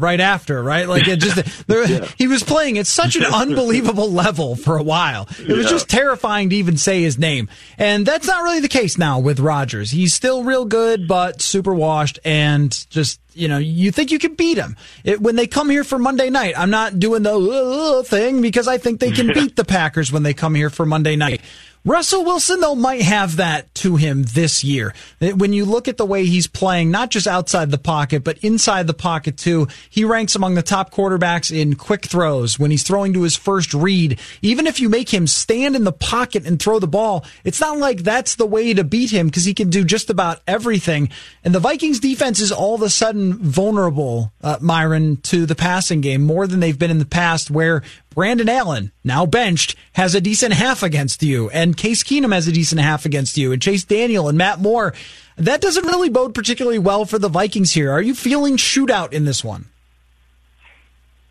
right 0.00 0.20
after, 0.20 0.62
right? 0.62 0.88
Like 0.88 1.06
it 1.06 1.18
just 1.18 1.66
there, 1.66 1.86
yeah. 1.86 2.08
he 2.16 2.28
was 2.28 2.42
playing 2.42 2.78
at 2.78 2.86
such 2.86 3.14
an 3.16 3.24
unbelievable 3.34 4.10
level 4.10 4.56
for 4.56 4.78
a 4.78 4.82
while. 4.82 5.28
It 5.38 5.54
was 5.54 5.68
just 5.68 5.90
terrifying 5.90 6.48
to 6.48 6.56
even 6.56 6.78
say 6.78 7.02
his 7.02 7.18
name, 7.18 7.50
and 7.76 8.06
that's 8.06 8.26
not 8.26 8.42
really 8.42 8.60
the 8.60 8.68
case 8.68 8.96
now 8.96 9.18
with 9.18 9.38
Rodgers. 9.38 9.90
He's 9.90 10.14
still 10.14 10.42
real 10.42 10.64
good, 10.64 11.06
but 11.06 11.42
super 11.42 11.74
washed 11.74 12.20
and 12.24 12.70
just 12.88 13.20
you 13.34 13.48
know, 13.48 13.58
you 13.58 13.92
think 13.92 14.10
you 14.10 14.18
can 14.18 14.34
beat 14.34 14.54
them. 14.54 14.76
It, 15.04 15.20
when 15.20 15.36
they 15.36 15.46
come 15.46 15.70
here 15.70 15.84
for 15.84 15.98
Monday 15.98 16.30
night, 16.30 16.54
I'm 16.58 16.70
not 16.70 16.98
doing 16.98 17.22
the 17.22 17.34
uh, 17.34 18.02
thing 18.02 18.42
because 18.42 18.66
I 18.66 18.78
think 18.78 19.00
they 19.00 19.10
can 19.10 19.28
beat 19.34 19.56
the 19.56 19.64
Packers 19.64 20.12
when 20.12 20.22
they 20.22 20.34
come 20.34 20.54
here 20.54 20.70
for 20.70 20.84
Monday 20.84 21.16
night. 21.16 21.40
Russell 21.82 22.26
Wilson, 22.26 22.60
though, 22.60 22.74
might 22.74 23.00
have 23.00 23.36
that 23.36 23.74
to 23.76 23.96
him 23.96 24.24
this 24.24 24.62
year. 24.62 24.94
When 25.18 25.54
you 25.54 25.64
look 25.64 25.88
at 25.88 25.96
the 25.96 26.04
way 26.04 26.26
he's 26.26 26.46
playing, 26.46 26.90
not 26.90 27.10
just 27.10 27.26
outside 27.26 27.70
the 27.70 27.78
pocket, 27.78 28.22
but 28.22 28.36
inside 28.38 28.86
the 28.86 28.92
pocket 28.92 29.38
too, 29.38 29.66
he 29.88 30.04
ranks 30.04 30.34
among 30.34 30.56
the 30.56 30.62
top 30.62 30.92
quarterbacks 30.92 31.50
in 31.50 31.76
quick 31.76 32.04
throws 32.04 32.58
when 32.58 32.70
he's 32.70 32.82
throwing 32.82 33.14
to 33.14 33.22
his 33.22 33.34
first 33.34 33.72
read. 33.72 34.20
Even 34.42 34.66
if 34.66 34.78
you 34.78 34.90
make 34.90 35.08
him 35.08 35.26
stand 35.26 35.74
in 35.74 35.84
the 35.84 35.92
pocket 35.92 36.46
and 36.46 36.60
throw 36.60 36.78
the 36.80 36.86
ball, 36.86 37.24
it's 37.44 37.62
not 37.62 37.78
like 37.78 38.00
that's 38.00 38.34
the 38.34 38.44
way 38.44 38.74
to 38.74 38.84
beat 38.84 39.10
him 39.10 39.28
because 39.28 39.46
he 39.46 39.54
can 39.54 39.70
do 39.70 39.82
just 39.82 40.10
about 40.10 40.40
everything. 40.46 41.08
And 41.44 41.54
the 41.54 41.60
Vikings 41.60 42.00
defense 42.00 42.40
is 42.40 42.52
all 42.52 42.74
of 42.74 42.82
a 42.82 42.90
sudden 42.90 43.38
vulnerable, 43.38 44.34
uh, 44.42 44.58
Myron, 44.60 45.16
to 45.22 45.46
the 45.46 45.54
passing 45.54 46.02
game 46.02 46.20
more 46.20 46.46
than 46.46 46.60
they've 46.60 46.78
been 46.78 46.90
in 46.90 46.98
the 46.98 47.06
past 47.06 47.50
where 47.50 47.82
Brandon 48.14 48.48
Allen, 48.48 48.90
now 49.04 49.24
benched, 49.24 49.76
has 49.92 50.14
a 50.14 50.20
decent 50.20 50.52
half 50.52 50.82
against 50.82 51.22
you, 51.22 51.48
and 51.50 51.76
Case 51.76 52.02
Keenum 52.02 52.32
has 52.32 52.48
a 52.48 52.52
decent 52.52 52.80
half 52.80 53.06
against 53.06 53.38
you, 53.38 53.52
and 53.52 53.62
Chase 53.62 53.84
Daniel 53.84 54.28
and 54.28 54.36
Matt 54.36 54.58
Moore. 54.58 54.94
That 55.36 55.60
doesn't 55.60 55.86
really 55.86 56.08
bode 56.08 56.34
particularly 56.34 56.78
well 56.78 57.04
for 57.04 57.18
the 57.18 57.28
Vikings 57.28 57.72
here. 57.72 57.90
Are 57.92 58.02
you 58.02 58.14
feeling 58.14 58.56
shootout 58.56 59.12
in 59.12 59.24
this 59.24 59.44
one? 59.44 59.66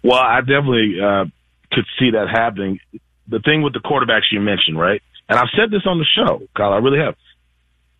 Well, 0.03 0.19
I 0.19 0.39
definitely 0.39 0.95
uh, 1.01 1.25
could 1.71 1.85
see 1.99 2.11
that 2.11 2.29
happening. 2.29 2.79
The 3.27 3.39
thing 3.39 3.61
with 3.61 3.73
the 3.73 3.79
quarterbacks 3.79 4.31
you 4.31 4.39
mentioned, 4.39 4.79
right? 4.79 5.01
And 5.27 5.37
I've 5.37 5.49
said 5.55 5.69
this 5.71 5.83
on 5.85 5.99
the 5.99 6.05
show, 6.05 6.41
Kyle, 6.55 6.73
I 6.73 6.77
really 6.77 6.99
have. 6.99 7.15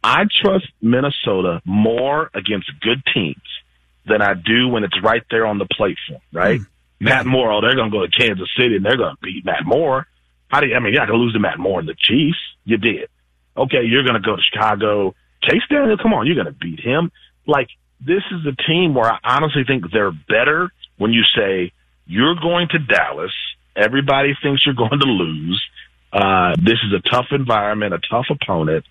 I 0.03 0.23
trust 0.41 0.67
Minnesota 0.81 1.61
more 1.65 2.29
against 2.33 2.71
good 2.79 3.03
teams 3.13 3.35
than 4.05 4.21
I 4.21 4.33
do 4.33 4.69
when 4.69 4.83
it's 4.83 4.97
right 5.03 5.23
there 5.29 5.45
on 5.45 5.57
the 5.57 5.65
plate 5.65 5.97
for 6.07 6.13
them, 6.13 6.21
right? 6.31 6.61
Mm. 6.61 6.67
Matt 6.99 7.25
Moore, 7.25 7.51
oh, 7.51 7.61
they're 7.61 7.75
going 7.75 7.91
to 7.91 7.97
go 7.97 8.05
to 8.05 8.11
Kansas 8.11 8.49
City 8.57 8.75
and 8.75 8.85
they're 8.85 8.97
going 8.97 9.15
to 9.15 9.21
beat 9.21 9.45
Matt 9.45 9.65
Moore. 9.65 10.07
How 10.49 10.59
do 10.59 10.67
you, 10.67 10.75
I 10.75 10.79
mean, 10.79 10.93
you're 10.93 11.01
not 11.01 11.07
going 11.07 11.19
to 11.19 11.23
lose 11.23 11.33
to 11.33 11.39
Matt 11.39 11.59
Moore 11.59 11.79
and 11.79 11.87
the 11.87 11.95
Chiefs. 11.95 12.39
You 12.65 12.77
did. 12.77 13.09
Okay, 13.55 13.83
you're 13.85 14.03
going 14.03 14.21
to 14.21 14.25
go 14.25 14.35
to 14.35 14.41
Chicago. 14.41 15.15
Chase 15.43 15.61
Daniel, 15.69 15.97
come 15.97 16.13
on, 16.13 16.25
you're 16.25 16.35
going 16.35 16.47
to 16.47 16.51
beat 16.51 16.79
him. 16.79 17.11
Like, 17.47 17.69
this 17.99 18.23
is 18.31 18.45
a 18.45 18.55
team 18.67 18.93
where 18.93 19.11
I 19.11 19.19
honestly 19.23 19.63
think 19.65 19.83
they're 19.91 20.11
better 20.11 20.71
when 20.97 21.11
you 21.11 21.23
say, 21.35 21.71
you're 22.05 22.35
going 22.35 22.67
to 22.69 22.79
Dallas. 22.79 23.31
Everybody 23.75 24.33
thinks 24.41 24.65
you're 24.65 24.75
going 24.89 24.99
to 24.99 25.05
lose. 25.05 25.63
Uh, 26.11 26.55
this 26.57 26.79
is 26.83 26.93
a 26.93 27.09
tough 27.09 27.27
environment, 27.31 27.93
a 27.93 27.99
tough 27.99 28.25
opponent, 28.29 28.85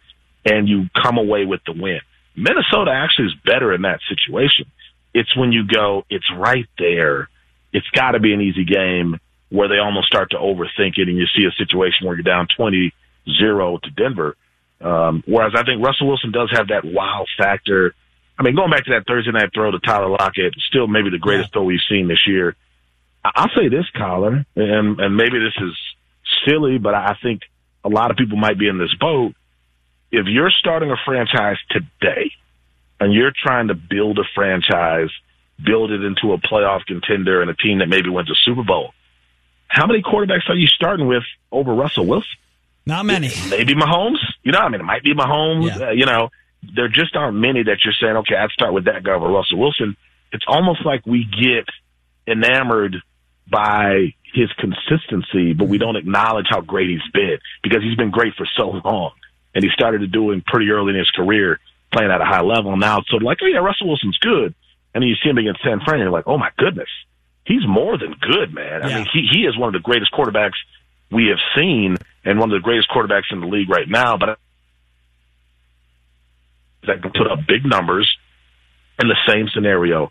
and 0.45 0.69
you 0.69 0.89
come 1.03 1.19
away 1.19 1.45
with 1.45 1.61
the 1.67 1.73
win. 1.73 2.01
Minnesota 2.37 2.93
actually 2.93 3.27
is 3.27 3.35
better 3.45 3.75
in 3.75 3.83
that 3.83 4.01
situation. 4.09 4.67
It's 5.13 5.37
when 5.37 5.51
you 5.51 5.67
go, 5.67 6.05
it's 6.09 6.31
right 6.33 6.69
there 6.79 7.29
it's 7.73 7.89
got 7.91 8.13
to 8.13 8.21
be 8.21 8.33
an 8.33 8.41
easy 8.41 8.65
game 8.65 9.19
where 9.51 9.69
they 9.69 9.79
almost 9.79 10.07
start 10.07 10.31
to 10.31 10.37
overthink 10.37 10.99
it 10.99 11.09
and 11.09 11.17
you 11.17 11.27
see 11.37 11.45
a 11.45 11.53
situation 11.53 12.07
where 12.07 12.17
you're 12.17 12.23
down 12.23 12.47
20 12.57 12.93
0 13.39 13.79
to 13.83 13.91
Denver. 13.91 14.37
Um, 14.81 15.23
whereas 15.27 15.53
I 15.57 15.65
think 15.65 15.85
Russell 15.85 16.07
Wilson 16.07 16.31
does 16.31 16.51
have 16.53 16.69
that 16.69 16.85
wow 16.85 17.25
factor. 17.37 17.95
I 18.39 18.43
mean, 18.43 18.55
going 18.55 18.71
back 18.71 18.85
to 18.85 18.93
that 18.93 19.07
Thursday 19.07 19.33
night 19.33 19.51
throw 19.53 19.71
to 19.71 19.79
Tyler 19.81 20.09
Lockett, 20.09 20.55
still 20.69 20.87
maybe 20.87 21.11
the 21.11 21.19
greatest 21.19 21.53
throw 21.53 21.65
we've 21.65 21.81
seen 21.89 22.09
this 22.09 22.27
year. 22.27 22.55
I'll 23.25 23.51
say 23.57 23.69
this, 23.69 23.85
Colin, 23.97 24.47
and, 24.55 25.01
and 25.01 25.17
maybe 25.17 25.39
this 25.41 25.57
is 25.61 25.77
silly, 26.47 26.79
but 26.79 26.95
I 26.95 27.17
think 27.21 27.43
a 27.85 27.89
lot 27.89 28.11
of 28.11 28.17
people 28.17 28.39
might 28.39 28.59
be 28.59 28.69
in 28.69 28.79
this 28.79 28.95
boat. 28.95 29.35
If 30.13 30.27
you're 30.27 30.53
starting 30.57 30.91
a 30.91 30.97
franchise 31.05 31.59
today 31.71 32.31
and 33.01 33.13
you're 33.13 33.33
trying 33.33 33.69
to 33.69 33.75
build 33.75 34.19
a 34.19 34.25
franchise– 34.35 35.11
build 35.65 35.91
it 35.91 36.03
into 36.05 36.33
a 36.33 36.39
playoff 36.39 36.85
contender 36.87 37.41
and 37.43 37.51
a 37.51 37.55
team 37.55 37.79
that 37.79 37.89
maybe 37.89 38.09
wins 38.09 38.31
a 38.31 38.35
Super 38.45 38.63
Bowl. 38.63 38.93
How 39.67 39.87
many 39.87 40.03
quarterbacks 40.03 40.49
are 40.49 40.55
you 40.55 40.67
starting 40.67 41.07
with 41.07 41.25
over 41.53 41.75
Russell 41.75 42.07
Wilson? 42.07 42.29
Not 42.87 43.05
many. 43.05 43.29
Maybe 43.51 43.75
Mahomes. 43.75 44.19
You 44.43 44.53
know, 44.53 44.61
I 44.61 44.69
mean, 44.71 44.81
it 44.81 44.85
might 44.85 45.03
be 45.03 45.15
Mahomes. 45.15 45.67
Yeah. 45.67 45.89
Uh, 45.89 45.91
you 45.91 46.07
know, 46.07 46.31
there 46.75 46.89
just 46.89 47.15
aren't 47.15 47.37
many 47.37 47.63
that 47.65 47.79
you're 47.85 47.95
saying, 48.01 48.17
okay, 48.17 48.35
I'd 48.35 48.51
start 48.51 48.73
with 48.73 48.87
that 48.87 49.05
guy 49.05 49.13
over 49.13 49.29
Russell 49.29 49.59
Wilson. 49.59 49.97
It's 50.33 50.45
almost 50.49 50.87
like 50.87 51.05
we 51.07 51.25
get 51.25 51.67
enamored 52.27 52.97
by 53.51 54.15
his 54.33 54.51
consistency, 54.55 55.53
but 55.53 55.69
we 55.69 55.77
don't 55.79 55.97
acknowledge 55.97 56.47
how 56.49 56.61
great 56.61 56.89
he's 56.89 57.13
been 57.13 57.39
because 57.63 57.83
he's 57.83 57.97
been 57.97 58.11
great 58.11 58.35
for 58.37 58.47
so 58.57 58.81
long. 58.85 59.13
And 59.55 59.65
he 59.65 59.71
started 59.71 60.11
doing 60.11 60.43
pretty 60.47 60.71
early 60.71 60.93
in 60.93 60.99
his 60.99 61.11
career 61.11 61.59
playing 61.93 62.11
at 62.11 62.21
a 62.21 62.25
high 62.25 62.43
level. 62.43 62.77
Now 62.77 62.99
it's 63.01 63.11
sort 63.11 63.23
of 63.23 63.27
like, 63.27 63.39
oh 63.43 63.47
yeah, 63.47 63.59
Russell 63.59 63.89
Wilson's 63.89 64.19
good 64.19 64.55
and 64.99 65.05
then 65.05 65.11
you 65.11 65.15
see 65.23 65.31
him 65.31 65.39
against 65.39 65.63
San 65.63 65.79
Fran, 65.79 66.01
and 66.01 66.07
you're 66.07 66.11
like, 66.11 66.27
oh 66.27 66.39
my 66.39 66.51
goodness, 66.59 66.89
he's 67.45 67.65
more 67.65 67.97
than 67.97 68.17
good, 68.21 68.53
man. 68.53 68.83
I 68.83 68.89
mean, 68.89 69.07
he 69.13 69.29
he 69.31 69.43
is 69.43 69.57
one 69.57 69.69
of 69.69 69.73
the 69.73 69.85
greatest 69.85 70.11
quarterbacks 70.13 70.59
we 71.09 71.29
have 71.29 71.39
seen, 71.55 71.97
and 72.25 72.41
one 72.41 72.51
of 72.51 72.61
the 72.61 72.65
greatest 72.65 72.91
quarterbacks 72.91 73.31
in 73.31 73.39
the 73.39 73.47
league 73.47 73.71
right 73.71 73.89
now. 73.89 74.17
But 74.17 74.41
that 76.89 77.01
can 77.01 77.13
put 77.13 77.31
up 77.31 77.47
big 77.47 77.65
numbers 77.65 78.13
in 79.01 79.07
the 79.07 79.15
same 79.29 79.47
scenario. 79.55 80.11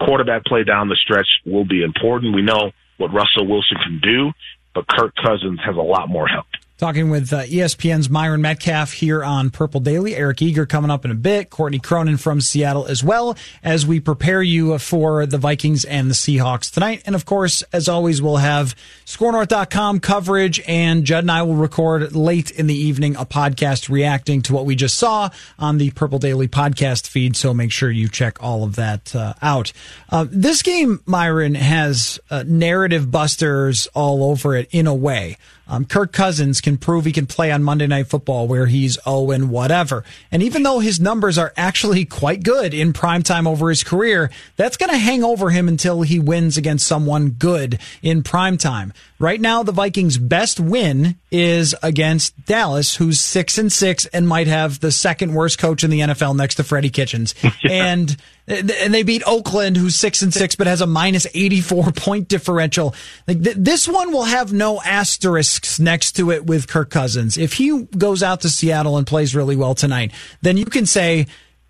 Quarterback 0.00 0.46
play 0.46 0.64
down 0.64 0.88
the 0.88 0.96
stretch 0.96 1.28
will 1.44 1.66
be 1.66 1.82
important. 1.82 2.34
We 2.34 2.40
know 2.40 2.72
what 2.96 3.12
Russell 3.12 3.46
Wilson 3.46 3.76
can 3.76 4.00
do, 4.02 4.32
but 4.74 4.86
Kirk 4.88 5.12
Cousins 5.22 5.60
has 5.66 5.76
a 5.76 5.82
lot 5.82 6.08
more 6.08 6.26
help. 6.26 6.46
Talking 6.76 7.08
with 7.08 7.32
uh, 7.32 7.44
ESPN's 7.44 8.10
Myron 8.10 8.42
Medcalf 8.42 8.92
here 8.92 9.22
on 9.22 9.50
Purple 9.50 9.78
Daily. 9.78 10.16
Eric 10.16 10.42
Eager 10.42 10.66
coming 10.66 10.90
up 10.90 11.04
in 11.04 11.12
a 11.12 11.14
bit. 11.14 11.48
Courtney 11.48 11.78
Cronin 11.78 12.16
from 12.16 12.40
Seattle 12.40 12.84
as 12.86 13.04
well 13.04 13.36
as 13.62 13.86
we 13.86 14.00
prepare 14.00 14.42
you 14.42 14.76
for 14.78 15.24
the 15.24 15.38
Vikings 15.38 15.84
and 15.84 16.10
the 16.10 16.14
Seahawks 16.14 16.72
tonight. 16.72 17.04
And 17.06 17.14
of 17.14 17.24
course, 17.24 17.62
as 17.72 17.88
always, 17.88 18.20
we'll 18.20 18.38
have 18.38 18.74
scorenorth.com 19.06 20.00
coverage 20.00 20.60
and 20.66 21.04
Judd 21.04 21.22
and 21.22 21.30
I 21.30 21.42
will 21.42 21.54
record 21.54 22.16
late 22.16 22.50
in 22.50 22.66
the 22.66 22.74
evening 22.74 23.14
a 23.14 23.24
podcast 23.24 23.88
reacting 23.88 24.42
to 24.42 24.52
what 24.52 24.66
we 24.66 24.74
just 24.74 24.98
saw 24.98 25.30
on 25.60 25.78
the 25.78 25.92
Purple 25.92 26.18
Daily 26.18 26.48
podcast 26.48 27.06
feed. 27.06 27.36
So 27.36 27.54
make 27.54 27.70
sure 27.70 27.88
you 27.88 28.08
check 28.08 28.42
all 28.42 28.64
of 28.64 28.74
that 28.74 29.14
uh, 29.14 29.34
out. 29.40 29.72
Uh, 30.10 30.26
this 30.28 30.62
game, 30.62 31.00
Myron, 31.06 31.54
has 31.54 32.18
uh, 32.30 32.42
narrative 32.44 33.12
busters 33.12 33.86
all 33.94 34.24
over 34.24 34.56
it 34.56 34.68
in 34.72 34.88
a 34.88 34.94
way. 34.94 35.36
Um, 35.66 35.84
Kirk 35.84 36.12
Cousins 36.12 36.60
can 36.60 36.76
prove 36.76 37.04
he 37.04 37.12
can 37.12 37.26
play 37.26 37.50
on 37.50 37.62
Monday 37.62 37.86
Night 37.86 38.08
Football 38.08 38.46
where 38.46 38.66
he's 38.66 38.98
0 39.04 39.30
and 39.30 39.50
whatever. 39.50 40.04
And 40.30 40.42
even 40.42 40.62
though 40.62 40.80
his 40.80 41.00
numbers 41.00 41.38
are 41.38 41.52
actually 41.56 42.04
quite 42.04 42.42
good 42.42 42.74
in 42.74 42.92
prime 42.92 43.22
time 43.22 43.46
over 43.46 43.68
his 43.70 43.82
career, 43.82 44.30
that's 44.56 44.76
going 44.76 44.90
to 44.90 44.98
hang 44.98 45.24
over 45.24 45.50
him 45.50 45.68
until 45.68 46.02
he 46.02 46.18
wins 46.18 46.56
against 46.56 46.86
someone 46.86 47.30
good 47.30 47.78
in 48.02 48.22
prime 48.22 48.58
time. 48.58 48.92
Right 49.18 49.40
now, 49.40 49.62
the 49.62 49.72
Vikings' 49.72 50.18
best 50.18 50.60
win 50.60 51.16
is 51.30 51.74
against 51.82 52.44
Dallas, 52.44 52.96
who's 52.96 53.20
six 53.20 53.56
and 53.58 53.72
six 53.72 54.06
and 54.06 54.28
might 54.28 54.48
have 54.48 54.80
the 54.80 54.92
second 54.92 55.34
worst 55.34 55.58
coach 55.58 55.82
in 55.82 55.90
the 55.90 56.00
NFL 56.00 56.36
next 56.36 56.56
to 56.56 56.64
Freddie 56.64 56.90
Kitchens. 56.90 57.34
and 57.70 58.16
and 58.46 58.92
they 58.92 59.02
beat 59.02 59.22
Oakland, 59.26 59.76
who's 59.76 59.94
six 59.94 60.20
and 60.20 60.32
six, 60.32 60.54
but 60.54 60.66
has 60.66 60.80
a 60.80 60.86
minus 60.86 61.26
84 61.32 61.92
point 61.92 62.28
differential. 62.28 62.94
Like 63.26 63.42
th- 63.42 63.56
this 63.58 63.88
one 63.88 64.12
will 64.12 64.24
have 64.24 64.52
no 64.52 64.82
asterisks 64.82 65.80
next 65.80 66.12
to 66.12 66.30
it 66.30 66.44
with 66.44 66.68
Kirk 66.68 66.90
Cousins. 66.90 67.38
If 67.38 67.54
he 67.54 67.84
goes 67.96 68.22
out 68.22 68.42
to 68.42 68.50
Seattle 68.50 68.98
and 68.98 69.06
plays 69.06 69.34
really 69.34 69.56
well 69.56 69.74
tonight, 69.74 70.12
then 70.42 70.56
you 70.56 70.66
can 70.66 70.84
say, 70.84 71.26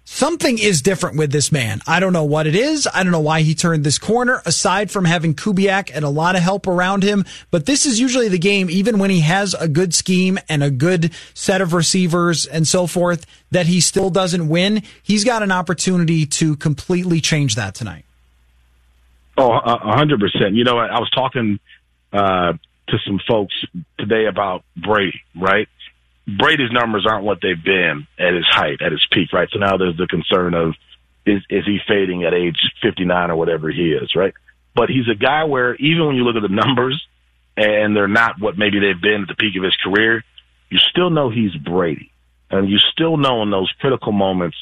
Something 0.07 0.59
is 0.59 0.82
different 0.82 1.16
with 1.16 1.32
this 1.32 1.50
man. 1.50 1.80
I 1.86 1.98
don't 1.98 2.12
know 2.12 2.24
what 2.24 2.46
it 2.46 2.55
is. 2.55 2.86
I 2.92 3.02
don't 3.02 3.11
know 3.12 3.20
why 3.20 3.40
he 3.40 3.55
turned 3.55 3.84
this 3.84 3.98
corner, 3.98 4.42
aside 4.44 4.90
from 4.90 5.07
having 5.07 5.34
Kubiak 5.34 5.90
and 5.92 6.05
a 6.05 6.11
lot 6.11 6.36
of 6.36 6.42
help 6.42 6.66
around 6.66 7.02
him. 7.02 7.24
But 7.50 7.64
this 7.64 7.86
is 7.86 7.98
usually 7.98 8.28
the 8.28 8.38
game, 8.38 8.68
even 8.68 8.98
when 8.98 9.09
he 9.09 9.20
has 9.20 9.55
a 9.55 9.66
good 9.66 9.94
scheme 9.94 10.38
and 10.48 10.62
a 10.62 10.70
good 10.70 11.12
set 11.32 11.62
of 11.62 11.72
receivers 11.72 12.44
and 12.44 12.68
so 12.68 12.86
forth, 12.86 13.24
that 13.50 13.66
he 13.66 13.80
still 13.80 14.11
doesn't 14.11 14.46
win. 14.46 14.82
He's 15.02 15.24
got 15.24 15.42
an 15.42 15.50
opportunity 15.50 16.26
to 16.26 16.57
completely 16.57 17.20
change 17.20 17.55
that 17.55 17.74
tonight. 17.74 18.05
Oh, 19.38 19.52
a 19.52 19.96
hundred 19.96 20.20
percent. 20.20 20.55
You 20.55 20.64
know, 20.64 20.78
I 20.78 21.00
was 21.00 21.11
talking 21.11 21.59
uh, 22.12 22.52
to 22.88 22.98
some 23.07 23.18
folks 23.26 23.55
today 23.98 24.26
about 24.26 24.64
Brady, 24.76 25.22
right? 25.34 25.66
Brady's 26.27 26.72
numbers 26.72 27.07
aren't 27.09 27.25
what 27.25 27.39
they've 27.43 27.62
been 27.62 28.07
at 28.18 28.35
his 28.35 28.47
height, 28.49 28.81
at 28.81 28.93
his 28.93 29.07
peak, 29.11 29.33
right? 29.33 29.49
So 29.53 29.59
now 29.59 29.77
there's 29.77 29.97
the 29.97 30.07
concern 30.07 30.55
of 30.55 30.75
is 31.27 31.43
is 31.51 31.64
he 31.64 31.79
fading 31.87 32.25
at 32.25 32.35
age 32.35 32.59
59 32.83 33.31
or 33.31 33.37
whatever 33.37 33.70
he 33.70 33.93
is, 33.93 34.14
right? 34.14 34.35
But 34.75 34.89
he's 34.89 35.09
a 35.11 35.14
guy 35.14 35.45
where 35.45 35.75
even 35.77 36.07
when 36.07 36.16
you 36.16 36.25
look 36.25 36.37
at 36.37 36.43
the 36.43 36.55
numbers 36.55 37.01
and 37.57 37.95
they're 37.95 38.09
not 38.09 38.41
what 38.41 38.59
maybe 38.59 38.81
they've 38.81 39.01
been 39.01 39.22
at 39.22 39.29
the 39.29 39.35
peak 39.35 39.57
of 39.57 39.62
his 39.62 39.77
career, 39.77 40.25
you 40.70 40.79
still 40.79 41.11
know 41.11 41.31
he's 41.31 41.55
Brady, 41.55 42.11
and 42.51 42.68
you 42.68 42.79
still 42.79 43.16
know 43.16 43.43
in 43.43 43.51
those 43.51 43.72
critical 43.81 44.12
moments 44.12 44.57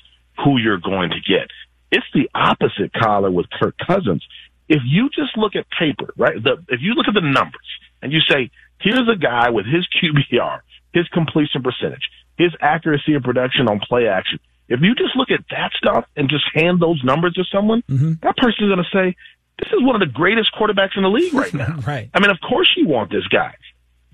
who 0.44 0.58
you're 0.58 0.78
going 0.78 1.10
to 1.10 1.20
get. 1.20 1.48
It's 1.90 2.06
the 2.12 2.28
opposite, 2.34 2.92
Coller, 2.92 3.30
with 3.30 3.46
Kirk 3.50 3.76
Cousins. 3.86 4.24
If 4.68 4.82
you 4.84 5.10
just 5.10 5.36
look 5.36 5.54
at 5.56 5.66
paper, 5.70 6.12
right? 6.16 6.42
The, 6.42 6.62
if 6.68 6.80
you 6.80 6.94
look 6.94 7.06
at 7.08 7.14
the 7.14 7.20
numbers 7.20 7.66
and 8.00 8.12
you 8.12 8.20
say, 8.20 8.50
here's 8.80 9.08
a 9.08 9.16
guy 9.16 9.50
with 9.50 9.66
his 9.66 9.86
QBR 10.00 10.60
his 10.92 11.08
completion 11.08 11.62
percentage, 11.62 12.08
his 12.36 12.52
accuracy 12.60 13.14
of 13.14 13.22
production 13.22 13.68
on 13.68 13.80
play 13.80 14.08
action. 14.08 14.38
If 14.68 14.80
you 14.80 14.94
just 14.94 15.16
look 15.16 15.30
at 15.30 15.40
that 15.50 15.72
stuff 15.76 16.06
and 16.16 16.28
just 16.28 16.44
hand 16.54 16.80
those 16.80 17.02
numbers 17.04 17.34
to 17.34 17.44
someone, 17.44 17.82
mm-hmm. 17.90 18.14
that 18.22 18.36
person 18.36 18.64
is 18.64 18.70
going 18.70 18.84
to 18.84 18.90
say, 18.92 19.16
this 19.58 19.68
is 19.72 19.82
one 19.82 19.94
of 19.94 20.00
the 20.00 20.12
greatest 20.12 20.50
quarterbacks 20.54 20.96
in 20.96 21.02
the 21.02 21.10
league 21.10 21.34
right 21.34 21.52
now. 21.52 21.78
right. 21.86 22.10
I 22.14 22.20
mean, 22.20 22.30
of 22.30 22.38
course 22.40 22.72
you 22.76 22.86
want 22.86 23.10
this 23.10 23.26
guy. 23.28 23.54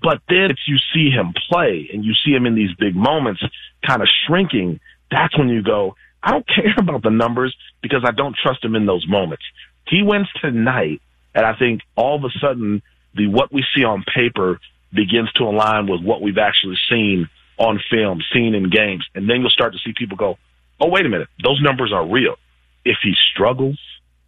But 0.01 0.21
then 0.29 0.51
if 0.51 0.57
you 0.67 0.77
see 0.93 1.09
him 1.09 1.33
play 1.49 1.89
and 1.91 2.05
you 2.05 2.13
see 2.25 2.31
him 2.31 2.45
in 2.45 2.55
these 2.55 2.73
big 2.77 2.95
moments 2.95 3.41
kind 3.85 4.01
of 4.01 4.07
shrinking, 4.27 4.79
that's 5.11 5.37
when 5.37 5.49
you 5.49 5.61
go, 5.61 5.95
I 6.23 6.31
don't 6.31 6.47
care 6.55 6.75
about 6.77 7.03
the 7.03 7.09
numbers 7.09 7.55
because 7.81 8.03
I 8.05 8.11
don't 8.11 8.35
trust 8.35 8.63
him 8.63 8.75
in 8.75 8.85
those 8.85 9.07
moments. 9.07 9.43
He 9.87 10.03
wins 10.03 10.27
tonight, 10.41 11.01
and 11.33 11.45
I 11.45 11.55
think 11.55 11.81
all 11.95 12.15
of 12.15 12.23
a 12.23 12.29
sudden 12.39 12.81
the 13.15 13.27
what 13.27 13.51
we 13.51 13.65
see 13.75 13.83
on 13.83 14.03
paper 14.03 14.59
begins 14.93 15.31
to 15.33 15.43
align 15.43 15.87
with 15.87 16.01
what 16.01 16.21
we've 16.21 16.37
actually 16.37 16.77
seen 16.89 17.29
on 17.57 17.79
film, 17.91 18.21
seen 18.33 18.55
in 18.55 18.69
games. 18.69 19.05
And 19.13 19.29
then 19.29 19.41
you'll 19.41 19.49
start 19.49 19.73
to 19.73 19.79
see 19.79 19.93
people 19.97 20.17
go, 20.17 20.37
oh, 20.79 20.89
wait 20.89 21.05
a 21.05 21.09
minute, 21.09 21.27
those 21.43 21.61
numbers 21.61 21.91
are 21.93 22.07
real. 22.07 22.35
If 22.85 22.97
he 23.03 23.13
struggles, 23.33 23.79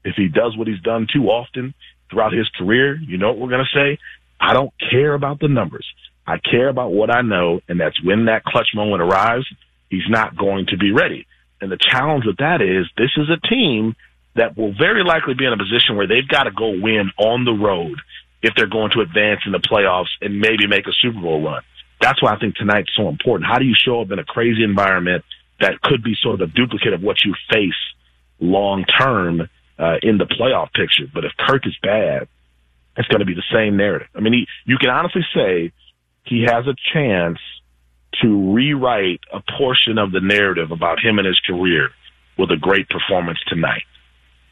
if 0.03 0.16
he 0.16 0.28
does 0.28 0.57
what 0.57 0.68
he's 0.68 0.82
done 0.82 1.07
too 1.12 1.28
often 1.28 1.74
throughout 2.09 2.34
his 2.34 2.49
career, 2.49 2.95
you 2.95 3.18
know 3.18 3.30
what 3.30 3.39
we're 3.39 3.49
going 3.49 3.66
to 3.66 3.80
say? 3.80 3.97
I 4.39 4.53
don't 4.53 4.74
care 4.91 5.14
about 5.14 5.39
the 5.39 5.47
numbers. 5.47 5.86
I 6.28 6.38
care 6.38 6.70
about 6.70 6.91
what 6.91 7.09
I 7.09 7.22
know, 7.22 7.62
and 7.68 7.80
that's 7.80 8.01
when 8.03 8.26
that 8.26 8.43
clutch 8.43 8.70
moment 8.76 9.01
arrives, 9.01 9.45
he's 9.89 10.09
not 10.09 10.38
going 10.38 10.68
to 10.68 10.78
be 10.78 10.91
ready. 10.91 11.26
And 11.62 11.72
the 11.72 11.78
challenge 11.78 12.26
with 12.26 12.38
that 12.38 12.62
is 12.62 12.88
this 12.97 13.12
is 13.18 13.30
a 13.30 13.47
team 13.47 13.95
that 14.36 14.57
will 14.57 14.74
very 14.74 15.03
likely 15.03 15.34
be 15.34 15.45
in 15.45 15.53
a 15.53 15.57
position 15.57 15.95
where 15.95 16.07
they've 16.07 16.28
got 16.28 16.43
to 16.43 16.51
go 16.51 16.70
win 16.70 17.12
on 17.18 17.45
the 17.45 17.51
road 17.51 17.99
if 18.41 18.53
they're 18.55 18.67
going 18.67 18.91
to 18.91 19.01
advance 19.01 19.41
in 19.45 19.51
the 19.51 19.59
playoffs 19.59 20.09
and 20.21 20.39
maybe 20.39 20.67
make 20.67 20.87
a 20.87 20.93
Super 21.01 21.19
Bowl 21.19 21.41
run. 21.43 21.61
That's 22.01 22.21
why 22.21 22.33
I 22.33 22.39
think 22.39 22.55
tonight's 22.55 22.89
so 22.95 23.09
important. 23.09 23.49
How 23.49 23.59
do 23.59 23.65
you 23.65 23.75
show 23.77 24.01
up 24.01 24.11
in 24.11 24.19
a 24.19 24.23
crazy 24.23 24.63
environment 24.63 25.23
that 25.59 25.79
could 25.81 26.03
be 26.03 26.15
sort 26.21 26.41
of 26.41 26.49
a 26.49 26.51
duplicate 26.51 26.93
of 26.93 27.03
what 27.03 27.23
you 27.23 27.35
face 27.51 27.77
long 28.39 28.85
term 28.85 29.47
uh, 29.77 29.97
in 30.01 30.17
the 30.17 30.25
playoff 30.25 30.73
picture? 30.73 31.05
But 31.13 31.25
if 31.25 31.31
Kirk 31.37 31.67
is 31.67 31.77
bad, 31.83 32.27
it's 32.97 33.07
going 33.07 33.19
to 33.19 33.25
be 33.25 33.35
the 33.35 33.43
same 33.53 33.77
narrative. 33.77 34.07
I 34.15 34.19
mean, 34.19 34.33
he, 34.33 34.47
you 34.65 34.77
can 34.77 34.89
honestly 34.89 35.25
say 35.33 35.71
he 36.25 36.43
has 36.43 36.65
a 36.65 36.75
chance 36.93 37.39
to 38.21 38.53
rewrite 38.53 39.21
a 39.31 39.41
portion 39.57 39.97
of 39.97 40.11
the 40.11 40.19
narrative 40.19 40.71
about 40.71 40.99
him 40.99 41.17
and 41.19 41.27
his 41.27 41.39
career 41.39 41.89
with 42.37 42.51
a 42.51 42.57
great 42.57 42.89
performance 42.89 43.39
tonight. 43.47 43.83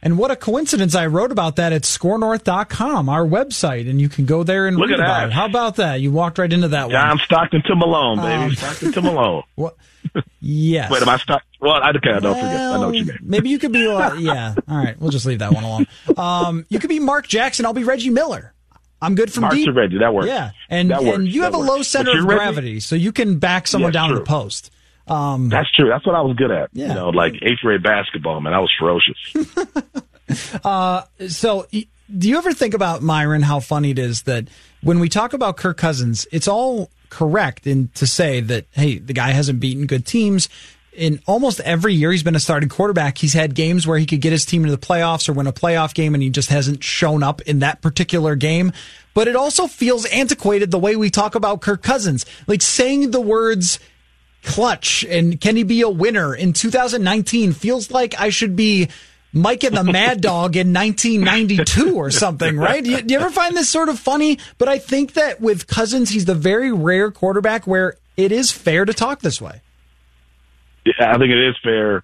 And 0.02 0.18
what 0.18 0.32
a 0.32 0.36
coincidence. 0.36 0.96
I 0.96 1.08
wrote 1.08 1.32
about 1.32 1.58
that 1.58 1.74
at 1.74 1.82
scorenorth.com, 1.82 3.10
our 3.10 3.26
website, 3.26 3.90
and 3.90 4.00
you 4.00 4.08
can 4.08 4.26
go 4.26 4.44
there 4.44 4.68
and 4.68 4.78
Look 4.78 4.90
read 4.90 5.00
about 5.00 5.20
that. 5.20 5.28
it. 5.28 5.34
How 5.34 5.46
about 5.46 5.76
that? 5.76 6.00
You 6.00 6.12
walked 6.12 6.38
right 6.38 6.52
into 6.52 6.70
that 6.70 6.90
yeah, 6.90 7.02
one. 7.02 7.12
I'm 7.12 7.20
Stockton 7.20 7.64
to 7.64 7.76
Malone, 7.76 8.18
baby. 8.18 8.44
Um, 8.44 8.52
Stockton 8.56 8.92
to 8.94 9.02
Malone. 9.02 9.44
What? 9.56 9.76
Yes. 10.40 10.90
Wait, 10.90 11.02
am 11.02 11.10
I 11.10 11.18
stuck? 11.18 11.44
Well, 11.60 11.74
I, 11.74 11.90
okay, 11.90 12.12
I 12.12 12.20
don't 12.20 12.24
well, 12.24 12.36
forget. 12.36 12.56
I 12.56 12.78
know 12.78 12.88
what 12.88 12.96
you 12.96 13.06
mean. 13.06 13.18
Maybe 13.22 13.50
you 13.50 13.60
could 13.60 13.74
be, 13.74 13.86
uh, 13.86 14.14
yeah. 14.20 14.56
All 14.70 14.78
right. 14.78 14.98
We'll 14.98 15.12
just 15.12 15.26
leave 15.26 15.40
that 15.40 15.54
one 15.54 15.66
alone. 15.66 15.88
Um, 16.16 16.66
you 16.70 16.80
could 16.80 16.90
be 16.90 17.00
Mark 17.00 17.28
Jackson. 17.28 17.66
I'll 17.66 17.74
be 17.74 17.84
Reggie 17.84 18.10
Miller. 18.10 18.54
I'm 19.02 19.16
good 19.16 19.32
from 19.32 19.42
Mark 19.42 19.54
deep. 19.56 19.70
Reggie. 19.76 20.00
That 20.00 20.14
works. 20.14 20.28
Yeah. 20.28 20.52
And, 20.70 20.92
that 20.92 21.04
works. 21.04 21.18
and 21.18 21.28
you 21.28 21.42
that 21.42 21.52
have 21.52 21.60
works. 21.60 21.70
a 21.70 21.72
low 21.74 21.82
center 21.82 22.18
of 22.18 22.26
gravity, 22.26 22.80
so 22.80 22.96
you 22.96 23.12
can 23.12 23.40
back 23.40 23.68
someone 23.68 23.90
yeah, 23.90 24.00
down 24.00 24.10
true. 24.10 24.20
to 24.20 24.24
the 24.24 24.28
post. 24.28 24.72
Um, 25.10 25.50
That's 25.50 25.72
true. 25.72 25.90
That's 25.90 26.06
what 26.06 26.16
I 26.16 26.22
was 26.22 26.38
good 26.38 26.52
at. 26.52 26.70
Yeah. 26.74 26.90
You 26.90 26.94
know, 26.94 27.10
like 27.10 27.34
eighth 27.42 27.60
grade 27.62 27.84
basketball, 27.84 28.40
man. 28.42 28.54
I 28.54 28.60
was 28.60 28.72
ferocious. 28.78 29.18
uh, 30.64 31.04
so, 31.28 31.68
do 31.72 32.30
you 32.30 32.38
ever 32.38 32.54
think 32.54 32.74
about 32.74 33.02
Myron? 33.02 33.42
How 33.42 33.60
funny 33.60 33.92
it 33.92 34.00
is 34.00 34.24
that 34.24 34.48
when 34.82 35.00
we 35.00 35.10
talk 35.10 35.34
about 35.34 35.58
Kirk 35.58 35.78
Cousins, 35.78 36.28
it's 36.32 36.48
all 36.48 36.92
correct 37.10 37.66
in 37.66 37.90
to 37.96 38.06
say 38.06 38.40
that 38.40 38.66
hey, 38.72 39.00
the 39.00 39.14
guy 39.14 39.32
hasn't 39.32 39.60
beaten 39.60 39.88
good 39.88 40.06
teams. 40.06 40.48
In 40.94 41.22
almost 41.28 41.62
every 41.62 41.94
year 41.94 42.12
he's 42.12 42.24
been 42.24 42.36
a 42.36 42.42
starting 42.42 42.68
quarterback, 42.68 43.18
he's 43.18 43.34
had 43.34 43.56
games 43.56 43.88
where 43.88 43.98
he 43.98 44.06
could 44.06 44.22
get 44.22 44.32
his 44.32 44.46
team 44.46 44.64
into 44.64 44.76
the 44.76 44.86
playoffs 44.86 45.30
or 45.30 45.34
win 45.34 45.48
a 45.48 45.54
playoff 45.54 45.94
game, 45.94 46.14
and 46.14 46.22
he 46.22 46.30
just 46.30 46.50
hasn't 46.50 46.84
shown 46.84 47.24
up 47.24 47.42
in 47.42 47.60
that 47.60 47.82
particular 47.82 48.36
game. 48.36 48.74
But 49.14 49.28
it 49.28 49.36
also 49.36 49.68
feels 49.68 50.06
antiquated 50.08 50.72
the 50.72 50.80
way 50.80 50.96
we 50.96 51.10
talk 51.10 51.36
about 51.36 51.62
Kirk 51.62 51.84
Cousins, 51.84 52.26
like 52.48 52.62
saying 52.62 53.12
the 53.12 53.22
words 53.22 53.80
clutch 54.44 55.04
and 55.04 55.40
can 55.40 55.56
he 55.56 55.64
be 55.64 55.82
a 55.82 55.90
winner 55.90 56.34
in 56.34 56.54
2019 56.54 57.54
feels 57.54 57.92
like 57.92 58.20
I 58.20 58.30
should 58.30 58.56
be 58.56 58.90
Mike 59.34 59.64
and 59.64 59.76
the 59.76 59.84
Mad 59.92 60.22
Dog 60.22 60.56
in 60.56 60.74
1992 60.74 61.96
or 61.96 62.12
something, 62.12 62.58
right? 62.58 62.84
Do 62.84 62.92
you, 62.92 63.02
do 63.02 63.14
you, 63.14 63.20
ever 63.20 63.30
find 63.30 63.56
this 63.56 63.70
sort 63.70 63.90
of 63.90 64.00
funny? 64.00 64.40
But 64.58 64.70
I 64.70 64.80
think 64.80 65.14
that 65.14 65.42
with 65.42 65.68
Cousins, 65.68 66.10
he's 66.10 66.26
the 66.26 66.36
very 66.36 66.72
rare 66.72 67.12
quarterback 67.12 67.68
where 67.68 67.96
it 68.18 68.32
is 68.32 68.52
fair 68.52 68.86
to 68.86 68.94
talk 68.94 69.22
this 69.22 69.42
way. 69.42 69.62
Yeah, 70.86 71.14
I 71.14 71.18
think 71.18 71.32
it 71.32 71.50
is 71.50 71.56
fair. 71.64 72.04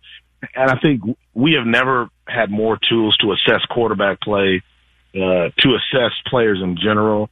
And 0.55 0.69
I 0.69 0.77
think 0.79 1.01
we 1.33 1.53
have 1.53 1.65
never 1.65 2.09
had 2.27 2.51
more 2.51 2.77
tools 2.89 3.17
to 3.17 3.31
assess 3.31 3.61
quarterback 3.69 4.21
play, 4.21 4.61
uh, 5.15 5.49
to 5.57 5.75
assess 5.75 6.11
players 6.27 6.59
in 6.61 6.77
general. 6.77 7.29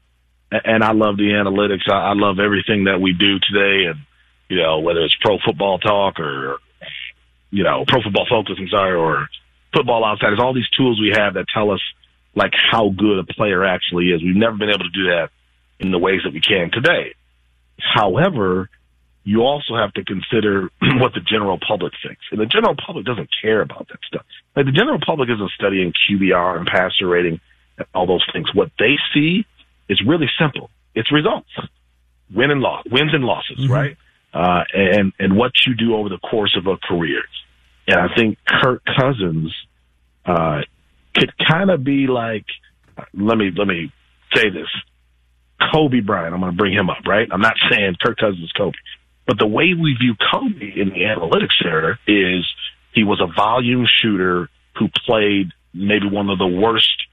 And 0.52 0.84
I 0.84 0.94
love 0.94 1.18
the 1.18 1.30
analytics. 1.30 1.92
I, 1.92 2.12
I 2.12 2.14
love 2.14 2.40
everything 2.40 2.86
that 2.86 3.02
we 3.02 3.14
do 3.14 3.40
today. 3.40 3.90
And, 3.90 4.00
you 4.50 4.58
know, 4.58 4.80
whether 4.80 5.02
it's 5.02 5.16
pro 5.22 5.38
football 5.44 5.80
talk 5.80 6.20
or, 6.20 6.58
you 7.52 7.64
know, 7.64 7.86
pro 7.88 8.02
football 8.02 8.26
focus, 8.30 8.56
I'm 8.60 8.68
sorry, 8.70 8.96
or 8.96 9.28
football 9.74 10.06
outside, 10.06 10.28
outsiders, 10.28 10.40
all 10.40 10.54
these 10.54 10.70
tools 10.78 11.00
we 11.00 11.14
have 11.16 11.36
that 11.36 11.46
tell 11.54 11.72
us 11.72 11.82
like 12.36 12.54
how 12.72 12.90
good 12.90 13.20
a 13.20 13.24
player 13.24 13.64
actually 13.64 14.10
is. 14.10 14.24
We've 14.24 14.36
never 14.36 14.58
been 14.58 14.70
able 14.70 14.86
to 14.86 14.90
do 14.90 15.06
that 15.10 15.30
in 15.80 15.92
the 15.92 16.00
ways 16.00 16.22
that 16.24 16.34
we 16.34 16.42
can 16.42 16.72
today. 16.72 17.16
However, 17.80 18.70
you 19.24 19.42
also 19.42 19.76
have 19.76 19.94
to 19.94 20.04
consider 20.04 20.70
what 21.00 21.14
the 21.14 21.22
general 21.22 21.60
public 21.66 21.94
thinks. 22.06 22.22
And 22.32 22.40
the 22.40 22.46
general 22.46 22.76
public 22.76 23.06
doesn't 23.06 23.30
care 23.42 23.62
about 23.62 23.88
that 23.90 24.00
stuff. 24.08 24.26
Like 24.56 24.66
the 24.66 24.72
general 24.72 25.00
public 25.06 25.30
isn't 25.30 25.52
studying 25.52 25.94
QBR 25.94 26.58
and 26.58 26.68
passer 26.68 27.08
rating 27.08 27.40
and 27.78 27.88
all 27.94 28.06
those 28.06 28.26
things. 28.34 28.54
What 28.54 28.72
they 28.78 28.98
see 29.14 29.46
is 29.90 30.02
really 30.06 30.30
simple. 30.40 30.70
It's 30.96 31.12
results. 31.12 31.50
Win 32.34 32.52
and 32.52 32.62
loss, 32.62 32.84
wins 32.90 33.14
and 33.14 33.24
losses, 33.24 33.60
mm-hmm. 33.60 33.72
right? 33.72 33.98
Uh, 34.34 34.64
and, 34.74 35.14
and 35.20 35.38
what 35.38 35.52
you 35.68 35.76
do 35.76 35.96
over 35.96 36.10
the 36.10 36.18
course 36.18 36.58
of 36.58 36.66
a 36.66 36.78
career. 36.78 37.22
And 37.88 38.00
I 38.00 38.16
think 38.16 38.40
Kirk 38.46 38.82
Cousins, 38.86 39.54
uh, 40.26 40.62
could 41.16 41.32
kind 41.38 41.70
of 41.70 41.84
be 41.84 42.08
like, 42.08 42.46
let 43.14 43.38
me, 43.38 43.52
let 43.56 43.68
me 43.68 43.92
say 44.34 44.50
this. 44.50 44.68
Kobe 45.72 46.00
Bryant, 46.00 46.34
I'm 46.34 46.40
going 46.40 46.52
to 46.52 46.58
bring 46.58 46.74
him 46.74 46.90
up, 46.90 47.06
right? 47.08 47.28
I'm 47.32 47.42
not 47.42 47.56
saying 47.70 47.96
Kirk 48.02 48.18
Cousins 48.18 48.44
is 48.44 48.52
Kobe, 48.52 48.78
but 49.28 49.38
the 49.40 49.48
way 49.48 49.74
we 49.74 49.96
view 50.00 50.16
Kobe 50.32 50.74
in 50.76 50.90
the 50.90 51.02
analytics 51.02 51.64
era 51.64 52.00
is 52.08 52.46
he 52.94 53.04
was 53.04 53.22
a 53.22 53.32
volume 53.34 53.86
shooter 54.02 54.50
who 54.78 54.88
played 55.06 55.52
maybe 55.74 56.08
one 56.10 56.30
of 56.30 56.38
the 56.38 56.48
worst 56.48 57.04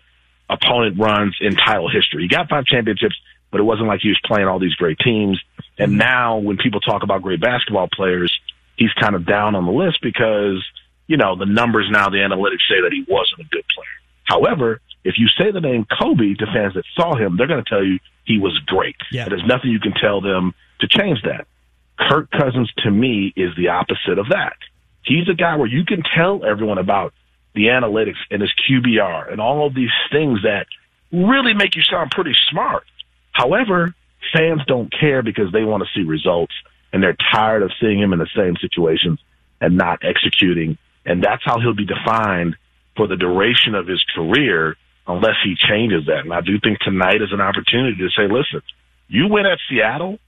opponent 0.48 0.98
runs 0.98 1.36
in 1.40 1.54
title 1.54 1.88
history. 1.88 2.22
He 2.22 2.28
got 2.28 2.48
five 2.48 2.64
championships, 2.64 3.14
but 3.50 3.60
it 3.60 3.64
wasn't 3.64 3.88
like 3.88 4.00
he 4.00 4.08
was 4.08 4.20
playing 4.24 4.46
all 4.46 4.58
these 4.58 4.74
great 4.74 4.98
teams. 4.98 5.40
And 5.78 5.92
mm-hmm. 5.92 5.98
now 5.98 6.38
when 6.38 6.56
people 6.56 6.80
talk 6.80 7.02
about 7.02 7.22
great 7.22 7.40
basketball 7.40 7.88
players, 7.92 8.36
he's 8.76 8.92
kind 8.94 9.14
of 9.14 9.26
down 9.26 9.54
on 9.54 9.66
the 9.66 9.72
list 9.72 10.00
because 10.02 10.64
you 11.10 11.16
know, 11.16 11.34
the 11.34 11.44
numbers 11.44 11.88
now, 11.90 12.08
the 12.08 12.18
analytics 12.18 12.62
say 12.68 12.80
that 12.82 12.92
he 12.92 13.04
wasn't 13.08 13.40
a 13.40 13.44
good 13.50 13.64
player. 13.74 13.88
However, 14.22 14.80
if 15.02 15.18
you 15.18 15.26
say 15.26 15.50
the 15.50 15.60
name 15.60 15.84
Kobe 16.00 16.34
to 16.34 16.46
fans 16.46 16.74
that 16.74 16.84
saw 16.94 17.16
him, 17.16 17.36
they're 17.36 17.48
going 17.48 17.64
to 17.64 17.68
tell 17.68 17.84
you 17.84 17.98
he 18.24 18.38
was 18.38 18.56
great. 18.66 18.94
Yeah. 19.10 19.28
there's 19.28 19.44
nothing 19.44 19.72
you 19.72 19.80
can 19.80 19.92
tell 19.92 20.20
them 20.20 20.54
to 20.78 20.86
change 20.86 21.22
that. 21.22 21.48
Kirk 21.98 22.30
Cousins 22.30 22.72
to 22.84 22.92
me 22.92 23.32
is 23.34 23.50
the 23.56 23.68
opposite 23.68 24.20
of 24.20 24.28
that. 24.28 24.56
He's 25.04 25.28
a 25.28 25.34
guy 25.34 25.56
where 25.56 25.66
you 25.66 25.84
can 25.84 26.04
tell 26.14 26.44
everyone 26.44 26.78
about 26.78 27.12
the 27.56 27.64
analytics 27.64 28.22
and 28.30 28.40
his 28.40 28.52
QBR 28.70 29.32
and 29.32 29.40
all 29.40 29.66
of 29.66 29.74
these 29.74 29.90
things 30.12 30.42
that 30.44 30.68
really 31.10 31.54
make 31.54 31.74
you 31.74 31.82
sound 31.82 32.12
pretty 32.12 32.36
smart. 32.50 32.84
However, 33.32 33.94
fans 34.34 34.62
don't 34.66 34.92
care 34.92 35.22
because 35.22 35.52
they 35.52 35.64
want 35.64 35.82
to 35.82 35.88
see 35.98 36.04
results 36.06 36.52
and 36.92 37.02
they're 37.02 37.16
tired 37.32 37.62
of 37.62 37.70
seeing 37.80 37.98
him 38.00 38.12
in 38.12 38.18
the 38.18 38.28
same 38.36 38.56
situations 38.60 39.20
and 39.60 39.76
not 39.76 40.00
executing. 40.04 40.76
And 41.06 41.22
that's 41.22 41.42
how 41.44 41.60
he'll 41.60 41.74
be 41.74 41.86
defined 41.86 42.56
for 42.96 43.06
the 43.06 43.16
duration 43.16 43.74
of 43.74 43.86
his 43.86 44.02
career 44.14 44.76
unless 45.06 45.36
he 45.44 45.54
changes 45.68 46.06
that. 46.06 46.20
And 46.20 46.32
I 46.32 46.40
do 46.40 46.58
think 46.60 46.78
tonight 46.80 47.22
is 47.22 47.32
an 47.32 47.40
opportunity 47.40 47.96
to 47.98 48.08
say, 48.10 48.22
listen, 48.24 48.62
you 49.08 49.28
win 49.28 49.46
at 49.46 49.58
Seattle, 49.68 50.18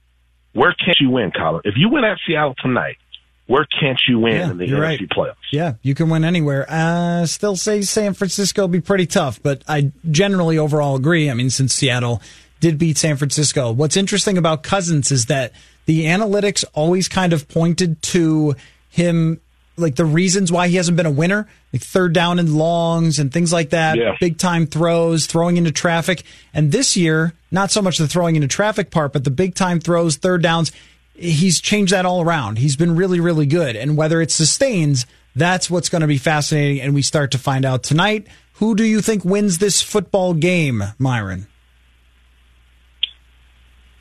where 0.53 0.73
can't 0.73 0.97
you 0.99 1.09
win, 1.09 1.31
Colin? 1.31 1.61
If 1.65 1.75
you 1.77 1.89
win 1.89 2.03
at 2.03 2.17
Seattle 2.27 2.55
tonight, 2.61 2.97
where 3.45 3.65
can't 3.65 3.99
you 4.07 4.19
win 4.19 4.35
Yeah, 4.35 4.51
in 4.51 4.57
the 4.57 4.65
NFC 4.67 4.79
right. 4.79 4.99
playoffs? 5.09 5.35
Yeah, 5.51 5.73
you 5.81 5.95
can 5.95 6.09
win 6.09 6.23
anywhere. 6.23 6.65
Uh, 6.69 7.25
still 7.25 7.55
say 7.57 7.81
San 7.81 8.13
Francisco 8.13 8.61
will 8.63 8.67
be 8.69 8.81
pretty 8.81 9.05
tough, 9.05 9.41
but 9.43 9.63
I 9.67 9.91
generally 10.09 10.57
overall 10.57 10.95
agree. 10.95 11.29
I 11.29 11.33
mean, 11.33 11.49
since 11.49 11.73
Seattle 11.73 12.21
did 12.63 12.77
beat 12.79 12.97
San 12.97 13.17
Francisco, 13.17 13.71
what's 13.73 13.97
interesting 13.97 14.37
about 14.37 14.63
Cousins 14.63 15.11
is 15.11 15.25
that 15.25 15.51
the 15.85 16.05
analytics 16.05 16.63
always 16.73 17.09
kind 17.09 17.33
of 17.33 17.49
pointed 17.49 18.01
to 18.03 18.55
him, 18.89 19.41
like 19.75 19.95
the 19.95 20.05
reasons 20.05 20.49
why 20.49 20.69
he 20.69 20.77
hasn't 20.77 20.95
been 20.95 21.05
a 21.05 21.11
winner, 21.11 21.45
like 21.73 21.81
third 21.81 22.13
down 22.13 22.39
and 22.39 22.55
longs 22.55 23.19
and 23.19 23.33
things 23.33 23.51
like 23.51 23.71
that, 23.71 23.97
Yeah. 23.97 24.15
big 24.19 24.37
time 24.37 24.65
throws, 24.65 25.25
throwing 25.25 25.57
into 25.57 25.71
traffic. 25.71 26.23
And 26.53 26.71
this 26.71 26.95
year, 26.95 27.33
not 27.51 27.69
so 27.69 27.81
much 27.81 27.97
the 27.97 28.07
throwing 28.07 28.37
into 28.37 28.47
traffic 28.47 28.91
part, 28.91 29.11
but 29.11 29.25
the 29.25 29.31
big 29.31 29.55
time 29.55 29.81
throws, 29.81 30.15
third 30.15 30.41
downs 30.41 30.71
he's 31.15 31.59
changed 31.61 31.91
that 31.93 32.05
all 32.07 32.21
around. 32.21 32.57
He's 32.57 32.75
been 32.75 32.95
really, 32.95 33.19
really 33.19 33.45
good. 33.45 33.75
And 33.75 33.95
whether 33.95 34.19
it 34.21 34.31
sustains, 34.31 35.05
that's 35.35 35.69
what's 35.69 35.87
going 35.89 36.01
to 36.01 36.07
be 36.07 36.17
fascinating. 36.17 36.81
And 36.81 36.95
we 36.95 37.03
start 37.03 37.29
to 37.31 37.37
find 37.37 37.65
out 37.65 37.83
tonight. 37.83 38.25
Who 38.53 38.73
do 38.73 38.83
you 38.83 38.99
think 39.01 39.23
wins 39.23 39.59
this 39.59 39.81
football 39.81 40.33
game, 40.33 40.81
Myron? 40.97 41.45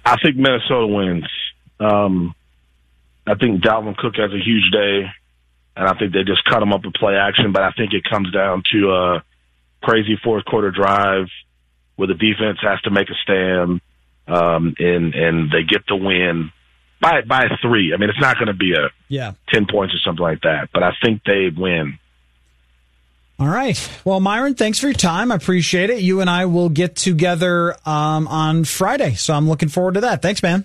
I 0.05 0.16
think 0.22 0.36
Minnesota 0.36 0.86
wins. 0.86 1.28
Um, 1.80 2.34
I 3.26 3.34
think 3.34 3.62
Dalvin 3.62 3.96
Cook 3.96 4.14
has 4.16 4.32
a 4.32 4.38
huge 4.38 4.70
day, 4.72 5.07
and 5.76 5.88
I 5.88 5.94
think 5.98 6.12
they 6.12 6.24
just 6.24 6.44
cut 6.44 6.62
him 6.62 6.72
up 6.72 6.84
with 6.84 6.94
play 6.94 7.16
action. 7.16 7.53
But 7.53 7.62
I 7.62 7.70
think 7.72 7.92
it 7.92 8.03
comes 8.09 8.30
down 8.32 8.62
to 8.72 8.92
a 8.92 9.24
crazy 9.82 10.18
fourth 10.22 10.44
quarter 10.44 10.70
drive 10.70 11.26
where 11.96 12.09
the 12.09 12.14
defense 12.14 12.59
has 12.62 12.80
to 12.82 12.90
make 12.90 13.09
a 13.11 13.14
stand, 13.22 13.80
um, 14.26 14.74
and 14.78 15.14
and 15.14 15.50
they 15.50 15.62
get 15.62 15.86
the 15.86 15.96
win 15.96 16.50
by 17.00 17.22
by 17.22 17.46
three. 17.61 17.92
I 17.94 17.96
mean, 17.96 18.11
it's 18.11 18.20
not 18.20 18.36
going 18.36 18.48
to 18.48 18.55
be 18.55 18.72
a 18.74 18.90
Yeah. 19.09 19.32
ten 19.53 19.66
points 19.66 19.94
or 19.94 19.98
something 19.98 20.22
like 20.22 20.42
that, 20.42 20.70
but 20.72 20.82
I 20.82 20.92
think 21.03 21.22
they 21.24 21.48
win. 21.48 21.98
All 23.39 23.49
right. 23.49 23.91
Well, 24.05 24.20
Myron, 24.20 24.55
thanks 24.55 24.78
for 24.78 24.87
your 24.87 24.95
time. 24.95 25.33
I 25.33 25.35
appreciate 25.35 25.91
it. 25.91 26.01
You 26.01 26.20
and 26.20 26.30
I 26.30 26.47
will 26.47 26.68
get 26.68 26.95
together 26.95 27.76
um, 27.85 28.28
on 28.28 28.64
Friday. 28.64 29.14
So 29.14 29.35
I'm 29.35 29.49
looking 29.49 29.68
forward 29.68 29.95
to 29.95 30.01
that. 30.03 30.22
Thanks, 30.22 30.43
man. 30.43 30.64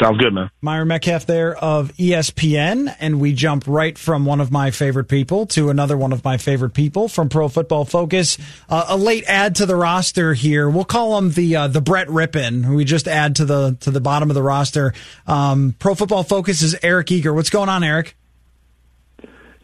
Sounds 0.00 0.18
good, 0.18 0.32
man. 0.32 0.50
Myron 0.60 0.88
Medcalf 0.88 1.26
there 1.26 1.56
of 1.56 1.92
ESPN, 1.94 2.94
and 3.00 3.20
we 3.20 3.32
jump 3.32 3.64
right 3.66 3.98
from 3.98 4.24
one 4.24 4.40
of 4.40 4.52
my 4.52 4.70
favorite 4.70 5.08
people 5.08 5.46
to 5.46 5.70
another 5.70 5.96
one 5.96 6.12
of 6.12 6.22
my 6.22 6.36
favorite 6.36 6.70
people 6.72 7.08
from 7.08 7.28
Pro 7.28 7.48
Football 7.48 7.84
Focus. 7.84 8.38
Uh, 8.68 8.84
a 8.88 8.96
late 8.96 9.24
add 9.26 9.56
to 9.56 9.66
the 9.66 9.74
roster 9.74 10.34
here. 10.34 10.70
We'll 10.70 10.84
call 10.84 11.18
him 11.18 11.32
the 11.32 11.56
uh, 11.56 11.68
the 11.68 11.80
Brett 11.80 12.06
Rypien, 12.06 12.64
who 12.64 12.76
we 12.76 12.84
just 12.84 13.08
add 13.08 13.36
to 13.36 13.44
the 13.44 13.76
to 13.80 13.90
the 13.90 14.00
bottom 14.00 14.30
of 14.30 14.34
the 14.34 14.42
roster. 14.42 14.94
Um, 15.26 15.74
Pro 15.80 15.96
Football 15.96 16.22
Focus 16.22 16.62
is 16.62 16.76
Eric 16.80 17.10
Eager. 17.10 17.34
What's 17.34 17.50
going 17.50 17.68
on, 17.68 17.82
Eric? 17.82 18.16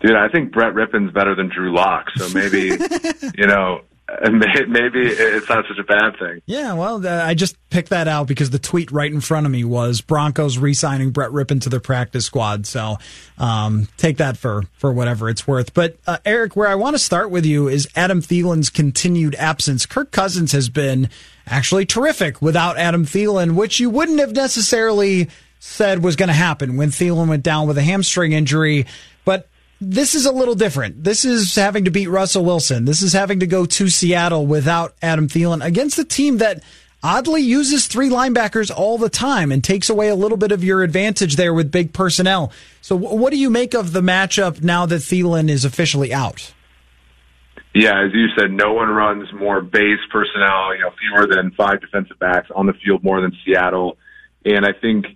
Dude, 0.05 0.17
I 0.17 0.29
think 0.29 0.53
Brett 0.53 0.75
Rypien's 0.75 1.13
better 1.13 1.35
than 1.35 1.49
Drew 1.49 1.75
Lock, 1.75 2.11
so 2.15 2.29
maybe, 2.35 2.77
you 3.39 3.47
know, 3.47 3.81
maybe 4.31 5.01
it's 5.01 5.49
not 5.49 5.65
such 5.67 5.79
a 5.79 5.83
bad 5.83 6.19
thing. 6.19 6.43
Yeah, 6.45 6.75
well, 6.75 7.07
uh, 7.07 7.25
I 7.25 7.33
just 7.33 7.57
picked 7.71 7.89
that 7.89 8.07
out 8.07 8.27
because 8.27 8.51
the 8.51 8.59
tweet 8.59 8.93
right 8.93 9.11
in 9.11 9.23
front 9.23 9.47
of 9.47 9.53
me 9.53 9.65
was 9.65 10.03
Broncos 10.03 10.59
re-signing 10.59 11.11
Brett 11.11 11.31
Rypien 11.31 11.63
to 11.63 11.71
their 11.71 11.81
practice 11.81 12.27
squad. 12.27 12.67
So 12.67 12.99
um, 13.39 13.89
take 13.97 14.19
that 14.19 14.37
for 14.37 14.65
for 14.77 14.93
whatever 14.93 15.31
it's 15.31 15.47
worth. 15.47 15.73
But 15.73 15.97
uh, 16.07 16.19
Eric, 16.27 16.55
where 16.55 16.69
I 16.69 16.75
want 16.75 16.95
to 16.95 16.99
start 16.99 17.31
with 17.31 17.47
you 17.47 17.69
is 17.69 17.89
Adam 17.97 18.21
Thielen's 18.21 18.69
continued 18.69 19.35
absence. 19.37 19.87
Kirk 19.87 20.11
Cousins 20.11 20.53
has 20.53 20.69
been 20.69 21.09
actually 21.47 21.87
terrific 21.87 22.43
without 22.43 22.77
Adam 22.77 23.07
Thielen, 23.07 23.55
which 23.55 23.81
you 23.81 23.89
wouldn't 23.89 24.21
have 24.21 24.33
necessarily 24.33 25.29
said 25.61 26.05
was 26.05 26.15
going 26.15 26.29
to 26.29 26.35
happen 26.35 26.77
when 26.77 26.91
Thielen 26.91 27.29
went 27.29 27.43
down 27.43 27.67
with 27.67 27.79
a 27.79 27.83
hamstring 27.83 28.33
injury. 28.33 28.85
But 29.25 29.49
this 29.81 30.15
is 30.15 30.27
a 30.27 30.33
little 30.33 30.55
different. 30.55 31.05
This 31.05 31.25
is 31.25 31.55
having 31.55 31.85
to 31.85 31.91
beat 31.91 32.09
Russell 32.09 32.45
Wilson. 32.45 32.85
This 32.85 33.03
is 33.03 33.13
having 33.13 33.41
to 33.41 33.47
go 33.47 33.67
to 33.67 33.89
Seattle 33.89 34.47
without 34.47 34.95
Adam 35.03 35.29
Thielen 35.29 35.65
against 35.65 35.99
a 35.99 36.05
team 36.05 36.39
that 36.39 36.63
oddly 37.03 37.43
uses 37.43 37.87
three 37.87 38.09
linebackers 38.09 38.75
all 38.75 38.99
the 38.99 39.11
time 39.11 39.53
and 39.53 39.63
takes 39.63 39.91
away 39.91 40.09
a 40.09 40.15
little 40.15 40.39
bit 40.39 40.53
of 40.53 40.65
your 40.65 40.83
advantage 40.83 41.37
there 41.37 41.53
with 41.53 41.71
big 41.71 41.93
personnel. 41.93 42.51
So, 42.81 42.97
what 42.97 43.31
do 43.31 43.39
you 43.39 43.51
make 43.51 43.75
of 43.75 43.93
the 43.93 44.01
matchup 44.01 44.63
now 44.63 44.87
that 44.87 44.97
Thielen 44.97 45.49
is 45.49 45.65
officially 45.65 46.13
out? 46.13 46.53
Yeah, 47.75 48.05
as 48.05 48.13
you 48.15 48.29
said, 48.39 48.53
no 48.53 48.73
one 48.73 48.89
runs 48.89 49.33
more 49.33 49.61
base 49.61 49.99
personnel, 50.11 50.75
you 50.77 50.83
know, 50.83 50.93
fewer 50.99 51.27
than 51.27 51.51
five 51.51 51.81
defensive 51.81 52.19
backs 52.21 52.49
on 52.55 52.67
the 52.67 52.73
field 52.73 53.03
more 53.03 53.21
than 53.21 53.33
Seattle. 53.45 53.99
And 54.45 54.65
I 54.65 54.73
think, 54.73 55.07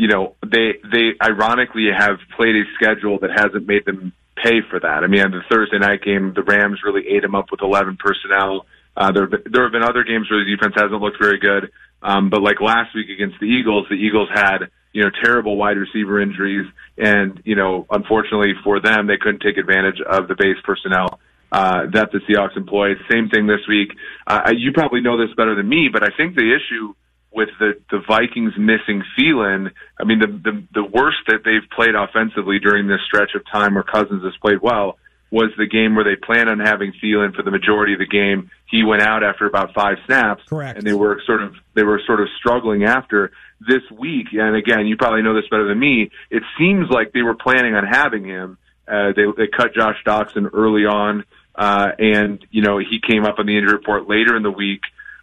you 0.00 0.08
know, 0.08 0.34
they 0.42 0.80
they 0.90 1.12
ironically 1.22 1.88
have 1.92 2.16
played 2.34 2.56
a 2.56 2.64
schedule 2.74 3.18
that 3.18 3.30
hasn't 3.36 3.66
made 3.66 3.84
them 3.84 4.14
pay 4.42 4.62
for 4.70 4.80
that. 4.80 5.04
I 5.04 5.06
mean, 5.08 5.20
the 5.30 5.42
Thursday 5.50 5.78
night 5.78 6.02
game, 6.02 6.32
the 6.34 6.42
Rams 6.42 6.80
really 6.82 7.06
ate 7.06 7.20
them 7.20 7.34
up 7.34 7.50
with 7.50 7.60
11 7.60 7.98
personnel. 8.00 8.64
Uh, 8.96 9.12
there, 9.12 9.28
there 9.28 9.64
have 9.64 9.72
been 9.72 9.82
other 9.82 10.02
games 10.02 10.30
where 10.30 10.42
the 10.42 10.50
defense 10.50 10.72
hasn't 10.74 11.02
looked 11.02 11.20
very 11.20 11.38
good. 11.38 11.70
Um, 12.02 12.30
but 12.30 12.40
like 12.40 12.62
last 12.62 12.94
week 12.94 13.10
against 13.10 13.38
the 13.40 13.44
Eagles, 13.44 13.88
the 13.90 13.96
Eagles 13.96 14.30
had, 14.32 14.70
you 14.94 15.04
know, 15.04 15.10
terrible 15.22 15.58
wide 15.58 15.76
receiver 15.76 16.18
injuries. 16.18 16.66
And, 16.96 17.42
you 17.44 17.54
know, 17.54 17.84
unfortunately 17.90 18.54
for 18.64 18.80
them, 18.80 19.06
they 19.06 19.18
couldn't 19.18 19.40
take 19.40 19.58
advantage 19.58 20.00
of 20.00 20.28
the 20.28 20.34
base 20.34 20.56
personnel 20.64 21.20
uh, 21.52 21.92
that 21.92 22.10
the 22.10 22.20
Seahawks 22.20 22.56
employ. 22.56 22.94
Same 23.10 23.28
thing 23.28 23.46
this 23.46 23.68
week. 23.68 23.92
Uh, 24.26 24.50
you 24.56 24.72
probably 24.72 25.02
know 25.02 25.18
this 25.18 25.34
better 25.36 25.54
than 25.54 25.68
me, 25.68 25.90
but 25.92 26.02
I 26.02 26.08
think 26.16 26.36
the 26.36 26.56
issue 26.56 26.94
with 27.32 27.48
the 27.58 27.80
the 27.90 28.00
Vikings 28.06 28.54
missing 28.58 29.02
Thielen, 29.18 29.70
I 29.98 30.04
mean 30.04 30.18
the 30.18 30.26
the 30.26 30.64
the 30.74 30.84
worst 30.84 31.18
that 31.28 31.40
they've 31.44 31.68
played 31.70 31.94
offensively 31.94 32.58
during 32.58 32.88
this 32.88 33.00
stretch 33.06 33.30
of 33.34 33.42
time 33.50 33.74
where 33.74 33.84
Cousins 33.84 34.24
has 34.24 34.34
played 34.40 34.60
well 34.60 34.98
was 35.30 35.50
the 35.56 35.66
game 35.66 35.94
where 35.94 36.04
they 36.04 36.16
planned 36.16 36.48
on 36.48 36.58
having 36.58 36.92
Thielen 37.02 37.34
for 37.34 37.42
the 37.42 37.52
majority 37.52 37.92
of 37.92 38.00
the 38.00 38.06
game. 38.06 38.50
He 38.66 38.82
went 38.82 39.02
out 39.02 39.22
after 39.22 39.46
about 39.46 39.74
five 39.74 39.98
snaps, 40.06 40.42
Correct. 40.48 40.78
and 40.78 40.86
they 40.86 40.92
were 40.92 41.22
sort 41.24 41.42
of 41.42 41.54
they 41.74 41.84
were 41.84 42.00
sort 42.04 42.20
of 42.20 42.28
struggling 42.38 42.84
after 42.84 43.30
this 43.60 43.82
week. 43.96 44.28
And 44.32 44.56
again, 44.56 44.86
you 44.86 44.96
probably 44.96 45.22
know 45.22 45.34
this 45.34 45.48
better 45.48 45.68
than 45.68 45.78
me. 45.78 46.10
It 46.30 46.42
seems 46.58 46.88
like 46.90 47.12
they 47.12 47.22
were 47.22 47.34
planning 47.34 47.74
on 47.74 47.86
having 47.86 48.24
him. 48.24 48.58
Uh, 48.88 49.12
they 49.14 49.24
they 49.36 49.46
cut 49.46 49.72
Josh 49.74 49.96
Doctson 50.04 50.50
early 50.52 50.84
on, 50.84 51.24
uh, 51.54 51.92
and 51.98 52.44
you 52.50 52.62
know 52.62 52.78
he 52.78 53.00
came 53.00 53.24
up 53.24 53.38
on 53.38 53.46
the 53.46 53.56
injury 53.56 53.72
report 53.72 54.08
later 54.08 54.36
in 54.36 54.42
the 54.42 54.50
week. 54.50 54.80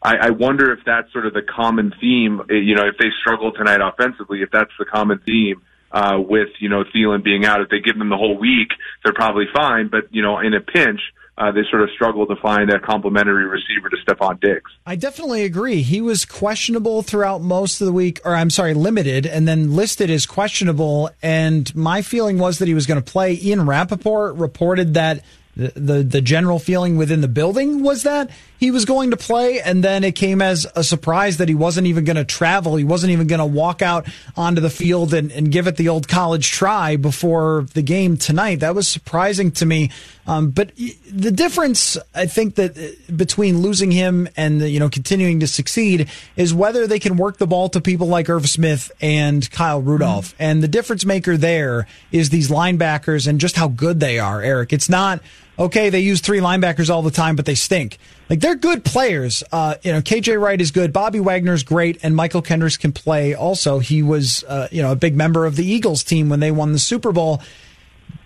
I, 0.08 0.28
I 0.28 0.30
wonder 0.30 0.72
if 0.72 0.80
that's 0.86 1.12
sort 1.12 1.26
of 1.26 1.34
the 1.34 1.42
common 1.42 1.94
theme. 2.00 2.40
uh, 2.40 2.54
You 2.54 2.76
know, 2.76 2.88
if 2.88 2.98
they 2.98 3.10
struggle 3.22 3.52
tonight 3.52 3.82
offensively, 3.82 4.42
if 4.42 4.50
that's 4.52 4.72
the 4.80 4.86
common 4.86 5.20
theme 5.26 5.62
uh, 5.92 6.18
with 6.18 6.50
you 6.60 6.70
know 6.70 6.84
Thielen 6.84 7.24
being 7.24 7.46
out. 7.46 7.62
If 7.62 7.70
they 7.70 7.80
give 7.80 7.98
them 7.98 8.10
the 8.10 8.18
whole 8.18 8.38
week, 8.38 8.70
they're 9.04 9.14
probably 9.14 9.46
fine. 9.54 9.88
But 9.88 10.04
you 10.12 10.22
know, 10.22 10.40
in 10.40 10.54
a 10.54 10.62
pinch, 10.62 11.00
uh, 11.38 11.52
they 11.52 11.62
sort 11.70 11.84
of 11.84 11.90
struggle 11.92 12.26
to 12.28 12.36
find 12.38 12.70
a 12.70 12.80
complementary 12.80 13.46
receiver 13.46 13.90
to 13.90 13.98
Stefon 14.06 14.40
Diggs. 14.40 14.72
I 14.86 14.96
definitely 14.96 15.44
agree. 15.44 15.82
He 15.82 16.02
was 16.02 16.26
questionable 16.26 17.04
throughout 17.04 17.42
most 17.42 17.82
of 17.82 17.86
the 17.88 17.94
week, 17.94 18.20
or 18.26 18.36
I'm 18.36 18.50
sorry, 18.50 18.74
limited, 18.74 19.26
and 19.26 19.48
then 19.48 19.76
listed 19.76 20.10
as 20.10 20.26
questionable. 20.26 21.10
And 21.22 21.74
my 21.76 22.02
feeling 22.02 22.38
was 22.38 22.60
that 22.60 22.68
he 22.68 22.74
was 22.74 22.86
going 22.86 23.02
to 23.02 23.12
play. 23.12 23.34
Ian 23.42 23.66
Rapoport 23.66 24.36
reported 24.36 24.94
that 24.96 25.24
the, 25.56 25.72
the 25.76 26.04
the 26.04 26.22
general 26.22 26.60
feeling 26.60 26.98
within 26.98 27.22
the 27.22 27.28
building 27.28 27.82
was 27.82 28.04
that 28.04 28.30
he 28.60 28.72
was 28.72 28.86
going 28.86 29.12
to 29.12 29.18
play, 29.18 29.62
and 29.62 29.84
then 29.84 30.04
it 30.04 30.16
came 30.16 30.42
as 30.42 30.66
a 30.76 30.84
surprise 30.84 31.38
that 31.38 31.48
he 31.48 31.56
wasn't 31.56 31.88
even 31.88 32.06
going 32.06 32.16
to 32.16 32.26
travel. 32.26 32.76
He 32.76 32.84
wasn't 32.84 33.12
even 33.12 33.28
going 33.28 33.40
to 33.40 33.46
walk 33.46 33.82
out 33.82 34.08
onto 34.36 34.62
the 34.62 34.70
field 34.70 35.14
and, 35.14 35.32
and 35.32 35.52
give 35.52 35.68
it 35.68 35.78
the 35.78 35.90
old 35.90 36.08
college 36.08 36.52
try 36.52 36.96
before 36.96 37.68
the 37.74 37.82
game 37.82 38.18
tonight. 38.18 38.62
That 38.62 38.76
was 38.76 38.88
surprising 38.88 39.52
to 39.54 39.66
me. 39.66 39.92
Um, 40.26 40.50
but 40.50 40.76
the 40.76 41.32
difference, 41.32 41.98
I 42.14 42.26
think 42.26 42.56
that 42.56 42.78
uh, 42.78 43.14
between 43.16 43.60
losing 43.60 43.92
him 43.92 44.28
and 44.36 44.62
you 44.62 44.80
know 44.80 44.90
continuing 44.90 45.40
to 45.40 45.48
succeed 45.48 46.10
is 46.36 46.54
whether 46.54 46.86
they 46.88 47.00
can 47.00 47.16
work 47.16 47.38
the 47.38 47.48
ball 47.48 47.70
to 47.70 47.80
people 47.80 48.08
like 48.08 48.30
Irv 48.30 48.50
Smith 48.50 48.92
and 49.00 49.50
Kyle 49.52 49.82
Rudolph. 49.82 50.34
Mm-hmm. 50.34 50.44
And 50.44 50.64
the 50.64 50.68
difference 50.68 51.06
maker 51.06 51.38
there 51.38 51.88
is 52.12 52.30
these 52.30 52.50
linebackers 52.50 53.28
and 53.28 53.40
just 53.40 53.56
how 53.56 53.68
good 53.68 54.00
they 54.00 54.20
are, 54.20 54.42
Eric. 54.42 54.74
It's 54.74 54.90
not 54.90 55.22
okay. 55.58 55.90
They 55.90 56.00
use 56.00 56.22
three 56.22 56.40
linebackers 56.40 56.90
all 56.90 57.02
the 57.02 57.12
time, 57.12 57.36
but 57.36 57.46
they 57.46 57.56
stink. 57.56 57.98
Like 58.30 58.40
they're 58.40 58.56
good 58.56 58.84
players. 58.84 59.44
Uh, 59.52 59.76
you 59.84 59.92
know, 59.92 60.02
KJ 60.02 60.40
Wright 60.42 60.60
is 60.60 60.72
good. 60.72 60.92
Bobby 60.92 61.20
Wagner's 61.20 61.64
great, 61.64 62.00
and 62.04 62.16
Mychal 62.16 62.44
Kendricks 62.44 62.78
can 62.78 62.92
play. 62.92 63.34
Also, 63.34 63.80
he 63.80 64.04
was 64.04 64.44
uh, 64.46 64.68
you 64.72 64.82
know 64.82 64.92
a 64.92 64.96
big 64.96 65.16
member 65.16 65.46
of 65.46 65.56
the 65.56 65.66
Eagles 65.66 66.04
team 66.04 66.30
when 66.30 66.40
they 66.40 66.52
won 66.52 66.72
the 66.74 66.80
Super 66.80 67.12
Bowl. 67.12 67.42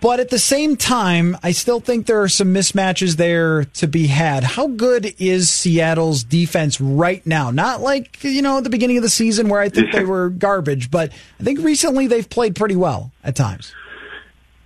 But 0.00 0.18
at 0.18 0.30
the 0.30 0.38
same 0.38 0.76
time, 0.76 1.36
I 1.44 1.52
still 1.52 1.78
think 1.78 2.06
there 2.06 2.22
are 2.22 2.28
some 2.28 2.52
mismatches 2.52 3.16
there 3.16 3.66
to 3.66 3.86
be 3.86 4.08
had. 4.08 4.42
How 4.42 4.66
good 4.66 5.14
is 5.20 5.48
Seattle's 5.48 6.24
defense 6.24 6.80
right 6.80 7.24
now? 7.24 7.52
Not 7.52 7.80
like, 7.80 8.22
you 8.24 8.42
know, 8.42 8.58
at 8.58 8.64
the 8.64 8.70
beginning 8.70 8.96
of 8.96 9.04
the 9.04 9.08
season 9.08 9.48
where 9.48 9.60
I 9.60 9.68
think 9.68 9.92
they 9.92 10.04
were 10.04 10.30
garbage, 10.30 10.90
but 10.90 11.12
I 11.38 11.44
think 11.44 11.60
recently 11.60 12.08
they've 12.08 12.28
played 12.28 12.56
pretty 12.56 12.74
well 12.74 13.12
at 13.22 13.36
times. 13.36 13.72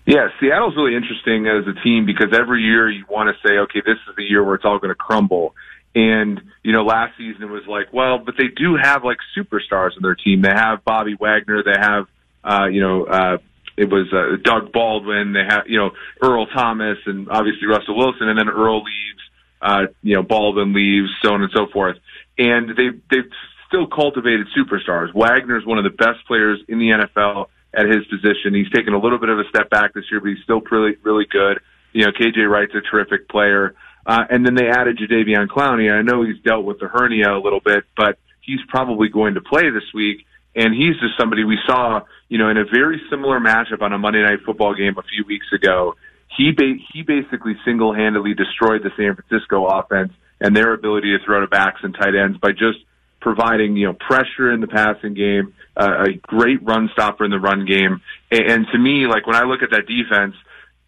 Yeah, 0.06 0.28
Seattle's 0.40 0.76
really 0.76 0.94
interesting 0.94 1.48
as 1.48 1.66
a 1.66 1.74
team 1.82 2.06
because 2.06 2.32
every 2.32 2.62
year 2.62 2.88
you 2.88 3.04
want 3.08 3.28
to 3.28 3.48
say, 3.48 3.58
okay, 3.58 3.82
this 3.84 3.98
is 4.08 4.16
the 4.16 4.22
year 4.22 4.42
where 4.44 4.54
it's 4.54 4.64
all 4.64 4.78
going 4.78 4.90
to 4.90 4.94
crumble. 4.94 5.54
And, 5.96 6.40
you 6.62 6.72
know, 6.72 6.84
last 6.84 7.18
season 7.18 7.42
it 7.42 7.50
was 7.50 7.66
like, 7.66 7.92
well, 7.92 8.18
but 8.18 8.36
they 8.38 8.48
do 8.48 8.76
have 8.80 9.02
like 9.02 9.18
superstars 9.36 9.96
in 9.96 10.02
their 10.02 10.14
team. 10.14 10.42
They 10.42 10.52
have 10.54 10.84
Bobby 10.84 11.16
Wagner. 11.18 11.62
They 11.64 11.78
have, 11.78 12.06
uh, 12.44 12.66
you 12.66 12.80
know, 12.80 13.04
uh, 13.04 13.38
it 13.76 13.90
was 13.90 14.06
uh, 14.12 14.36
Doug 14.42 14.72
Baldwin. 14.72 15.32
They 15.32 15.44
have 15.46 15.64
you 15.66 15.78
know 15.78 15.90
Earl 16.22 16.46
Thomas 16.46 16.98
and 17.06 17.28
obviously 17.28 17.66
Russell 17.66 17.96
Wilson, 17.96 18.28
and 18.28 18.38
then 18.38 18.48
Earl 18.48 18.78
leaves. 18.78 19.20
Uh, 19.60 19.86
you 20.02 20.14
know 20.14 20.22
Baldwin 20.22 20.72
leaves, 20.72 21.08
so 21.22 21.34
on 21.34 21.42
and 21.42 21.50
so 21.54 21.66
forth. 21.72 21.96
And 22.38 22.70
they 22.70 22.88
they've 23.10 23.30
still 23.68 23.86
cultivated 23.86 24.46
superstars. 24.56 25.14
Wagner's 25.14 25.66
one 25.66 25.78
of 25.78 25.84
the 25.84 25.90
best 25.90 26.26
players 26.26 26.60
in 26.68 26.78
the 26.78 26.90
NFL 26.90 27.48
at 27.76 27.86
his 27.86 28.04
position. 28.06 28.54
He's 28.54 28.70
taken 28.70 28.94
a 28.94 28.98
little 28.98 29.18
bit 29.18 29.28
of 29.28 29.38
a 29.38 29.44
step 29.48 29.70
back 29.70 29.94
this 29.94 30.04
year, 30.10 30.20
but 30.20 30.30
he's 30.30 30.42
still 30.42 30.60
really 30.70 30.96
really 31.02 31.26
good. 31.30 31.60
You 31.92 32.06
know 32.06 32.12
KJ 32.12 32.48
Wright's 32.48 32.74
a 32.74 32.80
terrific 32.80 33.28
player. 33.28 33.74
Uh, 34.06 34.24
and 34.30 34.46
then 34.46 34.54
they 34.54 34.68
added 34.68 34.98
Jadeveon 34.98 35.48
Clowney. 35.48 35.92
I 35.92 36.00
know 36.02 36.22
he's 36.22 36.40
dealt 36.44 36.64
with 36.64 36.78
the 36.78 36.86
hernia 36.86 37.32
a 37.32 37.42
little 37.42 37.58
bit, 37.58 37.82
but 37.96 38.18
he's 38.40 38.60
probably 38.68 39.08
going 39.08 39.34
to 39.34 39.40
play 39.40 39.68
this 39.70 39.82
week. 39.92 40.24
And 40.54 40.72
he's 40.72 40.94
just 41.00 41.18
somebody 41.18 41.42
we 41.42 41.58
saw 41.66 42.02
you 42.28 42.38
know, 42.38 42.48
in 42.48 42.56
a 42.56 42.64
very 42.64 43.00
similar 43.08 43.38
matchup 43.38 43.82
on 43.82 43.92
a 43.92 43.98
Monday 43.98 44.22
Night 44.22 44.40
Football 44.44 44.74
game 44.74 44.94
a 44.98 45.02
few 45.02 45.24
weeks 45.26 45.46
ago, 45.52 45.94
he 46.36 46.52
ba- 46.52 46.78
he 46.92 47.02
basically 47.02 47.56
single 47.64 47.94
handedly 47.94 48.34
destroyed 48.34 48.82
the 48.82 48.90
San 48.96 49.14
Francisco 49.14 49.66
offense 49.66 50.12
and 50.40 50.56
their 50.56 50.74
ability 50.74 51.16
to 51.16 51.24
throw 51.24 51.40
to 51.40 51.46
backs 51.46 51.80
and 51.82 51.94
tight 51.94 52.14
ends 52.14 52.38
by 52.38 52.50
just 52.50 52.78
providing 53.20 53.76
you 53.76 53.86
know 53.86 53.92
pressure 53.94 54.52
in 54.52 54.60
the 54.60 54.66
passing 54.66 55.14
game, 55.14 55.54
a 55.76 56.12
great 56.22 56.62
run 56.62 56.90
stopper 56.92 57.24
in 57.24 57.30
the 57.30 57.38
run 57.38 57.66
game, 57.66 58.00
and, 58.30 58.66
to 58.72 58.78
me, 58.78 59.06
like 59.06 59.26
when 59.26 59.36
I 59.36 59.42
look 59.44 59.62
at 59.62 59.70
that 59.70 59.86
defense. 59.86 60.34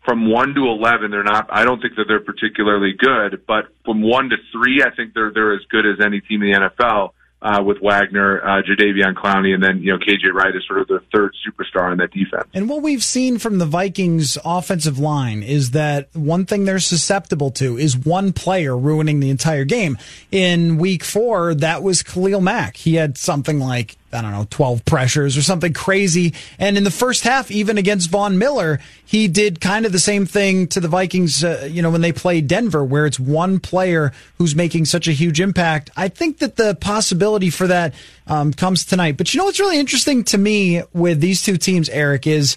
From 0.04 0.30
one 0.30 0.54
to 0.54 0.68
eleven, 0.68 1.10
they're 1.10 1.22
not. 1.22 1.48
I 1.50 1.64
don't 1.64 1.82
think 1.82 1.96
that 1.96 2.06
they're 2.08 2.18
particularly 2.18 2.94
good, 2.96 3.42
but 3.46 3.66
from 3.84 4.00
one 4.00 4.30
to 4.30 4.36
three, 4.52 4.82
I 4.82 4.88
think 4.94 5.12
they're 5.12 5.30
they're 5.30 5.54
as 5.54 5.60
good 5.68 5.84
as 5.84 6.02
any 6.02 6.22
team 6.22 6.42
in 6.42 6.52
the 6.52 6.70
NFL 6.70 7.10
uh, 7.40 7.62
with 7.64 7.78
Wagner, 7.80 8.42
uh, 8.42 8.62
Jadeveon 8.62 9.14
Clowney, 9.14 9.54
and 9.54 9.62
then 9.62 9.80
you 9.80 9.92
know 9.92 9.98
KJ 9.98 10.32
Wright 10.32 10.54
is 10.54 10.66
sort 10.66 10.80
of 10.80 10.88
the 10.88 11.00
third 11.14 11.34
superstar 11.46 11.92
in 11.92 11.98
that 11.98 12.10
defense. 12.10 12.48
And 12.52 12.68
what 12.68 12.82
we've 12.82 13.04
seen 13.04 13.38
from 13.38 13.58
the 13.58 13.66
Vikings 13.66 14.36
offensive 14.44 14.98
line 14.98 15.42
is 15.42 15.70
that 15.70 16.08
one 16.14 16.46
thing 16.46 16.64
they're 16.64 16.80
susceptible 16.80 17.50
to 17.52 17.78
is 17.78 17.96
one 17.96 18.32
player 18.32 18.76
ruining 18.76 19.20
the 19.20 19.30
entire 19.30 19.64
game. 19.64 19.98
In 20.32 20.78
Week 20.78 21.04
Four, 21.04 21.54
that 21.54 21.82
was 21.82 22.02
Khalil 22.02 22.40
Mack. 22.40 22.76
He 22.76 22.96
had 22.96 23.16
something 23.16 23.60
like 23.60 23.96
I 24.12 24.22
don't 24.22 24.32
know, 24.32 24.46
12 24.48 24.84
pressures 24.84 25.36
or 25.36 25.42
something 25.42 25.72
crazy. 25.72 26.32
And 26.58 26.78
in 26.78 26.84
the 26.84 26.90
first 26.90 27.24
half, 27.24 27.50
even 27.50 27.76
against 27.76 28.10
Von 28.10 28.38
Miller, 28.38 28.80
he 29.04 29.28
did 29.28 29.60
kind 29.60 29.84
of 29.84 29.92
the 29.92 29.98
same 29.98 30.24
thing 30.24 30.66
to 30.68 30.80
the 30.80 30.88
Vikings, 30.88 31.44
uh, 31.44 31.68
you 31.70 31.82
know, 31.82 31.90
when 31.90 32.00
they 32.00 32.12
play 32.12 32.40
Denver, 32.40 32.82
where 32.82 33.04
it's 33.04 33.20
one 33.20 33.60
player 33.60 34.12
who's 34.38 34.54
making 34.54 34.86
such 34.86 35.08
a 35.08 35.12
huge 35.12 35.40
impact. 35.40 35.90
I 35.96 36.08
think 36.08 36.38
that 36.38 36.56
the 36.56 36.74
possibility 36.74 37.50
for 37.50 37.66
that 37.66 37.94
um, 38.26 38.52
comes 38.52 38.84
tonight. 38.84 39.16
But 39.18 39.34
you 39.34 39.38
know 39.38 39.44
what's 39.44 39.60
really 39.60 39.78
interesting 39.78 40.24
to 40.24 40.38
me 40.38 40.82
with 40.94 41.20
these 41.20 41.42
two 41.42 41.58
teams, 41.58 41.88
Eric, 41.90 42.26
is 42.26 42.56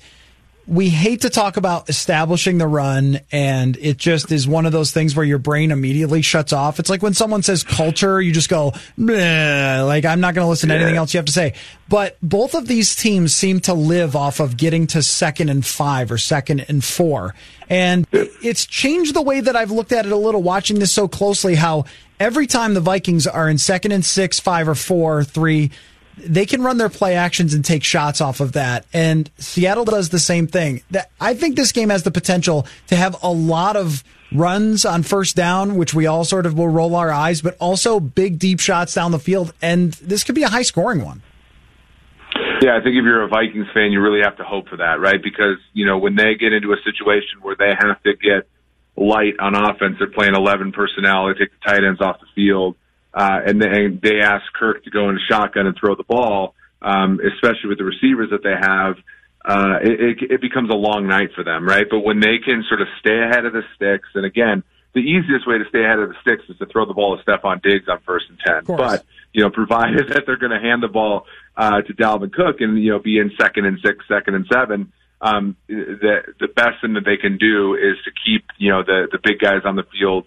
we 0.68 0.90
hate 0.90 1.22
to 1.22 1.30
talk 1.30 1.58
about 1.58 1.90
establishing 1.90 2.58
the 2.58 2.68
run 2.68 3.20
and 3.32 3.78
it 3.78 3.98
just 3.98 4.32
is 4.32 4.48
one 4.48 4.66
of 4.66 4.72
those 4.72 4.92
things 4.92 5.16
where 5.16 5.26
your 5.26 5.40
brain 5.40 5.72
immediately 5.72 6.22
shuts 6.22 6.54
off. 6.54 6.80
It's 6.80 6.90
like 6.90 7.02
when 7.02 7.14
someone 7.14 7.44
says 7.44 7.64
culture, 7.64 8.22
you 8.22 8.32
just 8.32 8.50
go, 8.50 8.74
like, 8.98 10.06
I'm 10.06 10.22
not 10.22 10.36
going 10.36 10.46
to 10.46 10.50
listen 10.50 10.70
to 10.70 10.76
anything 10.76 10.96
else 10.96 11.14
you 11.14 11.18
have 11.18 11.26
to 11.26 11.32
say. 11.32 11.54
But 11.90 12.18
both 12.22 12.54
of 12.54 12.68
these 12.68 12.96
teams 12.96 13.36
seem 13.36 13.60
to 13.62 13.74
live 13.74 14.16
off 14.16 14.40
of 14.40 14.56
getting 14.56 14.88
to 14.88 15.04
second 15.04 15.50
and 15.50 15.66
five 15.66 16.12
or 16.12 16.18
second 16.18 16.66
and 16.70 16.84
four. 16.84 17.36
And 17.70 18.08
it's 18.12 18.66
changed 18.66 19.14
the 19.14 19.22
way 19.22 19.42
that 19.42 19.56
I've 19.56 19.72
looked 19.72 19.92
at 19.92 20.06
it 20.06 20.12
a 20.12 20.18
little 20.18 20.44
watching 20.44 20.80
this 20.80 20.92
so 20.92 21.08
closely, 21.08 21.56
how 21.56 21.86
every 22.20 22.48
time 22.48 22.76
the 22.76 22.82
Vikings 22.82 23.28
are 23.28 23.50
in 23.50 23.58
second 23.58 23.92
and 23.94 24.06
six, 24.06 24.40
five 24.40 24.68
or 24.68 24.76
four, 24.76 25.24
three, 25.24 25.72
they 26.18 26.46
can 26.46 26.62
run 26.62 26.78
their 26.78 26.90
play 26.90 27.16
actions 27.16 27.54
and 27.54 27.64
take 27.64 27.84
shots 27.84 28.22
off 28.22 28.40
of 28.40 28.54
that. 28.54 28.86
And 28.94 29.30
Seattle 29.38 29.86
does 29.86 30.10
the 30.10 30.20
same 30.20 30.48
thing. 30.48 30.82
I 31.20 31.34
think 31.34 31.56
this 31.56 31.72
game 31.72 31.90
has 31.90 32.04
the 32.04 32.12
potential 32.12 32.68
to 32.88 32.96
have 32.96 33.22
a 33.24 33.32
lot 33.32 33.76
of 33.76 34.04
runs 34.34 34.86
on 34.86 35.04
first 35.04 35.36
down, 35.36 35.76
which 35.76 35.94
we 35.94 36.08
all 36.08 36.24
sort 36.24 36.46
of 36.46 36.58
will 36.58 36.70
roll 36.70 36.96
our 36.96 37.12
eyes, 37.12 37.42
but 37.42 37.58
also 37.60 38.00
big 38.00 38.40
deep 38.40 38.60
shots 38.60 38.94
down 38.94 39.12
the 39.12 39.20
field. 39.20 39.54
And 39.62 39.94
this 39.94 40.24
could 40.24 40.36
be 40.36 40.44
a 40.44 40.50
high 40.50 40.62
scoring 40.62 41.04
one. 41.04 41.22
Yeah, 42.62 42.78
I 42.78 42.84
think 42.84 42.96
if 42.96 43.04
you're 43.04 43.24
a 43.24 43.28
Vikings 43.28 43.68
fan, 43.74 43.92
you 43.92 44.02
really 44.02 44.22
have 44.24 44.38
to 44.38 44.44
hope 44.44 44.70
for 44.70 44.78
that, 44.78 45.00
right? 45.00 45.22
Because, 45.22 45.58
you 45.74 45.86
know, 45.86 45.98
when 45.98 46.16
they 46.16 46.36
get 46.36 46.54
into 46.54 46.72
a 46.74 46.78
situation 46.84 47.42
where 47.42 47.56
they 47.58 47.74
have 47.78 48.02
to 48.04 48.14
get 48.16 48.48
light 48.96 49.40
on 49.40 49.56
offense, 49.56 49.96
they're 49.98 50.08
playing 50.08 50.36
11 50.36 50.72
personnel, 50.72 51.28
they 51.28 51.34
take 51.34 51.50
the 51.50 51.70
tight 51.70 51.84
ends 51.84 52.00
off 52.00 52.20
the 52.20 52.28
field 52.36 52.76
uh, 53.14 53.40
and, 53.46 53.62
they, 53.62 53.88
they 53.88 54.20
ask 54.22 54.44
Kirk 54.54 54.84
to 54.86 54.90
go 54.90 55.10
into 55.10 55.22
shotgun 55.30 55.68
and 55.68 55.76
throw 55.78 55.96
the 55.96 56.04
ball, 56.04 56.56
um, 56.82 57.20
especially 57.20 57.70
with 57.70 57.78
the 57.78 57.84
receivers 57.84 58.30
that 58.32 58.44
they 58.44 58.56
have. 58.60 58.96
Uh, 59.44 59.80
it, 59.82 60.00
it, 60.00 60.32
it 60.34 60.42
becomes 60.42 60.70
a 60.70 60.76
long 60.76 61.08
night 61.08 61.30
for 61.36 61.44
them, 61.44 61.68
right? 61.68 61.88
But 61.90 62.00
when 62.00 62.20
they 62.20 62.38
can 62.38 62.64
sort 62.70 62.82
of 62.82 62.88
stay 63.00 63.20
ahead 63.22 63.46
of 63.46 63.54
the 63.54 63.64
sticks, 63.76 64.08
and 64.14 64.26
again, 64.26 64.64
the 64.94 65.00
easiest 65.00 65.48
way 65.48 65.58
to 65.58 65.66
stay 65.70 65.84
ahead 65.84 66.00
of 66.00 66.10
the 66.10 66.16
sticks 66.22 66.44
is 66.50 66.58
to 66.60 66.66
throw 66.66 66.86
the 66.86 66.94
ball 66.94 67.18
to 67.18 67.24
Stefon 67.24 67.62
Diggs 67.62 67.88
on 67.88 68.00
first 68.06 68.26
and 68.30 68.38
ten. 68.46 68.64
But 68.78 69.06
you 69.34 69.42
know, 69.42 69.50
provided 69.50 70.10
that 70.14 70.24
they're 70.26 70.38
going 70.38 70.52
to 70.52 70.60
hand 70.60 70.84
the 70.84 70.90
ball 70.90 71.26
uh, 71.56 71.82
to 71.82 71.94
Dalvin 71.94 72.32
Cook 72.32 72.62
and 72.62 72.82
you 72.82 72.92
know 72.92 73.00
be 73.00 73.18
in 73.18 73.32
second 73.40 73.66
and 73.66 73.80
six, 73.84 74.06
second 74.08 74.36
and 74.36 74.46
seven, 74.52 74.92
um, 75.22 75.56
the 75.68 76.24
the 76.40 76.48
best 76.48 76.82
thing 76.82 76.94
that 76.94 77.06
they 77.06 77.18
can 77.18 77.38
do 77.38 77.76
is 77.76 77.98
to 78.06 78.12
keep 78.26 78.46
you 78.58 78.70
know 78.70 78.84
the 78.84 79.08
the 79.12 79.20
big 79.24 79.40
guys 79.40 79.62
on 79.66 79.76
the 79.76 79.84
field 79.84 80.26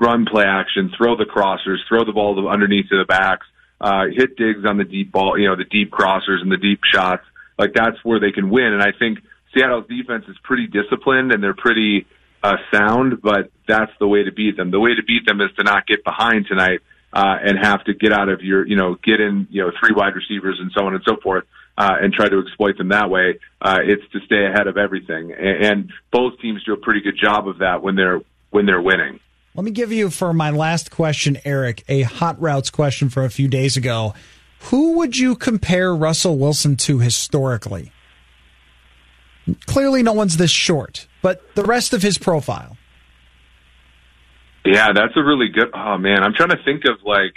run 0.00 0.26
play 0.26 0.44
action, 0.46 0.92
throw 0.96 1.16
the 1.16 1.24
crossers, 1.24 1.78
throw 1.88 2.04
the 2.04 2.12
ball 2.12 2.48
underneath 2.48 2.88
to 2.90 2.98
the 2.98 3.04
backs, 3.04 3.46
uh, 3.80 4.04
hit 4.12 4.36
Diggs 4.36 4.64
on 4.64 4.78
the 4.78 4.84
deep 4.84 5.12
ball, 5.12 5.38
you 5.38 5.48
know, 5.48 5.56
the 5.56 5.64
deep 5.64 5.90
crossers 5.90 6.40
and 6.42 6.50
the 6.50 6.56
deep 6.56 6.80
shots. 6.92 7.24
Like 7.58 7.72
that's 7.74 7.96
where 8.02 8.20
they 8.20 8.32
can 8.32 8.50
win. 8.50 8.72
And 8.72 8.82
I 8.82 8.92
think 8.98 9.18
Seattle's 9.54 9.86
defense 9.88 10.24
is 10.28 10.36
pretty 10.42 10.66
disciplined 10.66 11.32
and 11.32 11.42
they're 11.42 11.54
pretty 11.54 12.06
uh, 12.42 12.56
sound, 12.72 13.22
but 13.22 13.50
that's 13.66 13.92
the 13.98 14.06
way 14.06 14.24
to 14.24 14.32
beat 14.32 14.56
them. 14.56 14.70
The 14.70 14.80
way 14.80 14.94
to 14.94 15.02
beat 15.02 15.26
them 15.26 15.40
is 15.40 15.50
to 15.58 15.64
not 15.64 15.86
get 15.86 16.04
behind 16.04 16.46
tonight 16.46 16.80
uh, 17.12 17.36
and 17.42 17.58
have 17.60 17.84
to 17.84 17.94
get 17.94 18.12
out 18.12 18.28
of 18.28 18.42
your, 18.42 18.66
you 18.66 18.76
know, 18.76 18.96
get 19.02 19.20
in, 19.20 19.48
you 19.50 19.62
know, 19.62 19.72
three 19.80 19.94
wide 19.94 20.14
receivers 20.14 20.58
and 20.60 20.70
so 20.76 20.84
on 20.86 20.94
and 20.94 21.02
so 21.06 21.16
forth. 21.22 21.44
Uh, 21.78 21.92
and 22.00 22.14
try 22.14 22.26
to 22.26 22.40
exploit 22.40 22.78
them 22.78 22.88
that 22.88 23.10
way. 23.10 23.38
Uh, 23.60 23.80
it's 23.84 24.10
to 24.10 24.18
stay 24.24 24.46
ahead 24.46 24.66
of 24.66 24.78
everything, 24.78 25.30
and, 25.30 25.62
and 25.62 25.92
both 26.10 26.32
teams 26.40 26.64
do 26.64 26.72
a 26.72 26.76
pretty 26.78 27.02
good 27.02 27.18
job 27.22 27.46
of 27.46 27.58
that 27.58 27.82
when 27.82 27.96
they're 27.96 28.22
when 28.48 28.64
they're 28.64 28.80
winning. 28.80 29.20
Let 29.56 29.64
me 29.64 29.70
give 29.70 29.90
you 29.90 30.10
for 30.10 30.34
my 30.34 30.50
last 30.50 30.90
question, 30.90 31.38
Eric, 31.42 31.82
a 31.88 32.02
hot 32.02 32.38
routes 32.38 32.68
question 32.68 33.08
from 33.08 33.24
a 33.24 33.30
few 33.30 33.48
days 33.48 33.78
ago. 33.78 34.12
Who 34.64 34.98
would 34.98 35.16
you 35.16 35.34
compare 35.34 35.94
Russell 35.94 36.36
Wilson 36.36 36.76
to 36.76 36.98
historically? 36.98 37.90
Clearly, 39.64 40.02
no 40.02 40.12
one's 40.12 40.36
this 40.36 40.50
short, 40.50 41.06
but 41.22 41.54
the 41.54 41.64
rest 41.64 41.94
of 41.94 42.02
his 42.02 42.18
profile. 42.18 42.76
Yeah, 44.66 44.92
that's 44.92 45.16
a 45.16 45.22
really 45.22 45.48
good. 45.48 45.70
Oh 45.72 45.96
man, 45.96 46.22
I'm 46.22 46.34
trying 46.34 46.50
to 46.50 46.62
think 46.62 46.84
of 46.84 47.02
like. 47.04 47.34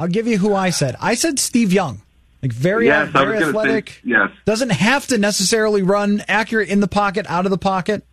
I'll 0.00 0.08
give 0.08 0.26
you 0.26 0.38
who 0.38 0.54
I 0.54 0.70
said. 0.70 0.96
I 1.00 1.16
said 1.16 1.38
Steve 1.38 1.72
Young. 1.72 2.00
Like 2.42 2.52
very, 2.52 2.86
yes, 2.86 3.10
very 3.10 3.42
athletic. 3.42 3.90
Say, 3.90 4.00
yes. 4.04 4.30
Doesn't 4.46 4.70
have 4.70 5.06
to 5.08 5.18
necessarily 5.18 5.82
run 5.82 6.22
accurate 6.28 6.70
in 6.70 6.80
the 6.80 6.88
pocket, 6.88 7.26
out 7.28 7.44
of 7.44 7.50
the 7.50 7.58
pocket. 7.58 8.06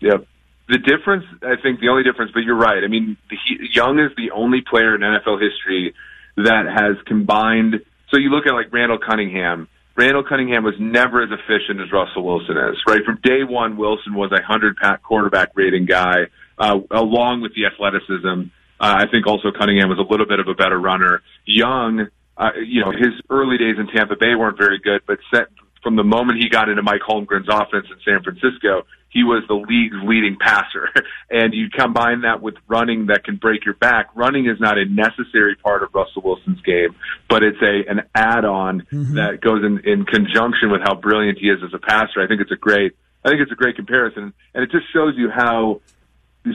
Yep. 0.00 0.26
The 0.68 0.78
difference, 0.78 1.24
I 1.42 1.54
think, 1.62 1.80
the 1.80 1.88
only 1.88 2.02
difference, 2.02 2.32
but 2.32 2.40
you're 2.40 2.56
right. 2.56 2.82
I 2.82 2.88
mean, 2.88 3.16
he, 3.30 3.68
Young 3.72 4.00
is 4.00 4.10
the 4.16 4.32
only 4.32 4.62
player 4.62 4.94
in 4.94 5.00
NFL 5.00 5.40
history 5.40 5.94
that 6.36 6.66
has 6.66 6.96
combined. 7.06 7.80
So 8.10 8.18
you 8.18 8.30
look 8.30 8.46
at 8.46 8.52
like 8.52 8.72
Randall 8.72 8.98
Cunningham. 8.98 9.68
Randall 9.96 10.24
Cunningham 10.24 10.64
was 10.64 10.74
never 10.78 11.22
as 11.22 11.30
efficient 11.30 11.80
as 11.80 11.90
Russell 11.90 12.24
Wilson 12.24 12.56
is, 12.58 12.76
right? 12.86 13.02
From 13.04 13.18
day 13.22 13.44
one, 13.44 13.76
Wilson 13.76 14.14
was 14.14 14.30
a 14.30 14.42
100 14.42 14.76
pack 14.76 15.02
quarterback 15.02 15.52
rating 15.54 15.86
guy, 15.86 16.26
uh, 16.58 16.78
along 16.90 17.40
with 17.40 17.54
the 17.54 17.64
athleticism. 17.66 18.50
Uh, 18.78 18.94
I 19.00 19.06
think 19.10 19.26
also 19.26 19.52
Cunningham 19.56 19.88
was 19.88 19.98
a 19.98 20.10
little 20.10 20.26
bit 20.26 20.38
of 20.38 20.48
a 20.48 20.54
better 20.54 20.78
runner. 20.78 21.22
Young, 21.46 22.08
uh, 22.36 22.50
you 22.62 22.84
know, 22.84 22.90
his 22.90 23.14
early 23.30 23.56
days 23.56 23.76
in 23.78 23.86
Tampa 23.86 24.16
Bay 24.16 24.34
weren't 24.34 24.58
very 24.58 24.78
good, 24.78 25.00
but 25.06 25.18
set 25.32 25.48
from 25.82 25.96
the 25.96 26.04
moment 26.04 26.42
he 26.42 26.48
got 26.48 26.68
into 26.68 26.82
Mike 26.82 27.00
Holmgren's 27.00 27.48
offense 27.48 27.86
in 27.88 27.96
San 28.04 28.22
Francisco, 28.22 28.82
he 29.16 29.24
was 29.24 29.42
the 29.48 29.54
league's 29.54 29.96
leading 30.04 30.36
passer. 30.38 30.90
and 31.30 31.54
you 31.54 31.70
combine 31.70 32.20
that 32.20 32.42
with 32.42 32.54
running 32.68 33.06
that 33.06 33.24
can 33.24 33.36
break 33.36 33.64
your 33.64 33.72
back. 33.72 34.10
Running 34.14 34.44
is 34.46 34.60
not 34.60 34.76
a 34.76 34.84
necessary 34.84 35.56
part 35.56 35.82
of 35.82 35.94
Russell 35.94 36.20
Wilson's 36.22 36.60
game, 36.60 36.94
but 37.26 37.42
it's 37.42 37.62
a 37.62 37.90
an 37.90 38.02
add-on 38.14 38.82
mm-hmm. 38.92 39.14
that 39.14 39.40
goes 39.40 39.64
in, 39.64 39.80
in 39.90 40.04
conjunction 40.04 40.70
with 40.70 40.82
how 40.82 40.94
brilliant 40.94 41.38
he 41.38 41.48
is 41.48 41.60
as 41.64 41.72
a 41.72 41.78
passer. 41.78 42.20
I 42.20 42.26
think 42.26 42.42
it's 42.42 42.52
a 42.52 42.56
great 42.56 42.92
I 43.24 43.30
think 43.30 43.40
it's 43.40 43.52
a 43.52 43.56
great 43.56 43.76
comparison, 43.76 44.34
and 44.54 44.62
it 44.62 44.70
just 44.70 44.92
shows 44.92 45.14
you 45.16 45.30
how 45.30 45.80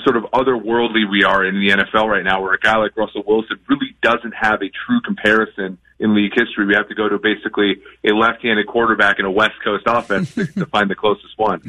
sort 0.06 0.16
of 0.16 0.24
otherworldly 0.32 1.10
we 1.10 1.24
are 1.24 1.44
in 1.44 1.56
the 1.56 1.70
NFL 1.70 2.08
right 2.08 2.24
now, 2.24 2.42
where 2.42 2.54
a 2.54 2.60
guy 2.60 2.78
like 2.78 2.96
Russell 2.96 3.24
Wilson 3.26 3.60
really 3.68 3.96
doesn't 4.02 4.34
have 4.34 4.62
a 4.62 4.70
true 4.86 5.02
comparison 5.02 5.80
in 6.00 6.16
league 6.16 6.32
history. 6.34 6.66
We 6.66 6.76
have 6.76 6.88
to 6.90 6.96
go 6.96 7.10
to 7.10 7.18
basically 7.18 7.82
a 8.06 8.14
left-handed 8.14 8.68
quarterback 8.68 9.20
in 9.20 9.26
a 9.26 9.32
West 9.32 9.56
Coast 9.64 9.84
offense 9.88 10.34
to 10.36 10.66
find 10.68 10.90
the 10.90 10.96
closest 10.96 11.38
one. 11.38 11.62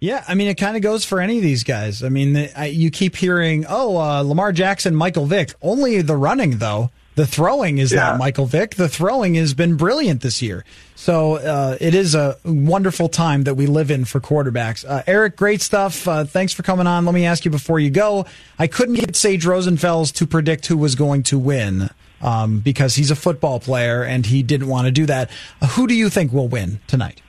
Yeah, 0.00 0.24
I 0.26 0.34
mean, 0.34 0.48
it 0.48 0.54
kind 0.54 0.76
of 0.76 0.82
goes 0.82 1.04
for 1.04 1.20
any 1.20 1.36
of 1.36 1.42
these 1.42 1.62
guys. 1.62 2.02
I 2.02 2.08
mean, 2.08 2.32
the, 2.32 2.58
I, 2.58 2.66
you 2.66 2.90
keep 2.90 3.16
hearing, 3.16 3.66
oh, 3.68 3.98
uh, 3.98 4.22
Lamar 4.22 4.50
Jackson, 4.50 4.94
Michael 4.94 5.26
Vick. 5.26 5.52
Only 5.60 6.00
the 6.00 6.16
running, 6.16 6.56
though. 6.56 6.90
The 7.16 7.26
throwing 7.26 7.76
is 7.76 7.92
yeah. 7.92 8.00
not 8.00 8.18
Michael 8.18 8.46
Vick. 8.46 8.76
The 8.76 8.88
throwing 8.88 9.34
has 9.34 9.52
been 9.52 9.76
brilliant 9.76 10.22
this 10.22 10.40
year. 10.40 10.64
So 10.94 11.34
uh, 11.34 11.76
it 11.78 11.94
is 11.94 12.14
a 12.14 12.38
wonderful 12.46 13.10
time 13.10 13.42
that 13.44 13.56
we 13.56 13.66
live 13.66 13.90
in 13.90 14.06
for 14.06 14.20
quarterbacks. 14.20 14.88
Uh, 14.88 15.02
Eric, 15.06 15.36
great 15.36 15.60
stuff. 15.60 16.08
Uh, 16.08 16.24
thanks 16.24 16.54
for 16.54 16.62
coming 16.62 16.86
on. 16.86 17.04
Let 17.04 17.14
me 17.14 17.26
ask 17.26 17.44
you 17.44 17.50
before 17.50 17.78
you 17.78 17.90
go. 17.90 18.24
I 18.58 18.68
couldn't 18.68 18.94
get 18.94 19.16
Sage 19.16 19.44
Rosenfels 19.44 20.14
to 20.14 20.26
predict 20.26 20.68
who 20.68 20.78
was 20.78 20.94
going 20.94 21.24
to 21.24 21.38
win 21.38 21.90
um, 22.22 22.60
because 22.60 22.94
he's 22.94 23.10
a 23.10 23.16
football 23.16 23.60
player 23.60 24.02
and 24.02 24.24
he 24.24 24.42
didn't 24.42 24.68
want 24.68 24.86
to 24.86 24.90
do 24.90 25.04
that. 25.06 25.30
Uh, 25.60 25.66
who 25.66 25.86
do 25.86 25.94
you 25.94 26.08
think 26.08 26.32
will 26.32 26.48
win 26.48 26.80
tonight? 26.86 27.20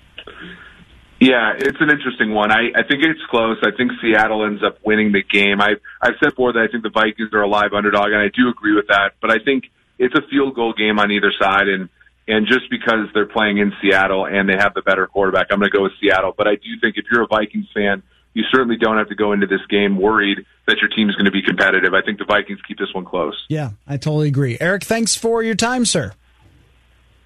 Yeah, 1.22 1.54
it's 1.56 1.78
an 1.80 1.92
interesting 1.92 2.34
one. 2.34 2.52
I, 2.52 2.72
I 2.74 2.82
think 2.82 3.04
it's 3.04 3.22
close. 3.30 3.58
I 3.62 3.70
think 3.78 3.92
Seattle 4.02 4.44
ends 4.44 4.64
up 4.64 4.80
winning 4.84 5.12
the 5.12 5.22
game. 5.22 5.62
I, 5.62 5.76
I've 6.02 6.16
said 6.20 6.32
before 6.32 6.52
that 6.54 6.60
I 6.60 6.68
think 6.68 6.82
the 6.82 6.90
Vikings 6.90 7.30
are 7.32 7.44
a 7.44 7.48
live 7.48 7.74
underdog, 7.74 8.08
and 8.08 8.18
I 8.18 8.30
do 8.36 8.50
agree 8.50 8.74
with 8.74 8.88
that. 8.88 9.14
But 9.22 9.30
I 9.30 9.38
think 9.38 9.66
it's 10.00 10.16
a 10.16 10.28
field 10.32 10.56
goal 10.56 10.74
game 10.74 10.98
on 10.98 11.12
either 11.12 11.32
side, 11.40 11.68
and 11.68 11.90
and 12.28 12.48
just 12.48 12.72
because 12.72 13.08
they're 13.14 13.28
playing 13.28 13.60
in 13.60 13.72
Seattle 13.82 14.26
and 14.26 14.50
they 14.50 14.56
have 14.58 14.74
the 14.74 14.82
better 14.82 15.06
quarterback, 15.06 15.48
I'm 15.52 15.60
going 15.60 15.70
to 15.70 15.78
go 15.78 15.84
with 15.84 15.92
Seattle. 16.02 16.34
But 16.36 16.48
I 16.48 16.56
do 16.56 16.70
think 16.82 16.98
if 16.98 17.06
you're 17.12 17.22
a 17.22 17.28
Vikings 17.28 17.68
fan, 17.72 18.02
you 18.34 18.44
certainly 18.52 18.78
don't 18.78 18.98
have 18.98 19.10
to 19.10 19.16
go 19.16 19.32
into 19.32 19.46
this 19.46 19.62
game 19.70 20.00
worried 20.02 20.46
that 20.66 20.78
your 20.78 20.90
team 20.90 21.10
is 21.10 21.16
going 21.16 21.26
to 21.26 21.32
be 21.32 21.44
competitive. 21.44 21.94
I 21.94 22.02
think 22.02 22.18
the 22.18 22.26
Vikings 22.26 22.60
keep 22.68 22.80
this 22.80 22.94
one 22.94 23.06
close. 23.06 23.46
Yeah, 23.48 23.72
I 23.86 23.98
totally 23.98 24.28
agree. 24.28 24.58
Eric, 24.60 24.86
thanks 24.86 25.16
for 25.16 25.44
your 25.44 25.56
time, 25.56 25.86
sir. 25.86 26.14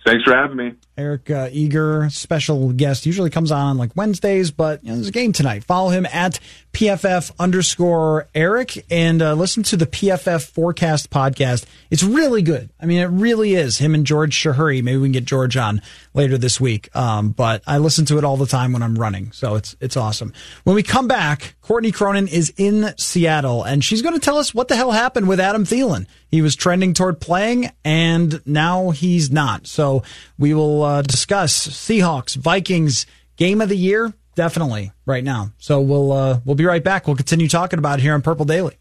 Thanks 0.05 0.23
for 0.23 0.35
having 0.35 0.57
me. 0.57 0.73
Eric 0.97 1.29
uh, 1.29 1.49
Eager, 1.51 2.09
special 2.09 2.71
guest, 2.71 3.05
usually 3.05 3.29
comes 3.29 3.51
on 3.51 3.77
like 3.77 3.91
Wednesdays, 3.95 4.51
but 4.51 4.83
you 4.83 4.89
know, 4.89 4.95
there's 4.95 5.09
a 5.09 5.11
game 5.11 5.33
tonight. 5.33 5.63
Follow 5.63 5.89
him 5.89 6.05
at 6.05 6.39
PFF 6.73 7.31
underscore 7.39 8.27
Eric 8.35 8.85
and 8.89 9.21
uh, 9.21 9.33
listen 9.33 9.63
to 9.63 9.77
the 9.77 9.85
PFF 9.85 10.45
forecast 10.49 11.09
podcast. 11.09 11.65
It's 11.89 12.03
really 12.03 12.41
good. 12.41 12.69
I 12.81 12.85
mean, 12.85 12.99
it 12.99 13.05
really 13.05 13.55
is. 13.55 13.77
Him 13.77 13.93
and 13.95 14.05
George 14.05 14.35
Chahrouri. 14.35 14.83
Maybe 14.83 14.97
we 14.97 15.07
can 15.07 15.13
get 15.13 15.25
George 15.25 15.57
on 15.57 15.81
later 16.13 16.37
this 16.37 16.59
week. 16.59 16.93
Um, 16.95 17.29
but 17.29 17.61
I 17.67 17.77
listen 17.77 18.05
to 18.05 18.17
it 18.17 18.23
all 18.23 18.37
the 18.37 18.45
time 18.45 18.73
when 18.73 18.83
I'm 18.83 18.95
running, 18.95 19.31
so 19.31 19.55
it's 19.55 19.75
it's 19.81 19.97
awesome. 19.97 20.33
When 20.63 20.75
we 20.75 20.83
come 20.83 21.07
back, 21.07 21.55
Courtney 21.61 21.91
Cronin 21.91 22.27
is 22.27 22.53
in 22.57 22.93
Seattle, 22.97 23.63
and 23.63 23.83
she's 23.83 24.01
going 24.01 24.15
to 24.15 24.21
tell 24.21 24.37
us 24.37 24.53
what 24.53 24.67
the 24.67 24.75
hell 24.75 24.91
happened 24.91 25.27
with 25.27 25.39
Adam 25.39 25.65
Thielen. 25.65 26.07
He 26.29 26.41
was 26.41 26.55
trending 26.55 26.93
toward 26.93 27.21
playing, 27.21 27.71
and 27.83 28.41
now 28.45 28.89
he's 28.89 29.31
not. 29.31 29.67
So 29.67 30.03
we 30.37 30.53
will 30.53 30.83
uh, 30.85 31.01
discuss 31.01 31.67
Seahawks, 31.67 32.35
Vikings, 32.35 33.05
game 33.35 33.59
of 33.61 33.69
the 33.69 33.77
year, 33.77 34.13
definitely 34.35 34.91
right 35.05 35.23
now. 35.23 35.51
So 35.57 35.81
we'll 35.81 36.11
uh, 36.11 36.39
we'll 36.45 36.55
be 36.55 36.65
right 36.65 36.83
back. 36.83 37.07
We'll 37.07 37.15
continue 37.15 37.47
talking 37.47 37.79
about 37.79 37.99
it 37.99 38.01
here 38.03 38.13
on 38.13 38.21
Purple 38.21 38.45
Daily. 38.45 38.77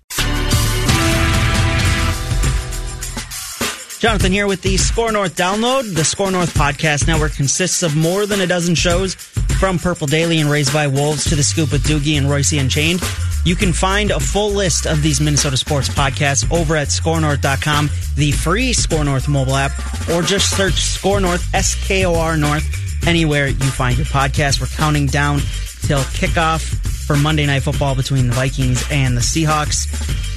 Jonathan 3.98 4.32
here 4.32 4.46
with 4.46 4.60
the 4.60 4.76
SKOR 4.76 5.12
North 5.12 5.34
download. 5.34 5.94
The 5.94 6.04
SKOR 6.04 6.30
North 6.30 6.52
podcast 6.52 7.06
network 7.06 7.32
consists 7.32 7.82
of 7.82 7.96
more 7.96 8.26
than 8.26 8.38
a 8.42 8.46
dozen 8.46 8.74
shows 8.74 9.14
from 9.58 9.78
Purple 9.78 10.06
Daily 10.06 10.40
and 10.40 10.50
Raised 10.50 10.72
by 10.72 10.86
Wolves 10.86 11.24
to 11.24 11.36
The 11.36 11.42
Scoop 11.42 11.72
with 11.72 11.82
Doogie 11.84 12.18
and 12.18 12.28
Royce 12.28 12.52
Unchained. 12.52 13.00
You 13.44 13.54
can 13.56 13.72
find 13.72 14.10
a 14.10 14.20
full 14.20 14.50
list 14.50 14.86
of 14.86 15.02
these 15.02 15.20
Minnesota 15.20 15.56
sports 15.56 15.88
podcasts 15.88 16.50
over 16.52 16.76
at 16.76 16.88
scorenorth.com, 16.88 17.90
the 18.16 18.32
free 18.32 18.72
SKOR 18.72 19.04
North 19.04 19.28
mobile 19.28 19.56
app, 19.56 19.72
or 20.10 20.22
just 20.22 20.56
search 20.56 20.74
SKOR 20.74 21.20
North, 21.20 21.54
S 21.54 21.74
K 21.86 22.04
O 22.04 22.14
R 22.14 22.36
North, 22.36 22.64
anywhere 23.06 23.48
you 23.48 23.54
find 23.54 23.96
your 23.96 24.06
podcast. 24.06 24.60
We're 24.60 24.66
counting 24.68 25.06
down 25.06 25.40
till 25.82 26.00
kickoff 26.00 26.62
for 27.06 27.16
Monday 27.16 27.44
Night 27.44 27.62
Football 27.62 27.94
between 27.94 28.28
the 28.28 28.34
Vikings 28.34 28.82
and 28.90 29.16
the 29.16 29.20
Seahawks. 29.20 29.86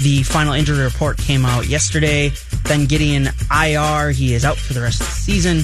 The 0.04 0.24
final 0.24 0.54
injury 0.54 0.84
report 0.84 1.18
came 1.18 1.46
out 1.46 1.68
yesterday. 1.68 2.30
Ben 2.64 2.88
Gedeon, 2.88 3.32
IR, 3.52 4.12
he 4.12 4.34
is 4.34 4.44
out 4.44 4.58
for 4.58 4.74
the 4.74 4.82
rest 4.82 5.00
of 5.02 5.08
the 5.08 5.14
season. 5.14 5.64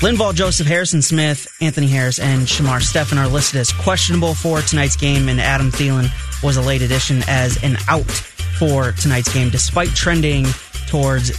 Linval 0.00 0.34
Joseph, 0.34 0.66
Harrison 0.66 1.00
Smith, 1.00 1.46
Anthony 1.60 1.86
Harris, 1.86 2.18
and 2.18 2.42
Shamar 2.42 2.82
Stephen 2.82 3.18
are 3.18 3.28
listed 3.28 3.60
as 3.60 3.72
questionable 3.72 4.34
for 4.34 4.60
tonight's 4.60 4.96
game, 4.96 5.28
and 5.28 5.40
Adam 5.40 5.70
Thielen 5.70 6.10
was 6.42 6.56
a 6.56 6.62
late 6.62 6.82
addition 6.82 7.22
as 7.26 7.62
an 7.62 7.76
out 7.88 8.10
for 8.58 8.92
tonight's 8.92 9.32
game, 9.32 9.50
despite 9.50 9.88
trending 9.90 10.46
towards 10.86 11.30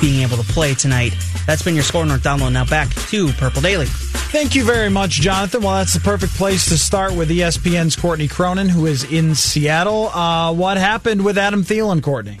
being 0.00 0.22
able 0.22 0.36
to 0.36 0.52
play 0.52 0.74
tonight. 0.74 1.14
That's 1.46 1.62
been 1.62 1.74
your 1.74 1.84
SKOR 1.84 2.06
North 2.06 2.22
download. 2.22 2.52
Now 2.52 2.64
back 2.64 2.90
to 3.08 3.28
Purple 3.34 3.62
Daily. 3.62 3.86
Thank 3.86 4.54
you 4.54 4.64
very 4.64 4.90
much, 4.90 5.12
Jonathan. 5.12 5.62
Well, 5.62 5.76
that's 5.76 5.94
the 5.94 6.00
perfect 6.00 6.34
place 6.34 6.68
to 6.68 6.76
start 6.76 7.14
with 7.14 7.30
ESPN's 7.30 7.94
Courtney 7.94 8.26
Cronin, 8.28 8.68
who 8.68 8.86
is 8.86 9.04
in 9.04 9.34
Seattle. 9.34 10.08
Uh, 10.08 10.52
what 10.52 10.76
happened 10.76 11.24
with 11.24 11.38
Adam 11.38 11.62
Thielen, 11.62 12.02
Courtney? 12.02 12.40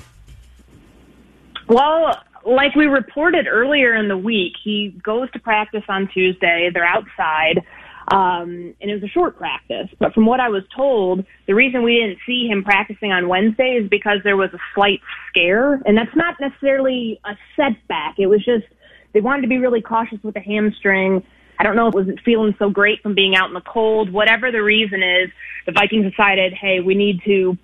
Well, 1.68 2.20
like 2.46 2.74
we 2.74 2.86
reported 2.86 3.46
earlier 3.48 3.94
in 3.94 4.08
the 4.08 4.16
week, 4.16 4.52
he 4.62 4.96
goes 5.02 5.30
to 5.32 5.38
practice 5.38 5.82
on 5.88 6.08
Tuesday. 6.12 6.70
They're 6.72 6.84
outside. 6.84 7.62
Um, 8.08 8.74
and 8.80 8.90
it 8.90 8.94
was 8.94 9.02
a 9.02 9.08
short 9.08 9.36
practice. 9.36 9.88
But 9.98 10.14
from 10.14 10.26
what 10.26 10.38
I 10.38 10.48
was 10.48 10.62
told, 10.74 11.24
the 11.46 11.54
reason 11.54 11.82
we 11.82 11.96
didn't 11.96 12.18
see 12.24 12.46
him 12.46 12.62
practicing 12.62 13.10
on 13.10 13.28
Wednesday 13.28 13.80
is 13.82 13.88
because 13.88 14.18
there 14.22 14.36
was 14.36 14.50
a 14.54 14.58
slight 14.74 15.00
scare. 15.28 15.74
And 15.84 15.98
that's 15.98 16.14
not 16.14 16.36
necessarily 16.40 17.20
a 17.24 17.36
setback. 17.56 18.14
It 18.18 18.28
was 18.28 18.44
just 18.44 18.64
they 19.12 19.20
wanted 19.20 19.42
to 19.42 19.48
be 19.48 19.58
really 19.58 19.80
cautious 19.80 20.18
with 20.22 20.34
the 20.34 20.40
hamstring. 20.40 21.24
I 21.58 21.64
don't 21.64 21.74
know 21.74 21.88
if 21.88 21.94
it 21.94 21.98
wasn't 21.98 22.20
feeling 22.20 22.54
so 22.58 22.70
great 22.70 23.02
from 23.02 23.14
being 23.14 23.34
out 23.34 23.48
in 23.48 23.54
the 23.54 23.62
cold. 23.62 24.12
Whatever 24.12 24.52
the 24.52 24.62
reason 24.62 25.02
is, 25.02 25.30
the 25.64 25.72
Vikings 25.72 26.08
decided, 26.10 26.52
hey, 26.52 26.80
we 26.80 26.94
need 26.94 27.22
to 27.24 27.56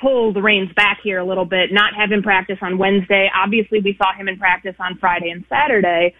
pull, 0.00 0.32
the 0.32 0.42
reins 0.42 0.70
back 0.74 0.98
here 1.02 1.18
a 1.18 1.24
little 1.24 1.44
bit, 1.44 1.72
not 1.72 1.94
have 1.94 2.10
him 2.10 2.22
practice 2.22 2.58
on 2.62 2.78
Wednesday. 2.78 3.30
Obviously, 3.34 3.80
we 3.80 3.96
saw 3.96 4.14
him 4.14 4.28
in 4.28 4.38
practice 4.38 4.74
on 4.78 4.98
Friday 4.98 5.30
and 5.30 5.44
Saturday. 5.48 6.14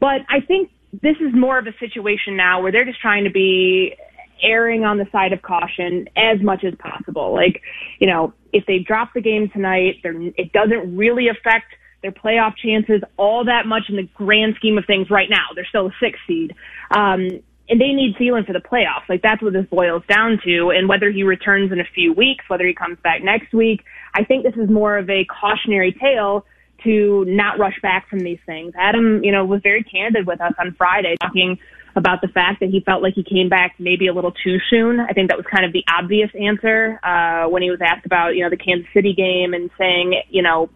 But 0.00 0.22
I 0.28 0.40
think 0.40 0.70
this 0.92 1.16
is 1.20 1.34
more 1.34 1.58
of 1.58 1.66
a 1.66 1.72
situation 1.78 2.36
now 2.36 2.62
where 2.62 2.72
they're 2.72 2.84
just 2.84 3.00
trying 3.00 3.24
to 3.24 3.30
be 3.30 3.94
erring 4.42 4.84
on 4.84 4.98
the 4.98 5.06
side 5.10 5.32
of 5.32 5.42
caution 5.42 6.08
as 6.16 6.40
much 6.40 6.64
as 6.64 6.74
possible. 6.78 7.34
Like, 7.34 7.60
you 7.98 8.06
know, 8.06 8.32
if 8.52 8.64
they 8.66 8.78
drop 8.78 9.12
the 9.14 9.20
game 9.20 9.50
tonight, 9.52 9.96
it 10.04 10.52
doesn't 10.52 10.96
really 10.96 11.28
affect 11.28 11.66
their 12.02 12.12
playoff 12.12 12.56
chances 12.56 13.00
all 13.16 13.44
that 13.44 13.66
much 13.66 13.84
in 13.88 13.96
the 13.96 14.08
grand 14.14 14.54
scheme 14.56 14.78
of 14.78 14.84
things 14.86 15.10
right 15.10 15.28
now. 15.28 15.46
They're 15.54 15.66
still 15.68 15.88
a 15.88 15.94
six 16.00 16.18
seed. 16.26 16.54
Um, 16.92 17.40
and 17.68 17.80
they 17.80 17.92
need 17.92 18.16
Thielen 18.16 18.46
for 18.46 18.52
the 18.52 18.60
playoffs. 18.60 19.08
Like 19.08 19.22
that's 19.22 19.42
what 19.42 19.52
this 19.52 19.66
boils 19.66 20.02
down 20.08 20.40
to. 20.44 20.70
And 20.70 20.88
whether 20.88 21.10
he 21.10 21.22
returns 21.22 21.70
in 21.70 21.80
a 21.80 21.84
few 21.94 22.12
weeks, 22.12 22.44
whether 22.48 22.66
he 22.66 22.74
comes 22.74 22.98
back 23.02 23.22
next 23.22 23.52
week, 23.52 23.84
I 24.14 24.24
think 24.24 24.44
this 24.44 24.56
is 24.56 24.70
more 24.70 24.96
of 24.96 25.10
a 25.10 25.24
cautionary 25.26 25.92
tale 25.92 26.46
to 26.84 27.24
not 27.26 27.58
rush 27.58 27.78
back 27.82 28.08
from 28.08 28.20
these 28.20 28.38
things. 28.46 28.72
Adam, 28.78 29.22
you 29.22 29.32
know, 29.32 29.44
was 29.44 29.60
very 29.62 29.82
candid 29.82 30.26
with 30.26 30.40
us 30.40 30.52
on 30.58 30.74
Friday 30.78 31.16
talking 31.20 31.58
about 31.96 32.20
the 32.20 32.28
fact 32.28 32.60
that 32.60 32.70
he 32.70 32.80
felt 32.80 33.02
like 33.02 33.14
he 33.14 33.24
came 33.24 33.48
back 33.48 33.74
maybe 33.78 34.06
a 34.06 34.14
little 34.14 34.32
too 34.32 34.58
soon. 34.70 35.00
I 35.00 35.12
think 35.12 35.28
that 35.28 35.36
was 35.36 35.46
kind 35.46 35.64
of 35.64 35.72
the 35.72 35.84
obvious 35.92 36.30
answer 36.40 37.00
uh, 37.02 37.48
when 37.48 37.62
he 37.62 37.70
was 37.70 37.80
asked 37.82 38.06
about, 38.06 38.36
you 38.36 38.44
know, 38.44 38.50
the 38.50 38.56
Kansas 38.56 38.86
City 38.94 39.12
game 39.12 39.52
and 39.52 39.70
saying, 39.76 40.22
you 40.30 40.42
know, 40.42 40.70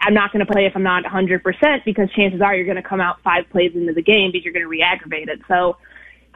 I'm 0.00 0.14
not 0.14 0.32
going 0.32 0.44
to 0.44 0.52
play 0.52 0.66
if 0.66 0.76
I'm 0.76 0.82
not 0.82 1.04
100% 1.04 1.42
because 1.84 2.08
chances 2.14 2.40
are 2.40 2.54
you're 2.54 2.66
going 2.66 2.76
to 2.76 2.88
come 2.88 3.00
out 3.00 3.20
five 3.22 3.48
plays 3.50 3.72
into 3.74 3.92
the 3.94 4.02
game 4.02 4.30
because 4.30 4.44
you're 4.44 4.52
going 4.52 4.64
to 4.64 4.68
re-aggravate 4.68 5.28
it. 5.28 5.40
So 5.48 5.76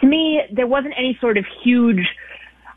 to 0.02 0.06
me, 0.06 0.42
there 0.52 0.66
wasn't 0.66 0.94
any 0.98 1.16
sort 1.20 1.38
of 1.38 1.46
huge 1.64 2.06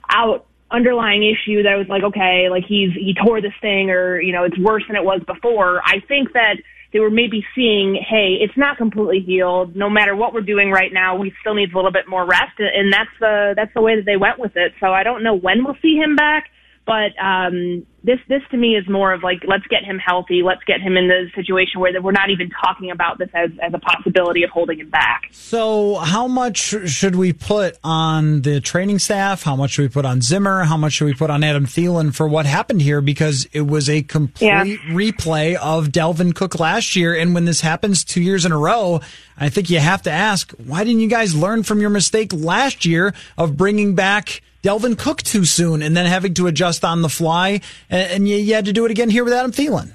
out 0.09 0.45
underlying 0.71 1.23
issue 1.23 1.63
that 1.63 1.75
was 1.75 1.87
like, 1.89 2.03
okay, 2.03 2.47
like 2.49 2.63
he's 2.67 2.93
he 2.93 3.13
tore 3.25 3.41
this 3.41 3.53
thing 3.61 3.89
or 3.89 4.19
you 4.21 4.31
know 4.31 4.43
it's 4.43 4.57
worse 4.57 4.83
than 4.87 4.95
it 4.95 5.03
was 5.03 5.21
before. 5.27 5.81
I 5.83 5.99
think 6.07 6.33
that 6.33 6.57
they 6.93 6.99
were 6.99 7.09
maybe 7.09 7.43
seeing, 7.53 7.95
hey, 7.95 8.37
it's 8.39 8.55
not 8.55 8.77
completely 8.77 9.19
healed. 9.19 9.75
No 9.75 9.89
matter 9.89 10.15
what 10.15 10.33
we're 10.33 10.41
doing 10.41 10.71
right 10.71 10.93
now, 10.93 11.17
we 11.17 11.33
still 11.41 11.53
need 11.53 11.73
a 11.73 11.75
little 11.75 11.91
bit 11.91 12.07
more 12.07 12.25
rest, 12.25 12.57
and 12.57 12.93
that's 12.93 13.09
the 13.19 13.53
that's 13.55 13.73
the 13.73 13.81
way 13.81 13.95
that 13.97 14.05
they 14.05 14.17
went 14.17 14.39
with 14.39 14.55
it. 14.55 14.73
So 14.79 14.93
I 14.93 15.03
don't 15.03 15.23
know 15.23 15.35
when 15.35 15.65
we'll 15.65 15.77
see 15.81 15.95
him 15.95 16.15
back. 16.15 16.49
But 16.85 17.13
um, 17.19 17.85
this 18.03 18.19
this 18.29 18.43
to 18.51 18.57
me 18.57 18.75
is 18.75 18.87
more 18.87 19.11
of 19.11 19.23
like 19.23 19.43
let's 19.47 19.65
get 19.67 19.83
him 19.83 19.97
healthy, 19.97 20.43
let's 20.43 20.63
get 20.65 20.81
him 20.81 20.97
in 20.97 21.07
the 21.07 21.31
situation 21.33 21.79
where 21.79 21.99
we're 21.99 22.11
not 22.11 22.29
even 22.29 22.51
talking 22.51 22.91
about 22.91 23.17
this 23.17 23.29
as, 23.33 23.49
as 23.59 23.73
a 23.73 23.79
possibility 23.79 24.43
of 24.43 24.51
holding 24.51 24.79
him 24.79 24.91
back. 24.91 25.29
So, 25.31 25.95
how 25.95 26.27
much 26.27 26.75
should 26.85 27.15
we 27.15 27.33
put 27.33 27.79
on 27.83 28.43
the 28.43 28.61
training 28.61 28.99
staff? 28.99 29.41
How 29.41 29.55
much 29.55 29.71
should 29.71 29.81
we 29.81 29.89
put 29.89 30.05
on 30.05 30.21
Zimmer? 30.21 30.63
How 30.63 30.77
much 30.77 30.93
should 30.93 31.05
we 31.05 31.15
put 31.15 31.31
on 31.31 31.43
Adam 31.43 31.65
Thielen 31.65 32.13
for 32.13 32.27
what 32.27 32.45
happened 32.45 32.83
here? 32.83 33.01
Because 33.01 33.47
it 33.51 33.61
was 33.61 33.89
a 33.89 34.03
complete 34.03 34.45
yeah. 34.47 34.63
replay 34.89 35.55
of 35.55 35.87
Dalvin 35.87 36.35
Cook 36.35 36.59
last 36.59 36.95
year, 36.95 37.15
and 37.15 37.33
when 37.33 37.45
this 37.45 37.61
happens 37.61 38.03
two 38.03 38.21
years 38.21 38.45
in 38.45 38.51
a 38.51 38.57
row, 38.57 39.01
I 39.39 39.49
think 39.49 39.71
you 39.71 39.79
have 39.79 40.03
to 40.03 40.11
ask 40.11 40.51
why 40.51 40.83
didn't 40.83 40.99
you 40.99 41.09
guys 41.09 41.35
learn 41.35 41.63
from 41.63 41.81
your 41.81 41.89
mistake 41.89 42.31
last 42.31 42.85
year 42.85 43.15
of 43.39 43.57
bringing 43.57 43.95
back 43.95 44.43
Dalvin 44.65 44.97
Cook 44.97 45.21
too 45.21 45.45
soon 45.45 45.83
and 45.83 45.95
then 45.95 46.07
having 46.07 46.33
to 46.33 46.47
adjust 46.47 46.83
on 46.83 47.03
the 47.03 47.09
fly, 47.09 47.61
and, 47.87 48.11
and 48.11 48.27
you, 48.27 48.37
you 48.37 48.55
had 48.55 48.65
to 48.65 48.73
do 48.73 48.85
it 48.85 48.91
again 48.91 49.11
here 49.11 49.23
with 49.23 49.33
Adam 49.33 49.51
Thielen. 49.51 49.93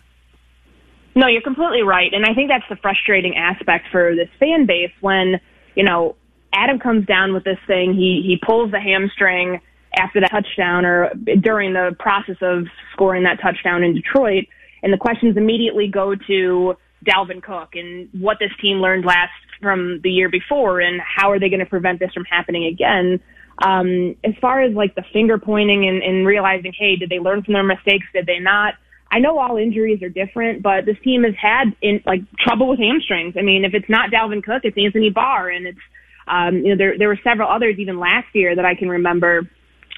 No, 1.17 1.27
you're 1.27 1.43
completely 1.43 1.83
right, 1.83 2.15
and 2.15 2.25
I 2.25 2.35
think 2.35 2.49
that's 2.49 2.69
the 2.71 2.77
frustrating 2.77 3.37
aspect 3.37 3.87
for 3.91 4.15
this 4.15 4.29
fan 4.39 4.67
base 4.67 4.93
when 5.01 5.41
you 5.75 5.83
know 5.83 6.15
Adam 6.53 6.79
comes 6.79 7.05
down 7.05 7.35
with 7.35 7.43
this 7.43 7.59
thing. 7.67 7.95
He 7.95 8.23
he 8.25 8.39
pulls 8.47 8.71
the 8.71 8.81
hamstring 8.81 9.61
after 9.97 10.21
that 10.21 10.31
touchdown 10.31 10.85
or 10.85 11.11
during 11.41 11.73
the 11.73 11.97
process 11.99 12.37
of 12.41 12.69
scoring 12.93 13.25
that 13.25 13.41
touchdown 13.43 13.83
in 13.83 13.93
Detroit, 13.93 14.45
and 14.85 14.93
the 14.93 14.99
questions 14.99 15.37
immediately 15.37 15.89
go 15.89 16.15
to 16.15 16.77
Dalvin 17.05 17.43
Cook 17.43 17.71
and 17.75 18.09
what 18.13 18.37
this 18.39 18.53
team 18.63 18.77
learned 18.77 19.05
last 19.05 19.33
from 19.61 20.01
the 20.05 20.11
year 20.11 20.29
before, 20.29 20.79
and 20.81 21.01
how 21.01 21.33
are 21.33 21.41
they 21.41 21.49
going 21.49 21.59
to 21.59 21.67
prevent 21.67 21.99
this 21.99 22.13
from 22.13 22.25
happening 22.25 22.67
again. 22.67 23.21
Um, 23.61 24.17
as 24.25 24.33
far 24.41 24.63
as 24.63 24.75
like 24.75 24.95
the 24.95 25.05
finger 25.13 25.39
pointing 25.39 25.87
and, 25.87 26.03
and 26.03 26.27
realizing, 26.27 26.73
hey, 26.79 26.97
did 26.97 27.11
they 27.11 27.19
learn 27.19 27.43
from 27.43 27.55
their 27.55 27.63
mistakes? 27.63 28.07
Did 28.15 28.27
they 28.27 28.39
not? 28.39 28.75
I 29.13 29.19
know 29.19 29.39
all 29.39 29.57
injuries 29.57 30.03
are 30.03 30.09
different, 30.09 30.63
but 30.63 30.87
this 30.87 30.97
team 31.03 31.25
has 31.25 31.35
had 31.41 31.75
in 31.83 32.01
like 32.07 32.21
trouble 32.39 32.69
with 32.69 32.79
hamstrings. 32.79 33.35
I 33.37 33.43
mean, 33.43 33.65
if 33.65 33.75
it's 33.75 33.89
not 33.89 34.11
Dalvin 34.11 34.43
Cook, 34.43 34.63
it's 34.65 34.79
Anthony 34.79 35.11
Barr, 35.11 35.51
and 35.51 35.67
it's 35.67 35.79
um, 36.29 36.59
you 36.59 36.71
know 36.71 36.77
there 36.77 36.97
there 36.97 37.09
were 37.09 37.19
several 37.25 37.51
others 37.51 37.77
even 37.79 37.99
last 37.99 38.29
year 38.35 38.55
that 38.55 38.65
I 38.65 38.77
can 38.77 38.89
remember 38.89 39.51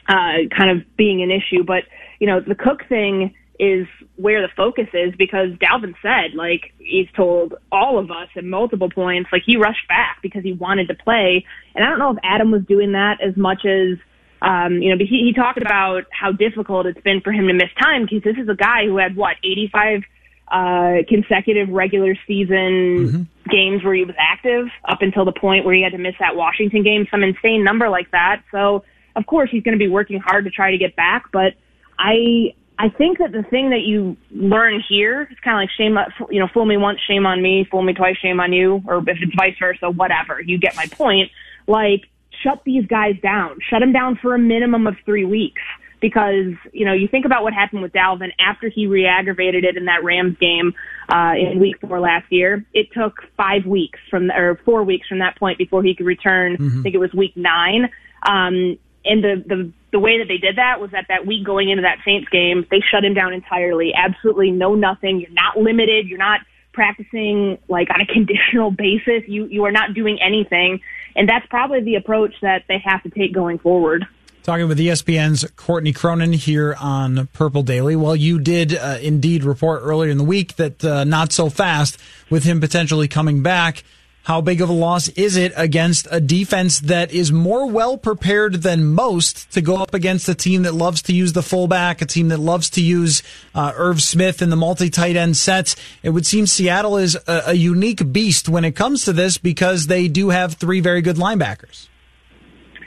uh, 0.09 0.49
kind 0.57 0.71
of 0.71 0.97
being 0.97 1.23
an 1.23 1.31
issue. 1.31 1.63
But 1.63 1.85
you 2.21 2.27
know 2.27 2.41
the 2.41 2.55
Cook 2.55 2.89
thing 2.89 3.35
is 3.63 3.87
where 4.17 4.43
the 4.43 4.49
focus 4.57 4.89
is 4.93 5.15
because 5.17 5.51
Dalvin 5.53 5.95
said, 6.03 6.35
like, 6.35 6.75
he's 6.81 7.07
told 7.15 7.55
all 7.71 7.97
of 7.97 8.11
us 8.11 8.29
at 8.35 8.43
multiple 8.43 8.91
points, 8.91 9.31
like, 9.31 9.45
he 9.47 9.57
rushed 9.57 9.87
back 9.87 10.19
because 10.21 10.43
he 10.43 10.53
wanted 10.53 10.89
to 10.89 10.95
play. 10.95 11.47
And 11.77 11.85
I 11.85 11.89
don't 11.89 12.01
know 12.01 12.11
if 12.11 12.19
Adam 12.25 12.51
was 12.51 12.65
doing 12.65 12.93
that 12.93 13.21
as 13.23 13.37
much 13.37 13.65
as, 13.65 13.99
um, 14.43 14.83
you 14.83 14.91
know, 14.91 14.97
he, 14.99 15.27
he 15.27 15.33
talked 15.33 15.63
about 15.63 16.07
how 16.11 16.33
difficult 16.33 16.87
it's 16.87 17.01
been 17.03 17.21
for 17.21 17.31
him 17.31 17.47
to 17.47 17.55
miss 17.55 17.71
time 17.81 18.03
because 18.03 18.25
this 18.25 18.37
is 18.37 18.49
a 18.49 18.57
guy 18.57 18.87
who 18.87 18.97
had, 18.97 19.15
what, 19.15 19.37
85 19.45 20.03
uh, 20.51 20.95
consecutive 21.09 21.69
regular 21.69 22.17
season 22.27 22.57
mm-hmm. 22.57 23.23
games 23.49 23.85
where 23.85 23.95
he 23.95 24.05
was 24.05 24.17
active 24.19 24.67
up 24.85 25.03
until 25.03 25.25
the 25.25 25.33
point 25.33 25.65
where 25.65 25.75
he 25.75 25.83
had 25.83 25.93
to 25.93 25.99
miss 25.99 26.17
that 26.19 26.35
Washington 26.35 26.83
game, 26.83 27.07
some 27.13 27.23
insane 27.23 27.63
number 27.63 27.89
like 27.89 28.11
that. 28.11 28.43
So, 28.51 28.83
of 29.15 29.25
course, 29.25 29.51
he's 29.53 29.63
going 29.63 29.79
to 29.79 29.83
be 29.83 29.89
working 29.89 30.19
hard 30.19 30.47
to 30.47 30.51
try 30.51 30.73
to 30.73 30.79
get 30.79 30.97
back, 30.97 31.27
but 31.33 31.55
I 31.97 32.55
I 32.79 32.89
think 32.89 33.19
that 33.19 33.33
the 33.33 33.43
thing 33.45 33.71
that 33.71 33.83
you 33.83 34.17
learn 34.31 34.83
here 34.89 35.29
is 35.31 35.39
kind 35.45 35.57
of 35.57 35.63
like 35.63 35.71
shame, 35.77 35.97
you 36.31 36.41
know, 36.41 36.49
fool 36.53 36.65
me 36.65 36.77
once, 36.77 36.99
shame 37.07 37.27
on 37.27 37.41
me, 37.41 37.67
fool 37.71 37.83
me 37.83 37.93
twice, 37.93 38.17
shame 38.17 38.41
on 38.41 38.53
you, 38.53 38.83
or 38.87 38.99
if 38.99 39.05
it's 39.09 39.35
vice 39.37 39.57
versa, 39.59 39.91
whatever. 39.91 40.41
You 40.41 40.59
get 40.59 40.75
my 40.75 40.87
point. 40.87 41.31
Like, 41.67 42.09
shut 42.43 42.63
these 42.65 42.87
guys 42.87 43.15
down. 43.23 43.59
Shut 43.69 43.81
them 43.81 43.93
down 43.93 44.19
for 44.21 44.35
a 44.35 44.39
minimum 44.39 44.87
of 44.87 44.97
three 45.05 45.25
weeks. 45.25 45.63
Because, 46.01 46.55
you 46.73 46.85
know, 46.85 46.93
you 46.93 47.07
think 47.07 47.27
about 47.27 47.45
what 47.45 47.53
happened 47.53 47.81
with 47.81 47.93
Dalvin 47.93 48.33
after 48.41 48.69
he 48.69 48.89
re-aggravated 48.89 49.63
it 49.65 49.77
in 49.77 49.85
that 49.85 50.03
Rams 50.03 50.37
game, 50.41 50.75
uh, 51.09 51.35
in 51.39 51.61
week 51.61 51.77
four 51.81 52.01
last 52.01 52.27
year. 52.29 52.67
It 52.75 52.89
took 52.93 53.23
five 53.37 53.67
weeks 53.67 54.01
from, 54.11 54.29
or 54.33 54.59
four 54.65 54.83
weeks 54.83 55.07
from 55.07 55.21
that 55.21 55.39
point 55.39 55.59
before 55.59 55.85
he 55.85 55.95
could 55.95 56.07
return. 56.07 56.57
Mm-hmm. 56.57 56.81
I 56.81 56.83
think 56.83 56.97
it 56.97 56.99
was 56.99 57.15
week 57.15 57.37
nine. 57.37 57.89
Um, 58.29 58.79
and 59.05 59.23
the, 59.23 59.45
the 59.47 59.73
the 59.93 59.99
way 59.99 60.19
that 60.19 60.29
they 60.29 60.39
did 60.39 60.57
that 60.57 60.81
was 60.81 60.91
that 60.93 61.07
that 61.09 61.27
week 61.27 61.45
going 61.45 61.69
into 61.69 61.83
that 61.83 61.99
Saints 62.05 62.29
game, 62.31 62.67
they 62.71 62.81
shut 62.81 63.05
him 63.05 63.15
down 63.15 63.33
entirely. 63.33 63.93
Absolutely 63.95 64.51
no 64.51 64.75
nothing. 64.75 65.21
You're 65.21 65.31
not 65.31 65.59
limited. 65.59 66.09
You're 66.09 66.19
not 66.19 66.41
practicing 66.73 67.59
like 67.69 67.89
on 67.91 68.01
a 68.01 68.07
conditional 68.13 68.71
basis. 68.71 69.23
You 69.27 69.47
you 69.47 69.65
are 69.65 69.73
not 69.73 69.95
doing 69.95 70.19
anything, 70.21 70.81
and 71.17 71.29
that's 71.29 71.47
probably 71.47 71.81
the 71.81 71.97
approach 71.97 72.35
that 72.43 72.65
they 72.69 72.79
have 72.85 73.03
to 73.03 73.11
take 73.11 73.35
going 73.35 73.59
forward. 73.59 74.07
Talking 74.43 74.67
with 74.67 74.79
ESPN's 74.79 75.49
Courtney 75.55 75.93
Cronin 75.93 76.33
here 76.33 76.75
on 76.81 77.29
Purple 77.29 77.63
Daily. 77.63 77.95
Well, 77.95 78.17
you 78.17 78.41
did 78.41 78.75
uh, 78.75 78.99
indeed 79.01 79.45
report 79.45 79.83
earlier 79.85 80.11
in 80.11 80.19
the 80.19 80.25
week 80.25 80.57
that 80.57 80.85
uh, 80.85 81.05
not 81.05 81.33
so 81.33 81.49
fast 81.49 81.97
with 82.29 82.43
him 82.43 82.61
potentially 82.61 83.07
coming 83.07 83.45
back. 83.45 83.85
How 84.25 84.41
big 84.41 84.61
of 84.61 84.69
a 84.69 84.73
loss 84.73 85.09
is 85.09 85.37
it 85.37 85.53
against 85.57 86.07
a 86.11 86.21
defense 86.21 86.79
that 86.81 87.13
is 87.13 87.33
more 87.33 87.69
well 87.69 87.99
prepared 87.99 88.63
than 88.63 88.85
most 88.85 89.51
to 89.53 89.61
go 89.61 89.77
up 89.77 89.95
against 89.95 90.29
a 90.29 90.35
team 90.35 90.63
that 90.63 90.75
loves 90.75 91.03
to 91.03 91.13
use 91.13 91.33
the 91.33 91.43
fullback, 91.43 92.01
a 92.03 92.07
team 92.07 92.29
that 92.29 92.39
loves 92.39 92.71
to 92.71 92.81
use 92.81 93.25
uh, 93.53 93.73
Irv 93.75 94.01
Smith 94.01 94.41
in 94.41 94.51
the 94.51 94.57
multi 94.57 94.91
tight 94.91 95.17
end 95.17 95.37
sets? 95.37 95.75
It 96.05 96.11
would 96.11 96.25
seem 96.25 96.47
Seattle 96.47 96.99
is 96.99 97.17
a, 97.27 97.43
a 97.49 97.53
unique 97.55 98.13
beast 98.13 98.49
when 98.49 98.65
it 98.65 98.77
comes 98.77 99.05
to 99.07 99.13
this 99.13 99.39
because 99.39 99.89
they 99.89 100.07
do 100.07 100.29
have 100.31 100.55
three 100.55 100.79
very 100.79 101.03
good 101.03 101.17
linebackers. 101.17 101.89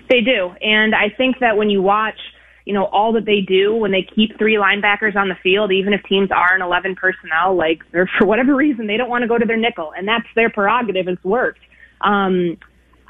They 0.10 0.22
do. 0.22 0.54
And 0.62 0.96
I 0.96 1.10
think 1.10 1.40
that 1.40 1.58
when 1.58 1.70
you 1.70 1.82
watch 1.82 2.20
you 2.66 2.74
know, 2.74 2.86
all 2.86 3.14
that 3.14 3.26
they 3.26 3.42
do 3.42 3.76
when 3.76 3.92
they 3.92 4.02
keep 4.02 4.38
three 4.38 4.56
linebackers 4.56 5.16
on 5.16 5.30
the 5.30 5.36
field, 5.42 5.72
even 5.72 5.94
if 5.94 6.02
teams 6.04 6.30
are 6.32 6.56
in 6.56 6.62
11 6.62 6.96
personnel, 6.96 7.56
like 7.56 7.82
they're, 7.92 8.10
for 8.20 8.26
whatever 8.26 8.56
reason, 8.56 8.88
they 8.88 8.98
don't 8.98 9.10
want 9.10 9.22
to 9.22 9.28
go 9.28 9.38
to 9.38 9.46
their 9.46 9.58
nickel 9.58 9.94
and 9.96 10.08
that's 10.08 10.28
their 10.36 10.50
prerogative. 10.50 11.08
It's 11.08 11.24
worked. 11.24 11.62
Um, 12.02 12.58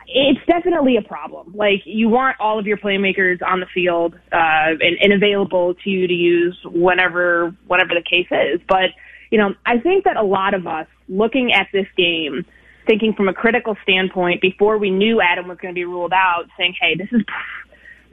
it's 0.07 0.45
definitely 0.45 0.97
a 0.97 1.01
problem. 1.01 1.53
Like 1.55 1.81
you 1.85 2.09
want 2.09 2.35
all 2.39 2.59
of 2.59 2.67
your 2.67 2.77
playmakers 2.77 3.41
on 3.41 3.59
the 3.59 3.65
field, 3.73 4.13
uh, 4.31 4.75
and, 4.79 4.97
and 5.01 5.13
available 5.13 5.73
to 5.83 5.89
you 5.89 6.07
to 6.07 6.13
use 6.13 6.57
whenever, 6.65 7.55
whatever 7.65 7.93
the 7.95 8.03
case 8.03 8.27
is. 8.29 8.61
But, 8.67 8.91
you 9.31 9.39
know, 9.39 9.55
I 9.65 9.79
think 9.79 10.03
that 10.03 10.17
a 10.17 10.23
lot 10.23 10.53
of 10.53 10.67
us 10.67 10.87
looking 11.07 11.53
at 11.53 11.67
this 11.73 11.87
game, 11.97 12.45
thinking 12.85 13.13
from 13.13 13.27
a 13.29 13.33
critical 13.33 13.75
standpoint 13.81 14.41
before 14.41 14.77
we 14.77 14.91
knew 14.91 15.21
Adam 15.21 15.47
was 15.47 15.57
going 15.57 15.73
to 15.73 15.75
be 15.75 15.85
ruled 15.85 16.13
out, 16.13 16.43
saying, 16.55 16.75
"Hey, 16.79 16.95
this 16.95 17.07
is 17.11 17.23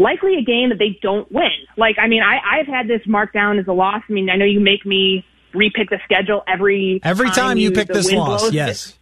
likely 0.02 0.36
a 0.36 0.42
game 0.42 0.68
that 0.70 0.78
they 0.78 0.98
don't 1.00 1.30
win. 1.32 1.50
Like, 1.76 1.96
I 1.98 2.08
mean, 2.08 2.22
I, 2.22 2.60
I've 2.60 2.66
had 2.66 2.88
this 2.88 3.00
marked 3.06 3.34
down 3.34 3.58
as 3.58 3.66
a 3.66 3.72
loss. 3.72 4.02
I 4.08 4.12
mean, 4.12 4.28
I 4.28 4.36
know 4.36 4.44
you 4.44 4.60
make 4.60 4.84
me 4.84 5.24
repick 5.54 5.90
the 5.90 5.98
schedule 6.04 6.42
every 6.46 7.00
every 7.02 7.26
time, 7.26 7.34
time 7.34 7.58
you, 7.58 7.70
pick 7.70 7.88
this 7.88 8.10
loss. 8.12 8.42
Blows. 8.42 8.54
Yes, 8.54 8.98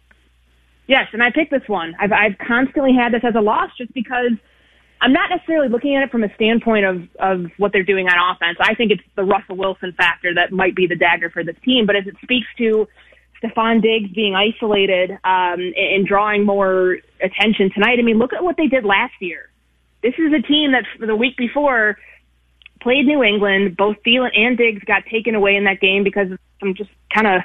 yes, 0.87 1.07
and 1.13 1.23
I 1.23 1.31
pick 1.31 1.49
this 1.49 1.67
one. 1.67 1.95
I've 1.99 2.11
I've 2.11 2.37
constantly 2.37 2.93
had 2.93 3.13
this 3.13 3.23
as 3.23 3.35
a 3.35 3.41
loss 3.41 3.69
just 3.77 3.93
because 3.93 4.31
I'm 5.01 5.13
not 5.13 5.29
necessarily 5.29 5.69
looking 5.69 5.95
at 5.95 6.03
it 6.03 6.11
from 6.11 6.23
a 6.23 6.33
standpoint 6.35 6.85
of 6.85 7.07
of 7.19 7.51
what 7.57 7.71
they're 7.73 7.83
doing 7.83 8.07
on 8.07 8.35
offense. 8.35 8.57
I 8.61 8.75
think 8.75 8.91
it's 8.91 9.03
the 9.15 9.23
Russell 9.23 9.57
Wilson 9.57 9.93
factor 9.93 10.33
that 10.35 10.51
might 10.51 10.75
be 10.75 10.87
the 10.87 10.95
dagger 10.95 11.29
for 11.29 11.43
this 11.43 11.55
team. 11.63 11.85
But 11.85 11.95
as 11.95 12.07
it 12.07 12.15
speaks 12.21 12.47
to 12.57 12.87
Stefon 13.41 13.81
Diggs 13.81 14.13
being 14.13 14.35
isolated 14.35 15.11
um, 15.23 15.59
and 15.75 16.05
drawing 16.05 16.45
more 16.45 16.97
attention 17.21 17.71
tonight, 17.73 17.97
I 17.99 18.03
mean, 18.03 18.19
look 18.19 18.33
at 18.33 18.43
what 18.43 18.57
they 18.57 18.67
did 18.67 18.85
last 18.85 19.13
year 19.19 19.50
this 20.03 20.13
is 20.17 20.33
a 20.33 20.41
team 20.41 20.71
that 20.71 20.85
the 20.99 21.15
week 21.15 21.37
before 21.37 21.97
played 22.81 23.05
New 23.05 23.23
England. 23.23 23.77
Both 23.77 23.97
Thielen 24.05 24.37
and 24.37 24.57
Diggs 24.57 24.83
got 24.85 25.05
taken 25.05 25.35
away 25.35 25.55
in 25.55 25.65
that 25.65 25.79
game 25.79 26.03
because 26.03 26.31
of 26.31 26.39
some 26.59 26.73
just 26.75 26.89
kind 27.13 27.27
of 27.27 27.41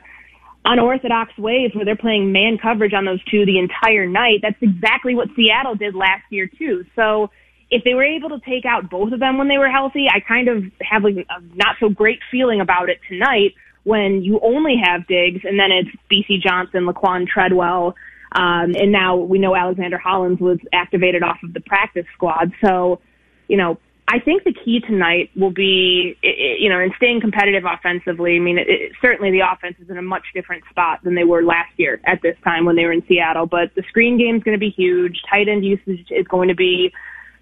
unorthodox 0.65 1.37
ways 1.39 1.71
where 1.75 1.85
they're 1.85 1.97
playing 1.97 2.33
man 2.33 2.59
coverage 2.59 2.93
on 2.93 3.05
those 3.05 3.23
two 3.25 3.47
the 3.47 3.59
entire 3.59 4.07
night. 4.07 4.41
That's 4.43 4.61
exactly 4.61 5.15
what 5.15 5.29
Seattle 5.37 5.77
did 5.77 5.95
last 5.95 6.25
year 6.31 6.49
too. 6.49 6.85
So 6.97 7.31
if 7.71 7.85
they 7.85 7.95
were 7.95 8.05
able 8.05 8.31
to 8.31 8.41
take 8.41 8.65
out 8.65 8.91
both 8.91 9.13
of 9.13 9.21
them 9.21 9.39
when 9.39 9.49
they 9.49 9.59
were 9.59 9.71
healthy, 9.71 10.07
I 10.13 10.21
kind 10.21 10.49
of 10.49 10.65
have 10.81 11.05
like 11.05 11.17
a 11.17 11.41
not 11.55 11.77
so 11.79 11.89
great 11.89 12.21
feeling 12.31 12.61
about 12.61 12.89
it 12.89 12.99
tonight 13.09 13.55
when 13.85 14.23
you 14.23 14.41
only 14.43 14.77
have 14.83 15.07
Diggs 15.07 15.43
and 15.45 15.59
then 15.59 15.71
it's 15.71 15.91
Bisi 16.11 16.41
Johnson, 16.43 16.87
Laquan 16.87 17.27
Treadwell, 17.27 17.95
um, 18.33 18.75
and 18.75 18.93
now 18.93 19.17
we 19.17 19.39
know 19.39 19.55
Alexander 19.55 19.99
Hollins 19.99 20.41
was 20.41 20.59
activated 20.73 21.23
off 21.23 21.39
of 21.43 21.53
the 21.53 21.61
practice 21.61 22.07
squad. 22.15 22.53
So, 22.65 23.01
you 23.49 23.57
know, 23.57 23.79
I 24.09 24.21
think 24.21 24.45
the 24.45 24.53
key 24.53 24.81
tonight 24.81 25.31
will 25.35 25.51
be, 25.51 26.17
you 26.23 26.69
know, 26.69 26.79
in 26.79 26.93
staying 26.97 27.21
competitive 27.21 27.65
offensively. 27.65 28.37
I 28.37 28.39
mean, 28.39 28.59
it, 28.59 28.69
it, 28.69 28.93
certainly 29.03 29.33
the 29.33 29.41
offense 29.41 29.77
is 29.81 29.91
in 29.91 29.99
a 29.99 30.03
much 30.03 30.25
different 30.33 30.63
spot 30.71 31.01
than 31.03 31.17
they 31.17 31.25
were 31.25 31.43
last 31.43 31.73
year 31.77 32.01
at 32.05 32.23
this 32.23 32.37
time 32.45 32.65
when 32.65 32.77
they 32.77 32.85
were 32.85 32.93
in 32.93 33.03
Seattle. 33.09 33.47
But 33.47 33.75
the 33.75 33.83
screen 33.89 34.17
game 34.17 34.37
is 34.37 34.43
going 34.45 34.57
to 34.57 34.61
be 34.61 34.71
huge. 34.71 35.21
Tight 35.29 35.49
end 35.49 35.65
usage 35.65 36.07
is 36.11 36.27
going 36.29 36.49
to 36.49 36.55
be 36.55 36.93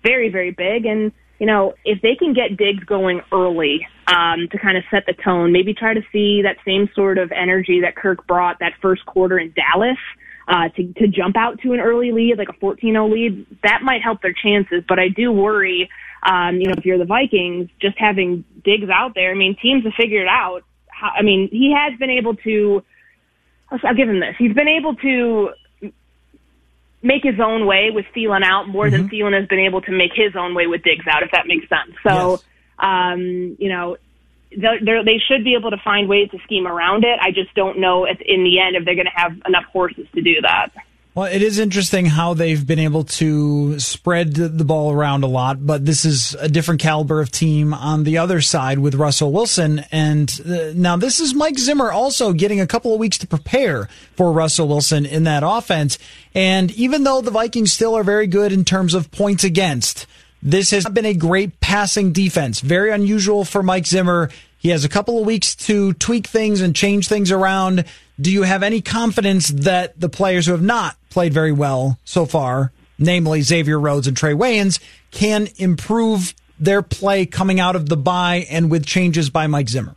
very, 0.03 0.31
very 0.31 0.53
big. 0.53 0.87
And 0.87 1.13
you 1.39 1.47
know, 1.47 1.75
if 1.85 2.01
they 2.01 2.15
can 2.15 2.33
get 2.33 2.57
Diggs 2.57 2.85
going 2.85 3.21
early 3.33 3.87
um, 4.07 4.49
to 4.51 4.59
kind 4.59 4.79
of 4.79 4.85
set 4.91 5.05
the 5.07 5.13
tone, 5.13 5.53
maybe 5.53 5.75
try 5.75 5.93
to 5.93 6.03
see 6.13 6.43
that 6.43 6.57
same 6.65 6.89
sort 6.95 7.19
of 7.19 7.33
energy 7.33 7.81
that 7.83 7.97
Kirk 7.97 8.27
brought 8.27 8.61
that 8.61 8.73
first 8.81 9.05
quarter 9.05 9.39
in 9.39 9.53
Dallas 9.53 9.99
uh, 10.47 10.69
to, 10.71 10.93
to 10.95 11.09
jump 11.09 11.37
out 11.37 11.61
to 11.61 11.73
an 11.73 11.81
early 11.81 12.13
lead, 12.13 12.39
like 12.39 12.49
a 12.49 12.53
14-0 12.53 13.13
lead, 13.13 13.47
that 13.63 13.81
might 13.83 14.03
help 14.03 14.21
their 14.23 14.35
chances. 14.35 14.85
But 14.87 14.99
I 14.99 15.09
do 15.09 15.33
worry, 15.33 15.89
um, 16.23 16.57
you 16.57 16.67
know, 16.67 16.75
if 16.77 16.85
you're 16.85 16.99
the 16.99 17.05
Vikings, 17.05 17.71
just 17.81 17.99
having 17.99 18.45
Diggs 18.65 18.89
out 18.91 19.15
there. 19.15 19.31
I 19.31 19.35
mean, 19.35 19.57
teams 19.61 19.85
have 19.85 19.95
figured 19.95 20.29
out. 20.29 20.63
How, 20.89 21.09
I 21.17 21.23
mean, 21.23 21.49
he 21.51 21.75
has 21.77 21.99
been 21.99 22.11
able 22.11 22.37
to. 22.37 22.83
I'll 23.71 23.95
give 23.95 24.09
him 24.09 24.21
this. 24.21 24.35
He's 24.39 24.53
been 24.53 24.69
able 24.69 24.95
to 24.97 25.51
make 27.03 27.23
his 27.23 27.39
own 27.39 27.67
way 27.67 27.91
with 27.93 28.07
Thielen 28.17 28.43
out 28.43 28.69
more 28.69 28.87
mm-hmm. 28.87 28.97
than 28.97 29.09
Thielen 29.09 29.39
has 29.39 29.47
been 29.49 29.61
able 29.61 29.83
to 29.83 29.93
make 29.93 30.13
his 30.15 30.35
own 30.37 30.55
way 30.55 30.67
with 30.67 30.83
Diggs 30.83 31.07
out, 31.07 31.23
if 31.23 31.31
that 31.33 31.47
makes 31.47 31.69
sense. 31.69 31.95
So, 32.07 32.33
yes. 32.33 32.43
um, 32.79 33.57
you 33.59 33.69
know, 33.69 33.97
they're, 34.57 35.05
they 35.05 35.19
should 35.29 35.45
be 35.45 35.55
able 35.55 35.71
to 35.71 35.79
find 35.79 36.09
ways 36.09 36.31
to 36.31 36.39
scheme 36.45 36.67
around 36.67 37.05
it. 37.05 37.19
I 37.21 37.31
just 37.31 37.55
don't 37.55 37.79
know 37.79 38.05
if, 38.05 38.21
in 38.21 38.45
the 38.45 38.61
end 38.61 38.77
if 38.77 38.85
they're 38.85 38.95
going 38.95 39.07
to 39.07 39.13
have 39.15 39.33
enough 39.47 39.65
horses 39.73 40.07
to 40.15 40.23
do 40.23 40.41
that. 40.43 40.73
Well, 41.15 41.33
it 41.33 41.43
is 41.43 41.61
interesting 41.61 42.07
how 42.07 42.35
they've 42.35 42.67
been 42.67 42.81
able 42.81 43.05
to 43.05 43.79
spread 43.79 44.35
the 44.35 44.65
ball 44.65 44.91
around 44.91 45.23
a 45.23 45.29
lot, 45.29 45.65
but 45.65 45.87
this 45.87 46.05
is 46.05 46.35
a 46.41 46.49
different 46.49 46.81
caliber 46.81 47.21
of 47.21 47.31
team 47.31 47.73
on 47.73 48.03
the 48.03 48.19
other 48.19 48.41
side 48.41 48.81
with 48.81 48.97
Russell 48.97 49.31
Wilson. 49.31 49.85
And 49.93 50.29
uh, 50.45 50.73
now 50.75 50.97
this 50.97 51.21
is 51.21 51.33
Mike 51.33 51.57
Zimmer 51.57 51.93
also 51.93 52.33
getting 52.33 52.61
a 52.61 52.67
couple 52.67 52.93
of 52.93 52.99
weeks 52.99 53.19
to 53.19 53.29
prepare 53.29 53.89
for 54.17 54.33
Russell 54.33 54.67
Wilson 54.67 55.07
in 55.07 55.23
that 55.23 55.45
offense. 55.47 56.01
And 56.35 56.73
even 56.73 57.05
though 57.05 57.21
the 57.21 57.31
Vikings 57.31 57.73
still 57.73 57.95
are 57.95 58.03
very 58.03 58.27
good 58.27 58.51
in 58.51 58.65
terms 58.65 58.93
of 58.93 59.13
points 59.13 59.45
against, 59.45 60.09
this 60.45 60.71
has 60.73 60.85
been 60.85 61.07
a 61.07 61.15
great 61.15 61.59
passing 61.61 62.13
defense. 62.13 62.61
Very 62.61 62.91
unusual 62.91 63.47
for 63.47 63.63
Mike 63.63 63.87
Zimmer. 63.87 64.29
He 64.59 64.69
has 64.69 64.85
a 64.85 64.91
couple 64.91 65.19
of 65.19 65.27
weeks 65.27 65.55
to 65.57 65.95
tweak 65.95 66.27
things 66.27 66.61
and 66.61 66.77
change 66.77 67.09
things 67.09 67.33
around. 67.33 67.87
Do 68.21 68.31
you 68.31 68.43
have 68.43 68.63
any 68.63 68.83
confidence 68.83 69.49
that 69.49 69.99
the 69.99 70.11
players 70.11 70.45
who 70.45 70.53
have 70.53 70.63
not 70.63 70.97
played 71.09 71.33
very 71.33 71.53
well 71.53 71.99
so 72.05 72.27
far, 72.27 72.73
namely 72.99 73.41
Xavier 73.41 73.81
Rhodes 73.81 74.07
and 74.07 74.15
Trae 74.15 74.37
Waynes, 74.37 74.81
can 75.11 75.49
improve 75.57 76.35
their 76.61 76.83
play 76.83 77.25
coming 77.25 77.59
out 77.59 77.75
of 77.75 77.89
the 77.89 77.97
bye 77.97 78.47
and 78.51 78.71
with 78.71 78.85
changes 78.85 79.31
by 79.31 79.47
Mike 79.47 79.71
Zimmer? 79.71 79.97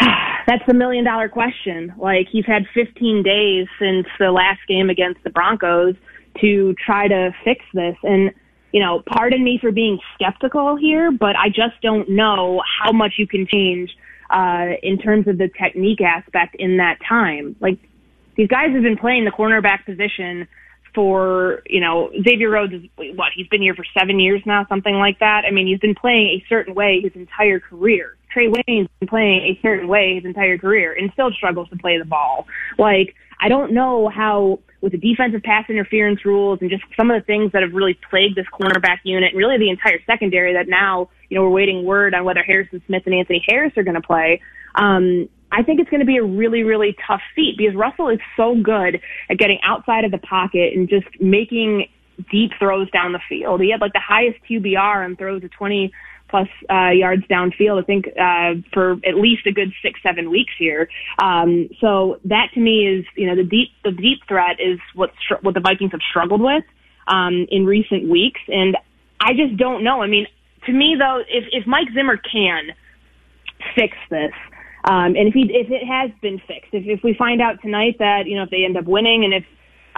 That's 0.46 0.64
the 0.68 0.74
million 0.74 1.04
dollar 1.04 1.28
question. 1.28 1.94
Like 1.98 2.28
he's 2.30 2.46
had 2.46 2.66
15 2.74 3.24
days 3.24 3.66
since 3.80 4.06
the 4.20 4.30
last 4.30 4.60
game 4.68 4.88
against 4.88 5.24
the 5.24 5.30
Broncos 5.30 5.96
to 6.40 6.74
try 6.74 7.08
to 7.08 7.34
fix 7.44 7.64
this. 7.74 7.96
And, 8.02 8.32
you 8.72 8.80
know, 8.80 9.02
pardon 9.06 9.42
me 9.42 9.58
for 9.60 9.72
being 9.72 9.98
skeptical 10.14 10.76
here, 10.76 11.10
but 11.10 11.36
I 11.36 11.48
just 11.48 11.80
don't 11.82 12.08
know 12.08 12.62
how 12.82 12.92
much 12.92 13.14
you 13.18 13.26
can 13.26 13.46
change 13.46 13.90
uh, 14.30 14.76
in 14.82 14.98
terms 14.98 15.26
of 15.28 15.38
the 15.38 15.48
technique 15.48 16.00
aspect 16.00 16.54
in 16.58 16.76
that 16.76 16.98
time. 17.06 17.56
Like 17.60 17.78
these 18.36 18.48
guys 18.48 18.70
have 18.72 18.82
been 18.82 18.96
playing 18.96 19.24
the 19.24 19.32
cornerback 19.32 19.84
position 19.84 20.46
for, 20.94 21.62
you 21.66 21.80
know, 21.80 22.10
Xavier 22.24 22.50
Rhodes 22.50 22.72
is 22.72 22.82
what, 22.96 23.32
he's 23.34 23.46
been 23.48 23.62
here 23.62 23.74
for 23.74 23.84
seven 23.96 24.18
years 24.18 24.42
now, 24.44 24.66
something 24.68 24.94
like 24.94 25.18
that. 25.20 25.44
I 25.46 25.50
mean, 25.50 25.66
he's 25.66 25.78
been 25.78 25.94
playing 25.94 26.40
a 26.40 26.44
certain 26.48 26.74
way 26.74 27.00
his 27.00 27.12
entire 27.14 27.60
career. 27.60 28.16
Trae 28.34 28.52
Waynes 28.52 28.88
been 28.98 29.08
playing 29.08 29.42
a 29.42 29.58
certain 29.62 29.88
way 29.88 30.16
his 30.16 30.24
entire 30.24 30.58
career 30.58 30.92
and 30.92 31.12
still 31.12 31.30
struggles 31.32 31.68
to 31.70 31.76
play 31.76 31.98
the 31.98 32.04
ball. 32.04 32.46
Like, 32.78 33.14
I 33.40 33.48
don't 33.48 33.72
know 33.72 34.08
how 34.08 34.60
with 34.80 34.92
the 34.92 34.98
defensive 34.98 35.42
pass 35.42 35.68
interference 35.68 36.24
rules 36.24 36.58
and 36.60 36.70
just 36.70 36.82
some 36.96 37.10
of 37.10 37.20
the 37.20 37.24
things 37.24 37.52
that 37.52 37.62
have 37.62 37.72
really 37.72 37.98
plagued 38.08 38.36
this 38.36 38.46
cornerback 38.52 38.98
unit 39.04 39.32
and 39.32 39.38
really 39.38 39.58
the 39.58 39.68
entire 39.68 39.98
secondary 40.06 40.54
that 40.54 40.68
now, 40.68 41.10
you 41.28 41.36
know, 41.36 41.42
we're 41.42 41.50
waiting 41.50 41.84
word 41.84 42.14
on 42.14 42.24
whether 42.24 42.42
Harrison 42.42 42.82
Smith 42.86 43.02
and 43.06 43.14
Anthony 43.14 43.44
Harris 43.46 43.72
are 43.76 43.82
going 43.82 44.00
to 44.00 44.06
play. 44.06 44.40
Um, 44.74 45.28
I 45.52 45.62
think 45.62 45.80
it's 45.80 45.90
going 45.90 46.00
to 46.00 46.06
be 46.06 46.16
a 46.16 46.24
really, 46.24 46.62
really 46.62 46.96
tough 47.06 47.20
feat 47.34 47.56
because 47.58 47.74
Russell 47.74 48.08
is 48.08 48.20
so 48.36 48.54
good 48.54 49.00
at 49.28 49.38
getting 49.38 49.58
outside 49.62 50.04
of 50.04 50.12
the 50.12 50.18
pocket 50.18 50.72
and 50.74 50.88
just 50.88 51.06
making 51.20 51.88
deep 52.30 52.52
throws 52.58 52.90
down 52.90 53.12
the 53.12 53.20
field. 53.28 53.60
He 53.60 53.70
had 53.70 53.80
like 53.80 53.92
the 53.92 54.00
highest 54.00 54.38
QBR 54.48 55.04
on 55.04 55.16
throws 55.16 55.42
of 55.42 55.50
20 55.50 55.92
plus 56.30 56.48
uh, 56.70 56.90
yards 56.90 57.24
downfield. 57.28 57.82
I 57.82 57.84
think 57.84 58.06
uh, 58.08 58.62
for 58.72 58.92
at 59.04 59.16
least 59.16 59.46
a 59.46 59.52
good 59.52 59.72
six, 59.82 60.00
seven 60.02 60.30
weeks 60.30 60.52
here. 60.58 60.88
Um, 61.22 61.68
so 61.80 62.20
that 62.24 62.48
to 62.54 62.60
me 62.60 62.86
is, 62.86 63.04
you 63.16 63.26
know, 63.26 63.36
the 63.36 63.44
deep 63.44 63.68
the 63.84 63.90
deep 63.90 64.20
threat 64.28 64.56
is 64.60 64.78
what 64.94 65.10
str- 65.24 65.42
what 65.42 65.54
the 65.54 65.60
Vikings 65.60 65.92
have 65.92 66.00
struggled 66.08 66.40
with 66.40 66.64
um, 67.08 67.46
in 67.50 67.66
recent 67.66 68.08
weeks, 68.08 68.40
and 68.48 68.76
I 69.20 69.32
just 69.34 69.56
don't 69.56 69.84
know. 69.84 70.02
I 70.02 70.06
mean, 70.06 70.26
to 70.66 70.72
me 70.72 70.96
though, 70.98 71.20
if 71.28 71.44
if 71.52 71.66
Mike 71.66 71.88
Zimmer 71.94 72.16
can 72.16 72.70
fix 73.74 73.96
this. 74.10 74.32
Um, 74.82 75.14
and 75.14 75.28
if 75.28 75.34
he, 75.34 75.42
if 75.42 75.70
it 75.70 75.84
has 75.86 76.10
been 76.22 76.38
fixed, 76.38 76.72
if, 76.72 76.84
if 76.86 77.04
we 77.04 77.12
find 77.12 77.42
out 77.42 77.60
tonight 77.60 77.96
that, 77.98 78.22
you 78.24 78.34
know, 78.34 78.44
if 78.44 78.50
they 78.50 78.64
end 78.64 78.78
up 78.78 78.86
winning 78.86 79.24
and 79.24 79.34
if 79.34 79.44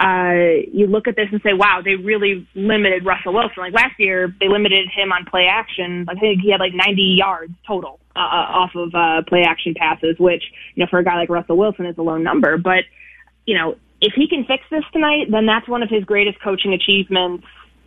uh, 0.03 0.66
you 0.73 0.89
look 0.89 1.07
at 1.07 1.15
this 1.15 1.29
and 1.31 1.41
say, 1.43 1.53
wow, 1.53 1.81
they 1.85 1.95
really 1.95 2.47
limited 2.57 3.07
Russell 3.07 3.35
Wilson. 3.35 3.55
Like 3.59 3.73
last 3.73 3.95
year, 3.99 4.35
they 4.41 4.49
limited 4.49 4.89
him 4.93 5.12
on 5.12 5.24
play 5.24 5.47
action. 5.47 6.07
Like 6.09 6.16
I 6.16 6.20
think 6.20 6.41
he 6.43 6.51
had 6.51 6.59
like 6.59 6.74
90 6.74 7.03
yards 7.19 7.53
total 7.65 8.01
uh, 8.16 8.19
uh, 8.19 8.23
off 8.23 8.74
of 8.74 8.93
uh, 8.95 9.23
play 9.29 9.43
action 9.43 9.74
passes, 9.74 10.19
which, 10.19 10.43
you 10.74 10.83
know, 10.83 10.89
for 10.91 10.99
a 10.99 11.05
guy 11.05 11.16
like 11.16 11.29
Russell 11.29 11.57
Wilson 11.57 11.87
is 11.87 11.97
a 11.99 12.03
low 12.03 12.19
number. 12.19 12.59
But, 12.59 12.83
you 13.47 13.57
know, 13.57 13.77
if 14.01 14.15
he 14.15 14.27
can 14.27 14.45
fix 14.45 14.65
this 14.70 14.83
tonight, 14.93 15.29
then 15.31 15.47
that's 15.47 15.69
one 15.69 15.85
of 15.85 15.89
his 15.89 16.03
greatest 16.03 16.41
coaching 16.43 16.73
achievements, 16.73 17.47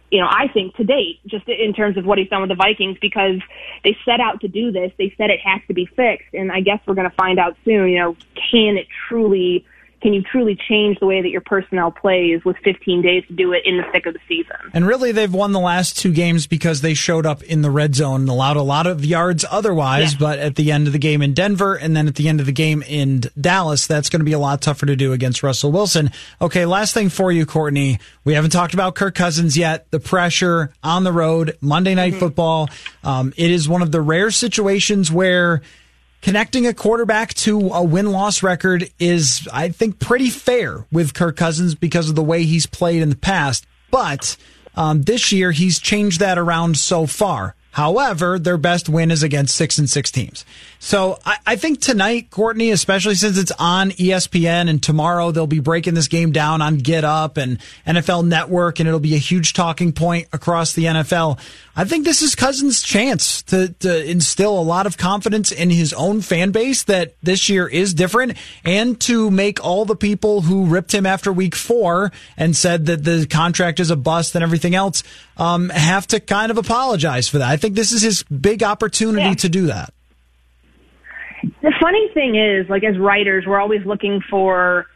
you 0.10 0.22
know, 0.22 0.28
I 0.30 0.48
think 0.54 0.76
to 0.76 0.86
date, 0.86 1.20
just 1.28 1.50
in 1.50 1.74
terms 1.74 1.98
of 1.98 2.06
what 2.06 2.18
he's 2.18 2.30
done 2.30 2.40
with 2.40 2.50
the 2.50 2.56
Vikings, 2.56 2.98
because 3.02 3.42
they 3.84 3.98
set 4.06 4.22
out 4.22 4.40
to 4.42 4.48
do 4.48 4.72
this. 4.72 4.94
They 4.98 5.14
said 5.18 5.32
it 5.32 5.42
has 5.44 5.60
to 5.68 5.74
be 5.74 5.86
fixed. 5.86 6.34
And 6.34 6.50
I 6.50 6.62
guess 6.62 6.80
we're 6.88 6.94
going 6.94 7.10
to 7.10 7.16
find 7.18 7.40
out 7.40 7.58
soon, 7.66 7.90
you 7.90 8.00
know, 8.00 8.16
can 8.52 8.78
it 8.78 8.88
truly 9.10 9.66
can 10.06 10.14
you 10.14 10.22
truly 10.22 10.56
change 10.56 11.00
the 11.00 11.08
way 11.08 11.20
that 11.20 11.30
your 11.30 11.42
personnel 11.42 11.90
plays 11.90 12.46
with 12.46 12.56
15 12.64 13.02
days 13.02 13.24
to 13.26 13.34
do 13.34 13.54
it 13.54 13.64
in 13.66 13.78
the 13.78 13.84
thick 13.92 14.06
of 14.06 14.14
the 14.14 14.20
season? 14.28 14.56
And 14.72 14.86
really, 14.86 15.12
they've 15.12 15.34
won 15.34 15.52
the 15.52 15.60
last 15.60 15.98
two 15.98 16.14
games 16.14 16.46
because 16.46 16.82
they 16.82 16.94
showed 16.94 17.26
up 17.26 17.42
in 17.42 17.64
the 17.64 17.72
red 17.72 17.96
zone 17.96 18.22
and 18.22 18.30
allowed 18.30 18.56
a 18.56 18.62
lot 18.62 18.86
of 18.86 19.04
yards 19.04 19.44
otherwise. 19.50 20.14
Yeah. 20.14 20.20
But 20.20 20.38
at 20.38 20.58
the 20.58 20.72
end 20.72 20.86
of 20.86 20.94
the 20.94 21.00
game 21.00 21.24
in 21.24 21.34
Denver 21.34 21.74
and 21.74 21.98
then 21.98 22.08
at 22.08 22.14
the 22.14 22.30
end 22.30 22.40
of 22.40 22.46
the 22.46 22.52
game 22.52 22.84
in 22.84 23.24
Dallas, 23.42 23.88
that's 23.88 24.10
going 24.10 24.20
to 24.20 24.26
be 24.26 24.34
a 24.34 24.38
lot 24.38 24.62
tougher 24.62 24.86
to 24.86 24.96
do 24.96 25.12
against 25.12 25.42
Russell 25.42 25.72
Wilson. 25.72 26.12
Okay, 26.40 26.68
last 26.68 26.94
thing 26.94 27.10
for 27.10 27.32
you, 27.32 27.48
Courtney. 27.48 27.98
We 28.26 28.36
haven't 28.36 28.52
talked 28.52 28.76
about 28.76 28.94
Kirk 28.94 29.16
Cousins 29.16 29.58
yet. 29.58 29.90
The 29.90 30.00
pressure 30.00 30.72
on 30.84 31.04
the 31.04 31.14
road, 31.14 31.58
Monday 31.62 31.96
Night 31.96 32.12
mm-hmm. 32.12 32.20
Football. 32.20 32.70
Um, 33.04 33.34
it 33.38 33.50
is 33.50 33.68
one 33.68 33.82
of 33.82 33.92
the 33.92 34.02
rare 34.02 34.30
situations 34.30 35.12
where 35.12 35.64
connecting 36.26 36.66
a 36.66 36.74
quarterback 36.74 37.36
to 37.36 37.70
a 37.70 37.84
win 37.84 38.12
loss 38.12 38.42
record 38.42 38.90
is, 38.98 39.48
I 39.54 39.70
think, 39.70 40.00
pretty 40.00 40.32
fair 40.32 40.84
with 40.92 41.14
Kirk 41.14 41.38
Cousins 41.38 41.76
because 41.76 42.10
of 42.10 42.16
the 42.16 42.24
way 42.24 42.46
he's 42.46 42.66
played 42.66 43.04
in 43.04 43.12
the 43.12 43.16
past. 43.16 43.68
But 43.92 44.36
um, 44.76 45.04
this 45.04 45.32
year, 45.32 45.52
he's 45.52 45.78
changed 45.78 46.22
that 46.22 46.40
around 46.40 46.78
so 46.78 47.06
far. 47.06 47.54
However, 47.76 48.40
their 48.40 48.58
best 48.58 48.90
win 48.90 49.12
is 49.12 49.22
against 49.22 49.54
six 49.54 49.78
and 49.78 49.88
six 49.88 50.10
teams. 50.10 50.46
So 50.80 51.20
I, 51.26 51.38
I, 51.46 51.56
think 51.58 51.82
tonight, 51.82 52.32
Courtney, 52.32 52.72
especially 52.72 53.16
since 53.16 53.38
it's 53.38 53.52
on 53.60 53.92
ESPN 53.92 54.70
and 54.70 54.82
tomorrow 54.82 55.32
they'll 55.32 55.46
be 55.46 55.60
breaking 55.60 55.94
this 55.94 56.08
game 56.08 56.32
down 56.32 56.62
on 56.62 56.78
Get 56.78 57.04
Up 57.04 57.36
and 57.36 57.60
NFL 57.86 58.26
Network 58.26 58.80
and 58.80 58.88
it'll 58.88 59.02
be 59.02 59.16
a 59.16 59.20
huge 59.20 59.52
talking 59.52 59.92
point 59.92 60.30
across 60.32 60.72
the 60.72 60.86
NFL. 60.86 61.38
I 61.78 61.84
think 61.84 62.06
this 62.06 62.22
is 62.22 62.36
Cousins' 62.36 62.82
chance 62.82 63.42
to, 63.44 63.68
to 63.80 64.10
instill 64.10 64.58
a 64.58 64.64
lot 64.64 64.88
of 64.88 64.98
confidence 64.98 65.52
in 65.52 65.70
his 65.70 65.92
own 65.92 66.22
fan 66.22 66.52
base 66.52 66.84
that 66.84 67.16
this 67.22 67.50
year 67.50 67.68
is 67.68 67.94
different 67.94 68.38
and 68.64 69.00
to 69.02 69.30
make 69.30 69.64
all 69.64 69.84
the 69.84 69.96
people 69.96 70.40
who 70.40 70.68
ripped 70.68 70.94
him 70.94 71.06
after 71.06 71.34
week 71.34 71.54
four 71.54 72.14
and 72.38 72.56
said 72.56 72.86
that 72.86 73.04
the 73.04 73.28
contract 73.28 73.82
is 73.82 73.90
a 73.90 73.98
bust 73.98 74.36
and 74.36 74.44
everything 74.44 74.74
else 74.74 75.04
um, 75.36 75.68
have 75.70 76.08
to 76.08 76.22
kind 76.22 76.50
of 76.50 76.58
apologize 76.58 77.28
for 77.28 77.40
that. 77.40 77.50
I 77.50 77.58
think 77.58 77.76
this 77.76 77.92
is 77.92 78.02
his 78.02 78.24
big 78.24 78.64
opportunity 78.64 79.28
yeah. 79.28 79.34
to 79.34 79.50
do 79.50 79.66
that. 79.68 79.94
The 81.62 81.74
funny 81.82 82.08
thing 82.14 82.36
is, 82.36 82.70
like 82.70 82.86
as 82.86 82.98
writers, 82.98 83.46
we're 83.46 83.60
always 83.60 83.86
looking 83.86 84.22
for 84.30 84.88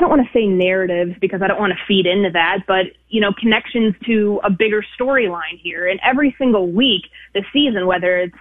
don't 0.00 0.10
want 0.10 0.22
to 0.26 0.32
say 0.32 0.46
narratives 0.46 1.14
because 1.20 1.42
I 1.42 1.46
don't 1.46 1.60
want 1.60 1.72
to 1.72 1.78
feed 1.86 2.06
into 2.06 2.30
that, 2.30 2.64
but 2.66 2.86
you 3.08 3.20
know, 3.20 3.32
connections 3.32 3.94
to 4.06 4.40
a 4.42 4.50
bigger 4.50 4.84
storyline 4.98 5.60
here. 5.60 5.86
And 5.86 6.00
every 6.04 6.34
single 6.38 6.70
week 6.70 7.02
this 7.34 7.44
season, 7.52 7.86
whether 7.86 8.18
it's 8.18 8.38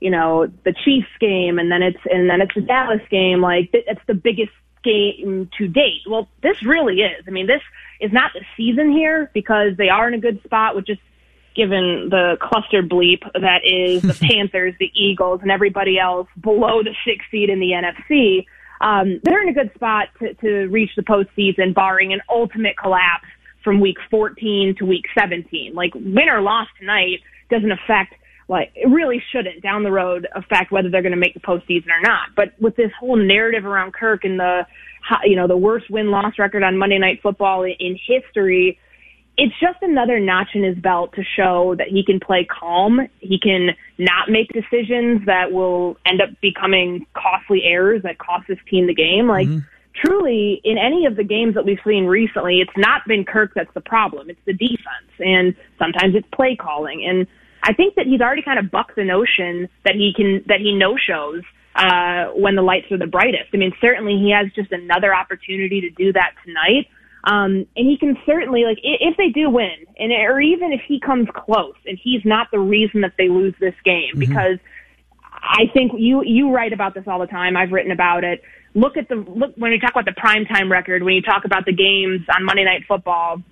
you 0.00 0.10
know 0.10 0.46
the 0.64 0.72
Chiefs 0.84 1.08
game 1.18 1.58
and 1.58 1.70
then 1.70 1.82
it's 1.82 2.00
and 2.10 2.30
then 2.30 2.40
it's 2.40 2.54
the 2.54 2.60
Dallas 2.60 3.02
game, 3.10 3.40
like 3.40 3.70
it's 3.72 4.00
the 4.06 4.14
biggest 4.14 4.52
game 4.82 5.50
to 5.58 5.68
date. 5.68 6.02
Well, 6.08 6.28
this 6.42 6.62
really 6.62 7.00
is. 7.00 7.24
I 7.26 7.30
mean, 7.30 7.46
this 7.46 7.62
is 8.00 8.12
not 8.12 8.32
the 8.32 8.44
season 8.56 8.92
here 8.92 9.30
because 9.34 9.76
they 9.76 9.88
are 9.88 10.08
in 10.08 10.14
a 10.14 10.18
good 10.18 10.42
spot 10.44 10.74
with 10.74 10.86
just 10.86 11.00
given 11.54 12.08
the 12.10 12.38
cluster 12.40 12.82
bleep 12.82 13.20
that 13.34 13.62
is 13.64 14.02
the 14.02 14.14
Panthers, 14.26 14.74
the 14.78 14.90
Eagles, 14.94 15.40
and 15.42 15.50
everybody 15.50 15.98
else 15.98 16.28
below 16.40 16.82
the 16.82 16.94
sixth 17.04 17.28
seed 17.30 17.50
in 17.50 17.60
the 17.60 17.72
NFC 17.72 18.46
um, 18.80 19.20
they're 19.22 19.42
in 19.42 19.48
a 19.48 19.52
good 19.52 19.72
spot 19.74 20.08
to, 20.20 20.34
to 20.34 20.66
reach 20.66 20.90
the 20.96 21.02
postseason, 21.02 21.74
barring 21.74 22.12
an 22.12 22.20
ultimate 22.30 22.76
collapse 22.78 23.26
from 23.62 23.80
week 23.80 23.96
14 24.10 24.74
to 24.78 24.86
week 24.86 25.04
17. 25.18 25.74
Like 25.74 25.94
win 25.94 26.28
or 26.28 26.40
loss 26.40 26.68
tonight 26.78 27.20
doesn't 27.50 27.70
affect 27.70 28.14
like 28.48 28.72
it 28.74 28.88
really 28.88 29.22
shouldn't 29.30 29.62
down 29.62 29.84
the 29.84 29.92
road 29.92 30.26
affect 30.34 30.72
whether 30.72 30.90
they're 30.90 31.02
going 31.02 31.12
to 31.12 31.18
make 31.18 31.34
the 31.34 31.40
postseason 31.40 31.88
or 31.88 32.00
not. 32.02 32.30
But 32.34 32.52
with 32.60 32.74
this 32.74 32.90
whole 32.98 33.16
narrative 33.16 33.64
around 33.64 33.94
Kirk 33.94 34.24
and 34.24 34.40
the 34.40 34.66
you 35.24 35.36
know 35.36 35.46
the 35.46 35.56
worst 35.56 35.88
win 35.88 36.10
loss 36.10 36.38
record 36.38 36.62
on 36.62 36.76
Monday 36.76 36.98
Night 36.98 37.20
Football 37.22 37.62
in 37.62 37.98
history, 38.06 38.78
it's 39.36 39.54
just 39.60 39.78
another 39.82 40.20
notch 40.20 40.50
in 40.54 40.62
his 40.62 40.76
belt 40.76 41.14
to 41.14 41.22
show 41.22 41.74
that 41.78 41.88
he 41.88 42.04
can 42.04 42.20
play 42.20 42.44
calm. 42.44 43.00
He 43.20 43.38
can 43.38 43.70
not 43.98 44.28
make 44.28 44.48
decisions 44.52 45.24
that 45.26 45.52
will 45.52 45.96
end 46.04 46.20
up 46.20 46.28
becoming 46.40 47.06
costly 47.14 47.62
errors 47.64 48.02
that 48.02 48.18
cost 48.18 48.46
his 48.48 48.58
team 48.68 48.86
the 48.86 48.94
game. 48.94 49.26
Like. 49.26 49.48
Mm-hmm 49.48 49.66
truly 50.04 50.60
in 50.64 50.78
any 50.78 51.06
of 51.06 51.16
the 51.16 51.24
games 51.24 51.54
that 51.54 51.64
we've 51.64 51.80
seen 51.84 52.06
recently, 52.06 52.60
it's 52.60 52.76
not 52.76 53.02
been 53.06 53.24
Kirk 53.24 53.52
that's 53.54 53.72
the 53.74 53.80
problem. 53.80 54.30
It's 54.30 54.40
the 54.46 54.52
defense 54.52 55.10
and 55.18 55.54
sometimes 55.78 56.14
it's 56.14 56.26
play 56.32 56.56
calling. 56.56 57.04
And 57.04 57.26
I 57.62 57.72
think 57.74 57.96
that 57.96 58.06
he's 58.06 58.20
already 58.20 58.42
kind 58.42 58.58
of 58.58 58.70
bucked 58.70 58.96
the 58.96 59.04
notion 59.04 59.68
that 59.84 59.94
he 59.94 60.12
can 60.14 60.44
that 60.46 60.60
he 60.60 60.72
no 60.72 60.96
shows 60.96 61.42
uh, 61.74 62.26
when 62.34 62.56
the 62.56 62.62
lights 62.62 62.90
are 62.90 62.98
the 62.98 63.06
brightest. 63.06 63.50
I 63.52 63.56
mean, 63.56 63.72
certainly 63.80 64.16
he 64.18 64.30
has 64.30 64.52
just 64.54 64.72
another 64.72 65.14
opportunity 65.14 65.80
to 65.82 65.90
do 65.90 66.12
that 66.12 66.32
tonight. 66.44 66.88
Um, 67.24 67.66
and 67.76 67.86
he 67.86 67.98
can 67.98 68.16
certainly 68.24 68.64
like 68.64 68.78
if 68.82 69.16
they 69.16 69.28
do 69.28 69.50
win, 69.50 69.86
and 69.98 70.12
or 70.12 70.40
even 70.40 70.72
if 70.72 70.80
he 70.86 70.98
comes 71.00 71.28
close, 71.34 71.76
and 71.86 71.98
he's 72.02 72.24
not 72.24 72.48
the 72.50 72.58
reason 72.58 73.02
that 73.02 73.12
they 73.18 73.28
lose 73.28 73.54
this 73.60 73.74
game, 73.84 74.14
mm-hmm. 74.14 74.20
because 74.20 74.58
I 75.42 75.64
think 75.74 75.92
you 75.98 76.22
you 76.24 76.50
write 76.50 76.72
about 76.72 76.94
this 76.94 77.04
all 77.06 77.18
the 77.18 77.26
time. 77.26 77.56
I've 77.56 77.72
written 77.72 77.92
about 77.92 78.24
it. 78.24 78.42
Look 78.74 78.96
at 78.96 79.08
the 79.08 79.16
look 79.16 79.52
when 79.56 79.70
we 79.70 79.78
talk 79.78 79.90
about 79.90 80.06
the 80.06 80.18
primetime 80.18 80.70
record. 80.70 81.02
When 81.02 81.14
you 81.14 81.22
talk 81.22 81.44
about 81.44 81.66
the 81.66 81.72
games 81.72 82.26
on 82.34 82.44
Monday 82.44 82.64
Night 82.64 82.84
Football, 82.88 83.42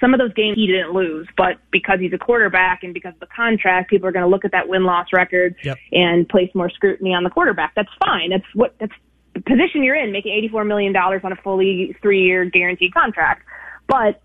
some 0.00 0.14
of 0.14 0.20
those 0.20 0.32
games 0.34 0.56
he 0.56 0.66
didn't 0.66 0.92
lose, 0.92 1.28
but 1.36 1.58
because 1.70 2.00
he's 2.00 2.12
a 2.12 2.18
quarterback 2.18 2.82
and 2.82 2.92
because 2.92 3.14
of 3.14 3.20
the 3.20 3.34
contract, 3.34 3.90
people 3.90 4.08
are 4.08 4.12
going 4.12 4.24
to 4.24 4.28
look 4.28 4.44
at 4.44 4.52
that 4.52 4.68
win 4.68 4.84
loss 4.84 5.06
record 5.12 5.54
yep. 5.62 5.78
and 5.92 6.28
place 6.28 6.50
more 6.54 6.70
scrutiny 6.70 7.14
on 7.14 7.24
the 7.24 7.30
quarterback. 7.30 7.72
That's 7.76 7.92
fine. 8.04 8.30
That's 8.30 8.44
what 8.54 8.74
that's 8.80 8.92
position 9.34 9.82
you're 9.82 9.96
in, 9.96 10.12
making 10.12 10.32
eighty 10.32 10.48
four 10.48 10.64
million 10.64 10.92
dollars 10.92 11.22
on 11.24 11.32
a 11.32 11.36
fully 11.36 11.96
three 12.02 12.24
year 12.24 12.44
guaranteed 12.44 12.92
contract. 12.94 13.42
But 13.88 14.20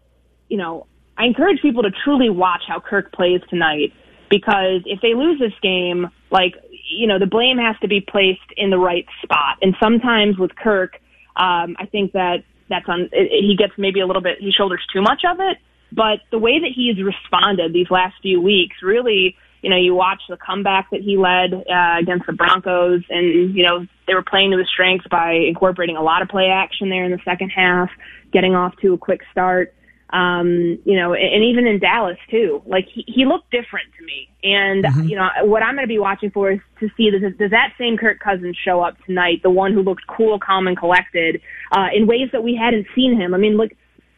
you 0.49 0.57
know, 0.57 0.87
I 1.17 1.25
encourage 1.25 1.61
people 1.61 1.83
to 1.83 1.91
truly 2.03 2.29
watch 2.29 2.61
how 2.67 2.79
Kirk 2.79 3.11
plays 3.11 3.41
tonight 3.49 3.93
because 4.29 4.81
if 4.85 5.01
they 5.01 5.13
lose 5.13 5.39
this 5.39 5.53
game, 5.61 6.07
like 6.31 6.55
you 6.89 7.07
know, 7.07 7.19
the 7.19 7.25
blame 7.25 7.57
has 7.57 7.75
to 7.81 7.87
be 7.87 8.01
placed 8.01 8.39
in 8.55 8.69
the 8.69 8.77
right 8.77 9.05
spot. 9.23 9.57
And 9.61 9.75
sometimes 9.81 10.37
with 10.37 10.55
Kirk, 10.55 10.93
um, 11.35 11.75
I 11.79 11.85
think 11.91 12.13
that 12.13 12.43
that's 12.69 12.85
on. 12.87 13.09
It, 13.11 13.29
he 13.31 13.55
gets 13.57 13.73
maybe 13.77 13.99
a 13.99 14.07
little 14.07 14.21
bit. 14.21 14.37
He 14.39 14.51
shoulders 14.51 14.85
too 14.91 15.01
much 15.01 15.23
of 15.29 15.39
it. 15.39 15.57
But 15.91 16.19
the 16.31 16.39
way 16.39 16.59
that 16.59 16.71
he's 16.75 17.01
responded 17.01 17.73
these 17.73 17.89
last 17.89 18.15
few 18.21 18.41
weeks, 18.41 18.75
really, 18.83 19.35
you 19.61 19.69
know, 19.69 19.77
you 19.77 19.95
watch 19.95 20.21
the 20.29 20.37
comeback 20.37 20.89
that 20.91 21.01
he 21.01 21.17
led 21.17 21.53
uh, 21.53 21.99
against 21.99 22.27
the 22.27 22.33
Broncos, 22.33 23.03
and 23.09 23.55
you 23.55 23.63
know 23.63 23.85
they 24.07 24.13
were 24.13 24.23
playing 24.23 24.51
to 24.51 24.57
his 24.57 24.67
strengths 24.71 25.07
by 25.09 25.33
incorporating 25.33 25.97
a 25.97 26.03
lot 26.03 26.21
of 26.21 26.29
play 26.29 26.47
action 26.47 26.89
there 26.89 27.03
in 27.03 27.11
the 27.11 27.19
second 27.25 27.49
half, 27.49 27.89
getting 28.31 28.55
off 28.55 28.75
to 28.81 28.93
a 28.93 28.97
quick 28.97 29.21
start. 29.31 29.73
Um, 30.09 30.79
you 30.85 30.95
know, 30.95 31.13
and, 31.13 31.43
even 31.43 31.67
in 31.67 31.79
Dallas 31.79 32.17
too, 32.31 32.61
like 32.65 32.85
he, 32.93 33.03
he 33.07 33.25
looked 33.25 33.51
different 33.51 33.87
to 33.99 34.05
me. 34.05 34.29
And 34.41 34.85
mm-hmm. 34.85 35.03
you 35.09 35.17
know, 35.17 35.27
what 35.41 35.63
I'm 35.63 35.75
going 35.75 35.83
to 35.83 35.87
be 35.87 35.99
watching 35.99 36.31
for 36.31 36.49
is 36.49 36.59
to 36.79 36.87
see 36.95 37.11
does, 37.11 37.21
does 37.37 37.51
that 37.51 37.73
same 37.77 37.97
Kirk 37.97 38.19
Cousins 38.19 38.55
show 38.63 38.81
up 38.81 38.95
tonight, 39.05 39.41
the 39.43 39.49
one 39.49 39.73
who 39.73 39.81
looked 39.81 40.07
cool, 40.07 40.39
calm, 40.39 40.67
and 40.67 40.77
collected 40.77 41.41
uh, 41.73 41.87
in 41.93 42.07
ways 42.07 42.29
that 42.31 42.41
we 42.41 42.55
hadn't 42.55 42.87
seen 42.95 43.19
him. 43.19 43.33
I 43.33 43.37
mean, 43.37 43.57
look 43.57 43.71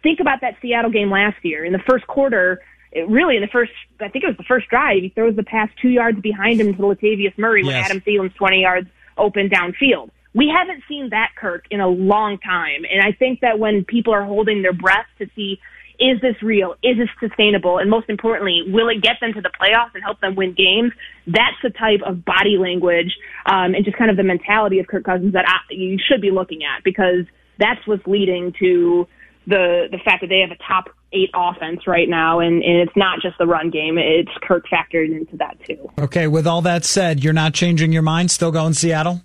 think 0.03 0.19
about 0.19 0.41
that 0.41 0.55
Seattle 0.61 0.91
game 0.91 1.09
last 1.09 1.37
year. 1.43 1.65
In 1.65 1.73
the 1.73 1.81
first 1.89 2.05
quarter, 2.07 2.61
it 2.91 3.07
really 3.07 3.35
in 3.35 3.41
the 3.41 3.47
first, 3.47 3.71
I 3.99 4.09
think 4.09 4.23
it 4.23 4.27
was 4.27 4.37
the 4.37 4.43
first 4.43 4.67
drive, 4.69 5.01
he 5.01 5.09
throws 5.09 5.35
the 5.35 5.43
pass 5.43 5.69
two 5.81 5.89
yards 5.89 6.19
behind 6.21 6.59
him 6.59 6.73
to 6.73 6.81
Latavius 6.81 7.37
Murray 7.37 7.63
yes. 7.63 7.67
when 7.67 7.75
Adam 7.75 8.01
Thielen's 8.01 8.33
20 8.35 8.61
yards 8.61 8.89
open 9.17 9.49
downfield. 9.49 10.09
We 10.33 10.47
haven't 10.55 10.83
seen 10.87 11.09
that 11.09 11.31
Kirk 11.35 11.65
in 11.71 11.81
a 11.81 11.87
long 11.87 12.37
time. 12.39 12.85
And 12.91 13.01
I 13.01 13.11
think 13.11 13.41
that 13.41 13.59
when 13.59 13.83
people 13.83 14.13
are 14.13 14.23
holding 14.23 14.61
their 14.61 14.73
breath 14.73 15.07
to 15.17 15.27
see, 15.35 15.59
is 15.99 16.21
this 16.21 16.41
real? 16.41 16.75
Is 16.81 16.97
this 16.97 17.09
sustainable? 17.19 17.77
And 17.77 17.89
most 17.89 18.09
importantly, 18.09 18.63
will 18.67 18.87
it 18.89 19.01
get 19.01 19.17
them 19.19 19.33
to 19.33 19.41
the 19.41 19.49
playoffs 19.49 19.93
and 19.93 20.03
help 20.03 20.21
them 20.21 20.35
win 20.35 20.53
games? 20.53 20.93
That's 21.27 21.57
the 21.61 21.71
type 21.71 21.99
of 22.05 22.23
body 22.23 22.57
language 22.57 23.17
um, 23.45 23.75
and 23.75 23.83
just 23.83 23.97
kind 23.97 24.09
of 24.09 24.17
the 24.17 24.23
mentality 24.23 24.79
of 24.79 24.87
Kirk 24.87 25.03
Cousins 25.03 25.33
that 25.33 25.45
I, 25.47 25.57
you 25.69 25.97
should 25.99 26.21
be 26.21 26.31
looking 26.31 26.61
at 26.63 26.83
because 26.83 27.25
that's 27.57 27.85
what's 27.85 28.05
leading 28.07 28.53
to 28.59 29.07
the 29.45 29.87
the 29.91 29.97
fact 30.05 30.21
that 30.21 30.27
they 30.27 30.39
have 30.39 30.51
a 30.51 30.63
top 30.63 30.89
eight 31.13 31.31
offense 31.33 31.87
right 31.87 32.07
now, 32.07 32.39
and, 32.39 32.63
and 32.63 32.77
it's 32.77 32.95
not 32.95 33.19
just 33.21 33.37
the 33.37 33.47
run 33.47 33.69
game; 33.69 33.97
it's 33.97 34.31
Kirk 34.41 34.65
factored 34.71 35.11
into 35.15 35.37
that 35.37 35.57
too. 35.65 35.89
Okay, 35.97 36.27
with 36.27 36.47
all 36.47 36.61
that 36.61 36.85
said, 36.85 37.23
you're 37.23 37.33
not 37.33 37.53
changing 37.53 37.91
your 37.91 38.01
mind. 38.01 38.31
Still 38.31 38.51
going 38.51 38.73
Seattle? 38.73 39.21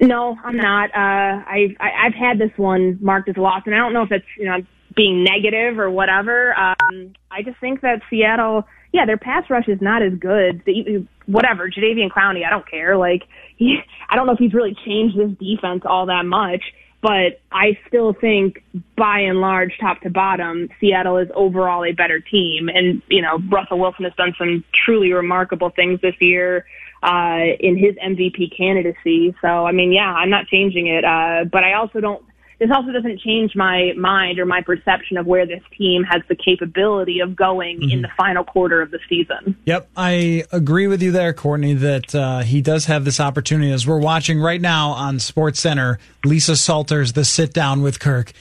No, 0.00 0.36
I'm 0.44 0.56
not. 0.56 0.90
Uh, 0.90 1.44
I've 1.46 1.76
I, 1.80 2.06
I've 2.06 2.14
had 2.14 2.38
this 2.38 2.56
one 2.56 2.98
marked 3.00 3.28
as 3.28 3.36
a 3.36 3.40
loss, 3.40 3.62
and 3.66 3.74
I 3.74 3.78
don't 3.78 3.92
know 3.92 4.02
if 4.02 4.12
it's 4.12 4.26
you 4.38 4.46
know 4.46 4.58
being 4.94 5.24
negative 5.24 5.78
or 5.78 5.90
whatever. 5.90 6.54
Um, 6.58 7.14
I 7.30 7.42
just 7.42 7.58
think 7.60 7.80
that 7.82 8.02
Seattle, 8.08 8.66
yeah, 8.92 9.06
their 9.06 9.18
pass 9.18 9.48
rush 9.48 9.68
is 9.68 9.80
not 9.80 10.02
as 10.02 10.14
good. 10.14 10.62
The, 10.64 11.06
whatever, 11.26 11.70
Jadeveon 11.70 12.10
Clowney, 12.10 12.44
I 12.44 12.50
don't 12.50 12.68
care. 12.68 12.96
Like, 12.96 13.22
he, 13.56 13.78
I 14.08 14.16
don't 14.16 14.26
know 14.26 14.32
if 14.32 14.38
he's 14.38 14.54
really 14.54 14.76
changed 14.84 15.16
this 15.16 15.30
defense 15.38 15.82
all 15.84 16.06
that 16.06 16.24
much 16.24 16.62
but 17.02 17.40
I 17.50 17.78
still 17.88 18.12
think 18.12 18.62
by 18.96 19.20
and 19.20 19.40
large, 19.40 19.72
top 19.80 20.02
to 20.02 20.10
bottom, 20.10 20.68
Seattle 20.80 21.16
is 21.16 21.28
overall 21.34 21.84
a 21.84 21.92
better 21.92 22.20
team. 22.20 22.68
And, 22.68 23.00
you 23.08 23.22
know, 23.22 23.38
Russell 23.50 23.78
Wilson 23.78 24.04
has 24.04 24.14
done 24.16 24.34
some 24.38 24.64
truly 24.84 25.12
remarkable 25.12 25.70
things 25.70 26.00
this 26.02 26.14
year, 26.20 26.66
uh, 27.02 27.40
in 27.58 27.78
his 27.78 27.94
MVP 27.96 28.54
candidacy. 28.54 29.34
So, 29.40 29.48
I 29.66 29.72
mean, 29.72 29.92
yeah, 29.92 30.12
I'm 30.12 30.28
not 30.28 30.46
changing 30.46 30.88
it. 30.88 31.04
Uh, 31.04 31.44
but 31.50 31.64
I 31.64 31.72
also 31.72 32.00
don't 32.00 32.22
this 32.60 32.70
also 32.70 32.92
doesn't 32.92 33.20
change 33.20 33.56
my 33.56 33.92
mind 33.96 34.38
or 34.38 34.44
my 34.44 34.60
perception 34.60 35.16
of 35.16 35.26
where 35.26 35.46
this 35.46 35.62
team 35.76 36.04
has 36.04 36.20
the 36.28 36.36
capability 36.36 37.20
of 37.20 37.34
going 37.34 37.80
mm-hmm. 37.80 37.90
in 37.90 38.02
the 38.02 38.10
final 38.18 38.44
quarter 38.44 38.82
of 38.82 38.90
the 38.90 38.98
season. 39.08 39.56
Yep, 39.64 39.88
I 39.96 40.44
agree 40.52 40.86
with 40.86 41.02
you 41.02 41.10
there, 41.10 41.32
Courtney, 41.32 41.72
that 41.72 42.14
uh, 42.14 42.40
he 42.40 42.60
does 42.60 42.84
have 42.84 43.06
this 43.06 43.18
opportunity. 43.18 43.72
As 43.72 43.86
we're 43.86 43.98
watching 43.98 44.38
right 44.38 44.60
now 44.60 44.90
on 44.90 45.18
Sports 45.18 45.58
Center, 45.58 45.98
Lisa 46.22 46.54
Salters, 46.54 47.14
the 47.14 47.24
sit 47.24 47.54
down 47.54 47.80
with 47.80 47.98
Kirk. 47.98 48.32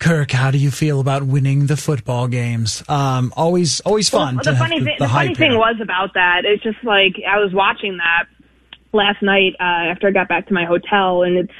Kirk, 0.00 0.32
how 0.32 0.50
do 0.50 0.58
you 0.58 0.72
feel 0.72 0.98
about 0.98 1.22
winning 1.22 1.66
the 1.66 1.76
football 1.76 2.26
games? 2.26 2.82
Um, 2.88 3.32
always, 3.36 3.80
always 3.80 4.08
fun. 4.08 4.36
Well, 4.36 4.44
the 4.44 4.56
funny, 4.56 4.80
the, 4.80 4.94
the 4.98 5.08
funny 5.08 5.34
thing 5.36 5.56
was 5.56 5.76
about 5.80 6.14
that. 6.14 6.44
It's 6.44 6.62
just 6.64 6.82
like 6.82 7.14
I 7.28 7.38
was 7.38 7.52
watching 7.52 7.98
that 7.98 8.26
last 8.92 9.22
night 9.22 9.54
uh, 9.60 9.90
after 9.90 10.08
I 10.08 10.10
got 10.10 10.28
back 10.28 10.48
to 10.48 10.54
my 10.54 10.64
hotel, 10.64 11.22
and 11.22 11.36
it's 11.36 11.52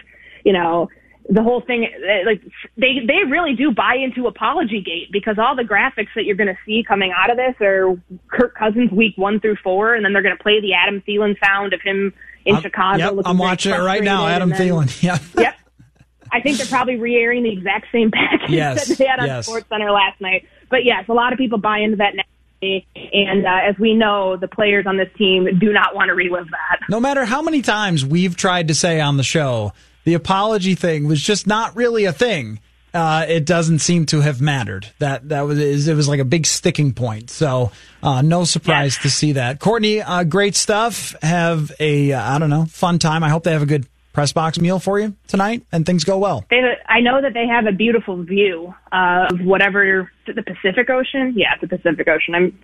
you 0.45 0.53
know 0.53 0.89
the 1.29 1.43
whole 1.43 1.61
thing 1.61 1.87
like 2.25 2.43
they 2.77 3.01
they 3.07 3.25
really 3.31 3.55
do 3.55 3.71
buy 3.71 3.97
into 3.97 4.27
apology 4.27 4.81
gate 4.81 5.13
because 5.13 5.37
all 5.39 5.55
the 5.55 5.63
graphics 5.63 6.09
that 6.15 6.25
you're 6.25 6.37
going 6.37 6.49
to 6.49 6.59
see 6.65 6.83
coming 6.87 7.13
out 7.15 7.31
of 7.31 7.37
this 7.37 7.55
are 7.61 7.97
Kirk 8.29 8.55
Cousins 8.55 8.91
week 8.91 9.13
1 9.17 9.41
through 9.41 9.57
4 9.63 9.95
and 9.95 10.05
then 10.05 10.13
they're 10.13 10.23
going 10.23 10.37
to 10.37 10.43
play 10.43 10.61
the 10.61 10.73
Adam 10.73 11.03
Thielen 11.07 11.37
sound 11.45 11.75
of 11.75 11.83
him 11.83 12.15
in 12.47 12.57
I'm, 12.57 12.63
Chicago 12.63 13.17
yep, 13.17 13.25
I'm 13.27 13.37
watching 13.37 13.73
it 13.73 13.79
right 13.79 14.03
now 14.03 14.27
Adam 14.27 14.49
then, 14.49 14.61
Thielen 14.61 15.03
yeah 15.03 15.19
yep 15.37 15.57
I 16.31 16.41
think 16.41 16.59
they're 16.59 16.67
probably 16.67 16.97
re-airing 16.97 17.43
the 17.43 17.53
exact 17.53 17.87
same 17.93 18.11
package 18.11 18.51
yes, 18.51 18.89
that 18.89 18.99
they 18.99 19.07
had 19.07 19.19
on 19.21 19.27
yes. 19.27 19.47
Sports 19.47 19.67
Center 19.69 19.91
last 19.91 20.21
night 20.21 20.47
but 20.71 20.85
yes 20.85 21.05
a 21.09 21.13
lot 21.13 21.33
of 21.33 21.39
people 21.39 21.59
buy 21.59 21.79
into 21.81 21.97
that 21.97 22.15
now 22.15 22.25
and 22.61 23.47
uh, 23.47 23.69
as 23.69 23.79
we 23.79 23.95
know, 23.95 24.37
the 24.37 24.49
players 24.49 24.85
on 24.85 24.97
this 24.97 25.09
team 25.17 25.47
do 25.61 25.73
not 25.73 25.95
want 25.95 26.09
to 26.09 26.15
relive 26.15 26.51
that. 26.51 26.81
No 26.89 26.99
matter 26.99 27.25
how 27.25 27.41
many 27.41 27.63
times 27.63 28.05
we've 28.05 28.37
tried 28.37 28.67
to 28.67 28.75
say 28.75 29.01
on 29.01 29.17
the 29.17 29.23
show 29.23 29.73
the 30.09 30.15
apology 30.15 30.75
thing 30.75 31.07
was 31.07 31.21
just 31.21 31.47
not 31.47 31.77
really 31.77 32.07
a 32.07 32.13
thing. 32.15 32.61
Uh, 32.95 33.27
it 33.29 33.45
doesn't 33.45 33.81
seem 33.81 34.07
to 34.07 34.23
have 34.23 34.41
mattered. 34.41 34.91
That 35.01 35.29
that 35.29 35.43
was 35.43 35.87
it 35.87 35.95
was 35.95 36.09
like 36.09 36.19
a 36.19 36.25
big 36.25 36.47
sticking 36.47 36.95
point. 36.95 37.29
So 37.29 37.73
uh, 38.03 38.23
no 38.23 38.45
surprise 38.45 38.97
to 39.03 39.11
see 39.11 39.33
that. 39.33 39.61
Courtney, 39.61 40.01
uh, 40.01 40.25
great 40.25 40.57
stuff. 40.57 41.15
Have 41.21 41.71
a 41.79 42.13
uh, 42.13 42.37
I 42.37 42.39
don't 42.39 42.49
know 42.49 42.65
fun 42.65 42.99
time. 42.99 43.23
I 43.23 43.29
hope 43.29 43.45
they 43.45 43.53
have 43.53 43.61
a 43.61 43.67
good 43.67 43.87
press 44.15 44.33
box 44.33 44.59
meal 44.59 44.79
for 44.79 44.99
you 44.99 45.15
tonight 45.27 45.67
and 45.73 45.85
things 45.85 46.05
go 46.05 46.17
well. 46.17 46.47
They, 46.49 46.63
I 46.89 47.01
know 47.01 47.21
that 47.21 47.35
they 47.35 47.47
have 47.47 47.67
a 47.67 47.73
beautiful 47.73 48.23
view 48.23 48.75
of 48.91 49.41
whatever 49.43 50.11
the 50.27 50.43
Pacific 50.43 50.89
Ocean. 50.89 51.35
Yeah, 51.37 51.55
the 51.61 51.69
Pacific 51.69 52.09
Ocean. 52.09 52.35
I'm 52.35 52.59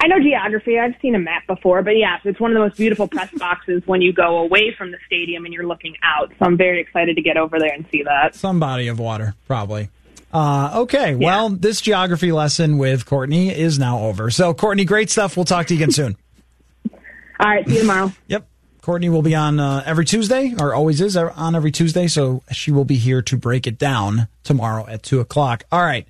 I 0.00 0.08
know 0.08 0.20
geography. 0.20 0.78
I've 0.78 0.94
seen 1.00 1.14
a 1.14 1.18
map 1.18 1.46
before, 1.46 1.82
but 1.82 1.96
yes, 1.96 2.20
it's 2.24 2.38
one 2.38 2.50
of 2.50 2.54
the 2.54 2.60
most 2.60 2.76
beautiful 2.76 3.08
press 3.08 3.30
boxes 3.36 3.82
when 3.86 4.02
you 4.02 4.12
go 4.12 4.38
away 4.38 4.74
from 4.76 4.90
the 4.90 4.98
stadium 5.06 5.44
and 5.44 5.54
you're 5.54 5.66
looking 5.66 5.96
out. 6.02 6.30
So 6.38 6.46
I'm 6.46 6.56
very 6.56 6.80
excited 6.80 7.16
to 7.16 7.22
get 7.22 7.36
over 7.36 7.58
there 7.58 7.72
and 7.72 7.86
see 7.90 8.02
that. 8.02 8.34
Some 8.34 8.60
body 8.60 8.88
of 8.88 8.98
water, 8.98 9.34
probably. 9.46 9.88
Uh, 10.32 10.80
okay, 10.82 11.12
yeah. 11.12 11.16
well, 11.16 11.48
this 11.48 11.80
geography 11.80 12.32
lesson 12.32 12.78
with 12.78 13.06
Courtney 13.06 13.48
is 13.50 13.78
now 13.78 14.00
over. 14.00 14.30
So, 14.30 14.52
Courtney, 14.52 14.84
great 14.84 15.08
stuff. 15.08 15.36
We'll 15.36 15.44
talk 15.46 15.66
to 15.68 15.74
you 15.74 15.78
again 15.78 15.92
soon. 15.92 16.16
All 17.40 17.48
right, 17.48 17.66
see 17.66 17.74
you 17.74 17.80
tomorrow. 17.80 18.12
yep. 18.26 18.46
Courtney 18.82 19.08
will 19.08 19.22
be 19.22 19.34
on 19.34 19.58
uh, 19.58 19.82
every 19.84 20.04
Tuesday, 20.04 20.54
or 20.60 20.72
always 20.72 21.00
is 21.00 21.16
on 21.16 21.56
every 21.56 21.72
Tuesday. 21.72 22.06
So 22.06 22.44
she 22.52 22.70
will 22.70 22.84
be 22.84 22.94
here 22.94 23.20
to 23.22 23.36
break 23.36 23.66
it 23.66 23.78
down 23.78 24.28
tomorrow 24.44 24.86
at 24.86 25.02
2 25.02 25.18
o'clock. 25.18 25.64
All 25.72 25.82
right. 25.82 26.06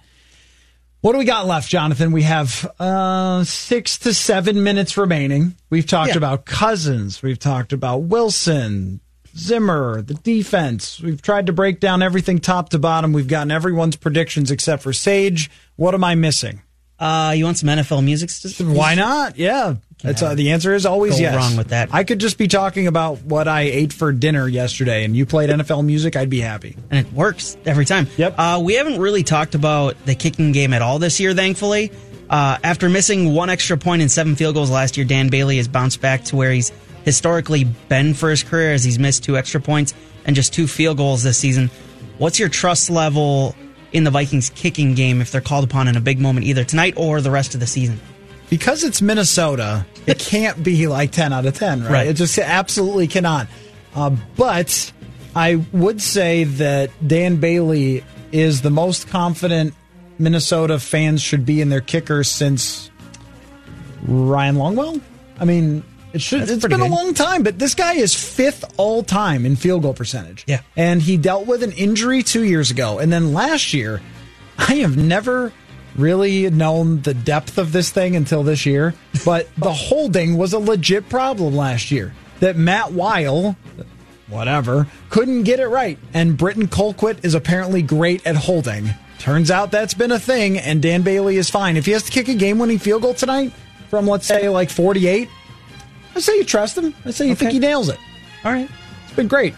What 1.07 1.13
do 1.13 1.19
we 1.19 1.25
got 1.25 1.47
left, 1.47 1.69
Jonathan? 1.69 2.11
We 2.11 2.23
have 2.23 2.69
uh, 2.81 3.45
six 3.45 3.97
to 3.99 4.13
seven 4.13 4.65
minutes 4.65 4.97
remaining. 4.97 5.55
We've 5.71 5.87
talked 5.87 6.11
Yeah. 6.11 6.17
about 6.17 6.47
Cousins. 6.47 7.23
We've 7.23 7.39
talked 7.39 7.73
about 7.73 7.99
Wilson, 7.99 8.99
Zimmer, 9.37 10.03
the 10.03 10.15
defense. 10.15 10.99
We've 11.01 11.23
tried 11.23 11.47
to 11.47 11.53
break 11.53 11.79
down 11.79 12.03
everything 12.03 12.41
top 12.41 12.71
to 12.71 12.81
bottom. 12.81 13.13
We've 13.13 13.29
gotten 13.29 13.53
everyone's 13.53 13.95
predictions 13.95 14.51
except 14.51 14.83
for 14.83 14.93
Sage. 14.93 15.49
What 15.77 15.95
am 15.95 16.03
I 16.03 16.17
missing? 16.17 16.63
Uh, 16.99 17.35
you 17.37 17.45
want 17.45 17.59
some 17.59 17.69
NFL 17.69 18.03
music? 18.05 18.31
Why 18.61 18.95
not? 18.95 19.37
Yeah. 19.37 19.75
That's, 20.03 20.23
uh, 20.23 20.35
the 20.35 20.53
answer 20.53 20.75
is 20.75 20.87
always 20.87 21.15
Go 21.15 21.21
yes. 21.21 21.35
wrong 21.35 21.57
with 21.57 21.69
that. 21.69 21.89
I 21.93 22.05
could 22.05 22.19
just 22.19 22.39
be 22.39 22.49
talking 22.49 22.87
about 22.87 23.23
what 23.23 23.49
I 23.49 23.63
ate 23.63 23.93
for 23.93 24.13
dinner 24.13 24.47
yesterday, 24.47 25.05
and 25.05 25.17
you 25.17 25.27
played 25.27 25.51
NFL 25.51 25.85
music. 25.85 26.17
I'd 26.17 26.31
be 26.31 26.41
happy. 26.41 26.77
and 26.91 27.07
it 27.07 27.13
works 27.13 27.57
every 27.65 27.87
time. 27.87 28.07
Yep. 28.17 28.35
Uh, 28.39 28.61
we 28.63 28.75
haven't 28.75 29.01
really 29.01 29.23
talked 29.23 29.55
about 29.55 29.97
the 30.05 30.15
kicking 30.15 30.53
game 30.53 30.73
at 30.73 30.83
all 30.83 30.99
this 30.99 31.19
year, 31.19 31.35
thankfully. 31.35 31.93
Uh, 32.29 32.59
after 32.63 32.89
missing 32.89 33.35
one 33.35 33.51
extra 33.51 33.77
point 33.79 34.03
and 34.03 34.11
seven 34.11 34.37
field 34.37 34.55
goals 34.55 34.71
last 34.71 34.97
year, 34.97 35.07
Dan 35.07 35.29
Bailey 35.29 35.57
has 35.59 35.69
bounced 35.69 36.01
back 36.01 36.25
to 36.25 36.37
where 36.37 36.53
he's 36.53 36.73
historically 37.05 37.65
been 37.65 38.15
for 38.15 38.31
his 38.31 38.43
career, 38.43 38.73
as 38.73 38.85
he's 38.85 38.99
missed 38.99 39.25
two 39.25 39.37
extra 39.37 39.61
points 39.61 39.95
and 40.25 40.35
just 40.37 40.53
two 40.53 40.67
field 40.67 40.97
goals 40.99 41.23
this 41.23 41.39
season. 41.39 41.71
What's 42.19 42.39
your 42.39 42.49
trust 42.49 42.91
level 42.91 43.55
in 43.93 44.05
the 44.05 44.11
Vikings 44.11 44.51
kicking 44.51 44.95
game 44.95 45.21
if 45.21 45.31
they're 45.31 45.41
called 45.41 45.65
upon 45.65 45.89
in 45.89 45.97
a 45.97 46.01
big 46.01 46.21
moment, 46.21 46.47
either 46.47 46.65
tonight 46.65 46.95
or 46.97 47.21
the 47.21 47.31
rest 47.31 47.55
of 47.55 47.61
the 47.61 47.67
season? 47.67 48.01
because 48.51 48.85
it's 48.85 49.03
Minnesota, 49.03 49.87
it 50.07 50.19
can't 50.19 50.63
be 50.63 50.87
like 50.87 51.13
10 51.13 51.33
out 51.33 51.47
of 51.47 51.55
10, 51.55 51.83
right? 51.83 51.91
Right. 51.91 52.07
It 52.09 52.15
just 52.15 52.39
absolutely 52.39 53.09
cannot. 53.09 53.49
Uh, 53.95 54.11
but 54.37 54.93
I 55.35 55.57
would 55.73 56.01
say 56.01 56.45
that 56.45 56.91
Dan 57.07 57.37
Bailey 57.37 58.05
is 58.33 58.63
the 58.63 58.71
most 58.71 59.09
confident 59.09 59.75
Minnesota 60.19 60.79
fans 60.79 61.23
should 61.23 61.45
be 61.45 61.61
in 61.61 61.69
their 61.69 61.81
kicker 61.81 62.25
since 62.25 62.91
Ryan 64.03 64.57
Longwell. 64.57 65.01
I 65.39 65.45
mean, 65.45 65.83
it 66.13 66.23
should. 66.23 66.43
That's 66.43 66.53
it's 66.53 66.67
been 66.67 66.81
a 66.81 66.87
long 66.87 67.15
time, 67.15 67.43
but 67.43 67.59
this 67.59 67.75
guy 67.75 67.95
is 67.95 68.15
fifth 68.15 68.65
all 68.77 69.03
time 69.03 69.45
in 69.45 69.57
field 69.57 69.83
goal 69.83 69.95
percentage. 69.95 70.45
Yeah. 70.47 70.61
and 70.77 71.03
he 71.03 71.17
dealt 71.17 71.47
with 71.47 71.63
an 71.63 71.73
injury 71.73 72.23
two 72.23 72.45
years 72.45 72.71
ago, 72.71 72.99
and 72.99 73.13
then 73.13 73.33
last 73.33 73.75
year, 73.75 74.01
I 74.59 74.77
have 74.77 74.97
never 74.97 75.53
really 75.97 76.49
known 76.51 77.01
the 77.03 77.15
depth 77.15 77.59
of 77.59 77.73
this 77.73 77.91
thing 77.91 78.17
until 78.17 78.43
this 78.43 78.67
year. 78.67 78.95
But 79.25 79.49
the 79.59 79.73
holding 79.73 80.37
was 80.37 80.53
a 80.53 80.59
legit 80.59 81.09
problem 81.09 81.57
last 81.57 81.91
year. 81.91 82.15
That 82.41 82.57
Matt 82.57 82.93
Wile, 82.93 83.57
whatever, 84.29 84.87
couldn't 85.09 85.45
get 85.45 85.59
it 85.59 85.69
right, 85.69 85.99
and 86.13 86.37
Britton 86.37 86.69
Colquitt 86.69 87.25
is 87.25 87.35
apparently 87.35 87.83
great 87.83 88.27
at 88.27 88.37
holding. 88.37 88.91
Turns 89.19 89.51
out 89.51 89.71
that's 89.71 89.95
been 89.95 90.13
a 90.13 90.19
thing, 90.19 90.59
and 90.59 90.83
Dan 90.83 91.03
Bailey 91.03 91.37
is 91.37 91.49
fine. 91.49 91.77
If 91.79 91.87
he 91.87 91.93
has 91.93 92.03
to 92.05 92.13
kick 92.13 92.29
a 92.29 92.35
game-winning 92.35 92.79
field 92.79 93.03
goal 93.03 93.15
tonight 93.15 93.53
from 93.89 94.07
let's 94.07 94.27
say 94.27 94.49
like 94.51 94.69
48, 94.71 95.29
I 96.17 96.21
say 96.21 96.37
you 96.37 96.45
trust 96.45 96.77
him. 96.79 96.95
I 97.05 97.11
say 97.11 97.29
you 97.29 97.35
think 97.35 97.53
he 97.53 97.59
nails 97.59 97.89
it. 97.89 97.99
All 98.45 98.53
right. 98.53 98.69
It's 99.05 99.13
been 99.15 99.29
great. 99.29 99.55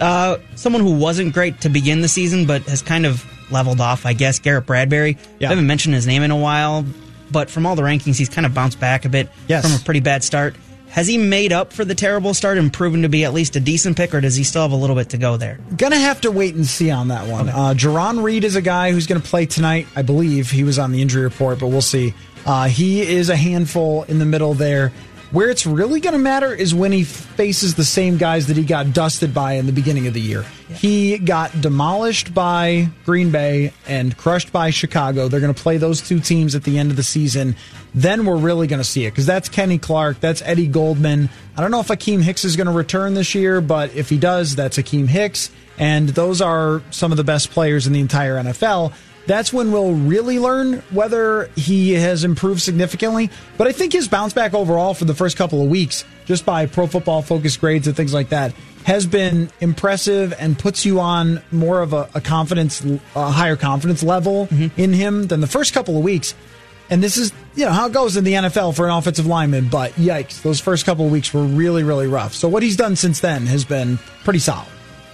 Uh, 0.00 0.38
someone 0.54 0.82
who 0.82 0.94
wasn't 0.94 1.34
great 1.34 1.60
to 1.62 1.68
begin 1.68 2.00
the 2.00 2.08
season, 2.08 2.46
but 2.46 2.62
has 2.62 2.82
kind 2.82 3.04
of 3.04 3.24
leveled 3.50 3.80
off, 3.80 4.06
I 4.06 4.12
guess, 4.14 4.38
Garrett 4.38 4.66
Bradbury. 4.66 5.18
Yeah. 5.38 5.48
I 5.48 5.50
haven't 5.50 5.66
mentioned 5.66 5.94
his 5.94 6.06
name 6.06 6.22
in 6.22 6.30
a 6.30 6.36
while, 6.36 6.84
but 7.30 7.50
from 7.50 7.66
all 7.66 7.76
the 7.76 7.82
rankings, 7.82 8.16
he's 8.16 8.28
kind 8.28 8.46
of 8.46 8.54
bounced 8.54 8.80
back 8.80 9.04
a 9.04 9.08
bit 9.08 9.28
Yes. 9.48 9.64
from 9.66 9.78
a 9.80 9.84
pretty 9.84 10.00
bad 10.00 10.22
start. 10.24 10.56
Has 10.90 11.06
he 11.06 11.18
made 11.18 11.52
up 11.52 11.72
for 11.74 11.84
the 11.84 11.94
terrible 11.94 12.32
start 12.32 12.56
and 12.56 12.72
proven 12.72 13.02
to 13.02 13.10
be 13.10 13.24
at 13.24 13.34
least 13.34 13.56
a 13.56 13.60
decent 13.60 13.96
pick, 13.98 14.14
or 14.14 14.22
does 14.22 14.36
he 14.36 14.44
still 14.44 14.62
have 14.62 14.72
a 14.72 14.76
little 14.76 14.96
bit 14.96 15.10
to 15.10 15.18
go 15.18 15.36
there? 15.36 15.58
Gonna 15.76 15.98
have 15.98 16.22
to 16.22 16.30
wait 16.30 16.54
and 16.54 16.66
see 16.66 16.90
on 16.90 17.08
that 17.08 17.26
one. 17.26 17.50
Uh, 17.50 17.74
Jarran 17.74 18.22
Reed 18.22 18.44
is 18.44 18.56
a 18.56 18.62
guy 18.62 18.92
who's 18.92 19.06
going 19.06 19.20
to 19.20 19.26
play 19.28 19.44
tonight. 19.44 19.86
I 19.94 20.00
believe 20.02 20.50
he 20.50 20.64
was 20.64 20.78
on 20.78 20.92
the 20.92 21.02
injury 21.02 21.24
report, 21.24 21.58
but 21.58 21.66
we'll 21.66 21.82
see. 21.82 22.14
Uh, 22.46 22.68
he 22.68 23.02
is 23.02 23.28
a 23.28 23.36
handful 23.36 24.04
in 24.04 24.18
the 24.18 24.24
middle 24.24 24.54
there. 24.54 24.90
Where 25.30 25.50
it's 25.50 25.66
really 25.66 26.00
going 26.00 26.14
to 26.14 26.18
matter 26.18 26.54
is 26.54 26.74
when 26.74 26.90
he 26.90 27.04
faces 27.04 27.74
the 27.74 27.84
same 27.84 28.16
guys 28.16 28.46
that 28.46 28.56
he 28.56 28.64
got 28.64 28.94
dusted 28.94 29.34
by 29.34 29.54
in 29.54 29.66
the 29.66 29.72
beginning 29.72 30.06
of 30.06 30.14
the 30.14 30.22
year. 30.22 30.42
He 30.70 31.18
got 31.18 31.60
demolished 31.60 32.32
by 32.32 32.88
Green 33.04 33.30
Bay 33.30 33.74
and 33.86 34.16
crushed 34.16 34.52
by 34.52 34.70
Chicago. 34.70 35.28
They're 35.28 35.40
going 35.40 35.52
to 35.52 35.62
play 35.62 35.76
those 35.76 36.00
two 36.00 36.18
teams 36.18 36.54
at 36.54 36.64
the 36.64 36.78
end 36.78 36.90
of 36.90 36.96
the 36.96 37.02
season. 37.02 37.56
Then 37.94 38.24
we're 38.24 38.38
really 38.38 38.66
going 38.66 38.80
to 38.80 38.88
see 38.88 39.04
it 39.04 39.10
because 39.10 39.26
that's 39.26 39.50
Kenny 39.50 39.76
Clark, 39.76 40.18
that's 40.20 40.40
Eddie 40.40 40.66
Goldman. 40.66 41.28
I 41.56 41.60
don't 41.60 41.70
know 41.70 41.80
if 41.80 41.88
Akiem 41.88 42.22
Hicks 42.22 42.46
is 42.46 42.56
going 42.56 42.66
to 42.66 42.72
return 42.72 43.12
this 43.12 43.34
year, 43.34 43.60
but 43.60 43.94
if 43.94 44.08
he 44.08 44.16
does, 44.16 44.56
that's 44.56 44.78
Akiem 44.78 45.08
Hicks. 45.08 45.50
And 45.76 46.08
those 46.08 46.40
are 46.40 46.82
some 46.90 47.10
of 47.10 47.18
the 47.18 47.24
best 47.24 47.50
players 47.50 47.86
in 47.86 47.92
the 47.92 48.00
entire 48.00 48.36
NFL 48.36 48.94
that's 49.28 49.52
when 49.52 49.70
we'll 49.70 49.92
really 49.92 50.38
learn 50.38 50.78
whether 50.90 51.50
he 51.54 51.92
has 51.92 52.24
improved 52.24 52.62
significantly. 52.62 53.30
But 53.58 53.68
I 53.68 53.72
think 53.72 53.92
his 53.92 54.08
bounce 54.08 54.32
back 54.32 54.54
overall 54.54 54.94
for 54.94 55.04
the 55.04 55.14
first 55.14 55.36
couple 55.36 55.62
of 55.62 55.68
weeks, 55.68 56.04
just 56.24 56.46
by 56.46 56.66
pro 56.66 56.86
football 56.86 57.20
focus 57.22 57.56
grades 57.56 57.86
and 57.86 57.94
things 57.94 58.14
like 58.14 58.30
that, 58.30 58.54
has 58.84 59.06
been 59.06 59.50
impressive 59.60 60.34
and 60.38 60.58
puts 60.58 60.86
you 60.86 60.98
on 60.98 61.42
more 61.52 61.82
of 61.82 61.92
a, 61.92 62.08
a 62.14 62.22
confidence, 62.22 62.82
a 63.14 63.30
higher 63.30 63.56
confidence 63.56 64.02
level 64.02 64.46
mm-hmm. 64.46 64.80
in 64.80 64.94
him 64.94 65.26
than 65.26 65.40
the 65.40 65.46
first 65.46 65.74
couple 65.74 65.98
of 65.98 66.02
weeks. 66.02 66.34
And 66.88 67.02
this 67.02 67.18
is, 67.18 67.30
you 67.54 67.66
know, 67.66 67.72
how 67.72 67.86
it 67.88 67.92
goes 67.92 68.16
in 68.16 68.24
the 68.24 68.32
NFL 68.32 68.74
for 68.74 68.86
an 68.86 68.92
offensive 68.92 69.26
lineman. 69.26 69.68
But 69.68 69.92
yikes, 69.92 70.40
those 70.40 70.58
first 70.58 70.86
couple 70.86 71.04
of 71.04 71.12
weeks 71.12 71.34
were 71.34 71.44
really, 71.44 71.84
really 71.84 72.06
rough. 72.06 72.32
So 72.32 72.48
what 72.48 72.62
he's 72.62 72.76
done 72.76 72.96
since 72.96 73.20
then 73.20 73.44
has 73.44 73.66
been 73.66 73.98
pretty 74.24 74.38
solid. 74.38 74.68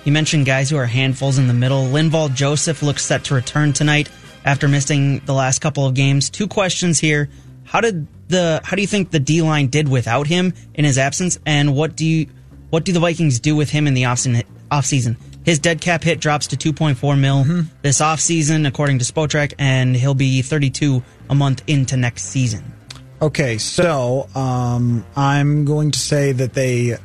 You 0.05 0.13
mentioned 0.13 0.45
guys 0.45 0.69
who 0.69 0.77
are 0.77 0.87
handfuls 0.87 1.39
in 1.39 1.49
the 1.49 1.55
middle. 1.55 1.85
Linval 1.85 2.35
Joseph 2.35 2.83
looks 2.83 3.05
set 3.05 3.25
to 3.25 3.35
return 3.35 3.73
tonight 3.73 4.11
after 4.45 4.69
missing 4.69 5.21
the 5.21 5.33
last 5.33 5.61
couple 5.61 5.87
of 5.87 5.95
games. 5.95 6.29
Two 6.29 6.47
questions 6.47 6.99
here. 6.99 7.31
How 7.65 7.81
did 7.81 8.07
the 8.29 8.61
how 8.63 8.77
do 8.77 8.83
you 8.83 8.89
think 8.89 9.11
the 9.11 9.19
D 9.19 9.41
line 9.41 9.69
did 9.69 9.89
without 9.89 10.27
him 10.27 10.53
in 10.75 10.85
his 10.85 10.99
absence? 10.99 11.39
And 11.47 11.75
what 11.75 11.97
do 11.97 12.05
you 12.05 12.27
what 12.69 12.85
do 12.85 12.93
the 12.93 13.01
Vikings 13.01 13.41
do 13.41 13.57
with 13.57 13.71
him 13.71 13.87
in 13.87 13.95
the 13.95 14.03
offseason? 14.03 14.45
offseason? 14.71 15.17
His 15.45 15.59
dead 15.59 15.81
cap 15.81 16.03
hit 16.03 16.21
drops 16.21 16.49
to 16.49 16.57
2.4 16.57 17.19
mil 17.19 17.65
this 17.83 18.01
offseason, 18.01 18.67
according 18.67 18.99
to 18.99 19.05
Spotrac, 19.05 19.55
and 19.59 19.97
he'll 19.97 20.15
be 20.15 20.43
32 20.43 21.03
a 21.31 21.35
month 21.35 21.63
into 21.67 21.97
next 21.97 22.25
season. 22.25 22.75
Okay, 23.23 23.57
so 23.59 24.29
um, 24.35 25.05
I'm 25.17 25.65
going 25.65 25.93
to 25.93 25.99
say 25.99 26.33
that 26.33 26.53
they 26.55 26.99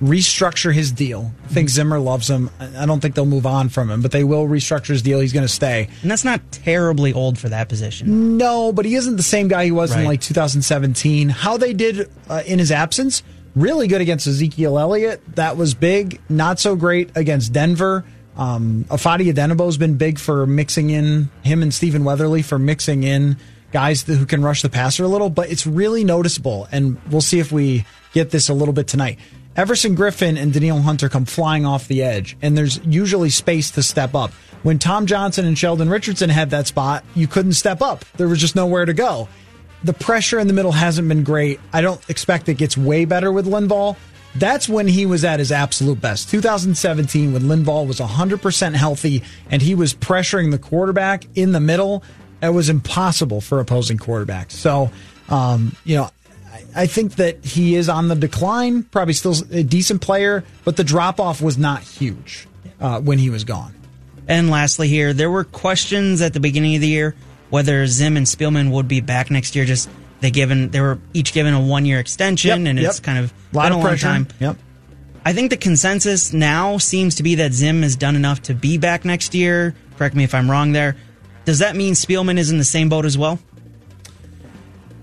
restructure 0.00 0.72
his 0.72 0.92
deal. 0.92 1.32
I 1.44 1.48
think 1.48 1.68
Zimmer 1.70 1.98
loves 1.98 2.28
him. 2.28 2.50
I 2.60 2.86
don't 2.86 3.00
think 3.00 3.14
they'll 3.14 3.24
move 3.24 3.46
on 3.46 3.68
from 3.68 3.90
him, 3.90 4.02
but 4.02 4.12
they 4.12 4.24
will 4.24 4.46
restructure 4.46 4.88
his 4.88 5.02
deal. 5.02 5.20
He's 5.20 5.32
going 5.32 5.46
to 5.46 5.52
stay. 5.52 5.88
And 6.02 6.10
that's 6.10 6.24
not 6.24 6.40
terribly 6.52 7.12
old 7.12 7.38
for 7.38 7.48
that 7.48 7.68
position. 7.68 8.36
No, 8.36 8.72
but 8.72 8.84
he 8.84 8.94
isn't 8.94 9.16
the 9.16 9.22
same 9.22 9.48
guy 9.48 9.64
he 9.64 9.72
was 9.72 9.94
in 9.94 10.04
like 10.04 10.20
2017. 10.20 11.30
How 11.30 11.56
they 11.56 11.72
did 11.72 12.10
uh, 12.28 12.42
in 12.46 12.58
his 12.58 12.70
absence, 12.70 13.22
really 13.54 13.88
good 13.88 14.00
against 14.00 14.26
Ezekiel 14.26 14.78
Elliott. 14.78 15.22
That 15.36 15.56
was 15.56 15.74
big. 15.74 16.20
Not 16.28 16.58
so 16.60 16.76
great 16.76 17.16
against 17.16 17.52
Denver. 17.52 18.04
Um, 18.36 18.84
Ifeadi 18.90 19.32
Odenigbo 19.32 19.64
has 19.64 19.78
been 19.78 19.96
big 19.96 20.18
for 20.18 20.46
mixing 20.46 20.90
in 20.90 21.30
him 21.42 21.62
and 21.62 21.72
Stephen 21.72 22.04
Weatherly 22.04 22.42
for 22.42 22.58
mixing 22.58 23.02
in 23.02 23.38
guys 23.72 24.02
who 24.02 24.26
can 24.26 24.42
rush 24.42 24.60
the 24.62 24.68
passer 24.68 25.04
a 25.04 25.08
little, 25.08 25.30
but 25.30 25.50
it's 25.50 25.66
really 25.66 26.04
noticeable. 26.04 26.68
And 26.70 27.00
we'll 27.10 27.22
see 27.22 27.38
if 27.38 27.50
we 27.50 27.86
get 28.12 28.30
this 28.30 28.48
a 28.48 28.54
little 28.54 28.74
bit 28.74 28.86
tonight. 28.86 29.18
Everson 29.56 29.96
Griffen 29.96 30.38
and 30.38 30.52
Danielle 30.52 30.82
Hunter 30.82 31.08
come 31.08 31.24
flying 31.24 31.64
off 31.64 31.88
the 31.88 32.02
edge, 32.02 32.36
and 32.42 32.56
there's 32.56 32.78
usually 32.84 33.30
space 33.30 33.70
to 33.72 33.82
step 33.82 34.14
up. 34.14 34.30
When 34.62 34.78
Tom 34.78 35.06
Johnson 35.06 35.46
and 35.46 35.56
Sheldon 35.56 35.88
Richardson 35.88 36.28
had 36.28 36.50
that 36.50 36.66
spot, 36.66 37.04
you 37.14 37.26
couldn't 37.26 37.54
step 37.54 37.80
up. 37.80 38.04
There 38.16 38.28
was 38.28 38.38
just 38.38 38.54
nowhere 38.54 38.84
to 38.84 38.92
go. 38.92 39.28
The 39.82 39.94
pressure 39.94 40.38
in 40.38 40.46
the 40.46 40.52
middle 40.52 40.72
hasn't 40.72 41.08
been 41.08 41.24
great. 41.24 41.58
I 41.72 41.80
don't 41.80 42.00
expect 42.10 42.48
it 42.50 42.54
gets 42.54 42.76
way 42.76 43.06
better 43.06 43.32
with 43.32 43.46
Linval. 43.46 43.96
That's 44.34 44.68
when 44.68 44.86
he 44.86 45.06
was 45.06 45.24
at 45.24 45.38
his 45.38 45.50
absolute 45.50 46.00
best. 46.02 46.28
2017, 46.28 47.32
when 47.32 47.42
Linval 47.42 47.86
was 47.86 48.00
100% 48.00 48.74
healthy 48.74 49.22
and 49.50 49.62
he 49.62 49.74
was 49.74 49.94
pressuring 49.94 50.50
the 50.50 50.58
quarterback 50.58 51.24
in 51.34 51.52
the 51.52 51.60
middle, 51.60 52.02
it 52.42 52.50
was 52.50 52.68
impossible 52.68 53.40
for 53.40 53.60
opposing 53.60 53.96
quarterbacks. 53.96 54.52
So, 54.52 54.90
um, 55.30 55.74
you 55.84 55.96
know, 55.96 56.10
I- 56.74 56.86
think 56.86 57.16
that 57.16 57.44
he 57.44 57.74
is 57.74 57.88
on 57.88 58.08
the 58.08 58.14
decline, 58.14 58.82
probably 58.84 59.14
still 59.14 59.34
a 59.50 59.62
decent 59.62 60.00
player, 60.00 60.44
but 60.64 60.76
the 60.76 60.84
drop 60.84 61.18
off 61.20 61.40
was 61.42 61.56
not 61.58 61.82
huge 61.82 62.46
uh, 62.80 63.00
when 63.00 63.18
he 63.18 63.30
was 63.30 63.44
gone. 63.44 63.74
And 64.28 64.50
lastly, 64.50 64.88
here 64.88 65.12
there 65.12 65.30
were 65.30 65.44
questions 65.44 66.20
at 66.20 66.32
the 66.32 66.40
beginning 66.40 66.74
of 66.74 66.80
the 66.80 66.88
year 66.88 67.14
whether 67.50 67.86
Zim 67.86 68.16
and 68.16 68.26
Spielman 68.26 68.70
would 68.72 68.88
be 68.88 69.00
back 69.00 69.30
next 69.30 69.54
year. 69.54 69.64
Just 69.64 69.88
they 70.20 70.30
given 70.32 70.70
they 70.70 70.80
were 70.80 70.98
each 71.14 71.32
given 71.32 71.54
a 71.54 71.60
one 71.60 71.84
year 71.84 72.00
extension, 72.00 72.62
Yep, 72.64 72.70
and 72.70 72.78
it's 72.80 72.96
yep. 72.98 73.04
kind 73.04 73.18
of 73.18 73.32
A 73.52 73.56
lot 73.56 73.66
of 73.66 73.72
a 73.72 73.74
long 73.76 73.86
pressure. 73.86 74.06
time. 74.06 74.28
Yep. 74.40 74.56
I 75.24 75.32
think 75.32 75.50
the 75.50 75.56
consensus 75.56 76.32
now 76.32 76.78
seems 76.78 77.16
to 77.16 77.22
be 77.22 77.36
that 77.36 77.52
Zim 77.52 77.82
has 77.82 77.94
done 77.96 78.16
enough 78.16 78.42
to 78.42 78.54
be 78.54 78.78
back 78.78 79.04
next 79.04 79.34
year. 79.34 79.74
Correct 79.96 80.14
me 80.16 80.24
if 80.24 80.34
I'm 80.34 80.50
wrong 80.50 80.72
there. 80.72 80.96
Does 81.44 81.60
that 81.60 81.76
mean 81.76 81.94
Spielman 81.94 82.38
is 82.38 82.50
in 82.50 82.58
the 82.58 82.64
same 82.64 82.88
boat 82.88 83.04
as 83.04 83.16
well? 83.16 83.38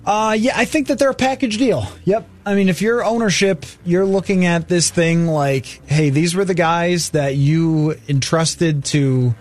Uh, 0.05 0.35
yeah, 0.37 0.53
I 0.55 0.65
think 0.65 0.87
that 0.87 0.99
they're 0.99 1.11
a 1.11 1.15
package 1.15 1.57
deal. 1.57 1.87
Yep. 2.03 2.27
I 2.45 2.55
mean, 2.55 2.67
if 2.67 2.81
you're 2.81 3.03
ownership, 3.03 3.65
you're 3.85 4.05
looking 4.05 4.45
at 4.45 4.67
this 4.67 4.89
thing 4.89 5.27
like, 5.27 5.65
hey, 5.87 6.09
these 6.09 6.35
were 6.35 6.43
the 6.43 6.53
guys 6.53 7.11
that 7.11 7.35
you 7.35 7.95
entrusted 8.09 8.83
to 8.85 9.33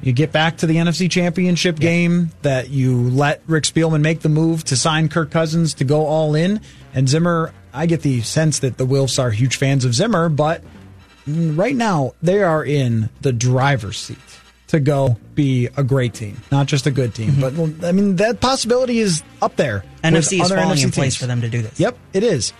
you 0.00 0.12
get 0.12 0.30
back 0.32 0.58
to 0.58 0.66
the 0.66 0.76
NFC 0.76 1.10
Championship 1.10 1.78
game, 1.78 2.30
that 2.42 2.70
you 2.70 3.10
let 3.10 3.42
Rick 3.46 3.64
Spielman 3.64 4.00
make 4.00 4.20
the 4.20 4.28
move 4.28 4.64
to 4.64 4.76
sign 4.76 5.08
Kirk 5.08 5.30
Cousins 5.30 5.74
to 5.74 5.84
go 5.84 6.06
all 6.06 6.34
in. 6.36 6.60
And 6.94 7.08
Zimmer, 7.08 7.52
I 7.72 7.86
get 7.86 8.02
the 8.02 8.20
sense 8.22 8.60
that 8.60 8.78
the 8.78 8.86
Wilfs 8.86 9.20
are 9.20 9.30
huge 9.30 9.56
fans 9.56 9.84
of 9.84 9.94
Zimmer, 9.94 10.28
but 10.28 10.62
right 11.26 11.74
now 11.74 12.12
they 12.22 12.42
are 12.42 12.64
in 12.64 13.10
the 13.20 13.32
driver's 13.32 13.98
seat 13.98 14.16
to 14.68 14.80
go 14.80 15.16
be 15.34 15.68
a 15.76 15.82
great 15.82 16.14
team, 16.14 16.40
not 16.52 16.66
just 16.66 16.86
a 16.86 16.90
good 16.90 17.14
team. 17.14 17.32
Mm-hmm. 17.32 17.78
But 17.80 17.88
I 17.88 17.92
mean, 17.92 18.16
that 18.16 18.40
possibility 18.40 18.98
is 18.98 19.22
up 19.42 19.56
there. 19.56 19.84
NFC 20.04 20.40
is 20.40 20.48
falling 20.48 20.76
NFC 20.76 20.84
in 20.84 20.90
place 20.90 21.16
for 21.16 21.26
them 21.26 21.40
to 21.40 21.48
do 21.48 21.62
this. 21.62 21.80
Yep, 21.80 21.98
it 22.12 22.22
is. 22.22 22.52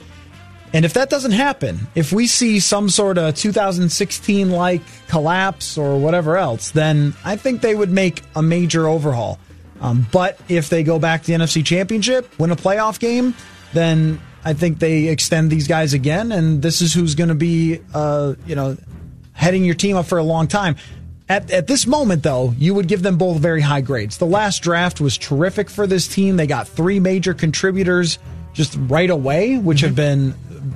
And 0.73 0.85
if 0.85 0.95
that 0.95 1.09
doesn't 1.09 1.33
happen, 1.33 1.87
if 1.95 2.13
we 2.13 2.27
see 2.27 2.61
some 2.61 2.91
sort 2.91 3.17
of 3.17 3.35
2016 3.35 4.51
like 4.51 4.83
collapse 5.09 5.79
or 5.79 5.99
whatever 5.99 6.37
else, 6.37 6.73
then 6.73 7.15
I 7.25 7.37
think 7.37 7.63
they 7.63 7.75
would 7.75 7.91
make 7.91 8.23
a 8.37 8.43
major 8.43 8.87
overhaul. 8.87 9.39
Um, 9.81 10.07
but 10.13 10.39
if 10.49 10.69
they 10.69 10.83
go 10.83 10.99
back 10.99 11.23
to 11.23 11.27
the 11.29 11.45
NFC 11.45 11.65
Championship, 11.65 12.39
win 12.39 12.51
a 12.51 12.57
playoff 12.57 12.99
game, 12.99 13.35
then 13.73 14.21
I 14.45 14.53
think 14.53 14.79
they 14.79 15.09
extend 15.09 15.51
these 15.51 15.69
guys 15.69 15.95
again, 15.95 16.33
and 16.33 16.61
this 16.61 16.81
is 16.81 16.93
who's 16.93 17.15
going 17.15 17.29
to 17.29 17.35
be, 17.35 17.81
uh, 17.95 18.35
you 18.47 18.55
know, 18.55 18.77
heading 19.33 19.65
your 19.65 19.75
team 19.75 19.97
up 19.97 20.07
for 20.07 20.19
a 20.19 20.23
long 20.23 20.49
time. 20.49 20.77
At, 21.29 21.51
at 21.51 21.67
this 21.67 21.87
moment, 21.87 22.23
though, 22.23 22.55
you 22.57 22.73
would 22.75 22.89
give 22.89 23.03
them 23.03 23.19
both 23.19 23.39
very 23.39 23.61
high 23.61 23.83
grades. 23.83 24.17
The 24.17 24.27
last 24.27 24.63
draft 24.63 25.01
was 25.01 25.19
terrific 25.19 25.69
for 25.69 25.87
this 25.87 26.09
team. 26.09 26.37
They 26.37 26.47
got 26.47 26.67
three 26.67 27.01
major 27.01 27.35
contributors 27.35 28.19
just 28.55 28.77
right 28.81 29.11
away, 29.11 29.59
which 29.59 29.79
mm-hmm. 29.79 29.87
have 29.87 29.95
been 29.95 30.35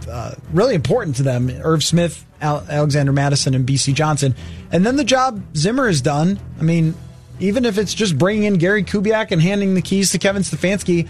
uh, 0.09 0.35
really 0.53 0.75
important 0.75 1.17
to 1.17 1.23
them 1.23 1.49
Irv 1.51 1.83
Smith, 1.83 2.25
Al- 2.41 2.65
Alexander 2.69 3.13
Mattison, 3.13 3.55
and 3.55 3.67
Bisi 3.67 3.95
Johnson. 3.95 4.35
And 4.71 4.85
then 4.85 4.97
the 4.97 5.05
job 5.05 5.43
Zimmer 5.57 5.87
has 5.87 6.03
done, 6.03 6.39
I 6.61 6.63
mean, 6.63 6.95
even 7.41 7.65
if 7.65 7.79
it's 7.79 7.95
just 7.95 8.19
bringing 8.19 8.45
in 8.45 8.55
Gary 8.55 8.85
Kubiak 8.85 9.31
and 9.31 9.41
handing 9.41 9.75
the 9.75 9.83
keys 9.83 10.13
to 10.13 10.19
Kevin 10.19 10.43
Stefanski, 10.43 11.09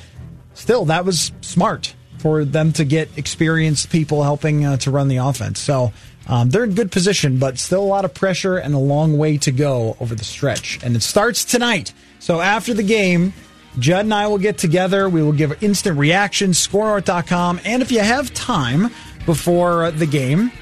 still, 0.55 0.85
that 0.87 1.05
was 1.05 1.33
smart 1.41 1.95
for 2.19 2.45
them 2.45 2.73
to 2.73 2.85
get 2.85 3.19
experienced 3.19 3.91
people 3.91 4.23
helping 4.23 4.65
uh, 4.65 4.77
to 4.79 4.91
run 4.93 5.09
the 5.09 5.17
offense. 5.17 5.59
So 5.59 5.93
um, 6.27 6.51
they're 6.51 6.65
in 6.65 6.75
good 6.75 6.93
position, 6.93 7.39
but 7.39 7.59
still 7.59 7.83
a 7.83 7.85
lot 7.85 8.05
of 8.05 8.15
pressure 8.15 8.57
and 8.57 8.75
a 8.75 8.79
long 8.79 9.19
way 9.19 9.39
to 9.39 9.53
go 9.53 9.97
over 10.01 10.15
the 10.15 10.25
stretch. 10.25 10.79
And 10.83 10.97
it 10.97 11.03
starts 11.03 11.45
tonight. 11.45 11.93
So 12.19 12.41
after 12.41 12.75
the 12.75 12.83
game, 12.83 13.33
Judd 13.79 14.05
and 14.05 14.15
I 14.15 14.27
will 14.27 14.39
get 14.39 14.59
together. 14.59 15.09
We 15.09 15.23
will 15.23 15.33
give 15.33 15.63
instant 15.63 15.99
reactions, 15.99 16.65
skornorth.com. 16.67 17.61
And 17.65 17.83
if 17.83 17.91
you 17.91 18.01
have 18.01 18.33
time 18.35 18.91
before 19.27 19.91
the 19.91 20.07
game, 20.07 20.53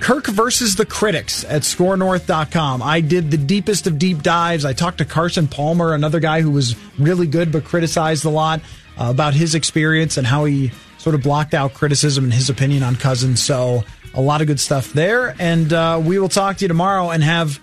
Kirk 0.00 0.26
versus 0.26 0.76
the 0.76 0.86
critics 0.86 1.44
at 1.44 1.62
skornorth.com. 1.62 2.82
I 2.82 3.02
did 3.02 3.30
the 3.30 3.36
deepest 3.36 3.86
of 3.86 3.98
deep 3.98 4.22
dives. 4.22 4.64
I 4.64 4.72
talked 4.72 4.98
to 4.98 5.04
Carson 5.04 5.46
Palmer, 5.46 5.92
another 5.92 6.20
guy 6.20 6.40
who 6.40 6.50
was 6.50 6.74
really 6.98 7.26
good 7.26 7.52
but 7.52 7.64
criticized 7.64 8.24
a 8.24 8.30
lot 8.30 8.60
uh, 8.98 9.10
about 9.10 9.34
his 9.34 9.54
experience 9.54 10.16
and 10.16 10.26
how 10.26 10.46
he 10.46 10.72
sort 10.96 11.14
of 11.14 11.22
blocked 11.22 11.52
out 11.52 11.74
criticism 11.74 12.24
and 12.24 12.32
his 12.32 12.48
opinion 12.48 12.82
on 12.82 12.96
Cousins. 12.96 13.42
So 13.42 13.84
a 14.14 14.20
lot 14.20 14.40
of 14.40 14.46
good 14.46 14.60
stuff 14.60 14.92
there. 14.92 15.34
And 15.38 15.72
uh, 15.72 16.00
we 16.04 16.18
will 16.18 16.28
talk 16.28 16.58
to 16.58 16.64
you 16.64 16.68
tomorrow 16.68 17.10
and 17.10 17.22
have 17.22 17.60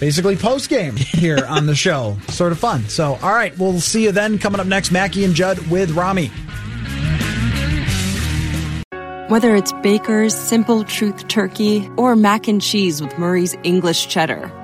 basically 0.00 0.36
post 0.36 0.68
game 0.68 0.96
here 0.96 1.44
on 1.48 1.66
the 1.66 1.74
show. 1.74 2.16
Sort 2.28 2.52
of 2.52 2.58
fun. 2.58 2.84
So, 2.88 3.18
all 3.22 3.32
right, 3.32 3.56
we'll 3.58 3.80
see 3.80 4.04
you 4.04 4.12
then. 4.12 4.38
Coming 4.38 4.60
up 4.60 4.66
next, 4.66 4.90
Mackey 4.90 5.24
and 5.24 5.34
Judd 5.34 5.58
with 5.68 5.90
Rami. 5.92 6.30
Whether 9.28 9.56
it's 9.56 9.72
Baker's 9.82 10.34
Simple 10.34 10.84
Truth 10.84 11.28
Turkey 11.28 11.88
or 11.96 12.14
mac 12.16 12.48
and 12.48 12.60
cheese 12.60 13.00
with 13.00 13.16
Murray's 13.18 13.56
English 13.62 14.08
Cheddar 14.08 14.52